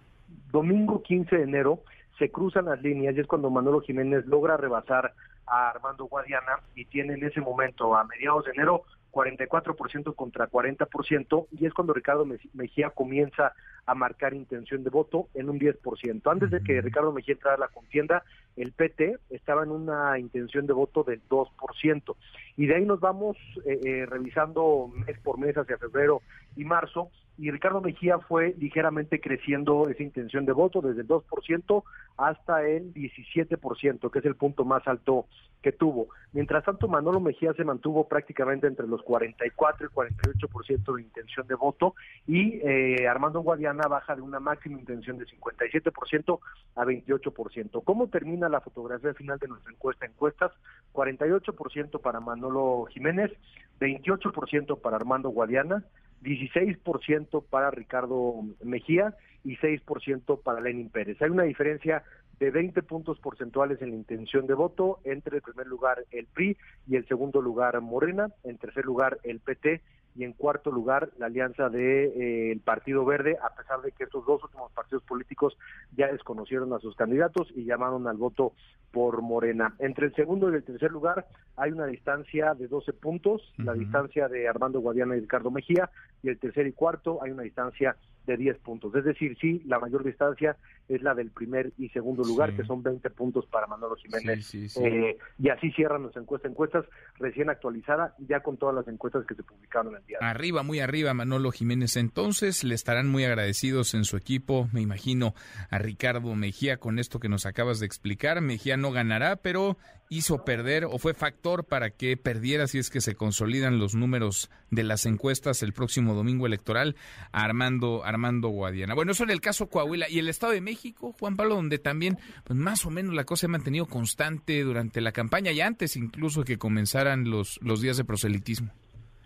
domingo 0.52 1.04
15 1.04 1.36
de 1.36 1.44
enero 1.44 1.82
se 2.18 2.32
cruzan 2.32 2.66
las 2.66 2.82
líneas 2.82 3.16
y 3.16 3.20
es 3.20 3.28
cuando 3.28 3.52
Manolo 3.52 3.82
Jiménez 3.82 4.26
logra 4.26 4.58
rebasar 4.58 5.14
a 5.46 5.70
Armando 5.70 6.06
Guadiana 6.06 6.60
y 6.76 6.86
tiene 6.86 7.14
en 7.14 7.24
ese 7.24 7.42
momento, 7.42 7.96
a 7.96 8.04
mediados 8.04 8.46
de 8.46 8.52
enero, 8.52 8.84
44% 9.18 10.14
contra 10.16 10.48
40% 10.50 11.48
y 11.52 11.66
es 11.66 11.74
cuando 11.74 11.94
Ricardo 11.94 12.26
Me- 12.26 12.38
Mejía 12.54 12.92
comienza 12.92 13.54
a 13.86 13.96
marcar 13.96 14.34
intención 14.34 14.84
de 14.84 14.90
voto 14.90 15.28
en 15.34 15.50
un 15.50 15.60
10%. 15.60 16.30
Antes 16.32 16.52
de 16.52 16.62
que 16.62 16.82
Ricardo 16.82 17.12
Mejía 17.12 17.34
entrara 17.34 17.56
a 17.56 17.60
la 17.60 17.68
contienda, 17.70 18.24
el 18.56 18.74
PT 18.74 19.18
estaba 19.30 19.64
en 19.64 19.72
una 19.72 20.20
intención 20.20 20.68
de 20.68 20.74
voto 20.74 21.04
del 21.04 21.22
2%. 21.30 22.16
Y 22.58 22.66
de 22.68 22.76
ahí 22.76 22.86
nos 22.86 23.00
vamos 23.00 23.38
eh, 23.66 23.80
eh, 23.84 24.06
revisando 24.06 24.90
mes 24.94 25.18
por 25.20 25.38
mes 25.40 25.58
hacia 25.58 25.78
febrero 25.78 26.22
y 26.56 26.64
marzo 26.66 27.10
y 27.38 27.52
Ricardo 27.52 27.82
Mejía 27.82 28.18
fue 28.20 28.56
ligeramente 28.58 29.20
creciendo 29.22 29.88
esa 29.90 30.04
intención 30.04 30.46
de 30.46 30.54
voto 30.54 30.82
desde 30.82 31.02
el 31.02 31.08
2% 31.08 31.84
hasta 32.18 32.68
el 32.68 32.94
17%, 32.94 34.12
que 34.12 34.20
es 34.20 34.26
el 34.26 34.36
punto 34.36 34.66
más 34.66 34.88
alto 34.88 35.28
que 35.62 35.72
tuvo. 35.72 36.08
Mientras 36.34 36.64
tanto, 36.64 36.88
Manolo 36.88 37.20
Mejía 37.20 37.54
se 37.54 37.64
mantuvo 37.64 38.08
prácticamente 38.08 38.68
entre 38.68 38.88
los 38.88 39.02
44 39.04 39.88
y 39.88 39.90
48% 39.90 40.96
de 40.96 41.02
intención 41.02 41.48
de 41.48 41.56
voto 41.56 41.96
y 42.26 42.60
eh, 42.64 43.08
Armando 43.08 43.42
Guadiana 43.42 43.88
baja 43.88 44.16
de 44.16 44.22
una 44.22 44.40
máxima 44.40 44.80
intención 44.80 45.18
de 45.18 45.26
57% 45.26 46.40
a 46.76 46.86
28%. 46.86 47.84
¿Cómo 47.84 48.08
termina 48.08 48.50
la 48.50 48.62
fotografía 48.62 49.14
final 49.14 49.38
de 49.40 49.48
nuestra 49.48 49.72
encuesta? 49.72 50.06
Encuestas, 50.06 50.52
48% 50.94 52.02
para 52.02 52.20
Manolo 52.20 52.88
Jiménez, 52.90 53.32
28% 53.80 54.80
para 54.82 54.96
Armando 54.96 55.30
Guadiana, 55.30 55.84
16% 56.24 57.44
para 57.50 57.72
Ricardo 57.72 58.36
Mejía 58.64 59.16
y 59.44 59.56
6% 59.58 60.42
para 60.42 60.62
Lenin 60.62 60.90
Pérez. 60.90 61.22
Hay 61.22 61.30
una 61.30 61.44
diferencia 61.44 62.04
de 62.40 62.52
20 62.52 62.84
puntos 62.84 63.20
porcentuales 63.20 63.82
en 63.82 63.90
la 63.90 63.96
intención 63.96 64.46
de 64.46 64.54
voto 64.54 65.00
entre 65.04 65.38
el 65.38 65.42
primer 65.42 65.68
lugar 65.68 66.04
el 66.12 66.28
PRI 66.28 66.58
y 66.88 66.96
el 66.96 67.08
segundo 67.08 67.42
lugar 67.42 67.80
Morena, 67.82 68.30
en 68.44 68.58
tercer 68.58 68.86
lugar 68.86 69.18
el 69.24 69.40
PT 69.40 69.82
y 70.18 70.24
en 70.24 70.34
cuarto 70.34 70.72
lugar 70.72 71.12
la 71.20 71.28
alianza 71.28 71.70
de 71.70 72.06
eh, 72.06 72.52
el 72.52 72.60
Partido 72.60 73.06
Verde, 73.06 73.38
a 73.42 73.56
pesar 73.56 73.82
de 73.82 73.92
que 73.92 74.06
estos 74.06 74.26
dos 74.26 74.44
últimos 74.44 74.72
partidos 74.72 75.04
políticos 75.04 75.56
ya 75.96 76.08
desconocieron 76.08 76.74
a 76.74 76.80
sus 76.80 76.96
candidatos 76.96 77.48
y 77.56 77.66
llamaron 77.66 78.08
al 78.08 78.18
voto 78.18 78.54
por 78.92 79.22
Morena. 79.22 79.76
Entre 79.80 80.08
el 80.08 80.16
segundo 80.16 80.52
y 80.52 80.56
el 80.56 80.64
tercer 80.64 80.92
lugar 80.92 81.28
hay 81.56 81.72
una 81.72 81.86
distancia 81.86 82.56
de 82.56 82.68
12 82.68 82.94
puntos, 82.94 83.54
la 83.58 83.74
distancia 83.74 84.28
de 84.28 84.48
Armando 84.48 84.80
Guadiana 84.80 85.16
y 85.16 85.20
Ricardo 85.20 85.52
Mejía, 85.52 85.92
y 86.24 86.30
el 86.30 86.40
tercer 86.40 86.66
y 86.66 86.74
cuarto 86.74 87.22
hay 87.22 87.32
una 87.32 87.44
distancia 87.44 87.96
de 88.28 88.38
10 88.38 88.58
puntos. 88.60 88.94
Es 88.94 89.06
decir, 89.06 89.36
sí, 89.40 89.64
la 89.66 89.80
mayor 89.80 90.04
distancia 90.04 90.56
es 90.88 91.02
la 91.02 91.16
del 91.16 91.32
primer 91.32 91.74
y 91.78 91.90
segundo 91.90 92.24
lugar, 92.24 92.56
que 92.56 92.64
son 92.64 92.84
20 92.84 93.10
puntos 93.10 93.46
para 93.48 93.68
Manolo 93.68 93.96
Jiménez. 93.96 94.46
Sí, 94.46 94.70
sí, 94.70 94.70
sí. 94.70 94.84
Eh, 94.84 95.18
y 95.40 95.50
así 95.50 95.72
cierran 95.72 96.04
nuestra 96.04 96.22
encuesta, 96.22 96.48
encuestas 96.48 96.86
recién 97.18 97.50
actualizada, 97.50 98.16
ya 98.20 98.42
con 98.42 98.58
todas 98.58 98.76
las 98.76 98.88
encuestas 98.88 99.26
que 99.26 99.36
se 99.36 99.44
publicaron 99.44 99.96
el 99.96 100.06
día. 100.06 100.18
Arriba, 100.22 100.62
muy 100.62 100.80
arriba, 100.80 101.14
Manolo 101.14 101.52
Jiménez. 101.52 101.98
Entonces, 101.98 102.64
le 102.64 102.76
estarán 102.76 103.10
muy 103.10 103.24
agradecidos 103.24 103.94
en 103.94 104.04
su 104.04 104.18
equipo, 104.18 104.70
me 104.74 104.82
imagino, 104.82 105.34
a 105.70 105.80
Ricardo 105.80 106.36
Mejía 106.36 106.78
con 106.78 107.00
esto 107.00 107.20
que 107.20 107.30
nos 107.30 107.46
acabas 107.46 107.80
de 107.80 107.86
explicar. 107.86 108.42
Mejía 108.42 108.78
no 108.78 108.92
ganará, 108.92 109.38
pero 109.38 109.78
hizo 110.10 110.44
perder 110.46 110.86
o 110.86 110.98
fue 110.98 111.14
factor 111.14 111.66
para 111.66 111.90
que 111.90 112.18
perdiera 112.18 112.68
si 112.68 112.80
es 112.80 112.90
que 112.90 113.02
se 113.02 113.16
consolidan 113.16 113.80
los 113.80 113.96
números 113.96 114.50
de 114.72 114.84
las 114.84 115.06
encuestas 115.06 115.64
el 115.64 115.74
próximo 115.74 116.14
domingo 116.14 116.46
electoral 116.46 116.96
a 117.32 117.44
Armando, 117.44 118.04
Armando 118.04 118.50
Guadiana. 118.50 118.96
Bueno, 118.96 119.12
eso 119.12 119.24
en 119.24 119.30
el 119.30 119.42
caso 119.42 119.68
Coahuila 119.68 120.10
y 120.10 120.20
el 120.20 120.30
Estado 120.30 120.54
de 120.54 120.62
México, 120.62 121.14
Juan 121.20 121.36
Pablo, 121.36 121.56
donde 121.56 121.80
también 121.80 122.18
pues 122.44 122.58
más 122.58 122.86
o 122.86 122.90
menos 122.90 123.14
la 123.14 123.24
cosa 123.24 123.42
se 123.42 123.46
ha 123.46 123.50
mantenido 123.50 123.86
constante 123.86 124.62
durante 124.64 125.02
la 125.02 125.12
campaña 125.12 125.52
y 125.52 125.62
antes 125.62 125.96
incluso 125.96 126.44
que 126.44 126.58
comenzaran 126.58 127.30
los, 127.30 127.60
los 127.62 127.82
días 127.82 127.98
de 127.98 128.06
proselitismo. 128.06 128.72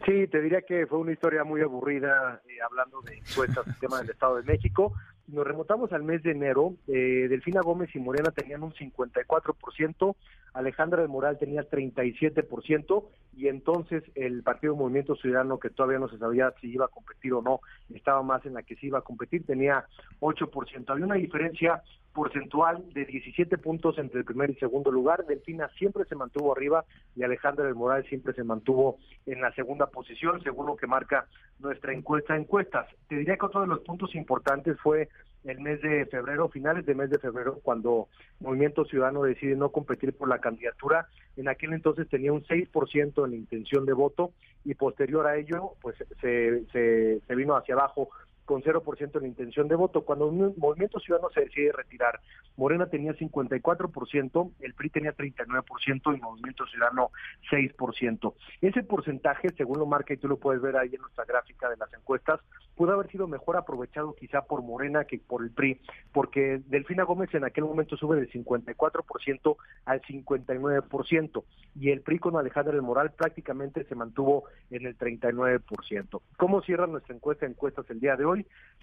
Sí, 0.06 0.28
te 0.28 0.42
diría 0.42 0.62
que 0.62 0.88
fue 0.88 0.98
una 0.98 1.12
historia 1.12 1.44
muy 1.44 1.62
aburrida 1.62 2.42
eh, 2.48 2.58
hablando 2.66 3.02
de 3.02 3.18
encuestas 3.18 3.66
del 3.66 3.76
tema 3.80 4.00
del 4.00 4.10
Estado 4.10 4.38
de 4.38 4.44
México. 4.44 4.94
Nos 5.32 5.48
remontamos 5.48 5.94
al 5.94 6.04
mes 6.04 6.22
de 6.24 6.32
enero, 6.32 6.76
eh, 6.90 7.28
Delfina 7.30 7.62
Gómez 7.62 7.96
y 7.96 8.00
Morena 8.00 8.32
tenían 8.32 8.64
un 8.64 8.74
54%, 8.74 10.16
Alejandra 10.54 11.00
del 11.00 11.10
Moral 11.10 11.38
tenía 11.40 11.62
37%, 11.70 13.06
y 13.38 13.48
entonces 13.48 14.04
el 14.16 14.44
Partido 14.44 14.76
Movimiento 14.76 15.16
Ciudadano, 15.16 15.58
que 15.58 15.70
todavía 15.70 16.00
no 16.00 16.10
se 16.10 16.18
sabía 16.18 16.54
si 16.60 16.68
iba 16.68 16.84
a 16.84 16.90
competir 16.90 17.34
o 17.34 17.42
no, 17.42 17.62
estaba 17.96 18.22
más 18.24 18.46
en 18.46 18.56
la 18.56 18.64
que 18.64 18.76
se 18.76 18.88
iba 18.88 19.00
a 19.00 19.04
competir, 19.04 19.46
tenía 19.46 19.86
8%. 20.20 20.90
Había 20.90 21.06
una 21.06 21.16
diferencia 21.16 21.82
porcentual 22.14 22.84
de 22.94 23.06
17 23.06 23.58
puntos 23.58 23.98
entre 23.98 24.20
el 24.20 24.26
primer 24.26 24.50
y 24.50 24.56
segundo 24.56 24.92
lugar. 24.92 25.26
Delfina 25.26 25.70
siempre 25.78 26.06
se 26.06 26.16
mantuvo 26.16 26.52
arriba 26.56 26.86
y 27.16 27.24
Alejandra 27.24 27.66
del 27.66 27.76
Moral 27.76 28.06
siempre 28.08 28.34
se 28.34 28.44
mantuvo 28.44 28.98
en 29.26 29.42
la 29.42 29.52
segunda 29.54 29.88
posición, 29.88 30.42
según 30.44 30.68
lo 30.68 30.76
que 30.76 30.88
marca 30.88 31.28
nuestra 31.60 31.94
encuesta 31.94 32.36
encuestas. 32.36 32.88
Te 33.08 33.16
diría 33.16 33.38
que 33.38 33.46
otro 33.46 33.62
de 33.62 33.68
los 33.68 33.80
puntos 33.82 34.14
importantes 34.16 34.78
fue 34.82 35.10
el 35.44 35.60
mes 35.60 35.82
de 35.82 36.06
febrero, 36.06 36.50
finales 36.50 36.86
de 36.86 36.94
mes 36.94 37.10
de 37.10 37.18
febrero, 37.18 37.60
cuando 37.64 38.08
Movimiento 38.40 38.86
Ciudadano 38.86 39.24
decide 39.24 39.56
no 39.56 39.70
competir 39.70 40.14
por 40.14 40.28
la 40.28 40.40
candidatura. 40.40 41.08
En 41.36 41.48
aquel 41.48 41.74
entonces 41.74 42.08
tenía 42.10 42.32
un 42.32 42.44
6% 42.44 43.26
en 43.26 43.34
intención 43.34 43.86
de 43.86 43.94
voto 43.94 44.34
y 44.64 44.76
posterior 44.76 45.26
a 45.26 45.38
ello, 45.38 45.72
pues 45.82 45.96
se, 46.22 46.66
se, 46.68 47.22
se 47.22 47.36
vino 47.36 47.56
hacia 47.56 47.74
abajo 47.74 48.10
con 48.46 48.62
0% 48.62 49.20
en 49.20 49.26
intención 49.26 49.68
de 49.68 49.76
voto. 49.76 50.02
Cuando 50.02 50.28
un 50.28 50.54
Movimiento 50.58 51.00
Ciudadano 51.00 51.30
se 51.34 51.42
decide 51.42 51.72
retirar, 51.72 52.20
Morena 52.58 52.88
tenía 52.88 53.14
54%, 53.14 54.52
el 54.60 54.74
PRI 54.74 54.90
tenía 54.90 55.16
39% 55.16 56.18
y 56.18 56.22
Movimiento 56.22 56.66
Ciudadano 56.68 57.12
6%. 57.50 58.34
Ese 58.62 58.84
porcentaje, 58.84 59.50
según 59.58 59.80
lo 59.80 59.86
marca 59.86 60.14
y 60.14 60.18
tú 60.18 60.28
lo 60.28 60.38
puedes 60.38 60.62
ver 60.62 60.78
ahí 60.78 60.90
en 60.94 61.02
nuestra 61.02 61.26
gráfica 61.26 61.70
de 61.70 61.78
las 61.78 61.94
encuestas, 61.94 62.40
pudo 62.76 62.94
haber 62.94 63.10
sido 63.12 63.28
mejor 63.28 63.58
aprovechado 63.58 64.16
quizá 64.16 64.42
por 64.42 64.62
Morena 64.62 65.06
que 65.06 65.20
por 65.20 65.44
el 65.44 65.52
PRI, 65.52 65.80
porque 66.12 66.62
Delfina 66.68 67.04
Gómez 67.04 67.34
en 67.34 67.44
aquel 67.44 67.64
momento 67.64 67.98
sube 67.98 68.18
del 68.18 68.32
54% 68.32 69.56
al 69.86 70.02
59% 70.02 71.44
y 71.80 71.90
el 71.92 72.02
PRI 72.02 72.20
con 72.20 72.38
Alejandra 72.38 72.74
del 72.74 72.82
Moral 72.82 73.12
prácticamente 73.12 73.84
se 73.86 73.96
mantuvo 73.96 74.46
en 74.70 74.86
el 74.86 74.98
39%. 74.98 76.22
¿Cómo 76.38 76.62
cierra 76.62 76.88
nuestra 76.88 77.16
encuesta 77.16 77.46
encuestas 77.46 77.90
el 77.90 78.00
día 78.00 78.16
de 78.16 78.26
hoy? 78.26 78.31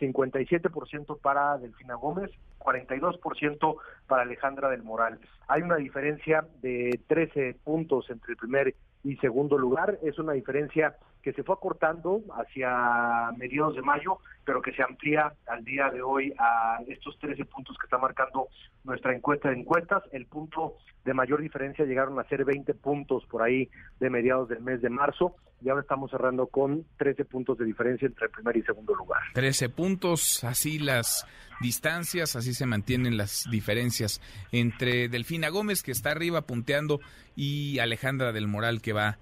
57% 0.00 1.20
para 1.20 1.58
Delfina 1.58 1.94
Gómez, 1.94 2.30
42% 2.58 3.76
para 4.06 4.22
Alejandra 4.22 4.68
del 4.70 4.82
Moral. 4.82 5.18
Hay 5.48 5.62
una 5.62 5.76
diferencia 5.76 6.46
de 6.62 7.00
13 7.06 7.56
puntos 7.64 8.10
entre 8.10 8.36
primer 8.36 8.74
y 9.04 9.16
segundo 9.16 9.58
lugar. 9.58 9.98
Es 10.02 10.18
una 10.18 10.32
diferencia 10.32 10.96
que 11.22 11.32
se 11.32 11.42
fue 11.42 11.54
acortando 11.54 12.22
hacia 12.36 13.32
mediados 13.36 13.74
de 13.74 13.82
mayo, 13.82 14.18
pero 14.44 14.62
que 14.62 14.72
se 14.72 14.82
amplía 14.82 15.32
al 15.46 15.64
día 15.64 15.90
de 15.90 16.02
hoy 16.02 16.32
a 16.38 16.78
estos 16.88 17.18
13 17.18 17.44
puntos 17.44 17.76
que 17.78 17.86
está 17.86 17.98
marcando 17.98 18.48
nuestra 18.84 19.14
encuesta 19.14 19.50
de 19.50 19.58
encuestas. 19.58 20.02
El 20.12 20.26
punto 20.26 20.76
de 21.04 21.14
mayor 21.14 21.40
diferencia 21.40 21.84
llegaron 21.84 22.18
a 22.18 22.24
ser 22.24 22.44
20 22.44 22.74
puntos 22.74 23.24
por 23.26 23.42
ahí 23.42 23.68
de 24.00 24.10
mediados 24.10 24.48
del 24.48 24.60
mes 24.60 24.80
de 24.80 24.90
marzo 24.90 25.36
y 25.60 25.68
ahora 25.68 25.82
estamos 25.82 26.10
cerrando 26.10 26.46
con 26.46 26.84
13 26.98 27.24
puntos 27.24 27.58
de 27.58 27.64
diferencia 27.64 28.06
entre 28.06 28.26
el 28.26 28.30
primer 28.30 28.56
y 28.56 28.62
segundo 28.62 28.94
lugar. 28.94 29.20
13 29.34 29.68
puntos, 29.70 30.44
así 30.44 30.78
las 30.78 31.26
distancias, 31.60 32.36
así 32.36 32.54
se 32.54 32.66
mantienen 32.66 33.16
las 33.16 33.44
diferencias 33.50 34.20
entre 34.52 35.08
Delfina 35.08 35.48
Gómez, 35.48 35.82
que 35.82 35.90
está 35.90 36.10
arriba 36.10 36.42
punteando, 36.42 37.00
y 37.34 37.80
Alejandra 37.80 38.32
del 38.32 38.46
Moral, 38.46 38.80
que 38.80 38.92
va 38.92 39.18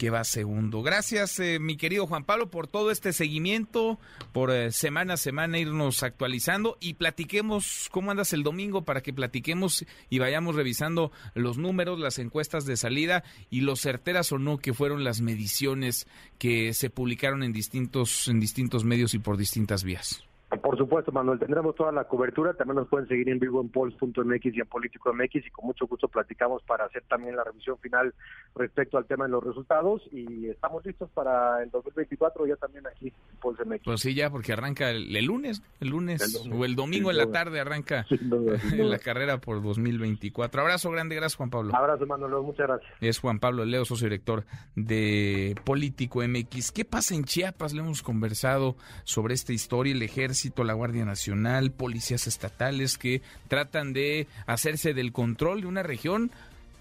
que 0.00 0.08
va 0.08 0.24
segundo. 0.24 0.82
Gracias, 0.82 1.38
eh, 1.40 1.58
mi 1.60 1.76
querido 1.76 2.06
Juan 2.06 2.24
Pablo, 2.24 2.50
por 2.50 2.66
todo 2.66 2.90
este 2.90 3.12
seguimiento, 3.12 4.00
por 4.32 4.50
eh, 4.50 4.72
semana 4.72 5.12
a 5.12 5.16
semana 5.18 5.58
irnos 5.58 6.02
actualizando 6.02 6.78
y 6.80 6.94
platiquemos 6.94 7.88
cómo 7.90 8.10
andas 8.10 8.32
el 8.32 8.42
domingo 8.42 8.86
para 8.86 9.02
que 9.02 9.12
platiquemos 9.12 9.84
y 10.08 10.18
vayamos 10.18 10.54
revisando 10.54 11.12
los 11.34 11.58
números, 11.58 12.00
las 12.00 12.18
encuestas 12.18 12.64
de 12.64 12.78
salida 12.78 13.24
y 13.50 13.60
lo 13.60 13.76
certeras 13.76 14.32
o 14.32 14.38
no 14.38 14.56
que 14.56 14.72
fueron 14.72 15.04
las 15.04 15.20
mediciones 15.20 16.06
que 16.38 16.72
se 16.72 16.88
publicaron 16.88 17.42
en 17.42 17.52
distintos, 17.52 18.26
en 18.28 18.40
distintos 18.40 18.84
medios 18.84 19.12
y 19.12 19.18
por 19.18 19.36
distintas 19.36 19.84
vías. 19.84 20.24
Por 20.58 20.76
supuesto, 20.76 21.12
Manuel, 21.12 21.38
tendremos 21.38 21.76
toda 21.76 21.92
la 21.92 22.04
cobertura. 22.04 22.54
También 22.54 22.76
nos 22.76 22.88
pueden 22.88 23.06
seguir 23.06 23.28
en 23.28 23.38
vivo 23.38 23.60
en 23.60 23.68
Pols.mx 23.68 24.46
y 24.46 24.60
en 24.60 24.66
Político 24.66 25.12
MX 25.12 25.46
y 25.46 25.50
con 25.50 25.66
mucho 25.66 25.86
gusto 25.86 26.08
platicamos 26.08 26.60
para 26.64 26.86
hacer 26.86 27.04
también 27.08 27.36
la 27.36 27.44
revisión 27.44 27.78
final 27.78 28.12
respecto 28.56 28.98
al 28.98 29.04
tema 29.06 29.26
de 29.26 29.30
los 29.30 29.44
resultados 29.44 30.02
y 30.10 30.48
estamos 30.48 30.84
listos 30.84 31.08
para 31.10 31.62
el 31.62 31.70
2024 31.70 32.46
ya 32.46 32.56
también 32.56 32.84
aquí 32.88 33.08
en 33.08 33.36
Pols 33.40 33.64
MX. 33.64 33.84
Pues 33.84 34.00
sí, 34.00 34.14
ya, 34.14 34.28
porque 34.28 34.52
arranca 34.52 34.90
el, 34.90 35.24
lunes, 35.24 35.62
el 35.78 35.90
lunes, 35.90 36.44
o 36.52 36.64
el 36.64 36.74
domingo 36.74 37.12
en 37.12 37.18
la 37.18 37.30
tarde 37.30 37.60
arranca 37.60 38.06
la 38.76 38.98
carrera 38.98 39.38
por 39.40 39.62
2024. 39.62 40.62
Abrazo 40.62 40.90
grande, 40.90 41.14
gracias 41.14 41.36
Juan 41.36 41.50
Pablo. 41.50 41.76
Abrazo, 41.76 42.06
Manuel, 42.06 42.42
muchas 42.42 42.66
gracias. 42.66 42.92
Es 43.00 43.20
Juan 43.20 43.38
Pablo 43.38 43.64
Leo, 43.64 43.84
socio 43.84 44.06
director 44.06 44.44
de 44.74 45.54
Político 45.64 46.26
MX. 46.26 46.72
¿Qué 46.72 46.84
pasa 46.84 47.14
en 47.14 47.22
Chiapas? 47.22 47.72
Le 47.72 47.82
hemos 47.82 48.02
conversado 48.02 48.74
sobre 49.04 49.34
esta 49.34 49.52
historia, 49.52 49.92
el 49.92 50.02
ejército 50.02 50.39
la 50.64 50.72
Guardia 50.74 51.04
Nacional, 51.04 51.70
policías 51.70 52.26
estatales 52.26 52.98
que 52.98 53.22
tratan 53.48 53.92
de 53.92 54.26
hacerse 54.46 54.94
del 54.94 55.12
control 55.12 55.62
de 55.62 55.66
una 55.66 55.82
región 55.82 56.30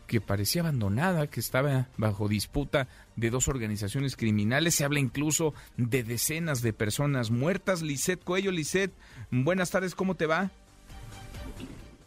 que 0.08 0.22
parecía 0.22 0.62
abandonada, 0.62 1.28
que 1.28 1.40
estaba 1.40 1.88
bajo 1.98 2.28
disputa 2.28 2.88
de 3.16 3.30
dos 3.30 3.48
organizaciones 3.48 4.16
criminales. 4.16 4.76
Se 4.76 4.84
habla 4.84 5.00
incluso 5.00 5.54
de 5.78 6.04
decenas 6.04 6.62
de 6.62 6.74
personas 6.74 7.30
muertas. 7.30 7.82
Lisette 7.82 8.24
Coello, 8.24 8.52
Lisette, 8.52 8.92
buenas 9.30 9.70
tardes, 9.70 9.94
¿cómo 9.94 10.16
te 10.16 10.26
va? 10.26 10.52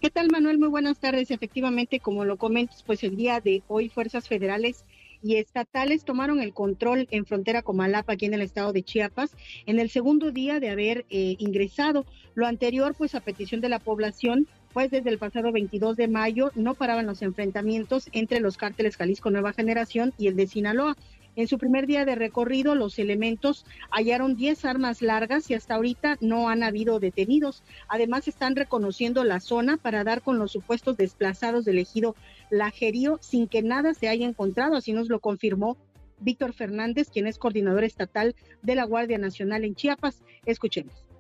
¿Qué 0.01 0.11
tal, 0.11 0.31
Manuel? 0.33 0.59
Muy 0.59 0.69
buenas 0.69 0.99
tardes. 0.99 1.31
Efectivamente, 1.31 2.01
como 2.01 2.25
lo 2.25 2.37
comentas, 2.37 2.83
pues 2.83 3.05
el 3.05 3.15
día 3.17 3.41
de 3.41 3.63
hoy 3.69 3.89
Fuerzas 3.89 4.27
Federales 4.27 4.85
y 5.23 5.37
estatales 5.37 6.05
tomaron 6.05 6.41
el 6.41 6.53
control 6.53 7.09
en 7.11 7.25
frontera 7.25 7.63
Comalapa, 7.63 8.15
aquí 8.15 8.27
en 8.27 8.35
el 8.35 8.43
estado 8.43 8.73
de 8.73 8.83
Chiapas, 8.83 9.37
en 9.67 9.79
el 9.79 9.89
segundo 9.91 10.33
día 10.33 10.61
de 10.61 10.71
haber 10.71 11.07
eh, 11.11 11.37
ingresado. 11.39 12.05
Lo 12.35 12.47
anterior, 12.47 12.95
pues 12.97 13.15
a 13.15 13.21
petición 13.21 13.61
de 13.61 13.69
la 13.69 13.79
población, 13.79 14.49
pues 14.73 14.91
desde 14.91 15.11
el 15.11 15.19
pasado 15.19 15.53
22 15.53 15.97
de 15.97 16.09
mayo 16.09 16.51
no 16.55 16.75
paraban 16.75 17.07
los 17.07 17.23
enfrentamientos 17.23 18.09
entre 18.13 18.41
los 18.41 18.57
cárteles 18.57 18.97
Jalisco 18.97 19.31
Nueva 19.31 19.53
Generación 19.53 20.13
y 20.19 20.29
el 20.29 20.37
de 20.37 20.47
Sinaloa. 20.47 20.97
En 21.35 21.49
su 21.49 21.59
primer 21.59 21.87
día 21.87 22.05
de 22.05 22.15
recorrido, 22.15 22.75
los 22.75 22.99
elementos 22.99 23.65
hallaron 23.91 24.37
10 24.37 24.65
armas 24.67 25.01
largas 25.01 25.51
y 25.51 25.55
hasta 25.55 25.75
ahorita 25.75 26.19
no 26.21 26.51
han 26.51 26.63
habido 26.63 27.01
detenidos. 27.01 27.63
Además, 27.89 28.29
están 28.29 28.55
reconociendo 28.55 29.25
la 29.25 29.41
zona 29.41 29.79
para 29.79 30.05
dar 30.05 30.21
con 30.21 30.39
los 30.39 30.53
supuestos 30.53 30.97
desplazados 30.97 31.65
del 31.65 31.79
ejido 31.79 32.15
Lajerío 32.51 33.19
sin 33.23 33.49
que 33.49 33.63
nada 33.63 33.95
se 33.95 34.09
haya 34.09 34.27
encontrado. 34.27 34.77
Así 34.77 34.93
nos 34.93 35.09
lo 35.09 35.21
confirmó 35.21 35.79
Víctor 36.21 36.53
Fernández, 36.53 37.09
quien 37.11 37.27
es 37.27 37.39
coordinador 37.39 37.85
estatal 37.85 38.35
de 38.63 38.75
la 38.75 38.85
Guardia 38.85 39.19
Nacional 39.19 39.65
en 39.65 39.75
Chiapas. 39.75 40.23
Escuchemos 40.45 41.12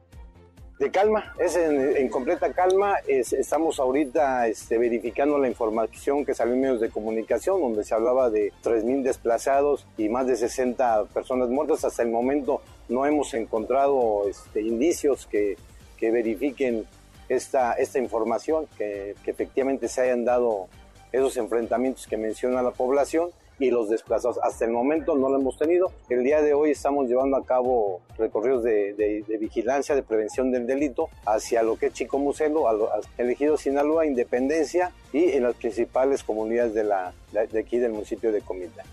de 0.82 0.90
calma, 0.90 1.32
es 1.38 1.54
en, 1.54 2.08
completa 2.08 2.52
calma. 2.52 2.96
estamos 3.06 3.78
ahorita 3.78 4.48
este, 4.48 4.78
verificando 4.78 5.38
la 5.38 5.46
información 5.46 6.24
que 6.24 6.34
salió 6.34 6.54
en 6.54 6.60
medios 6.60 6.80
de 6.80 6.90
comunicación, 6.90 7.60
donde 7.60 7.84
se 7.84 7.94
hablaba 7.94 8.30
de 8.30 8.52
3.000 8.64 9.02
desplazados 9.02 9.86
y 9.96 10.08
más 10.08 10.26
de 10.26 10.34
60 10.34 11.04
personas 11.14 11.50
muertas. 11.50 11.84
Hasta 11.84 12.02
el 12.02 12.10
momento 12.10 12.62
no 12.88 13.06
hemos 13.06 13.32
encontrado 13.34 14.28
este, 14.28 14.60
indicios 14.60 15.26
que, 15.26 15.56
que, 15.96 16.10
verifiquen 16.10 16.84
esta, 17.28 17.76
información, 17.96 18.66
que 18.76 19.14
efectivamente 19.24 19.86
se 19.86 20.00
hayan 20.00 20.24
dado 20.24 20.66
esos 21.12 21.36
enfrentamientos 21.36 22.08
que 22.08 22.16
menciona 22.16 22.60
la 22.60 22.72
población 22.72 23.30
y 23.58 23.70
los 23.70 23.88
desplazados. 23.88 24.38
Hasta 24.42 24.64
el 24.64 24.72
momento 24.72 25.16
no 25.16 25.28
lo 25.28 25.38
hemos 25.38 25.56
tenido. 25.56 25.92
El 26.08 26.24
día 26.24 26.42
de 26.42 26.54
hoy 26.54 26.70
estamos 26.70 27.08
llevando 27.08 27.36
a 27.36 27.44
cabo 27.44 28.00
recorridos 28.18 28.64
de, 28.64 29.24
vigilancia, 29.40 29.94
de 29.94 30.02
prevención 30.02 30.50
del 30.50 30.66
delito 30.66 31.08
hacia 31.26 31.62
lo 31.62 31.76
que 31.76 31.86
es 31.86 31.92
Chico 31.92 32.18
Muselo, 32.18 32.68
al, 32.68 33.58
Sinaloa, 33.58 34.06
Independencia 34.06 34.92
y 35.12 35.30
en 35.32 35.44
las 35.44 35.54
principales 35.54 36.22
comunidades 36.22 36.74
de, 36.74 36.84
la, 36.84 37.12
de 37.32 37.60
aquí 37.60 37.78
del 37.78 37.92
municipio 37.92 38.32
de 38.32 38.40
Comitán. 38.40 38.86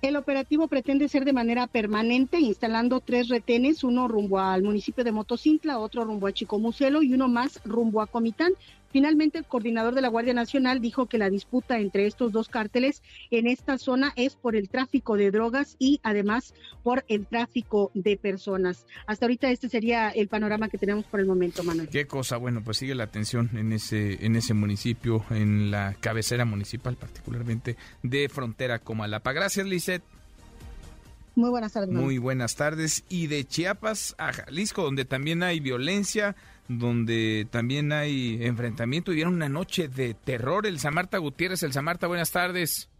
El 0.00 0.14
operativo 0.14 0.68
pretende 0.68 1.08
ser 1.08 1.24
de 1.24 1.32
manera 1.32 1.66
permanente, 1.66 2.38
instalando 2.38 3.00
tres 3.00 3.28
retenes, 3.28 3.82
uno 3.82 4.06
rumbo 4.06 4.38
al 4.38 4.62
municipio 4.62 5.02
de 5.02 5.10
Motocintla, 5.10 5.80
otro 5.80 6.04
rumbo 6.04 6.28
a 6.28 6.32
Chicomucelo 6.32 7.02
y 7.02 7.14
uno 7.14 7.26
más 7.26 7.60
rumbo 7.64 8.00
a 8.00 8.06
Comitán. 8.06 8.52
Finalmente, 8.90 9.38
el 9.38 9.44
coordinador 9.44 9.94
de 9.94 10.00
la 10.00 10.08
Guardia 10.08 10.34
Nacional 10.34 10.80
dijo 10.80 11.06
que 11.06 11.18
la 11.18 11.30
disputa 11.30 11.78
entre 11.78 12.06
estos 12.06 12.32
dos 12.32 12.48
cárteles 12.48 13.02
en 13.30 13.46
esta 13.46 13.78
zona 13.78 14.12
es 14.16 14.36
por 14.36 14.56
el 14.56 14.68
tráfico 14.68 15.16
de 15.16 15.30
drogas 15.30 15.76
y 15.78 16.00
además 16.02 16.54
por 16.82 17.04
el 17.08 17.26
tráfico 17.26 17.90
de 17.94 18.16
personas. 18.16 18.86
Hasta 19.06 19.26
ahorita 19.26 19.50
este 19.50 19.68
sería 19.68 20.10
el 20.10 20.28
panorama 20.28 20.68
que 20.68 20.78
tenemos 20.78 21.04
por 21.04 21.20
el 21.20 21.26
momento, 21.26 21.62
Manuel. 21.62 21.88
Qué 21.88 22.06
cosa, 22.06 22.36
bueno, 22.36 22.62
pues 22.64 22.78
sigue 22.78 22.94
la 22.94 23.04
atención 23.04 23.50
en 23.54 23.72
ese 23.72 24.24
en 24.24 24.36
ese 24.36 24.54
municipio, 24.54 25.24
en 25.30 25.70
la 25.70 25.94
cabecera 26.00 26.44
municipal 26.44 26.96
particularmente 26.96 27.76
de 28.02 28.28
frontera 28.28 28.78
Comalapa. 28.78 29.32
Gracias, 29.32 29.66
Lisette. 29.66 30.17
Muy 31.38 31.50
buenas 31.50 31.72
tardes. 31.72 31.90
Muy 31.90 32.18
buenas 32.18 32.56
tardes. 32.56 33.04
Y 33.08 33.28
de 33.28 33.44
Chiapas 33.44 34.16
a 34.18 34.32
Jalisco, 34.32 34.82
donde 34.82 35.04
también 35.04 35.44
hay 35.44 35.60
violencia, 35.60 36.34
donde 36.66 37.46
también 37.48 37.92
hay 37.92 38.44
enfrentamiento 38.44 39.12
y 39.12 39.20
era 39.20 39.28
una 39.28 39.48
noche 39.48 39.86
de 39.86 40.14
terror. 40.14 40.66
El 40.66 40.80
Samarta 40.80 41.18
Gutiérrez, 41.18 41.62
el 41.62 41.72
Samarta, 41.72 42.08
buenas 42.08 42.32
tardes. 42.32 42.90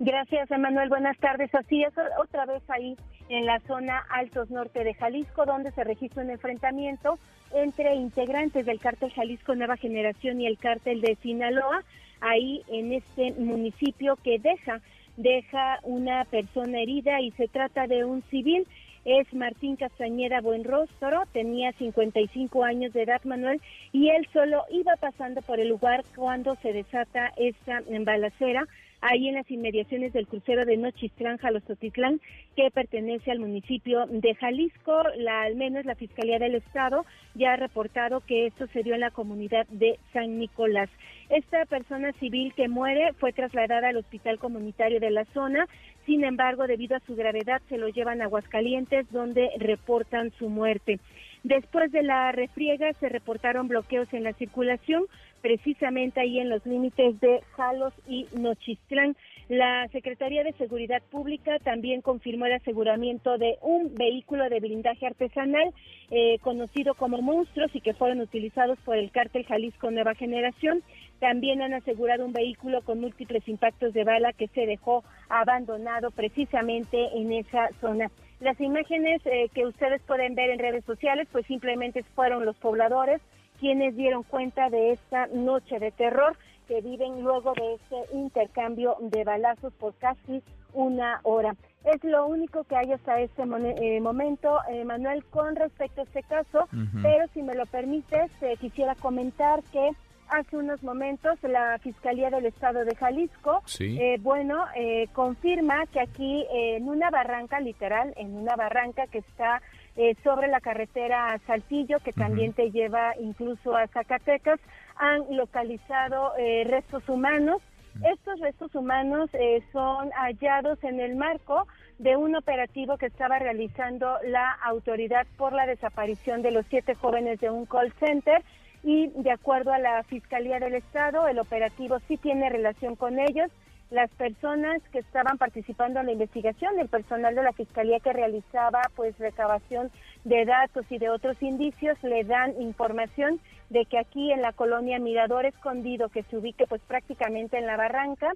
Gracias, 0.00 0.50
Emanuel. 0.50 0.90
Buenas 0.90 1.16
tardes. 1.16 1.48
Así 1.54 1.82
es, 1.82 1.94
otra 2.20 2.44
vez 2.44 2.62
ahí 2.68 2.94
en 3.30 3.46
la 3.46 3.58
zona 3.60 4.04
Altos 4.10 4.50
Norte 4.50 4.84
de 4.84 4.92
Jalisco, 4.92 5.46
donde 5.46 5.72
se 5.72 5.82
registra 5.82 6.22
un 6.22 6.30
enfrentamiento 6.30 7.18
entre 7.54 7.94
integrantes 7.94 8.66
del 8.66 8.80
cártel 8.80 9.10
Jalisco 9.14 9.54
Nueva 9.54 9.78
Generación 9.78 10.42
y 10.42 10.46
el 10.46 10.58
cártel 10.58 11.00
de 11.00 11.16
Sinaloa, 11.22 11.82
ahí 12.20 12.62
en 12.68 12.92
este 12.92 13.32
municipio 13.38 14.16
que 14.16 14.38
deja 14.38 14.82
deja 15.18 15.80
una 15.82 16.24
persona 16.24 16.80
herida 16.80 17.20
y 17.20 17.32
se 17.32 17.48
trata 17.48 17.86
de 17.86 18.04
un 18.04 18.22
civil. 18.30 18.66
Es 19.04 19.32
Martín 19.34 19.76
Castañeda 19.76 20.40
Buenrostro, 20.40 21.22
tenía 21.32 21.72
55 21.72 22.64
años 22.64 22.92
de 22.92 23.02
edad, 23.02 23.22
Manuel, 23.24 23.60
y 23.92 24.10
él 24.10 24.26
solo 24.32 24.64
iba 24.70 24.94
pasando 24.96 25.42
por 25.42 25.60
el 25.60 25.68
lugar 25.68 26.04
cuando 26.14 26.56
se 26.56 26.72
desata 26.72 27.32
esta 27.36 27.82
balacera 28.00 28.66
ahí 29.00 29.28
en 29.28 29.34
las 29.34 29.50
inmediaciones 29.50 30.12
del 30.12 30.26
crucero 30.26 30.64
de 30.64 30.76
Nochistrán, 30.76 31.38
Jalostotitlán, 31.38 32.20
que 32.56 32.70
pertenece 32.70 33.30
al 33.30 33.38
municipio 33.38 34.06
de 34.06 34.34
Jalisco. 34.34 35.02
La, 35.16 35.42
al 35.42 35.56
menos 35.56 35.84
la 35.84 35.94
Fiscalía 35.94 36.38
del 36.38 36.56
Estado 36.56 37.04
ya 37.34 37.52
ha 37.52 37.56
reportado 37.56 38.20
que 38.20 38.46
esto 38.46 38.66
se 38.68 38.82
dio 38.82 38.94
en 38.94 39.00
la 39.00 39.10
comunidad 39.10 39.66
de 39.68 39.98
San 40.12 40.38
Nicolás. 40.38 40.90
Esta 41.28 41.66
persona 41.66 42.12
civil 42.12 42.54
que 42.54 42.68
muere 42.68 43.12
fue 43.14 43.32
trasladada 43.32 43.88
al 43.88 43.98
hospital 43.98 44.38
comunitario 44.38 44.98
de 44.98 45.10
la 45.10 45.24
zona, 45.26 45.66
sin 46.06 46.24
embargo, 46.24 46.66
debido 46.66 46.96
a 46.96 47.00
su 47.00 47.14
gravedad, 47.14 47.60
se 47.68 47.76
lo 47.76 47.88
llevan 47.88 48.22
a 48.22 48.24
Aguascalientes, 48.24 49.10
donde 49.12 49.50
reportan 49.58 50.30
su 50.38 50.48
muerte. 50.48 51.00
Después 51.44 51.92
de 51.92 52.02
la 52.02 52.32
refriega 52.32 52.92
se 52.94 53.08
reportaron 53.08 53.68
bloqueos 53.68 54.12
en 54.12 54.24
la 54.24 54.32
circulación, 54.32 55.04
precisamente 55.40 56.20
ahí 56.20 56.38
en 56.38 56.48
los 56.48 56.64
límites 56.66 57.18
de 57.20 57.40
Jalos 57.56 57.94
y 58.06 58.26
Nochistlán. 58.32 59.16
La 59.48 59.88
Secretaría 59.88 60.44
de 60.44 60.52
Seguridad 60.52 61.02
Pública 61.10 61.58
también 61.60 62.02
confirmó 62.02 62.44
el 62.44 62.52
aseguramiento 62.52 63.38
de 63.38 63.56
un 63.62 63.94
vehículo 63.94 64.48
de 64.50 64.60
blindaje 64.60 65.06
artesanal 65.06 65.72
eh, 66.10 66.38
conocido 66.40 66.94
como 66.94 67.22
Monstruos 67.22 67.74
y 67.74 67.80
que 67.80 67.94
fueron 67.94 68.20
utilizados 68.20 68.78
por 68.80 68.96
el 68.96 69.10
cártel 69.10 69.46
Jalisco 69.46 69.90
Nueva 69.90 70.14
Generación. 70.14 70.82
También 71.18 71.62
han 71.62 71.72
asegurado 71.72 72.26
un 72.26 72.32
vehículo 72.34 72.82
con 72.82 73.00
múltiples 73.00 73.48
impactos 73.48 73.94
de 73.94 74.04
bala 74.04 74.34
que 74.34 74.48
se 74.48 74.66
dejó 74.66 75.02
abandonado 75.30 76.10
precisamente 76.10 76.98
en 77.14 77.32
esa 77.32 77.70
zona. 77.80 78.10
Las 78.40 78.60
imágenes 78.60 79.20
eh, 79.24 79.48
que 79.54 79.66
ustedes 79.66 80.02
pueden 80.02 80.34
ver 80.34 80.50
en 80.50 80.58
redes 80.58 80.84
sociales, 80.84 81.26
pues 81.32 81.46
simplemente 81.46 82.02
fueron 82.14 82.44
los 82.44 82.56
pobladores 82.56 83.20
quienes 83.58 83.96
dieron 83.96 84.22
cuenta 84.22 84.70
de 84.70 84.92
esta 84.92 85.26
noche 85.28 85.78
de 85.78 85.90
terror 85.90 86.36
que 86.66 86.80
viven 86.80 87.22
luego 87.22 87.54
de 87.54 87.74
este 87.74 88.16
intercambio 88.16 88.96
de 89.00 89.24
balazos 89.24 89.72
por 89.74 89.94
casi 89.94 90.42
una 90.74 91.20
hora. 91.22 91.56
Es 91.84 92.04
lo 92.04 92.26
único 92.26 92.64
que 92.64 92.76
hay 92.76 92.92
hasta 92.92 93.20
este 93.20 93.42
eh, 93.42 94.00
momento, 94.00 94.58
eh, 94.68 94.84
Manuel, 94.84 95.24
con 95.24 95.56
respecto 95.56 96.02
a 96.02 96.04
este 96.04 96.22
caso, 96.24 96.68
pero 97.02 97.26
si 97.32 97.42
me 97.42 97.54
lo 97.54 97.64
permites, 97.66 98.30
quisiera 98.60 98.94
comentar 98.96 99.62
que 99.72 99.90
hace 100.30 100.56
unos 100.56 100.82
momentos 100.82 101.38
la 101.42 101.78
Fiscalía 101.78 102.30
del 102.30 102.46
Estado 102.46 102.84
de 102.84 102.94
Jalisco, 102.94 103.62
eh, 103.80 104.18
bueno, 104.20 104.64
eh, 104.76 105.08
confirma 105.12 105.86
que 105.86 106.00
aquí 106.00 106.46
en 106.50 106.88
una 106.88 107.10
barranca, 107.10 107.60
literal, 107.60 108.12
en 108.16 108.36
una 108.36 108.56
barranca 108.56 109.06
que 109.06 109.18
está 109.18 109.62
eh, 109.98 110.16
sobre 110.24 110.48
la 110.48 110.60
carretera 110.60 111.38
Saltillo, 111.46 111.98
que 111.98 112.12
también 112.12 112.54
te 112.54 112.70
lleva 112.70 113.14
incluso 113.20 113.76
a 113.76 113.86
Zacatecas, 113.88 114.58
han 114.96 115.36
localizado 115.36 116.32
restos 116.64 117.08
humanos. 117.08 117.60
Estos 118.04 118.40
restos 118.40 118.74
humanos 118.74 119.30
son 119.72 120.10
hallados 120.10 120.82
en 120.82 121.00
el 121.00 121.16
marco 121.16 121.66
de 121.98 122.16
un 122.16 122.36
operativo 122.36 122.96
que 122.96 123.06
estaba 123.06 123.38
realizando 123.38 124.16
la 124.24 124.52
autoridad 124.64 125.26
por 125.36 125.52
la 125.52 125.66
desaparición 125.66 126.42
de 126.42 126.52
los 126.52 126.64
siete 126.66 126.94
jóvenes 126.94 127.40
de 127.40 127.50
un 127.50 127.66
call 127.66 127.92
center 127.98 128.42
y 128.82 129.08
de 129.08 129.32
acuerdo 129.32 129.72
a 129.72 129.78
la 129.78 130.02
Fiscalía 130.04 130.60
del 130.60 130.74
Estado, 130.74 131.26
el 131.26 131.38
operativo 131.38 131.98
sí 132.06 132.16
tiene 132.16 132.48
relación 132.48 132.94
con 132.94 133.18
ellos. 133.18 133.50
Las 133.90 134.10
personas 134.10 134.82
que 134.92 134.98
estaban 134.98 135.38
participando 135.38 136.00
en 136.00 136.06
la 136.06 136.12
investigación, 136.12 136.78
el 136.78 136.88
personal 136.88 137.34
de 137.34 137.42
la 137.42 137.52
Fiscalía 137.52 138.00
que 138.00 138.12
realizaba 138.12 138.82
pues 138.94 139.18
recabación 139.18 139.90
de 140.24 140.44
datos 140.44 140.84
y 140.90 140.98
de 140.98 141.08
otros 141.08 141.42
indicios, 141.42 141.96
le 142.02 142.22
dan 142.24 142.60
información 142.60 143.40
de 143.70 143.86
que 143.86 143.98
aquí 143.98 144.30
en 144.30 144.42
la 144.42 144.52
colonia 144.52 144.98
Mirador 144.98 145.46
Escondido, 145.46 146.10
que 146.10 146.22
se 146.24 146.36
ubique 146.36 146.66
pues 146.66 146.82
prácticamente 146.82 147.56
en 147.56 147.66
la 147.66 147.78
barranca, 147.78 148.32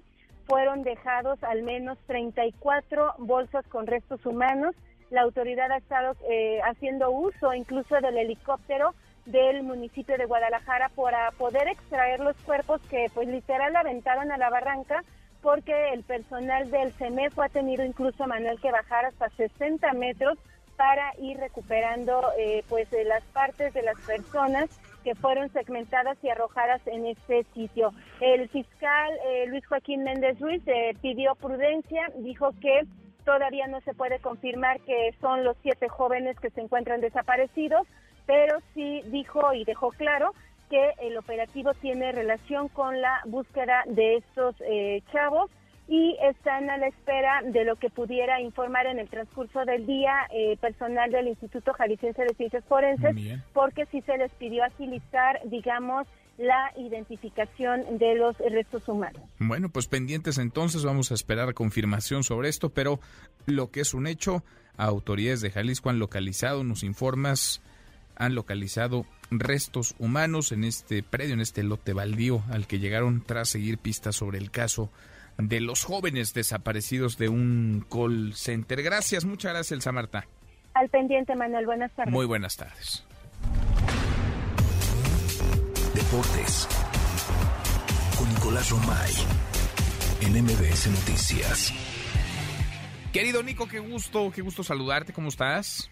fueron 0.47 0.81
dejados 0.81 1.41
al 1.43 1.61
menos 1.61 1.99
34 2.07 3.13
bolsas 3.19 3.65
con 3.67 3.85
restos 3.85 4.25
humanos. 4.25 4.75
La 5.11 5.21
autoridad 5.21 5.71
ha 5.71 5.77
estado 5.77 6.15
eh, 6.31 6.61
haciendo 6.63 7.11
uso 7.11 7.53
incluso 7.53 7.95
del 8.01 8.17
helicóptero 8.17 8.95
del 9.27 9.61
municipio 9.61 10.17
de 10.17 10.25
Guadalajara 10.25 10.89
para 10.89 11.29
poder 11.31 11.67
extraer 11.67 12.19
los 12.19 12.35
cuerpos 12.37 12.81
que 12.89 13.05
pues 13.13 13.27
literal 13.27 13.75
aventaron 13.75 14.31
a 14.31 14.37
la 14.37 14.49
barranca 14.49 15.03
porque 15.43 15.93
el 15.93 16.03
personal 16.03 16.71
del 16.71 16.93
CEMEFO 16.93 17.43
ha 17.43 17.49
tenido 17.49 17.83
incluso 17.83 18.25
Manuel 18.25 18.59
que 18.61 18.71
bajar 18.71 19.05
hasta 19.05 19.29
60 19.29 19.91
metros 19.93 20.39
para 20.77 21.11
ir 21.19 21.37
recuperando 21.37 22.23
eh, 22.39 22.63
pues 22.69 22.87
las 23.05 23.23
partes 23.25 23.73
de 23.73 23.83
las 23.83 23.99
personas 23.99 24.69
que 25.03 25.15
fueron 25.15 25.51
segmentadas 25.51 26.17
y 26.23 26.29
arrojadas 26.29 26.81
en 26.87 27.05
este 27.05 27.45
sitio. 27.53 27.91
El 28.21 28.47
fiscal 28.49 29.11
eh, 29.27 29.45
Luis 29.47 29.65
Joaquín 29.67 30.03
Méndez 30.03 30.39
Ruiz 30.39 30.63
eh, 30.65 30.95
pidió 31.01 31.35
prudencia, 31.35 32.09
dijo 32.19 32.51
que 32.61 32.87
todavía 33.25 33.67
no 33.67 33.81
se 33.81 33.93
puede 33.93 34.19
confirmar 34.19 34.79
que 34.81 35.13
son 35.19 35.43
los 35.43 35.57
siete 35.61 35.89
jóvenes 35.89 36.39
que 36.39 36.49
se 36.51 36.61
encuentran 36.61 37.01
desaparecidos, 37.01 37.85
pero 38.25 38.59
sí 38.73 39.01
dijo 39.07 39.53
y 39.53 39.65
dejó 39.65 39.89
claro 39.91 40.33
que 40.73 41.07
el 41.07 41.17
operativo 41.17 41.75
tiene 41.75 42.11
relación 42.11 42.67
con 42.67 42.99
la 42.99 43.21
búsqueda 43.25 43.83
de 43.85 44.15
estos 44.15 44.55
eh, 44.61 45.03
chavos 45.11 45.51
y 45.87 46.17
están 46.27 46.67
a 46.71 46.77
la 46.77 46.87
espera 46.87 47.43
de 47.45 47.63
lo 47.63 47.75
que 47.75 47.91
pudiera 47.91 48.41
informar 48.41 48.87
en 48.87 48.97
el 48.97 49.07
transcurso 49.07 49.65
del 49.65 49.85
día 49.85 50.15
eh, 50.31 50.57
personal 50.57 51.11
del 51.11 51.27
Instituto 51.27 51.73
Jalisciense 51.73 52.23
de 52.23 52.33
Ciencias 52.33 52.63
Forenses, 52.65 53.15
porque 53.53 53.85
sí 53.91 54.01
se 54.01 54.17
les 54.17 54.31
pidió 54.31 54.63
agilizar, 54.63 55.41
digamos, 55.45 56.07
la 56.39 56.71
identificación 56.75 57.99
de 57.99 58.15
los 58.15 58.35
restos 58.39 58.87
humanos. 58.87 59.21
Bueno, 59.37 59.69
pues 59.69 59.85
pendientes 59.85 60.39
entonces, 60.39 60.83
vamos 60.83 61.11
a 61.11 61.13
esperar 61.13 61.53
confirmación 61.53 62.23
sobre 62.23 62.49
esto, 62.49 62.69
pero 62.71 62.99
lo 63.45 63.69
que 63.69 63.81
es 63.81 63.93
un 63.93 64.07
hecho, 64.07 64.43
autoridades 64.75 65.41
de 65.41 65.51
Jalisco 65.51 65.91
han 65.91 65.99
localizado, 65.99 66.63
nos 66.63 66.81
informas, 66.81 67.61
han 68.15 68.35
localizado 68.35 69.05
restos 69.31 69.95
humanos 69.99 70.51
en 70.51 70.63
este 70.63 71.03
predio, 71.03 71.33
en 71.33 71.41
este 71.41 71.63
lote 71.63 71.93
baldío 71.93 72.43
al 72.49 72.67
que 72.67 72.79
llegaron 72.79 73.23
tras 73.25 73.49
seguir 73.49 73.77
pistas 73.77 74.15
sobre 74.15 74.37
el 74.37 74.51
caso 74.51 74.91
de 75.37 75.59
los 75.59 75.83
jóvenes 75.83 76.33
desaparecidos 76.33 77.17
de 77.17 77.29
un 77.29 77.85
call 77.89 78.33
center. 78.35 78.81
Gracias, 78.83 79.25
muchas 79.25 79.53
gracias, 79.53 79.71
Elsa 79.71 79.91
Marta. 79.91 80.27
Al 80.73 80.89
pendiente, 80.89 81.35
Manuel. 81.35 81.65
Buenas 81.65 81.91
tardes. 81.93 82.11
Muy 82.11 82.25
buenas 82.25 82.57
tardes. 82.57 83.05
Deportes 85.93 86.67
con 88.17 88.29
Nicolás 88.29 88.69
Romay 88.69 89.13
en 90.21 90.43
MBS 90.43 90.87
Noticias. 90.89 91.73
Querido 93.11 93.43
Nico, 93.43 93.67
qué 93.67 93.79
gusto, 93.79 94.31
qué 94.33 94.41
gusto 94.41 94.63
saludarte. 94.63 95.13
¿Cómo 95.13 95.29
estás? 95.29 95.91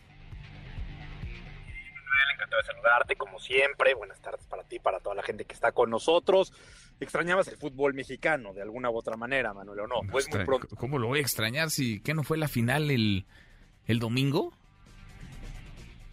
Encantado 2.41 2.61
de 2.61 2.67
saludarte, 2.67 3.15
como 3.15 3.39
siempre. 3.39 3.93
Buenas 3.93 4.19
tardes 4.21 4.45
para 4.47 4.63
ti, 4.63 4.79
para 4.79 4.99
toda 4.99 5.15
la 5.15 5.23
gente 5.23 5.45
que 5.45 5.53
está 5.53 5.71
con 5.71 5.89
nosotros. 5.89 6.51
¿Extrañabas 6.99 7.47
el 7.47 7.57
fútbol 7.57 7.93
mexicano 7.93 8.53
de 8.53 8.61
alguna 8.61 8.89
u 8.89 8.97
otra 8.97 9.17
manera, 9.17 9.53
Manuel, 9.53 9.81
o 9.81 9.87
no? 9.87 9.95
Pues 10.11 10.27
muy 10.29 10.45
pronto. 10.45 10.75
¿Cómo 10.75 10.99
lo 10.99 11.07
voy 11.07 11.19
a 11.19 11.21
extrañar 11.21 11.69
si 11.69 11.99
qué 12.01 12.13
no 12.13 12.23
fue 12.23 12.37
la 12.37 12.47
final 12.47 12.91
el, 12.91 13.25
el 13.85 13.99
domingo? 13.99 14.53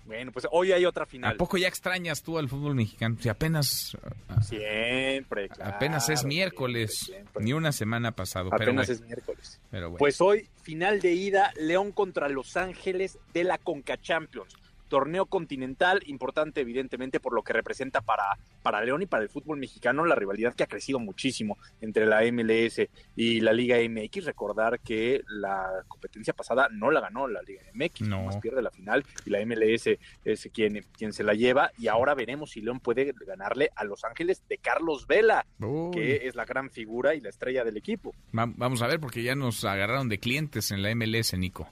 Bueno, 0.06 0.32
pues 0.32 0.46
hoy 0.50 0.72
hay 0.72 0.86
otra 0.86 1.04
final. 1.04 1.34
¿A 1.34 1.36
poco 1.36 1.58
ya 1.58 1.68
extrañas 1.68 2.22
tú 2.22 2.38
al 2.38 2.48
fútbol 2.48 2.74
mexicano? 2.74 3.18
Si 3.20 3.28
apenas... 3.28 3.94
Siempre, 4.40 5.50
claro. 5.50 5.74
Apenas 5.76 6.08
es 6.08 6.24
miércoles, 6.24 7.12
ni 7.38 7.52
una 7.52 7.72
semana 7.72 8.12
pasado. 8.12 8.48
Apenas 8.50 8.88
es 8.88 9.02
miércoles. 9.02 9.60
Pero 9.70 9.94
Pues 9.96 10.22
hoy, 10.22 10.48
final 10.62 11.00
de 11.02 11.12
ida, 11.12 11.52
León 11.60 11.92
contra 11.92 12.30
Los 12.30 12.56
Ángeles 12.56 13.18
de 13.34 13.44
la 13.44 13.58
Conca 13.58 13.98
Champions 14.00 14.56
torneo 14.88 15.26
continental, 15.26 16.00
importante 16.06 16.60
evidentemente 16.62 17.20
por 17.20 17.32
lo 17.34 17.42
que 17.42 17.52
representa 17.52 18.00
para, 18.00 18.24
para 18.62 18.82
León 18.84 19.02
y 19.02 19.06
para 19.06 19.22
el 19.22 19.28
fútbol 19.28 19.58
mexicano, 19.58 20.04
la 20.04 20.14
rivalidad 20.14 20.54
que 20.54 20.64
ha 20.64 20.66
crecido 20.66 20.98
muchísimo 20.98 21.58
entre 21.80 22.06
la 22.06 22.22
MLS 22.32 22.80
y 23.16 23.40
la 23.40 23.52
Liga 23.52 23.76
MX. 23.78 24.24
Recordar 24.24 24.80
que 24.80 25.22
la 25.28 25.84
competencia 25.88 26.32
pasada 26.34 26.68
no 26.72 26.90
la 26.90 27.00
ganó 27.00 27.28
la 27.28 27.42
Liga 27.42 27.62
MX, 27.74 28.02
No. 28.08 28.24
más 28.24 28.36
pierde 28.38 28.62
la 28.62 28.70
final 28.70 29.04
y 29.24 29.30
la 29.30 29.40
MLS 29.44 29.98
es 30.24 30.48
quien, 30.52 30.84
quien 30.96 31.12
se 31.12 31.22
la 31.22 31.34
lleva 31.34 31.70
y 31.78 31.88
ahora 31.88 32.14
veremos 32.14 32.50
si 32.50 32.60
León 32.60 32.80
puede 32.80 33.12
ganarle 33.26 33.70
a 33.76 33.84
Los 33.84 34.04
Ángeles 34.04 34.42
de 34.48 34.58
Carlos 34.58 35.06
Vela, 35.06 35.46
Uy. 35.60 35.90
que 35.92 36.26
es 36.26 36.34
la 36.34 36.44
gran 36.44 36.70
figura 36.70 37.14
y 37.14 37.20
la 37.20 37.28
estrella 37.28 37.64
del 37.64 37.76
equipo. 37.76 38.14
Va- 38.36 38.50
vamos 38.56 38.82
a 38.82 38.86
ver, 38.86 39.00
porque 39.00 39.22
ya 39.22 39.34
nos 39.34 39.64
agarraron 39.64 40.08
de 40.08 40.18
clientes 40.18 40.70
en 40.70 40.82
la 40.82 40.90
MLS, 40.94 41.36
Nico. 41.36 41.68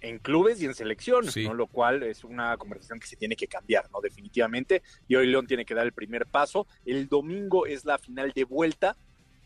En 0.00 0.18
clubes 0.18 0.60
y 0.62 0.66
en 0.66 0.74
selecciones, 0.74 1.36
¿no? 1.36 1.54
lo 1.54 1.66
cual 1.66 2.02
es 2.02 2.24
una 2.24 2.56
conversación 2.56 2.98
que 3.00 3.06
se 3.06 3.16
tiene 3.16 3.36
que 3.36 3.46
cambiar, 3.46 3.90
¿no? 3.90 4.00
Definitivamente. 4.00 4.82
Y 5.08 5.16
hoy 5.16 5.26
León 5.26 5.46
tiene 5.46 5.64
que 5.64 5.74
dar 5.74 5.84
el 5.86 5.92
primer 5.92 6.26
paso. 6.26 6.66
El 6.86 7.08
domingo 7.08 7.66
es 7.66 7.84
la 7.84 7.98
final 7.98 8.32
de 8.34 8.44
vuelta, 8.44 8.96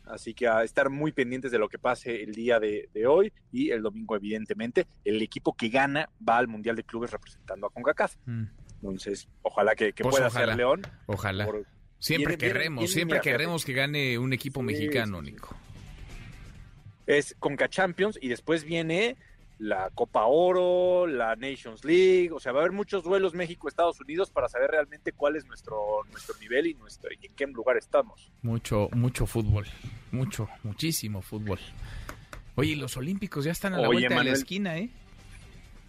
así 0.06 0.34
que 0.34 0.46
a 0.48 0.62
estar 0.62 0.90
muy 0.90 1.12
pendientes 1.12 1.50
de 1.50 1.58
lo 1.58 1.68
que 1.68 1.78
pase 1.78 2.22
el 2.22 2.32
día 2.34 2.60
de, 2.60 2.88
de 2.92 3.06
hoy 3.06 3.32
y 3.52 3.70
el 3.70 3.82
domingo, 3.82 4.14
evidentemente, 4.16 4.86
el 5.04 5.20
equipo 5.22 5.54
que 5.56 5.68
gana 5.70 6.08
va 6.28 6.38
al 6.38 6.46
Mundial 6.48 6.76
de 6.76 6.84
Clubes 6.84 7.10
representando 7.10 7.66
a 7.66 7.70
CONCACAF. 7.70 8.16
Mm. 8.26 8.44
Entonces, 8.82 9.28
ojalá 9.42 9.74
que, 9.74 9.92
que 9.92 10.02
Pues 10.02 10.14
pueda 10.16 10.26
ojalá, 10.28 10.46
ser 10.46 10.56
León. 10.56 10.82
Ojalá. 11.06 11.46
Por- 11.46 11.66
Siempre 11.98 12.36
Viene- 12.36 12.52
querremos, 12.52 12.82
viene 12.82 12.92
siempre 12.92 13.20
querremos 13.22 13.64
que 13.64 13.72
gane 13.72 14.18
un 14.18 14.34
equipo 14.34 14.60
Sí, 14.60 14.66
mexicano, 14.66 15.22
Nico. 15.22 15.56
es 17.06 17.34
Conca 17.38 17.68
Champions 17.68 18.18
y 18.20 18.28
después 18.28 18.64
viene 18.64 19.16
la 19.58 19.90
Copa 19.94 20.24
Oro, 20.26 21.06
la 21.06 21.36
Nations 21.36 21.84
League, 21.84 22.30
o 22.32 22.40
sea, 22.40 22.52
va 22.52 22.58
a 22.60 22.62
haber 22.62 22.72
muchos 22.72 23.04
duelos 23.04 23.34
México-Estados 23.34 24.00
Unidos 24.00 24.30
para 24.30 24.48
saber 24.48 24.70
realmente 24.70 25.12
cuál 25.12 25.36
es 25.36 25.46
nuestro 25.46 25.76
nuestro 26.10 26.36
nivel 26.40 26.66
y 26.66 26.74
nuestro 26.74 27.10
y 27.12 27.26
en 27.26 27.34
qué 27.34 27.46
lugar 27.46 27.76
estamos. 27.76 28.32
Mucho, 28.42 28.88
mucho 28.92 29.26
fútbol. 29.26 29.66
Mucho, 30.10 30.48
muchísimo 30.62 31.22
fútbol. 31.22 31.58
Oye, 32.56 32.76
los 32.76 32.96
Olímpicos 32.96 33.44
ya 33.44 33.52
están 33.52 33.74
a 33.74 33.78
la 33.78 33.88
Oye, 33.88 34.00
vuelta 34.00 34.18
de 34.18 34.24
la 34.24 34.32
esquina, 34.32 34.78
¿eh? 34.78 34.90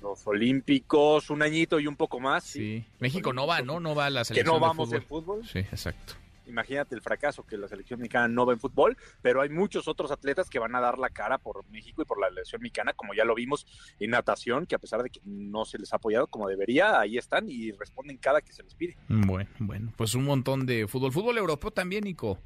Los 0.01 0.25
Olímpicos, 0.27 1.29
un 1.29 1.41
añito 1.41 1.79
y 1.79 1.87
un 1.87 1.95
poco 1.95 2.19
más. 2.19 2.43
Sí. 2.43 2.85
México 2.99 3.33
no 3.33 3.47
va, 3.47 3.61
¿no? 3.61 3.79
No 3.79 3.95
va 3.95 4.07
a 4.07 4.09
la 4.09 4.21
Que 4.21 4.25
selección 4.25 4.55
no 4.55 4.59
vamos 4.59 4.89
de 4.91 4.97
en 4.97 5.03
fútbol. 5.03 5.45
Sí, 5.47 5.59
exacto. 5.59 6.13
Imagínate 6.47 6.95
el 6.95 7.01
fracaso 7.01 7.45
que 7.45 7.57
la 7.57 7.67
selección 7.67 7.99
mexicana 7.99 8.27
no 8.27 8.45
va 8.45 8.53
en 8.53 8.59
fútbol, 8.59 8.97
pero 9.21 9.41
hay 9.41 9.49
muchos 9.49 9.87
otros 9.87 10.11
atletas 10.11 10.49
que 10.49 10.59
van 10.59 10.75
a 10.75 10.81
dar 10.81 10.97
la 10.97 11.09
cara 11.09 11.37
por 11.37 11.67
México 11.69 12.01
y 12.01 12.05
por 12.05 12.19
la 12.19 12.29
selección 12.29 12.61
mexicana, 12.61 12.93
como 12.93 13.13
ya 13.13 13.25
lo 13.25 13.35
vimos 13.35 13.65
en 13.99 14.11
natación, 14.11 14.65
que 14.65 14.75
a 14.75 14.79
pesar 14.79 15.03
de 15.03 15.09
que 15.09 15.21
no 15.23 15.65
se 15.65 15.77
les 15.77 15.93
ha 15.93 15.97
apoyado 15.97 16.27
como 16.27 16.47
debería, 16.47 16.99
ahí 16.99 17.17
están 17.17 17.49
y 17.49 17.71
responden 17.71 18.17
cada 18.17 18.41
que 18.41 18.53
se 18.53 18.63
les 18.63 18.73
pide. 18.75 18.97
Bueno, 19.07 19.49
bueno, 19.59 19.93
pues 19.95 20.15
un 20.15 20.25
montón 20.25 20.65
de 20.65 20.87
fútbol. 20.87 21.11
Fútbol 21.11 21.37
europeo 21.37 21.71
también, 21.71 22.03
Nico. 22.03 22.39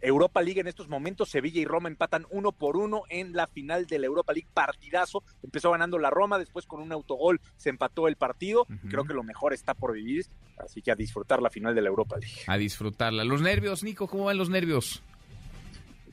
Europa 0.00 0.42
League 0.42 0.60
en 0.60 0.66
estos 0.66 0.88
momentos, 0.88 1.30
Sevilla 1.30 1.60
y 1.60 1.64
Roma 1.64 1.88
empatan 1.88 2.26
uno 2.30 2.52
por 2.52 2.76
uno 2.76 3.02
en 3.08 3.32
la 3.32 3.46
final 3.46 3.86
de 3.86 3.98
la 3.98 4.06
Europa 4.06 4.32
League, 4.32 4.48
partidazo, 4.52 5.22
empezó 5.42 5.70
ganando 5.70 5.98
la 5.98 6.10
Roma, 6.10 6.38
después 6.38 6.66
con 6.66 6.80
un 6.80 6.92
autogol 6.92 7.40
se 7.56 7.70
empató 7.70 8.08
el 8.08 8.16
partido, 8.16 8.66
creo 8.88 9.04
que 9.04 9.14
lo 9.14 9.22
mejor 9.22 9.52
está 9.52 9.74
por 9.74 9.92
vivir, 9.92 10.26
así 10.58 10.82
que 10.82 10.90
a 10.90 10.94
disfrutar 10.94 11.42
la 11.42 11.50
final 11.50 11.74
de 11.74 11.82
la 11.82 11.88
Europa 11.88 12.16
League. 12.18 12.42
A 12.46 12.56
disfrutarla. 12.56 13.24
Los 13.24 13.42
nervios, 13.42 13.82
Nico, 13.82 14.08
¿cómo 14.08 14.24
van 14.24 14.38
los 14.38 14.50
nervios? 14.50 15.02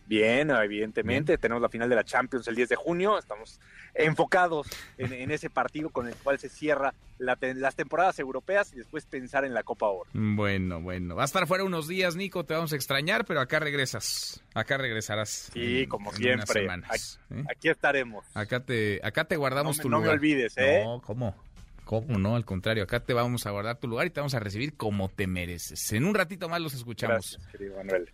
Bien, 0.07 0.51
evidentemente, 0.51 1.37
tenemos 1.37 1.61
la 1.61 1.69
final 1.69 1.89
de 1.89 1.95
la 1.95 2.03
Champions 2.03 2.47
el 2.47 2.55
10 2.55 2.69
de 2.69 2.75
junio, 2.75 3.17
estamos 3.17 3.59
enfocados 3.95 4.67
en, 4.97 5.13
en 5.13 5.31
ese 5.31 5.49
partido 5.49 5.89
con 5.89 6.07
el 6.07 6.15
cual 6.15 6.37
se 6.37 6.49
cierra 6.49 6.93
la 7.17 7.35
te- 7.37 7.53
las 7.55 7.75
temporadas 7.75 8.19
europeas 8.19 8.71
y 8.73 8.77
después 8.77 9.05
pensar 9.05 9.45
en 9.45 9.53
la 9.53 9.63
Copa 9.63 9.87
Oro. 9.87 10.09
Bueno, 10.13 10.81
bueno. 10.81 11.15
Va 11.15 11.23
a 11.23 11.25
estar 11.25 11.47
fuera 11.47 11.63
unos 11.63 11.87
días, 11.87 12.15
Nico, 12.15 12.43
te 12.43 12.53
vamos 12.53 12.73
a 12.73 12.75
extrañar, 12.75 13.25
pero 13.25 13.39
acá 13.39 13.59
regresas. 13.59 14.43
Acá 14.53 14.77
regresarás. 14.77 15.49
Sí, 15.53 15.83
en- 15.83 15.89
como 15.89 16.11
en 16.11 16.17
siempre. 16.17 16.65
¿eh? 16.65 17.43
Aquí 17.49 17.69
estaremos. 17.69 18.25
Acá 18.35 18.59
te, 18.59 18.99
acá 19.03 19.23
te 19.25 19.37
guardamos 19.37 19.77
No 19.77 19.79
me- 19.79 19.83
tu 19.83 19.89
no 19.89 19.97
me 19.99 20.03
lugar. 20.03 20.17
olvides, 20.19 20.53
¿eh? 20.57 20.81
No, 20.83 21.01
¿cómo? 21.01 21.35
¿Cómo 21.85 22.17
no? 22.19 22.35
Al 22.35 22.45
contrario, 22.45 22.83
acá 22.83 22.99
te 22.99 23.13
vamos 23.13 23.45
a 23.45 23.51
guardar 23.51 23.77
tu 23.79 23.87
lugar 23.87 24.07
y 24.07 24.09
te 24.09 24.19
vamos 24.19 24.33
a 24.33 24.39
recibir 24.39 24.75
como 24.75 25.07
te 25.09 25.25
mereces. 25.27 25.93
En 25.93 26.03
un 26.05 26.15
ratito 26.15 26.49
más 26.49 26.59
los 26.59 26.73
escuchamos. 26.73 27.31
Gracias, 27.37 27.47
querido 27.51 27.77
Manuel. 27.77 28.09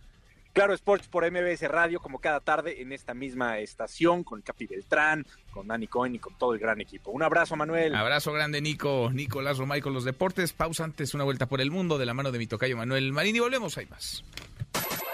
Claro 0.52 0.74
Sports 0.74 1.08
por 1.08 1.30
MBS 1.30 1.62
Radio, 1.68 2.00
como 2.00 2.18
cada 2.18 2.40
tarde 2.40 2.82
en 2.82 2.92
esta 2.92 3.14
misma 3.14 3.58
estación, 3.58 4.22
con 4.22 4.42
Capi 4.42 4.66
Beltrán, 4.66 5.26
con 5.50 5.66
Dani 5.66 5.86
Cohen 5.86 6.14
y 6.14 6.18
con 6.18 6.36
todo 6.36 6.52
el 6.52 6.60
gran 6.60 6.80
equipo. 6.80 7.10
Un 7.10 7.22
abrazo, 7.22 7.56
Manuel. 7.56 7.94
Abrazo 7.94 8.32
grande, 8.32 8.60
Nico. 8.60 9.10
Nicolás 9.12 9.58
Romay 9.58 9.80
con 9.80 9.94
los 9.94 10.04
deportes. 10.04 10.52
Pausa 10.52 10.84
antes, 10.84 11.14
una 11.14 11.24
vuelta 11.24 11.46
por 11.46 11.60
el 11.60 11.70
mundo 11.70 11.96
de 11.96 12.06
la 12.06 12.14
mano 12.14 12.32
de 12.32 12.38
mi 12.38 12.46
tocayo 12.46 12.76
Manuel 12.76 13.12
Marín 13.12 13.36
y 13.36 13.40
volvemos. 13.40 13.78
Hay 13.78 13.86
más. 13.86 14.24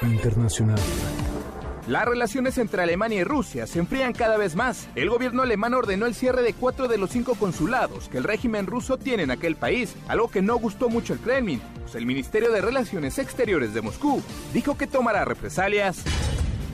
Internacional. 0.02 0.78
Las 1.89 2.05
relaciones 2.05 2.59
entre 2.59 2.82
Alemania 2.82 3.20
y 3.20 3.24
Rusia 3.24 3.66
se 3.66 3.78
enfrían 3.78 4.12
cada 4.12 4.36
vez 4.36 4.55
más. 4.55 4.89
El 4.94 5.09
gobierno 5.09 5.40
alemán 5.40 5.73
ordenó 5.73 6.05
el 6.05 6.15
cierre 6.15 6.43
de 6.43 6.52
cuatro 6.52 6.86
de 6.86 6.98
los 6.98 7.09
cinco 7.09 7.35
consulados 7.35 8.10
que 8.10 8.19
el 8.19 8.24
régimen 8.24 8.66
ruso 8.66 8.98
tiene 8.98 9.23
en 9.23 9.31
aquel 9.31 9.56
país, 9.56 9.97
algo 10.06 10.28
que 10.28 10.43
no 10.43 10.59
gustó 10.59 10.90
mucho 10.90 11.15
el 11.15 11.19
Kremlin, 11.19 11.62
pues 11.81 11.94
el 11.94 12.05
Ministerio 12.05 12.52
de 12.52 12.60
Relaciones 12.60 13.19
Exteriores 13.19 13.73
de 13.73 13.81
Moscú 13.81 14.23
dijo 14.52 14.77
que 14.77 14.86
tomará 14.86 15.24
represalias. 15.24 16.05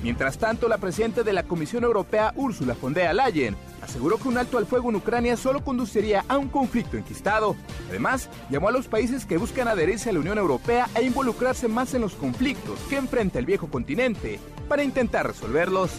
Mientras 0.02 0.36
tanto, 0.36 0.68
la 0.68 0.78
presidenta 0.78 1.22
de 1.22 1.32
la 1.32 1.44
Comisión 1.44 1.84
Europea, 1.84 2.32
Ursula 2.34 2.74
von 2.80 2.92
der 2.92 3.14
Leyen, 3.14 3.56
aseguró 3.84 4.18
que 4.18 4.28
un 4.28 4.38
alto 4.38 4.58
al 4.58 4.66
fuego 4.66 4.90
en 4.90 4.96
Ucrania 4.96 5.36
solo 5.36 5.62
conduciría 5.62 6.24
a 6.28 6.38
un 6.38 6.48
conflicto 6.48 6.96
enquistado. 6.96 7.56
Además, 7.88 8.28
llamó 8.50 8.68
a 8.68 8.72
los 8.72 8.88
países 8.88 9.24
que 9.24 9.36
buscan 9.36 9.68
adherirse 9.68 10.10
a 10.10 10.12
la 10.12 10.20
Unión 10.20 10.38
Europea 10.38 10.88
a 10.94 11.02
involucrarse 11.02 11.68
más 11.68 11.94
en 11.94 12.00
los 12.00 12.14
conflictos 12.14 12.78
que 12.88 12.96
enfrenta 12.96 13.38
el 13.38 13.46
viejo 13.46 13.68
continente 13.68 14.40
para 14.68 14.82
intentar 14.82 15.26
resolverlos. 15.26 15.90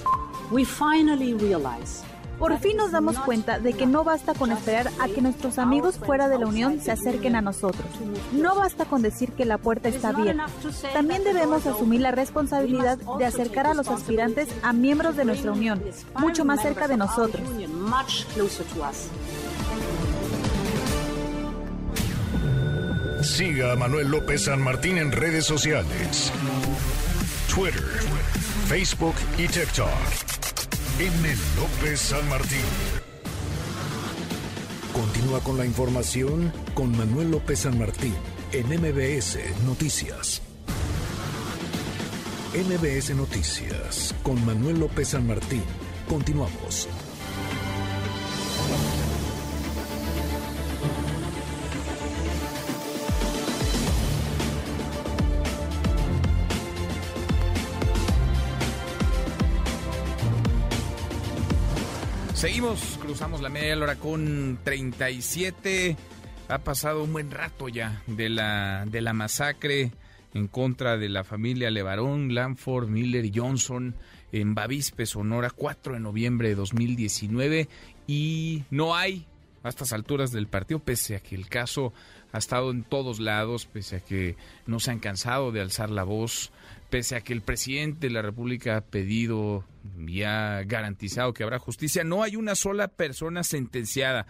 Por 2.40 2.58
fin 2.60 2.78
nos 2.78 2.92
damos 2.92 3.18
cuenta 3.20 3.60
de 3.60 3.74
que 3.74 3.86
no 3.86 4.04
basta 4.04 4.34
con 4.34 4.52
esperar 4.52 4.90
a 5.00 5.08
que 5.08 5.22
nuestros 5.22 5.58
amigos 5.58 5.98
fuera 5.98 6.28
de 6.28 6.38
la 6.38 6.48
Unión 6.48 6.82
se 6.82 6.92
acerquen 6.92 7.36
a 7.36 7.42
nosotros. 7.42 7.86
No 8.34 8.56
basta 8.56 8.86
con 8.86 9.02
decir 9.02 9.32
que 9.32 9.46
la 9.46 9.58
puerta 9.58 9.90
está 9.90 10.10
abierta. 10.10 10.48
También 10.94 11.24
debemos 11.24 11.66
asumir 11.66 12.02
la 12.02 12.12
responsabilidad 12.12 12.98
de 13.18 13.26
acercar 13.26 13.68
a 13.68 13.74
los 13.74 13.88
aspirantes 13.88 14.50
a 14.64 14.74
miembros 14.74 15.16
de 15.16 15.26
nuestra 15.26 15.52
Unión, 15.52 15.82
mucho 16.20 16.46
más 16.46 16.62
cerca 16.62 16.88
de 16.88 16.98
nosotros. 16.98 17.42
Siga 23.22 23.72
a 23.72 23.76
Manuel 23.76 24.10
López 24.10 24.44
San 24.44 24.62
Martín 24.62 24.98
en 24.98 25.12
redes 25.12 25.46
sociales. 25.46 26.32
Twitter, 27.54 27.84
Facebook 28.68 29.16
y 29.38 29.48
TikTok. 29.48 29.90
M. 30.98 31.36
López 31.58 32.00
San 32.00 32.30
Martín. 32.30 32.62
Continúa 34.94 35.42
con 35.42 35.58
la 35.58 35.66
información 35.66 36.54
con 36.74 36.98
Manuel 36.98 37.32
López 37.32 37.60
San 37.60 37.78
Martín 37.78 38.14
en 38.54 38.68
MBS 38.68 39.40
Noticias. 39.66 40.42
MBS 42.54 43.14
Noticias 43.14 44.16
con 44.24 44.46
Manuel 44.46 44.80
López 44.80 45.10
San 45.10 45.28
Martín. 45.28 45.64
Continuamos. 46.08 46.88
Seguimos, 62.46 63.00
cruzamos 63.02 63.42
la 63.42 63.50
media 63.50 63.76
hora 63.76 63.96
con 63.96 64.60
37. 64.64 65.98
Ha 66.48 66.60
pasado 66.60 67.04
un 67.04 67.12
buen 67.12 67.32
rato 67.32 67.70
ya 67.70 68.04
de 68.06 68.30
la, 68.30 68.86
de 68.86 69.02
la 69.02 69.14
masacre 69.14 69.92
en 70.36 70.48
contra 70.48 70.96
de 70.96 71.10
la 71.10 71.24
familia 71.24 71.72
Levarón, 71.72 72.36
Lanford, 72.36 72.88
Miller 72.88 73.26
y 73.26 73.32
Johnson 73.34 73.96
en 74.32 74.54
Bavispe, 74.54 75.08
Sonora, 75.08 75.50
4 75.50 75.96
de 75.96 76.00
noviembre 76.00 76.50
de 76.50 76.54
2019. 76.54 77.68
Y 78.06 78.62
no 78.70 78.96
hay, 78.96 79.26
a 79.64 79.70
estas 79.70 79.92
alturas 79.92 80.32
del 80.32 80.46
partido, 80.46 80.78
pese 80.78 81.16
a 81.16 81.22
que 81.22 81.34
el 81.34 81.50
caso 81.50 81.94
ha 82.32 82.38
estado 82.38 82.70
en 82.70 82.84
todos 82.84 83.20
lados, 83.20 83.66
pese 83.66 83.96
a 83.96 84.00
que 84.02 84.38
no 84.68 84.80
se 84.80 84.92
han 84.92 85.00
cansado 85.00 85.52
de 85.52 85.62
alzar 85.62 85.90
la 85.90 86.04
voz, 86.04 86.52
pese 86.96 87.18
a 87.18 87.22
que 87.22 87.34
el 87.34 87.42
presidente 87.42 88.08
de 88.08 88.14
la 88.14 88.22
República 88.22 88.78
ha 88.78 88.82
pedido 88.82 89.66
y 90.08 90.22
ha 90.22 90.64
garantizado 90.64 91.34
que 91.34 91.44
habrá 91.44 91.60
justicia, 91.60 92.06
no 92.06 92.24
hay 92.24 92.38
una 92.38 92.56
sola 92.56 92.88
persona 92.88 93.44
sentenciada 93.44 94.28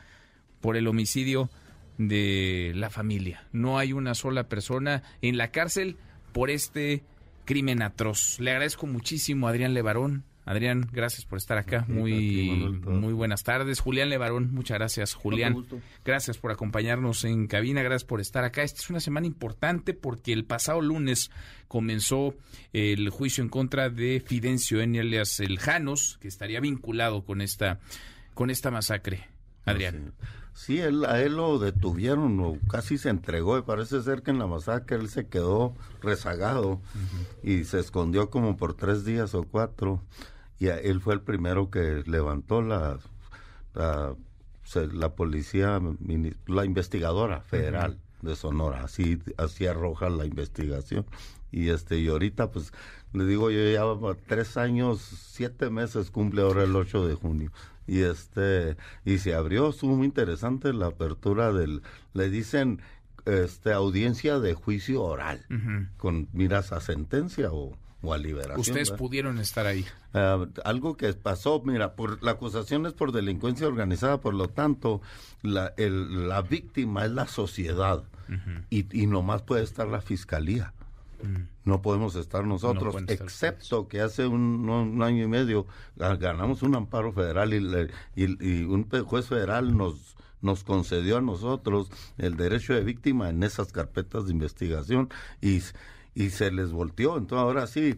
por 0.62 0.76
el 0.76 0.88
homicidio 0.88 1.52
de 2.00 2.72
la 2.74 2.90
familia. 2.90 3.46
No 3.52 3.78
hay 3.78 3.94
una 3.94 4.16
sola 4.16 4.50
persona 4.50 5.04
en 5.22 5.38
la 5.38 5.52
cárcel 5.52 5.98
por 6.34 6.50
este 6.50 7.04
crimen 7.46 7.84
atroz. 7.84 8.40
Le 8.40 8.50
agradezco 8.50 8.88
muchísimo 8.88 9.46
a 9.46 9.52
Adrián 9.52 9.76
Levarón, 9.76 10.24
Adrián, 10.45 10.88
gracias 10.91 11.26
por 11.26 11.39
estar 11.39 11.57
acá. 11.57 11.85
Muy, 11.88 12.80
muy 12.85 13.13
buenas 13.13 13.43
tardes. 13.43 13.80
Julián 13.80 14.09
Levarón, 14.09 14.53
muchas 14.53 14.77
gracias, 14.77 15.15
Julián. 15.15 15.65
Gracias 16.03 16.38
por 16.38 16.51
acompañarnos 16.51 17.23
en 17.26 17.47
cabina, 17.47 17.81
gracias 17.81 18.05
por 18.05 18.22
estar 18.22 18.43
acá. 18.43 18.61
Esta 18.61 18.80
es 18.80 18.89
una 18.91 18.99
semana 18.99 19.26
importante 19.26 19.95
porque 19.95 20.34
el 20.34 20.45
pasado 20.45 20.81
lunes 20.81 21.31
comenzó 21.67 22.35
el 22.73 23.09
juicio 23.09 23.43
en 23.43 23.49
contra 23.49 23.89
de 23.89 24.23
Fidencio 24.23 24.81
N. 24.81 24.99
alias 24.99 25.39
El 25.39 25.57
Janos, 25.57 26.19
que 26.22 26.27
estaría 26.27 26.59
vinculado 26.59 27.26
con 27.26 27.41
esta, 27.41 27.80
con 28.35 28.51
esta 28.51 28.69
masacre. 28.69 29.27
Adrián. 29.65 30.13
Sí, 30.53 30.80
él, 30.80 31.03
a 31.05 31.22
él 31.22 31.35
lo 31.35 31.59
detuvieron 31.59 32.39
o 32.39 32.57
casi 32.69 32.97
se 32.97 33.09
entregó. 33.09 33.57
Y 33.57 33.63
parece 33.63 34.01
ser 34.03 34.22
que 34.22 34.31
en 34.31 34.39
la 34.39 34.47
masacre 34.47 34.97
él 34.97 35.09
se 35.09 35.27
quedó 35.27 35.73
rezagado 36.01 36.81
y 37.43 37.65
se 37.65 37.80
escondió 37.80 38.30
como 38.30 38.55
por 38.55 38.76
tres 38.76 39.03
días 39.03 39.34
o 39.34 39.43
cuatro. 39.43 40.01
Y 40.60 40.68
él 40.68 41.02
fue 41.02 41.14
el 41.15 41.22
primero 41.22 41.69
que 41.69 42.03
levantó 42.06 42.61
la, 42.61 42.98
la, 43.73 45.15
policía, 45.15 45.82
la 46.48 46.65
investigadora 46.65 47.41
federal 47.41 47.99
de 48.22 48.36
Sonora. 48.36 48.84
Así, 48.84 49.19
así 49.38 49.68
arroja 49.68 50.10
la 50.10 50.26
investigación. 50.26 51.06
Y 51.52 51.69
este 51.69 51.98
y 51.98 52.07
ahorita, 52.07 52.52
pues, 52.52 52.73
le 53.14 53.26
digo, 53.26 53.52
yo 53.52 53.69
ya 53.69 53.84
tres 54.27 54.57
años, 54.57 55.02
siete 55.02 55.69
meses 55.69 56.11
cumple 56.11 56.41
ahora 56.41 56.64
el 56.64 56.76
8 56.76 57.07
de 57.07 57.15
junio 57.15 57.52
y 57.88 58.02
este 58.02 58.77
y 59.03 59.19
se 59.19 59.36
abrió 59.36 59.69
estuvo 59.69 59.95
muy 59.95 60.07
interesante 60.07 60.73
la 60.73 60.88
apertura 60.88 61.53
del 61.53 61.82
le 62.14 62.30
dicen 62.30 62.82
este 63.26 63.73
audiencia 63.73 64.40
de 64.40 64.53
juicio 64.53 65.03
oral 65.03 65.45
con 65.98 66.27
miras 66.34 66.72
a 66.72 66.80
sentencia 66.80 67.52
o, 67.52 67.76
a 68.14 68.18
liberación 68.18 68.60
ustedes 68.60 68.91
pudieron 68.91 69.40
estar 69.40 69.65
ahí. 69.68 69.86
Ah, 70.14 70.45
algo 70.64 70.98
que 70.98 71.14
pasó 71.14 71.61
mira 71.64 71.95
por 71.95 72.23
la 72.23 72.32
acusación 72.32 72.86
es 72.86 72.94
por 72.94 73.11
delincuencia 73.11 73.68
organizada 73.68 74.19
por 74.22 74.34
lo 74.34 74.48
tanto 74.48 75.02
la 75.41 75.73
el, 75.77 76.27
la 76.27 76.41
víctima 76.41 77.06
es 77.06 77.11
la 77.11 77.27
sociedad 77.27 78.03
y, 78.69 78.88
y 78.99 79.06
nomás 79.06 79.44
puede 79.44 79.64
estar 79.64 79.88
la 79.88 80.02
fiscalía. 80.02 80.73
Mm. 81.23 81.48
No 81.65 81.82
podemos 81.82 82.15
estar 82.15 82.45
nosotros, 82.45 82.95
excepto 83.07 83.88
que 83.88 84.02
hace 84.02 84.27
un, 84.27 85.02
año 85.02 85.23
y 85.23 85.27
medio 85.27 85.65
ganamos 85.95 86.61
un 86.61 86.76
amparo 86.76 87.11
federal 87.11 87.53
y, 88.15 88.64
un 88.64 88.88
juez 89.06 89.26
federal 89.26 89.76
nos, 89.76 90.15
nos 90.41 90.64
concedió 90.64 91.18
a 91.18 91.22
nosotros 91.22 91.90
el 92.19 92.38
derecho 92.38 92.73
de 92.73 92.84
víctima 92.84 93.30
en 93.30 93.41
esas 93.41 93.72
carpetas 93.72 94.26
de 94.26 94.34
investigación 94.34 95.10
y, 95.41 95.61
y 96.16 96.30
se 96.32 96.50
les 96.52 96.72
volteó. 96.72 97.18
Entonces 97.18 97.44
ahora 97.44 97.68
sí, 97.68 97.96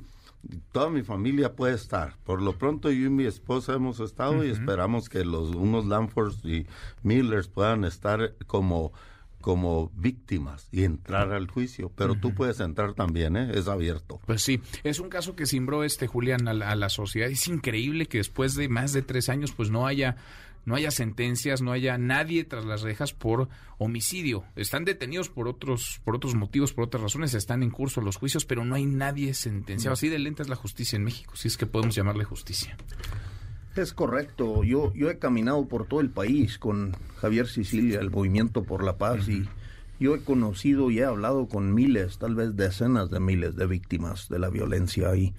toda 0.72 0.90
mi 0.90 1.04
familia 1.04 1.56
puede 1.56 1.76
estar. 1.76 2.18
Por 2.26 2.42
lo 2.42 2.58
pronto 2.58 2.92
yo 2.92 3.06
y 3.06 3.10
mi 3.10 3.26
esposa 3.26 3.74
hemos 3.74 4.00
estado 4.00 4.44
y 4.44 4.50
esperamos 4.50 5.08
que 5.08 5.24
los 5.24 5.56
unos 5.56 5.86
Lanfords 5.86 6.44
y 6.44 6.68
Millers 7.04 7.48
puedan 7.48 7.86
estar 7.86 8.34
como 8.48 8.92
como 9.48 9.92
víctimas 9.96 10.68
y 10.74 10.84
entrar 10.84 11.32
al 11.32 11.48
juicio, 11.48 11.90
pero 11.96 12.16
tú 12.16 12.34
puedes 12.34 12.60
entrar 12.60 12.96
también, 12.96 13.38
¿eh? 13.38 13.52
es 13.54 13.70
abierto. 13.70 14.20
Pues 14.26 14.42
sí, 14.42 14.60
es 14.84 15.00
un 15.00 15.08
caso 15.08 15.38
que 15.38 15.46
simbró 15.46 15.86
este 15.86 16.06
Julián 16.06 16.50
a 16.50 16.54
la, 16.54 16.90
sociedad. 16.90 17.30
Es 17.30 17.48
increíble 17.48 18.08
que 18.08 18.18
después 18.18 18.56
de 18.56 18.68
más 18.68 18.92
de 18.92 19.04
tres 19.04 19.30
años, 19.30 19.54
pues 19.54 19.70
no 19.70 19.88
haya 19.88 20.18
no 20.68 20.76
haya 20.76 20.92
sentencias, 20.92 21.62
no 21.62 21.72
haya 21.72 21.98
nadie 21.98 22.44
tras 22.44 22.66
las 22.66 22.82
rejas 22.82 23.14
por 23.14 23.48
homicidio. 23.78 24.44
Están 24.58 24.84
detenidos 24.84 25.30
por 25.30 25.48
otros, 25.48 26.02
por 26.04 26.18
otros 26.18 26.36
motivos, 26.36 26.74
por 26.74 26.84
otras 26.84 27.02
razones, 27.02 27.34
están 27.36 27.64
en 27.64 27.72
curso 27.72 28.02
los 28.02 28.18
juicios, 28.18 28.44
pero 28.44 28.66
no 28.66 28.76
hay 28.76 28.86
nadie 28.86 29.34
sentenciado. 29.34 29.94
Así 29.94 30.10
de 30.10 30.20
lenta 30.20 30.44
es 30.44 30.50
la 30.50 30.58
justicia 30.58 30.98
en 30.98 31.06
México, 31.06 31.38
si 31.38 31.48
es 31.48 31.56
que 31.56 31.68
podemos 31.68 31.96
llamarle 31.96 32.26
justicia. 32.26 32.76
Es 33.78 33.94
correcto. 33.94 34.66
Yo, 34.66 34.94
yo 34.94 35.10
he 35.10 35.20
caminado 35.20 35.70
por 35.70 35.88
todo 35.88 36.02
el 36.02 36.10
país 36.10 36.58
con 36.58 36.98
Javier 37.16 37.48
Sicilia, 37.48 38.02
el 38.02 38.12
Movimiento 38.12 38.64
por 38.64 38.84
la 38.84 38.98
Paz, 38.98 39.30
y 39.30 39.48
yo 40.02 40.16
he 40.16 40.20
conocido 40.26 40.92
y 40.92 41.00
he 41.00 41.06
hablado 41.06 41.48
con 41.48 41.74
miles, 41.74 42.18
tal 42.18 42.36
vez 42.36 42.58
decenas 42.58 43.10
de 43.10 43.22
miles 43.22 43.56
de 43.56 43.68
víctimas 43.68 44.28
de 44.28 44.40
la 44.40 44.50
violencia 44.50 45.16
y, 45.16 45.34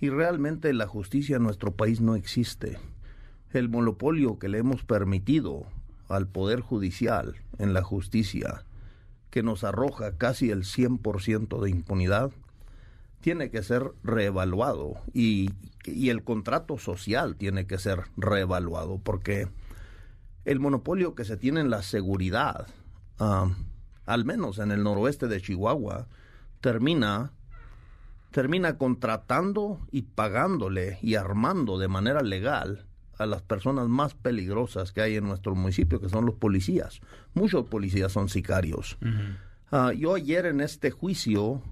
y 0.00 0.10
realmente 0.10 0.72
la 0.74 0.86
justicia 0.86 1.38
en 1.38 1.42
nuestro 1.42 1.72
país 1.72 2.00
no 2.00 2.14
existe. 2.14 2.78
El 3.52 3.68
monopolio 3.68 4.38
que 4.38 4.48
le 4.48 4.58
hemos 4.58 4.84
permitido 4.84 5.66
al 6.08 6.28
Poder 6.28 6.60
Judicial 6.60 7.36
en 7.58 7.72
la 7.72 7.82
justicia, 7.82 8.64
que 9.30 9.42
nos 9.42 9.64
arroja 9.64 10.16
casi 10.18 10.50
el 10.50 10.64
100% 10.64 11.60
de 11.60 11.70
impunidad, 11.70 12.32
tiene 13.20 13.50
que 13.50 13.62
ser 13.62 13.92
reevaluado 14.02 14.94
y, 15.12 15.50
el 15.84 16.22
contrato 16.24 16.78
social 16.78 17.36
tiene 17.36 17.66
que 17.66 17.78
ser 17.78 18.04
reevaluado 18.16 18.98
porque 18.98 19.48
el 20.44 20.60
monopolio 20.60 21.14
que 21.14 21.24
se 21.24 21.36
tiene 21.36 21.60
en 21.60 21.70
la 21.70 21.82
seguridad, 21.82 22.68
ah, 23.18 23.50
al 24.06 24.24
menos 24.24 24.58
en 24.58 24.70
el 24.70 24.82
noroeste 24.82 25.26
de 25.26 25.40
Chihuahua, 25.40 26.06
termina 26.60 27.32
termina 28.30 28.78
contratando 28.78 29.80
y 29.90 30.02
pagándole 30.02 30.98
y 31.02 31.16
armando 31.16 31.78
de 31.78 31.88
manera 31.88 32.22
legal 32.22 32.86
a 33.20 33.26
las 33.26 33.42
personas 33.42 33.88
más 33.88 34.14
peligrosas 34.14 34.92
que 34.92 35.02
hay 35.02 35.16
en 35.16 35.24
nuestro 35.24 35.54
municipio, 35.54 36.00
que 36.00 36.08
son 36.08 36.24
los 36.24 36.36
policías. 36.36 37.00
Muchos 37.34 37.66
policías 37.66 38.10
son 38.10 38.28
sicarios. 38.28 38.96
Ah, 39.70 39.92
yo 39.92 40.14
ayer 40.14 40.46
en 40.46 40.60
este 40.60 40.90
juicio 40.90 41.62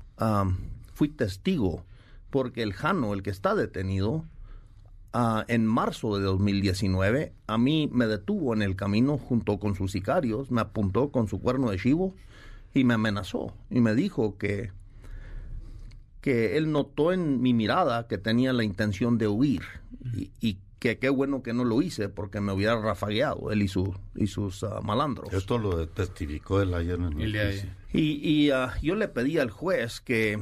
fui 0.93 1.09
testigo 1.09 1.85
porque 2.31 2.63
el 2.63 2.75
Jano, 2.75 3.15
el 3.15 3.23
que 3.23 3.31
está 3.31 3.55
detenido, 3.55 4.27
ah, 5.15 5.47
en 5.49 5.67
marzo 5.67 6.19
de 6.19 6.25
2019, 6.25 7.33
a 7.47 7.57
mí 7.57 7.89
me 7.93 8.07
detuvo 8.07 8.53
en 8.53 8.61
el 8.61 8.77
camino 8.77 9.17
junto 9.17 9.59
con 9.59 9.75
sus 9.75 9.93
sicarios, 9.93 10.51
me 10.51 10.61
apuntó 10.61 11.11
con 11.11 11.29
su 11.29 11.41
cuerno 11.41 11.71
de 11.71 11.79
chivo 11.79 12.15
y 12.75 12.85
me 12.85 12.95
amenazó 12.95 13.55
y 13.71 13.81
me 13.81 13.95
dijo 13.95 14.37
que 14.37 14.71
que 16.21 16.57
él 16.57 16.73
notó 16.73 17.13
en 17.13 17.41
mi 17.41 17.55
mirada 17.55 18.09
que 18.09 18.19
tenía 18.19 18.53
la 18.53 18.65
intención 18.65 19.19
de 19.19 19.29
huir 19.29 19.63
y, 20.41 20.59
que 20.79 20.99
qué 20.99 21.09
bueno 21.09 21.43
que 21.43 21.53
no 21.53 21.65
lo 21.65 21.83
hice 21.83 22.09
porque 22.09 22.41
me 22.41 22.53
hubiera 22.53 22.81
rafagueado 22.81 23.51
él 23.51 23.63
y, 23.63 23.69
su, 23.69 23.95
y 24.15 24.29
sus 24.29 24.63
ah, 24.63 24.81
malandros. 24.83 25.33
Esto 25.33 25.59
lo 25.59 25.89
testificó 25.89 26.63
él 26.63 26.75
ayer 26.75 26.97
en 26.97 27.21
el, 27.21 27.73
Y, 27.93 28.21
y 28.29 28.51
ah, 28.51 28.75
yo 28.83 28.95
le 28.95 29.09
pedí 29.09 29.39
al 29.39 29.51
juez 29.51 30.01
que 30.01 30.39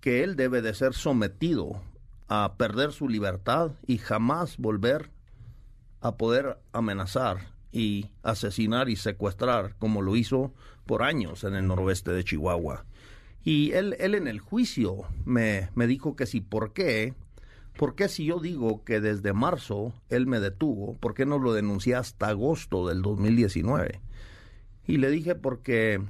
que, 0.00 0.22
él 0.22 0.36
debe 0.36 0.62
de 0.62 0.74
ser 0.74 0.94
sometido 0.94 1.82
a 2.28 2.54
perder 2.56 2.92
su 2.92 3.08
libertad 3.08 3.72
y 3.86 3.98
jamás 3.98 4.56
volver 4.56 5.10
a 6.00 6.16
poder 6.16 6.58
amenazar 6.72 7.52
y 7.72 8.06
asesinar 8.22 8.88
y 8.88 8.96
secuestrar 8.96 9.76
como 9.78 10.02
lo 10.02 10.16
hizo 10.16 10.52
por 10.86 11.02
años 11.02 11.44
en 11.44 11.54
el 11.54 11.66
noroeste 11.66 12.12
de 12.12 12.24
Chihuahua. 12.24 12.84
Y 13.44 13.72
él, 13.72 13.96
él 13.98 14.14
en 14.14 14.28
el 14.28 14.40
juicio 14.40 15.02
me, 15.24 15.70
me 15.74 15.86
dijo 15.86 16.14
que 16.16 16.26
si, 16.26 16.40
¿por 16.40 16.72
qué? 16.72 17.14
¿Por 17.76 17.94
qué 17.94 18.08
si 18.08 18.24
yo 18.26 18.38
digo 18.38 18.84
que 18.84 19.00
desde 19.00 19.32
marzo 19.32 19.92
él 20.08 20.26
me 20.26 20.40
detuvo, 20.40 20.96
por 20.98 21.14
qué 21.14 21.26
no 21.26 21.38
lo 21.38 21.52
denuncié 21.52 21.94
hasta 21.94 22.28
agosto 22.28 22.86
del 22.86 23.02
2019? 23.02 24.00
Y 24.86 24.98
le 24.98 25.10
dije 25.10 25.34
porque 25.34 26.00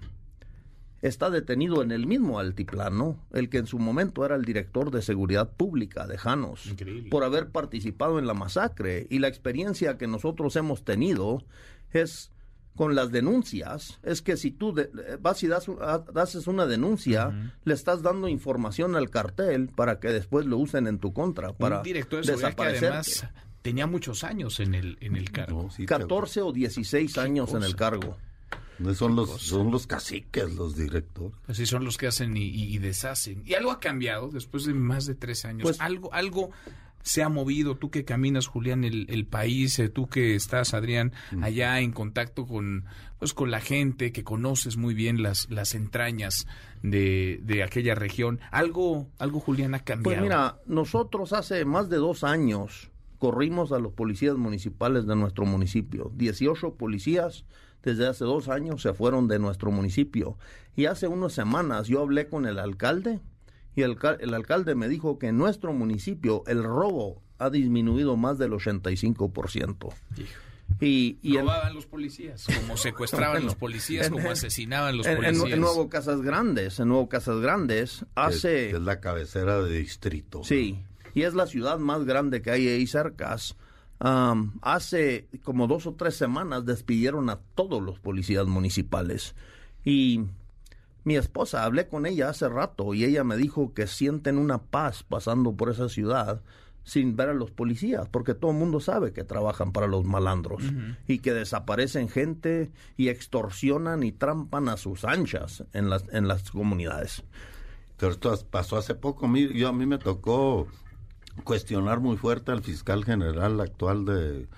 está 1.03 1.31
detenido 1.31 1.83
en 1.83 1.93
el 1.93 2.07
mismo 2.07 2.39
altiplano, 2.39 3.17
el 3.33 3.49
que 3.49 3.59
en 3.59 3.67
su 3.67 3.79
momento 3.79 4.25
era 4.25 4.37
el 4.37 4.45
director 4.45 4.91
de 4.91 5.03
seguridad 5.03 5.51
pública 5.53 6.07
de 6.07 6.19
Janos, 6.19 6.75
por 7.11 7.25
haber 7.25 7.51
participado 7.51 8.19
en 8.19 8.27
la 8.27 8.35
masacre. 8.35 9.07
Y 9.11 9.19
la 9.19 9.29
experiencia 9.29 9.99
que 9.99 10.07
nosotros 10.07 10.57
hemos 10.57 10.85
tenido 10.85 11.45
es 11.93 12.32
con 12.77 12.95
las 12.95 13.13
denuncias, 13.13 13.99
es 14.03 14.23
que 14.23 14.37
si 14.37 14.51
tú 14.51 14.75
vas 15.21 15.43
y 15.43 15.47
das, 15.47 15.67
haces 16.15 16.47
una 16.47 16.67
denuncia, 16.67 17.53
le 17.65 17.75
estás 17.75 18.03
dando 18.03 18.29
información 18.29 18.97
al 18.97 19.11
cartel 19.11 19.69
para 19.69 20.01
que 20.01 20.09
después 20.09 20.47
lo 20.47 20.59
usen 20.59 20.87
en 20.87 20.99
tu 20.99 21.13
contra, 21.13 21.53
para 21.53 21.79
Un 21.79 21.83
director 21.83 22.25
de 22.25 22.35
que 22.35 22.63
además 22.63 23.27
tenía 23.61 23.87
muchos 23.87 24.25
años 24.25 24.61
en 24.61 24.75
el, 24.75 24.99
en 25.01 25.17
el 25.17 25.31
cargo. 25.31 25.69
14 25.87 26.43
o 26.43 26.53
16 26.53 27.19
años 27.19 27.53
en 27.55 27.63
el 27.63 27.77
cargo. 27.77 28.17
Son 28.95 29.15
los, 29.15 29.41
son 29.41 29.71
los 29.71 29.87
caciques, 29.87 30.53
los 30.55 30.77
directores. 30.77 31.35
Así 31.47 31.67
son 31.67 31.85
los 31.85 31.97
que 31.97 32.09
hacen 32.09 32.37
y, 32.37 32.79
deshacen. 32.79 33.43
Y 33.47 33.55
algo 33.55 33.71
ha 33.71 33.79
cambiado 33.79 34.29
después 34.29 34.65
de 34.65 34.75
más 34.75 35.07
de 35.07 35.15
tres 35.15 35.45
años. 35.45 35.63
Pues, 35.63 35.81
algo, 35.81 36.13
algo 36.13 36.51
se 37.03 37.23
ha 37.23 37.29
movido. 37.29 37.77
Tú 37.77 37.91
que 37.91 38.05
caminas, 38.05 38.47
Julián, 38.47 38.85
el, 38.85 39.07
el 39.09 39.27
país, 39.27 39.79
eh, 39.79 39.89
tú 39.89 40.09
que 40.09 40.35
estás, 40.35 40.75
Adrián, 40.75 41.13
allá 41.43 41.81
en 41.81 41.93
contacto 41.93 42.47
con, 42.47 42.85
pues, 43.19 43.35
con 43.35 43.51
la 43.51 43.61
gente, 43.61 44.13
que 44.13 44.25
conoces 44.25 44.77
muy 44.77 44.95
bien 44.95 45.23
las, 45.23 45.51
las 45.51 45.75
entrañas 45.75 46.47
de, 46.83 47.41
de 47.43 47.63
aquella 47.63 47.95
región. 47.95 48.41
Algo, 48.51 49.09
algo, 49.19 49.41
Julián, 49.41 49.75
ha 49.75 49.81
cambiado. 49.81 50.19
Pues 50.19 50.23
mira, 50.23 50.59
nosotros 50.67 51.33
hace 51.33 51.65
más 51.65 51.89
de 51.89 51.97
dos 51.97 52.25
años 52.25 52.91
corrimos 53.19 53.71
a 53.71 53.79
los 53.79 53.93
policías 53.93 54.37
municipales 54.37 55.07
de 55.07 55.15
nuestro 55.15 55.45
municipio. 55.47 56.11
18 56.17 56.75
policías 56.75 57.45
desde 57.83 58.07
hace 58.07 58.25
dos 58.25 58.49
años 58.49 58.83
se 58.83 58.95
fueron 58.95 59.29
de 59.29 59.39
nuestro 59.39 59.71
municipio. 59.71 60.39
Y 60.75 60.87
hace 60.87 61.09
unas 61.09 61.33
semanas 61.33 61.89
yo 61.89 62.01
hablé 62.01 62.29
con 62.29 62.47
el 62.47 62.59
alcalde 62.59 63.21
y 63.75 63.83
el, 63.83 63.97
el 64.21 64.35
alcalde 64.35 64.75
me 64.75 64.89
dijo 64.89 65.19
que 65.19 65.29
en 65.29 65.39
nuestro 65.39 65.73
municipio 65.73 66.43
el 66.47 66.63
robo 66.63 67.23
ha 67.39 67.51
disminuido 67.51 68.17
más 68.17 68.39
del 68.39 68.53
85%. 68.53 69.93
Y, 70.81 71.19
y 71.23 71.39
Robaban 71.39 71.75
los 71.75 71.87
policías, 71.87 72.47
como 72.47 72.77
secuestraban 72.77 73.45
los 73.45 73.55
policías, 73.55 74.09
como 74.09 74.31
asesinaban 74.31 74.97
los 74.97 75.07
policías. 75.07 75.53
En, 75.53 75.61
Nuevo 75.61 75.89
Casas 75.89 76.23
Grandes, 76.23 76.81
en 76.81 76.89
Nuevo 76.89 77.09
Casas 77.09 77.41
Grandes, 77.41 78.05
hace... 78.15 78.71
Es, 78.71 78.81
la 78.81 79.01
cabecera 79.01 79.63
de 79.63 79.79
distrito. 79.79 80.43
Sí, 80.45 80.83
y 81.15 81.23
es 81.23 81.35
la 81.35 81.47
ciudad 81.47 81.79
más 81.79 82.05
grande 82.05 82.43
que 82.43 82.51
hay 82.51 82.69
ahí 82.69 82.87
cerca. 82.87 83.37
hace 84.63 85.29
como 85.43 85.67
dos 85.67 85.87
o 85.87 85.95
tres 85.95 86.17
semanas 86.17 86.65
despidieron 86.65 87.29
a 87.31 87.39
todos 87.55 87.83
los 87.83 87.99
policías 88.01 88.47
municipales. 88.47 89.35
Y 89.85 90.23
mi 91.05 91.17
esposa, 91.17 91.65
hablé 91.65 91.89
con 91.89 92.07
ella 92.07 92.29
hace 92.29 92.49
rato 92.49 92.95
y 92.95 93.05
ella 93.05 93.25
me 93.25 93.37
dijo 93.37 93.75
que 93.75 93.87
sienten 93.87 94.39
una 94.39 94.59
paz 94.59 95.03
pasando 95.03 95.57
por 95.57 95.71
esa 95.71 95.89
ciudad 95.89 96.43
sin 96.85 97.17
ver 97.17 97.29
a 97.29 97.35
los 97.35 97.51
policías, 97.51 98.09
porque 98.09 98.35
todo 98.35 98.51
el 98.51 98.57
mundo 98.57 98.81
sabe 98.81 99.13
que 99.13 99.25
trabajan 99.25 99.73
para 99.73 99.87
los 99.87 100.05
malandros 100.05 100.65
y 101.07 101.21
que 101.21 101.33
desaparecen 101.33 102.09
gente 102.09 102.73
y 102.97 103.09
extorsionan 103.09 104.03
y 104.03 104.11
trampan 104.11 104.69
a 104.69 104.77
sus 104.77 105.05
anchas 105.05 105.65
en 105.73 105.91
las, 105.91 106.05
en 106.13 106.27
las 106.27 106.51
comunidades. 106.51 107.23
Pero 107.97 108.13
esto 108.13 108.37
pasó 108.51 108.79
hace 108.79 108.97
poco, 108.97 109.33
yo 109.37 109.69
a 109.69 109.73
mí 109.73 109.87
me 109.87 109.99
tocó 109.99 110.67
cuestionar 111.45 112.01
muy 112.01 112.17
fuerte 112.17 112.51
al 112.51 112.63
fiscal 112.63 113.05
general 113.05 113.61
actual 113.61 114.05
de, 114.05 114.49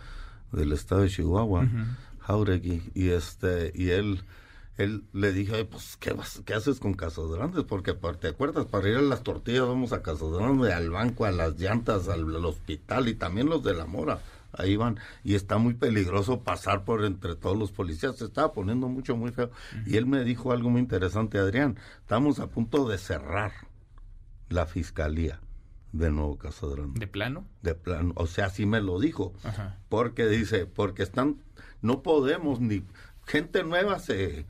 del 0.53 0.73
estado 0.73 1.03
de 1.03 1.11
Chihuahua, 1.11 1.69
Jauregui, 2.21 2.91
y 2.95 3.11
este, 3.11 3.71
y 3.75 3.91
él 3.91 4.25
él 4.77 5.05
le 5.13 5.33
dije, 5.33 5.65
pues, 5.65 5.97
¿qué, 5.97 6.13
vas, 6.13 6.43
¿qué 6.45 6.55
haces 6.55 6.81
con 6.81 6.95
Casas 6.95 7.29
Grandes? 7.29 7.65
Porque, 7.65 7.95
¿te 8.21 8.29
acuerdas? 8.29 8.67
Para 8.67 8.89
ir 8.89 8.97
a 8.97 9.03
las 9.03 9.23
tortillas 9.23 9.67
vamos 9.67 9.93
a 9.93 10.03
Casas 10.03 10.31
Grandes, 10.31 10.73
al 10.73 10.91
banco, 10.91 11.25
a 11.25 11.31
las 11.31 11.59
llantas, 11.59 12.09
al, 12.09 12.35
hospital 12.45 13.09
y 13.09 13.15
también 13.15 13.49
los 13.49 13.63
de 13.63 13.75
la 13.75 13.87
mora. 13.87 14.21
Ahí 14.53 14.77
van. 14.77 14.99
Y 15.25 15.35
está 15.35 15.59
muy 15.59 15.75
peligroso 15.75 16.41
pasar 16.41 16.85
por 16.85 17.05
entre 17.05 17.35
todos 17.37 17.57
los 17.57 17.73
policías. 17.73 18.17
Se 18.17 18.25
estaba 18.25 18.53
poniendo 18.53 18.89
mucho, 18.89 19.17
muy 19.17 19.33
feo. 19.33 19.51
Y 19.87 19.97
él 19.97 20.07
me 20.07 20.23
dijo 20.23 20.53
algo 20.53 20.71
muy 20.71 20.81
interesante, 20.81 21.39
Adrián. 21.39 21.77
Estamos 22.01 22.39
a 22.39 22.49
punto 22.49 22.89
de 22.89 22.99
cerrar 22.99 23.53
la 24.49 24.67
fiscalía 24.67 25.41
de 25.93 26.11
nuevo 26.11 26.37
Casas 26.39 26.71
Grandes. 26.71 27.01
¿De 27.01 27.07
plano? 27.07 27.45
De 27.63 27.75
plano. 27.75 28.13
O 28.17 28.27
sea, 28.27 28.47
así 28.47 28.65
me 28.67 28.81
lo 28.81 29.01
dijo. 29.01 29.33
Porque 29.89 30.27
dice, 30.27 30.67
porque 30.67 31.03
están, 31.03 31.37
no 31.83 32.03
podemos 32.03 32.61
ni, 32.61 32.85
gente 33.27 33.65
nueva 33.65 33.99
se 33.99 34.47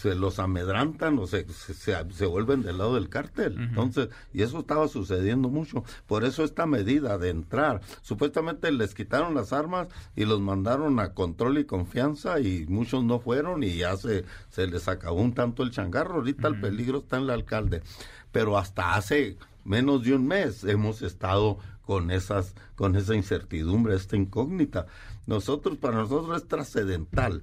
se 0.00 0.14
los 0.14 0.38
amedrantan 0.38 1.18
o 1.18 1.26
se, 1.26 1.44
se, 1.48 2.26
vuelven 2.26 2.62
del 2.62 2.78
lado 2.78 2.94
del 2.94 3.08
cártel. 3.08 3.58
Entonces, 3.58 4.08
y 4.32 4.42
eso 4.42 4.60
estaba 4.60 4.86
sucediendo 4.86 5.48
mucho. 5.48 5.82
Por 6.06 6.24
eso 6.24 6.44
esta 6.44 6.66
medida 6.66 7.18
de 7.18 7.30
entrar, 7.30 7.80
supuestamente 8.02 8.70
les 8.70 8.94
quitaron 8.94 9.34
las 9.34 9.52
armas 9.52 9.88
y 10.14 10.24
los 10.24 10.40
mandaron 10.40 11.00
a 11.00 11.14
control 11.14 11.58
y 11.58 11.64
confianza 11.64 12.38
y 12.38 12.64
muchos 12.68 13.02
no 13.02 13.18
fueron 13.18 13.64
y 13.64 13.76
ya 13.76 13.96
se, 13.96 14.24
se 14.50 14.68
les 14.68 14.86
acabó 14.86 15.20
un 15.20 15.34
tanto 15.34 15.64
el 15.64 15.72
changarro. 15.72 16.16
Ahorita 16.16 16.46
el 16.46 16.60
peligro 16.60 16.98
está 16.98 17.16
en 17.16 17.24
el 17.24 17.30
alcalde. 17.30 17.82
Pero 18.30 18.56
hasta 18.56 18.94
hace 18.94 19.36
menos 19.64 20.04
de 20.04 20.14
un 20.14 20.28
mes 20.28 20.62
hemos 20.62 21.02
estado 21.02 21.58
con 21.82 22.12
esas, 22.12 22.54
con 22.76 22.94
esa 22.94 23.16
incertidumbre, 23.16 23.96
esta 23.96 24.16
incógnita. 24.16 24.86
Nosotros, 25.26 25.76
para 25.78 25.96
nosotros 25.96 26.36
es 26.36 26.46
trascendental 26.46 27.42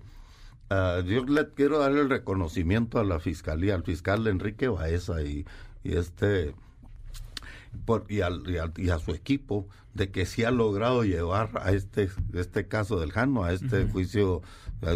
Yo 0.70 1.26
le 1.26 1.50
quiero 1.54 1.80
dar 1.80 1.92
el 1.92 2.10
reconocimiento 2.10 3.00
a 3.00 3.04
la 3.04 3.20
fiscalía, 3.20 3.76
al 3.76 3.84
fiscal 3.84 4.26
Enrique 4.28 4.68
Baeza 4.68 5.22
y, 5.22 5.46
este 5.84 6.56
por, 7.86 8.06
y, 8.10 8.22
al, 8.22 8.44
y, 8.78 8.90
a 8.90 9.00
su 9.00 9.12
equipo 9.12 9.68
de 9.94 10.10
que 10.10 10.26
sí 10.26 10.44
ha 10.44 10.52
logrado 10.52 11.04
llevar 11.04 11.52
a 11.62 11.72
este 11.72 12.10
este 12.34 12.68
caso 12.68 13.00
del 13.00 13.12
Jano 13.12 13.44
a 13.44 13.54
este 13.54 13.86
juicio 13.86 14.42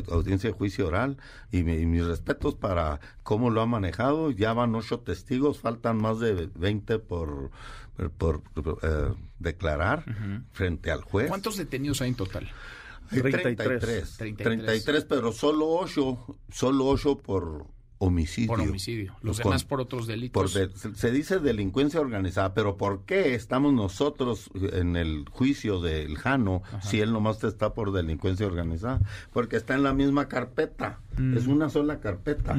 audiencia 0.10 0.50
de 0.50 0.56
juicio 0.56 0.88
oral. 0.88 1.18
Y, 1.52 1.64
mis 1.64 2.06
respetos 2.06 2.56
para 2.56 3.00
cómo 3.24 3.50
lo 3.50 3.62
ha 3.62 3.66
manejado. 3.66 4.32
Ya 4.32 4.54
van 4.54 4.76
ocho 4.76 5.00
testigos 5.00 5.60
faltan 5.60 5.98
más 5.98 6.20
de 6.20 6.50
20 6.56 7.00
por 7.00 7.52
por, 8.18 8.42
eh, 8.82 9.14
declarar 9.40 10.06
frente 10.54 10.90
al 10.90 11.02
juez. 11.02 11.28
¿cuántos 11.28 11.58
detenidos 11.58 12.02
hay 12.02 12.10
en 12.10 12.16
total? 12.16 12.50
33, 13.10 14.18
33. 14.18 15.06
pero 15.06 15.32
solo 15.32 15.68
8, 15.68 16.38
solo 16.52 16.86
8 16.88 17.18
por 17.18 17.66
homicidio. 18.00 18.48
Por 18.48 18.62
homicidio. 18.62 19.16
Los 19.22 19.38
demás 19.38 19.64
por 19.64 19.82
otros 19.82 20.08
delitos. 20.08 20.58
se 20.96 21.12
dice 21.12 21.40
delincuencia 21.40 22.00
organizada, 22.00 22.54
pero 22.54 22.78
¿por 22.78 23.06
qué 23.06 23.36
estamos 23.36 23.74
nosotros 23.74 24.50
en 24.56 24.96
el 24.96 25.26
juicio 25.30 25.82
del 25.82 26.18
Jano 26.18 26.64
si 26.82 27.02
él 27.02 27.12
nomás 27.12 27.44
está 27.44 27.74
por 27.74 27.92
delincuencia 27.92 28.48
organizada? 28.48 29.02
Porque 29.32 29.58
está 29.58 29.76
en 29.76 29.84
la 29.84 29.94
misma 29.94 30.28
carpeta. 30.28 31.00
Mm. 31.18 31.38
Es 31.38 31.48
una 31.48 31.70
sola 31.70 32.00
carpeta 32.00 32.56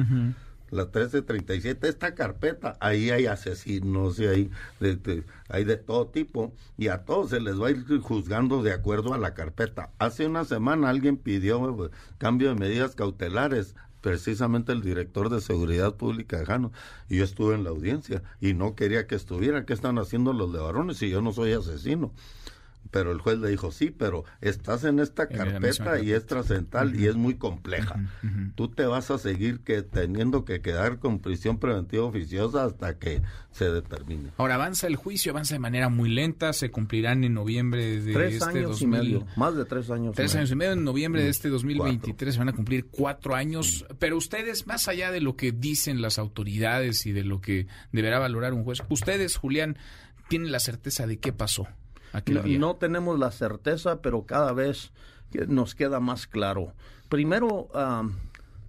la 0.71 0.83
1337, 0.83 1.87
esta 1.87 2.15
carpeta, 2.15 2.77
ahí 2.79 3.09
hay 3.09 3.25
asesinos 3.25 4.19
y 4.19 4.25
hay 4.25 4.51
de, 4.79 5.23
hay 5.49 5.63
de 5.65 5.77
todo 5.77 6.07
tipo 6.07 6.53
y 6.77 6.87
a 6.87 7.03
todos 7.03 7.31
se 7.31 7.41
les 7.41 7.61
va 7.61 7.67
a 7.67 7.71
ir 7.71 7.85
juzgando 7.99 8.63
de 8.63 8.71
acuerdo 8.71 9.13
a 9.13 9.17
la 9.17 9.33
carpeta. 9.33 9.91
Hace 9.99 10.25
una 10.25 10.45
semana 10.45 10.89
alguien 10.89 11.17
pidió 11.17 11.85
eh, 11.85 11.89
cambio 12.17 12.49
de 12.49 12.55
medidas 12.55 12.95
cautelares 12.95 13.75
precisamente 13.99 14.71
el 14.71 14.81
director 14.81 15.29
de 15.29 15.41
seguridad 15.41 15.95
pública 15.95 16.43
Jano 16.45 16.71
y 17.07 17.17
yo 17.17 17.23
estuve 17.23 17.53
en 17.53 17.63
la 17.63 17.69
audiencia 17.69 18.23
y 18.39 18.53
no 18.53 18.75
quería 18.75 19.07
que 19.07 19.15
estuviera, 19.15 19.65
¿qué 19.65 19.73
están 19.73 19.99
haciendo 19.99 20.33
los 20.33 20.51
de 20.53 20.59
varones 20.59 20.97
si 20.97 21.09
yo 21.09 21.21
no 21.21 21.33
soy 21.33 21.51
asesino? 21.53 22.11
Pero 22.89 23.11
el 23.11 23.19
juez 23.19 23.39
le 23.39 23.49
dijo, 23.49 23.71
sí, 23.71 23.89
pero 23.89 24.25
estás 24.41 24.83
en 24.83 24.99
esta 24.99 25.27
carpeta 25.27 25.99
y 25.99 26.11
es 26.11 26.25
trascendental 26.25 26.99
y 26.99 27.07
es 27.07 27.15
muy 27.15 27.35
compleja. 27.35 27.95
Tú 28.55 28.67
te 28.69 28.85
vas 28.85 29.11
a 29.11 29.17
seguir 29.17 29.61
que 29.61 29.81
teniendo 29.81 30.43
que 30.45 30.61
quedar 30.61 30.99
con 30.99 31.19
prisión 31.19 31.57
preventiva 31.57 32.03
oficiosa 32.03 32.65
hasta 32.65 32.97
que 32.99 33.21
se 33.51 33.69
determine. 33.69 34.31
Ahora 34.37 34.55
avanza 34.55 34.87
el 34.87 34.95
juicio, 34.97 35.31
avanza 35.31 35.55
de 35.55 35.59
manera 35.59 35.89
muy 35.89 36.09
lenta, 36.09 36.53
se 36.53 36.69
cumplirán 36.69 37.23
en 37.23 37.33
noviembre 37.33 38.01
de 38.01 38.13
tres 38.13 38.33
este 38.35 38.49
años 38.49 38.81
y 38.81 38.87
medio, 38.87 39.25
más 39.37 39.55
de 39.55 39.65
tres 39.65 39.89
años. 39.89 40.15
Tres 40.15 40.35
años 40.35 40.51
y 40.51 40.55
medio, 40.55 40.73
en 40.73 40.83
noviembre 40.83 41.23
de 41.23 41.29
este 41.29 41.49
2023 41.49 42.33
se 42.33 42.39
van 42.39 42.49
a 42.49 42.53
cumplir 42.53 42.87
cuatro 42.87 43.35
años, 43.35 43.85
pero 43.99 44.17
ustedes, 44.17 44.67
más 44.67 44.87
allá 44.87 45.11
de 45.11 45.21
lo 45.21 45.35
que 45.35 45.51
dicen 45.51 46.01
las 46.01 46.19
autoridades 46.19 47.05
y 47.05 47.13
de 47.13 47.23
lo 47.23 47.39
que 47.39 47.67
deberá 47.91 48.19
valorar 48.19 48.53
un 48.53 48.63
juez, 48.63 48.81
ustedes, 48.89 49.37
Julián, 49.37 49.77
tienen 50.27 50.51
la 50.51 50.59
certeza 50.59 51.07
de 51.07 51.17
qué 51.17 51.33
pasó. 51.33 51.67
No, 52.59 52.75
tenemos 52.75 53.17
la 53.19 53.31
certeza, 53.31 54.01
pero 54.01 54.25
cada 54.25 54.53
vez 54.53 54.91
nos 55.47 55.75
queda 55.75 55.99
más 55.99 56.27
claro. 56.27 56.73
Primero, 57.09 57.69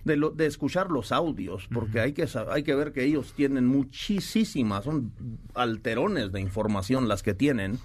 de, 0.04 0.16
lo, 0.16 0.30
de 0.30 0.46
escuchar 0.46 0.90
los 0.90 1.12
audios, 1.12 1.68
porque 1.72 2.00
hay, 2.00 2.12
que, 2.12 2.28
hay 2.50 2.62
que 2.62 2.74
ver 2.74 2.92
que 2.92 3.04
ellos 3.04 3.32
tienen 3.34 3.66
muchísimas, 3.66 4.84
son 4.84 5.12
alterones 5.54 6.32
de 6.32 6.40
información 6.40 7.08
las 7.08 7.22
que 7.22 7.34
tienen. 7.34 7.78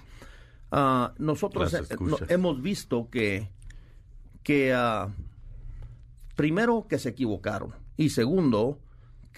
Ah, 0.70 1.14
nosotros 1.18 1.74
hemos 2.28 2.60
visto 2.60 3.08
que, 3.10 3.50
que 4.42 4.74
ah, 4.74 5.10
primero 6.36 6.86
que 6.88 6.98
se 6.98 7.10
equivocaron 7.10 7.74
y 7.96 8.10
segundo 8.10 8.78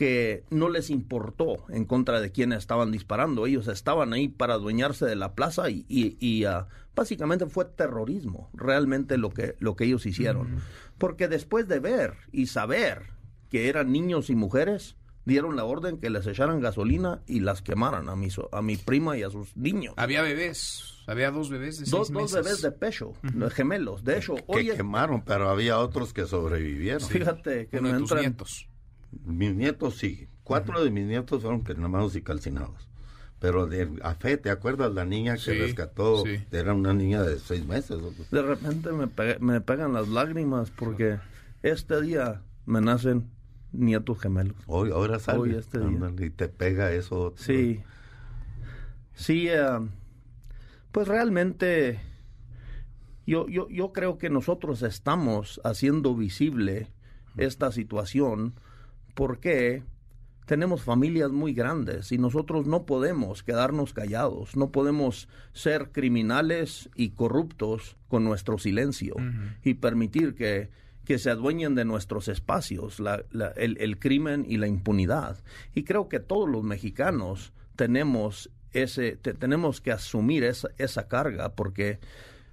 que 0.00 0.44
no 0.48 0.70
les 0.70 0.88
importó 0.88 1.66
en 1.68 1.84
contra 1.84 2.22
de 2.22 2.32
quienes 2.32 2.60
estaban 2.60 2.90
disparando. 2.90 3.44
Ellos 3.44 3.68
estaban 3.68 4.14
ahí 4.14 4.28
para 4.28 4.54
adueñarse 4.54 5.04
de 5.04 5.14
la 5.14 5.34
plaza 5.34 5.68
y, 5.68 5.84
y, 5.90 6.44
ah, 6.46 6.68
básicamente 6.96 7.44
fue 7.44 7.66
terrorismo 7.66 8.48
realmente 8.54 9.18
lo 9.18 9.28
que, 9.28 9.56
lo 9.58 9.76
que 9.76 9.84
ellos 9.84 10.06
hicieron. 10.06 10.62
Porque 10.96 11.28
después 11.28 11.68
de 11.68 11.80
ver 11.80 12.14
y 12.32 12.46
saber 12.46 13.10
que 13.50 13.68
eran 13.68 13.92
niños 13.92 14.30
y 14.30 14.36
mujeres, 14.36 14.96
dieron 15.26 15.54
la 15.54 15.66
orden 15.66 15.98
que 15.98 16.08
les 16.08 16.26
echaran 16.26 16.60
gasolina 16.60 17.20
y 17.26 17.40
las 17.40 17.60
quemaran 17.60 18.08
a 18.08 18.16
mi, 18.16 18.28
a 18.52 18.62
mi 18.62 18.78
prima 18.78 19.18
y 19.18 19.22
a 19.22 19.28
sus 19.28 19.54
niños. 19.54 19.92
Había 19.98 20.22
bebés, 20.22 20.94
había 21.08 21.30
dos 21.30 21.50
bebés 21.50 21.78
de 21.78 21.90
dos, 21.90 22.08
seis 22.08 22.18
Dos 22.18 22.32
bebés 22.32 22.62
de 22.62 22.72
pecho, 22.72 23.12
gemelos. 23.52 24.02
De 24.02 24.16
hecho, 24.16 24.36
que 24.50 24.66
quemaron, 24.76 25.22
pero 25.26 25.50
había 25.50 25.78
otros 25.78 26.14
que 26.14 26.24
sobrevivieron. 26.24 27.06
Fíjate 27.06 27.68
que 27.68 27.82
no 27.82 27.94
entran, 27.94 28.34
mis 29.24 29.54
nietos 29.54 29.96
sí. 29.96 30.28
Cuatro 30.44 30.82
de 30.82 30.90
mis 30.90 31.06
nietos 31.06 31.42
fueron 31.42 31.62
quemados 31.62 32.16
y 32.16 32.22
calcinados. 32.22 32.88
Pero 33.38 33.66
de, 33.66 33.88
a 34.02 34.14
fe, 34.14 34.36
¿te 34.36 34.50
acuerdas 34.50 34.92
la 34.92 35.04
niña 35.04 35.36
que 35.36 35.54
rescató? 35.54 36.24
Era 36.50 36.74
una 36.74 36.92
niña 36.92 37.22
de 37.22 37.38
seis 37.38 37.64
meses. 37.64 37.98
De 38.30 38.42
repente 38.42 38.90
me, 38.92 39.08
me 39.40 39.60
pegan 39.60 39.94
las 39.94 40.08
lágrimas 40.08 40.70
porque 40.70 41.18
este 41.62 42.02
día 42.02 42.42
me 42.66 42.80
nacen 42.80 43.30
nietos 43.72 44.20
gemelos. 44.20 44.56
Hoy, 44.66 44.90
ahora 44.90 45.18
sale. 45.18 45.58
este 45.58 45.78
Y 46.18 46.30
te 46.30 46.48
pega 46.48 46.92
eso. 46.92 47.32
Sí. 47.36 47.80
Sí, 49.14 49.48
eh, 49.48 49.78
pues 50.92 51.08
realmente 51.08 52.00
yo, 53.26 53.48
yo, 53.48 53.68
yo 53.68 53.92
creo 53.92 54.18
que 54.18 54.30
nosotros 54.30 54.82
estamos 54.82 55.60
haciendo 55.64 56.14
visible 56.14 56.88
esta 57.36 57.70
situación 57.70 58.54
porque 59.14 59.82
tenemos 60.50 60.82
familias 60.82 61.30
muy 61.30 61.54
grandes 61.54 62.10
y 62.10 62.18
nosotros 62.18 62.66
no 62.66 62.84
podemos 62.84 63.44
quedarnos 63.44 63.92
callados, 63.92 64.56
no 64.56 64.72
podemos 64.72 65.28
ser 65.52 65.92
criminales 65.92 66.90
y 66.96 67.10
corruptos 67.10 67.96
con 68.08 68.24
nuestro 68.24 68.58
silencio 68.58 69.14
y 69.62 69.74
permitir 69.74 70.34
que, 70.34 70.70
que 71.04 71.20
se 71.20 71.30
adueñen 71.30 71.76
de 71.76 71.84
nuestros 71.84 72.26
espacios, 72.26 73.00
el, 73.56 73.76
el, 73.78 73.98
crimen 74.00 74.44
y 74.48 74.56
la 74.56 74.66
impunidad. 74.66 75.38
Y 75.72 75.84
creo 75.84 76.08
que 76.08 76.18
todos 76.18 76.48
los 76.48 76.64
mexicanos 76.64 77.52
tenemos, 77.76 78.50
ese, 78.72 79.16
tenemos 79.16 79.80
que 79.80 79.92
asumir 79.92 80.42
esa, 80.42 80.70
esa 80.78 81.06
carga 81.06 81.54
porque 81.54 82.00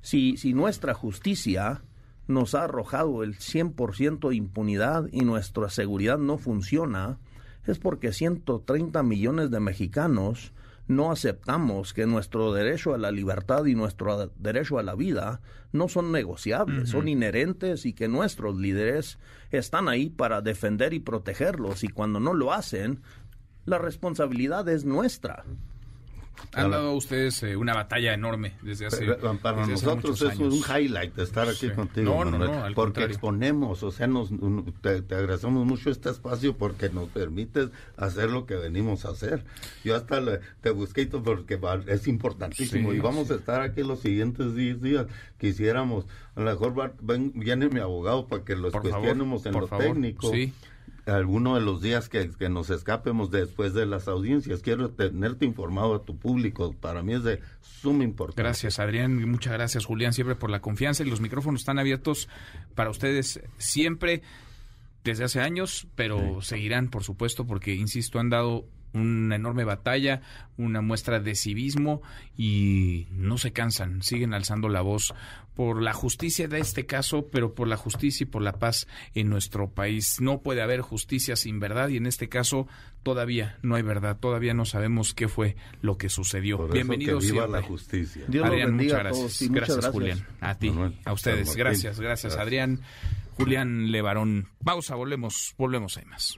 si, 0.01 0.37
si 0.37 0.53
nuestra 0.53 0.93
justicia 0.93 1.81
nos 2.27 2.55
ha 2.55 2.65
arrojado 2.65 3.23
el 3.23 3.37
100% 3.37 4.29
de 4.29 4.35
impunidad 4.35 5.07
y 5.11 5.21
nuestra 5.21 5.69
seguridad 5.69 6.17
no 6.17 6.37
funciona, 6.37 7.19
es 7.65 7.79
porque 7.79 8.11
130 8.11 9.01
millones 9.03 9.51
de 9.51 9.59
mexicanos 9.59 10.53
no 10.87 11.11
aceptamos 11.11 11.93
que 11.93 12.05
nuestro 12.05 12.53
derecho 12.53 12.93
a 12.93 12.97
la 12.97 13.11
libertad 13.11 13.65
y 13.65 13.75
nuestro 13.75 14.31
derecho 14.37 14.79
a 14.79 14.83
la 14.83 14.95
vida 14.95 15.41
no 15.73 15.89
son 15.89 16.13
negociables, 16.13 16.89
son 16.89 17.09
inherentes 17.09 17.85
y 17.85 17.91
que 17.91 18.07
nuestros 18.07 18.57
líderes 18.57 19.19
están 19.51 19.89
ahí 19.89 20.09
para 20.09 20.41
defender 20.41 20.93
y 20.93 20.99
protegerlos 20.99 21.83
y 21.83 21.89
cuando 21.89 22.21
no 22.21 22.33
lo 22.33 22.53
hacen, 22.53 23.01
la 23.65 23.77
responsabilidad 23.77 24.67
es 24.69 24.85
nuestra. 24.85 25.43
Han 26.53 26.71
dado 26.71 26.93
ustedes 26.93 27.41
eh, 27.43 27.55
una 27.55 27.73
batalla 27.73 28.13
enorme 28.13 28.53
desde 28.61 28.87
hace 28.87 29.05
Para 29.41 29.65
nosotros 29.65 30.21
es 30.21 30.39
un 30.39 30.53
highlight 30.53 31.15
de 31.15 31.23
estar 31.23 31.47
aquí 31.47 31.69
contigo, 31.69 32.23
porque 32.73 33.03
exponemos, 33.03 33.83
o 33.83 33.91
sea, 33.91 34.07
nos, 34.07 34.29
te, 34.81 35.15
agradecemos 35.15 35.65
mucho 35.65 35.89
este 35.89 36.09
espacio 36.09 36.57
porque 36.57 36.89
nos 36.89 37.09
permite 37.09 37.69
hacer 37.97 38.29
lo 38.29 38.45
que 38.45 38.55
venimos 38.55 39.05
a 39.05 39.09
hacer. 39.09 39.43
Yo 39.83 39.95
hasta 39.95 40.21
te 40.61 40.69
busqué 40.71 41.07
porque 41.07 41.59
es 41.87 42.07
importantísimo 42.07 42.93
y 42.93 42.99
vamos 42.99 43.29
a 43.31 43.35
estar 43.35 43.61
aquí 43.61 43.83
los 43.83 43.99
siguientes 43.99 44.55
10 44.55 44.81
días. 44.81 45.07
Quisiéramos, 45.37 46.05
a 46.35 46.41
lo 46.41 46.51
mejor 46.51 46.93
viene 47.35 47.69
mi 47.69 47.79
abogado 47.79 48.27
para 48.27 48.43
que 48.43 48.55
los 48.55 48.73
cuestionemos 48.73 49.45
en 49.45 49.53
lo 49.53 49.67
técnico. 49.67 50.31
Sí 50.31 50.53
alguno 51.07 51.55
de 51.55 51.61
los 51.61 51.81
días 51.81 52.09
que, 52.09 52.29
nos 52.49 52.69
escapemos 52.69 53.31
después 53.31 53.73
de 53.73 53.85
las 53.85 54.07
audiencias. 54.07 54.61
Quiero 54.61 54.91
tenerte 54.91 55.45
informado 55.45 55.95
a 55.95 56.03
tu 56.03 56.17
público. 56.17 56.73
Para 56.73 57.01
mí 57.01 57.13
es 57.13 57.23
de 57.23 57.39
suma 57.61 58.03
importancia. 58.03 58.43
Gracias, 58.43 58.79
Adrián. 58.79 59.29
Muchas 59.29 59.53
gracias, 59.53 59.85
Julián, 59.85 60.13
siempre 60.13 60.35
por 60.35 60.49
la 60.49 60.59
confianza. 60.59 61.03
Y 61.03 61.09
los 61.09 61.21
micrófonos 61.21 61.61
están 61.61 61.79
abiertos 61.79 62.29
para 62.75 62.89
ustedes 62.89 63.41
siempre, 63.57 64.21
desde 65.03 65.23
hace 65.23 65.41
años, 65.41 65.87
pero 65.95 66.41
seguirán, 66.41 66.89
por 66.89 67.03
supuesto, 67.03 67.45
porque, 67.45 67.73
insisto, 67.75 68.19
han 68.19 68.29
dado 68.29 68.65
una 68.93 69.35
enorme 69.35 69.63
batalla, 69.63 70.21
una 70.57 70.81
muestra 70.81 71.19
de 71.19 71.35
civismo 71.35 72.01
y 72.35 73.07
no 73.11 73.37
se 73.37 73.51
cansan, 73.51 74.01
siguen 74.01 74.33
alzando 74.33 74.69
la 74.69 74.81
voz 74.81 75.13
por 75.57 75.81
la 75.81 75.91
justicia 75.91 76.47
de 76.47 76.59
este 76.59 76.85
caso, 76.85 77.29
pero 77.31 77.55
por 77.55 77.67
la 77.67 77.77
justicia 77.77 78.25
y 78.25 78.27
por 78.27 78.43
la 78.43 78.59
paz 78.59 78.87
en 79.15 79.27
nuestro 79.27 79.71
país. 79.71 80.21
No 80.21 80.43
puede 80.43 80.61
haber 80.61 80.81
justicia 80.81 81.35
sin 81.35 81.59
verdad 81.59 81.89
y 81.89 81.97
en 81.97 82.05
este 82.05 82.29
caso 82.29 82.67
todavía 83.01 83.57
no 83.63 83.73
hay 83.73 83.81
verdad, 83.81 84.19
todavía 84.19 84.53
no 84.53 84.65
sabemos 84.65 85.15
qué 85.15 85.27
fue 85.27 85.55
lo 85.81 85.97
que 85.97 86.09
sucedió. 86.09 86.67
Bienvenidos 86.67 87.25
viva 87.25 87.47
la 87.47 87.63
justicia. 87.63 88.23
Adrián, 88.27 88.75
muchas 88.75 88.99
gracias. 88.99 89.51
gracias, 89.51 89.87
Julián. 89.87 90.27
A 90.41 90.53
ti, 90.59 90.71
a 91.05 91.11
ustedes. 91.11 91.55
Gracias, 91.55 91.99
gracias, 91.99 92.37
Adrián. 92.37 92.81
Julián 93.33 93.91
Levarón. 93.91 94.49
Pausa, 94.63 94.93
volvemos, 94.93 95.55
volvemos, 95.57 95.97
hay 95.97 96.05
más. 96.05 96.37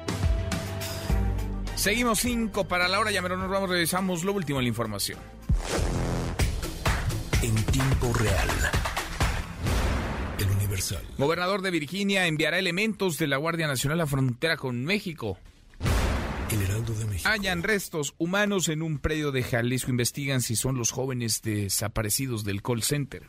Seguimos 1.81 2.19
cinco 2.19 2.67
para 2.67 2.87
la 2.87 2.99
hora, 2.99 3.09
ya 3.09 3.23
menos 3.23 3.39
nos 3.39 3.49
vamos, 3.49 3.67
revisamos 3.67 4.23
lo 4.23 4.33
último 4.33 4.59
en 4.59 4.65
la 4.65 4.69
información. 4.69 5.17
En 7.41 7.55
tiempo 7.55 8.13
real. 8.13 8.49
El 10.37 10.47
Universal. 10.57 11.01
Gobernador 11.17 11.63
de 11.63 11.71
Virginia 11.71 12.27
enviará 12.27 12.59
elementos 12.59 13.17
de 13.17 13.25
la 13.25 13.37
Guardia 13.37 13.65
Nacional 13.65 13.99
a 13.99 14.03
la 14.03 14.05
frontera 14.05 14.57
con 14.57 14.85
México. 14.85 15.39
El 16.51 16.61
Heraldo 16.61 16.93
de 16.93 17.05
México. 17.05 17.27
Hallan 17.27 17.63
restos 17.63 18.13
humanos 18.19 18.69
en 18.69 18.83
un 18.83 18.99
predio 18.99 19.31
de 19.31 19.41
Jalisco. 19.41 19.89
Investigan 19.89 20.41
si 20.41 20.55
son 20.55 20.77
los 20.77 20.91
jóvenes 20.91 21.41
desaparecidos 21.41 22.43
del 22.43 22.61
call 22.61 22.83
center. 22.83 23.23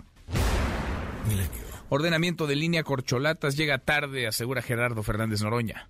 Milenio. 1.27 1.51
Ordenamiento 1.89 2.47
de 2.47 2.57
línea 2.57 2.83
Corcholatas 2.83 3.57
llega 3.57 3.79
tarde, 3.79 4.27
asegura 4.27 4.61
Gerardo 4.61 5.03
Fernández 5.03 5.41
Noroña. 5.41 5.89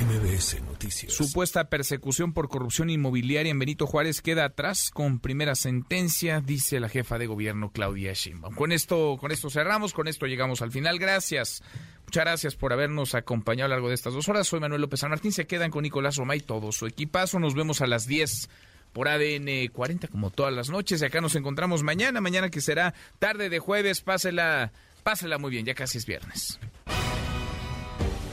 MBS 0.00 0.62
Noticias. 0.62 1.12
Supuesta 1.12 1.68
persecución 1.68 2.32
por 2.32 2.48
corrupción 2.48 2.88
inmobiliaria 2.88 3.50
en 3.50 3.58
Benito 3.58 3.86
Juárez 3.86 4.22
queda 4.22 4.46
atrás 4.46 4.90
con 4.90 5.20
primera 5.20 5.54
sentencia, 5.54 6.40
dice 6.40 6.80
la 6.80 6.88
jefa 6.88 7.18
de 7.18 7.26
gobierno 7.26 7.70
Claudia 7.70 8.14
Sheinbaum. 8.14 8.54
Con 8.54 8.72
esto, 8.72 9.18
con 9.20 9.30
esto 9.30 9.50
cerramos, 9.50 9.92
con 9.92 10.08
esto 10.08 10.24
llegamos 10.26 10.62
al 10.62 10.72
final. 10.72 10.98
Gracias. 10.98 11.62
Muchas 12.04 12.24
gracias 12.24 12.56
por 12.56 12.72
habernos 12.72 13.14
acompañado 13.14 13.66
a 13.66 13.68
lo 13.68 13.74
largo 13.74 13.88
de 13.88 13.94
estas 13.94 14.14
dos 14.14 14.28
horas. 14.30 14.48
Soy 14.48 14.58
Manuel 14.58 14.80
López 14.80 15.00
San 15.00 15.10
Martín. 15.10 15.32
Se 15.32 15.46
quedan 15.46 15.70
con 15.70 15.82
Nicolás 15.82 16.16
Roma 16.16 16.34
y 16.34 16.40
todo 16.40 16.72
su 16.72 16.86
equipazo. 16.86 17.38
Nos 17.38 17.54
vemos 17.54 17.82
a 17.82 17.86
las 17.86 18.06
10 18.06 18.48
por 18.94 19.06
ADN 19.06 19.68
40 19.70 20.08
como 20.08 20.30
todas 20.30 20.54
las 20.54 20.70
noches. 20.70 21.02
Y 21.02 21.04
acá 21.04 21.20
nos 21.20 21.34
encontramos 21.34 21.82
mañana, 21.82 22.22
mañana 22.22 22.48
que 22.48 22.62
será 22.62 22.94
tarde 23.18 23.50
de 23.50 23.58
jueves. 23.58 24.00
Pásela, 24.00 24.72
pásela 25.02 25.36
muy 25.36 25.50
bien, 25.50 25.66
ya 25.66 25.74
casi 25.74 25.98
es 25.98 26.06
viernes. 26.06 26.58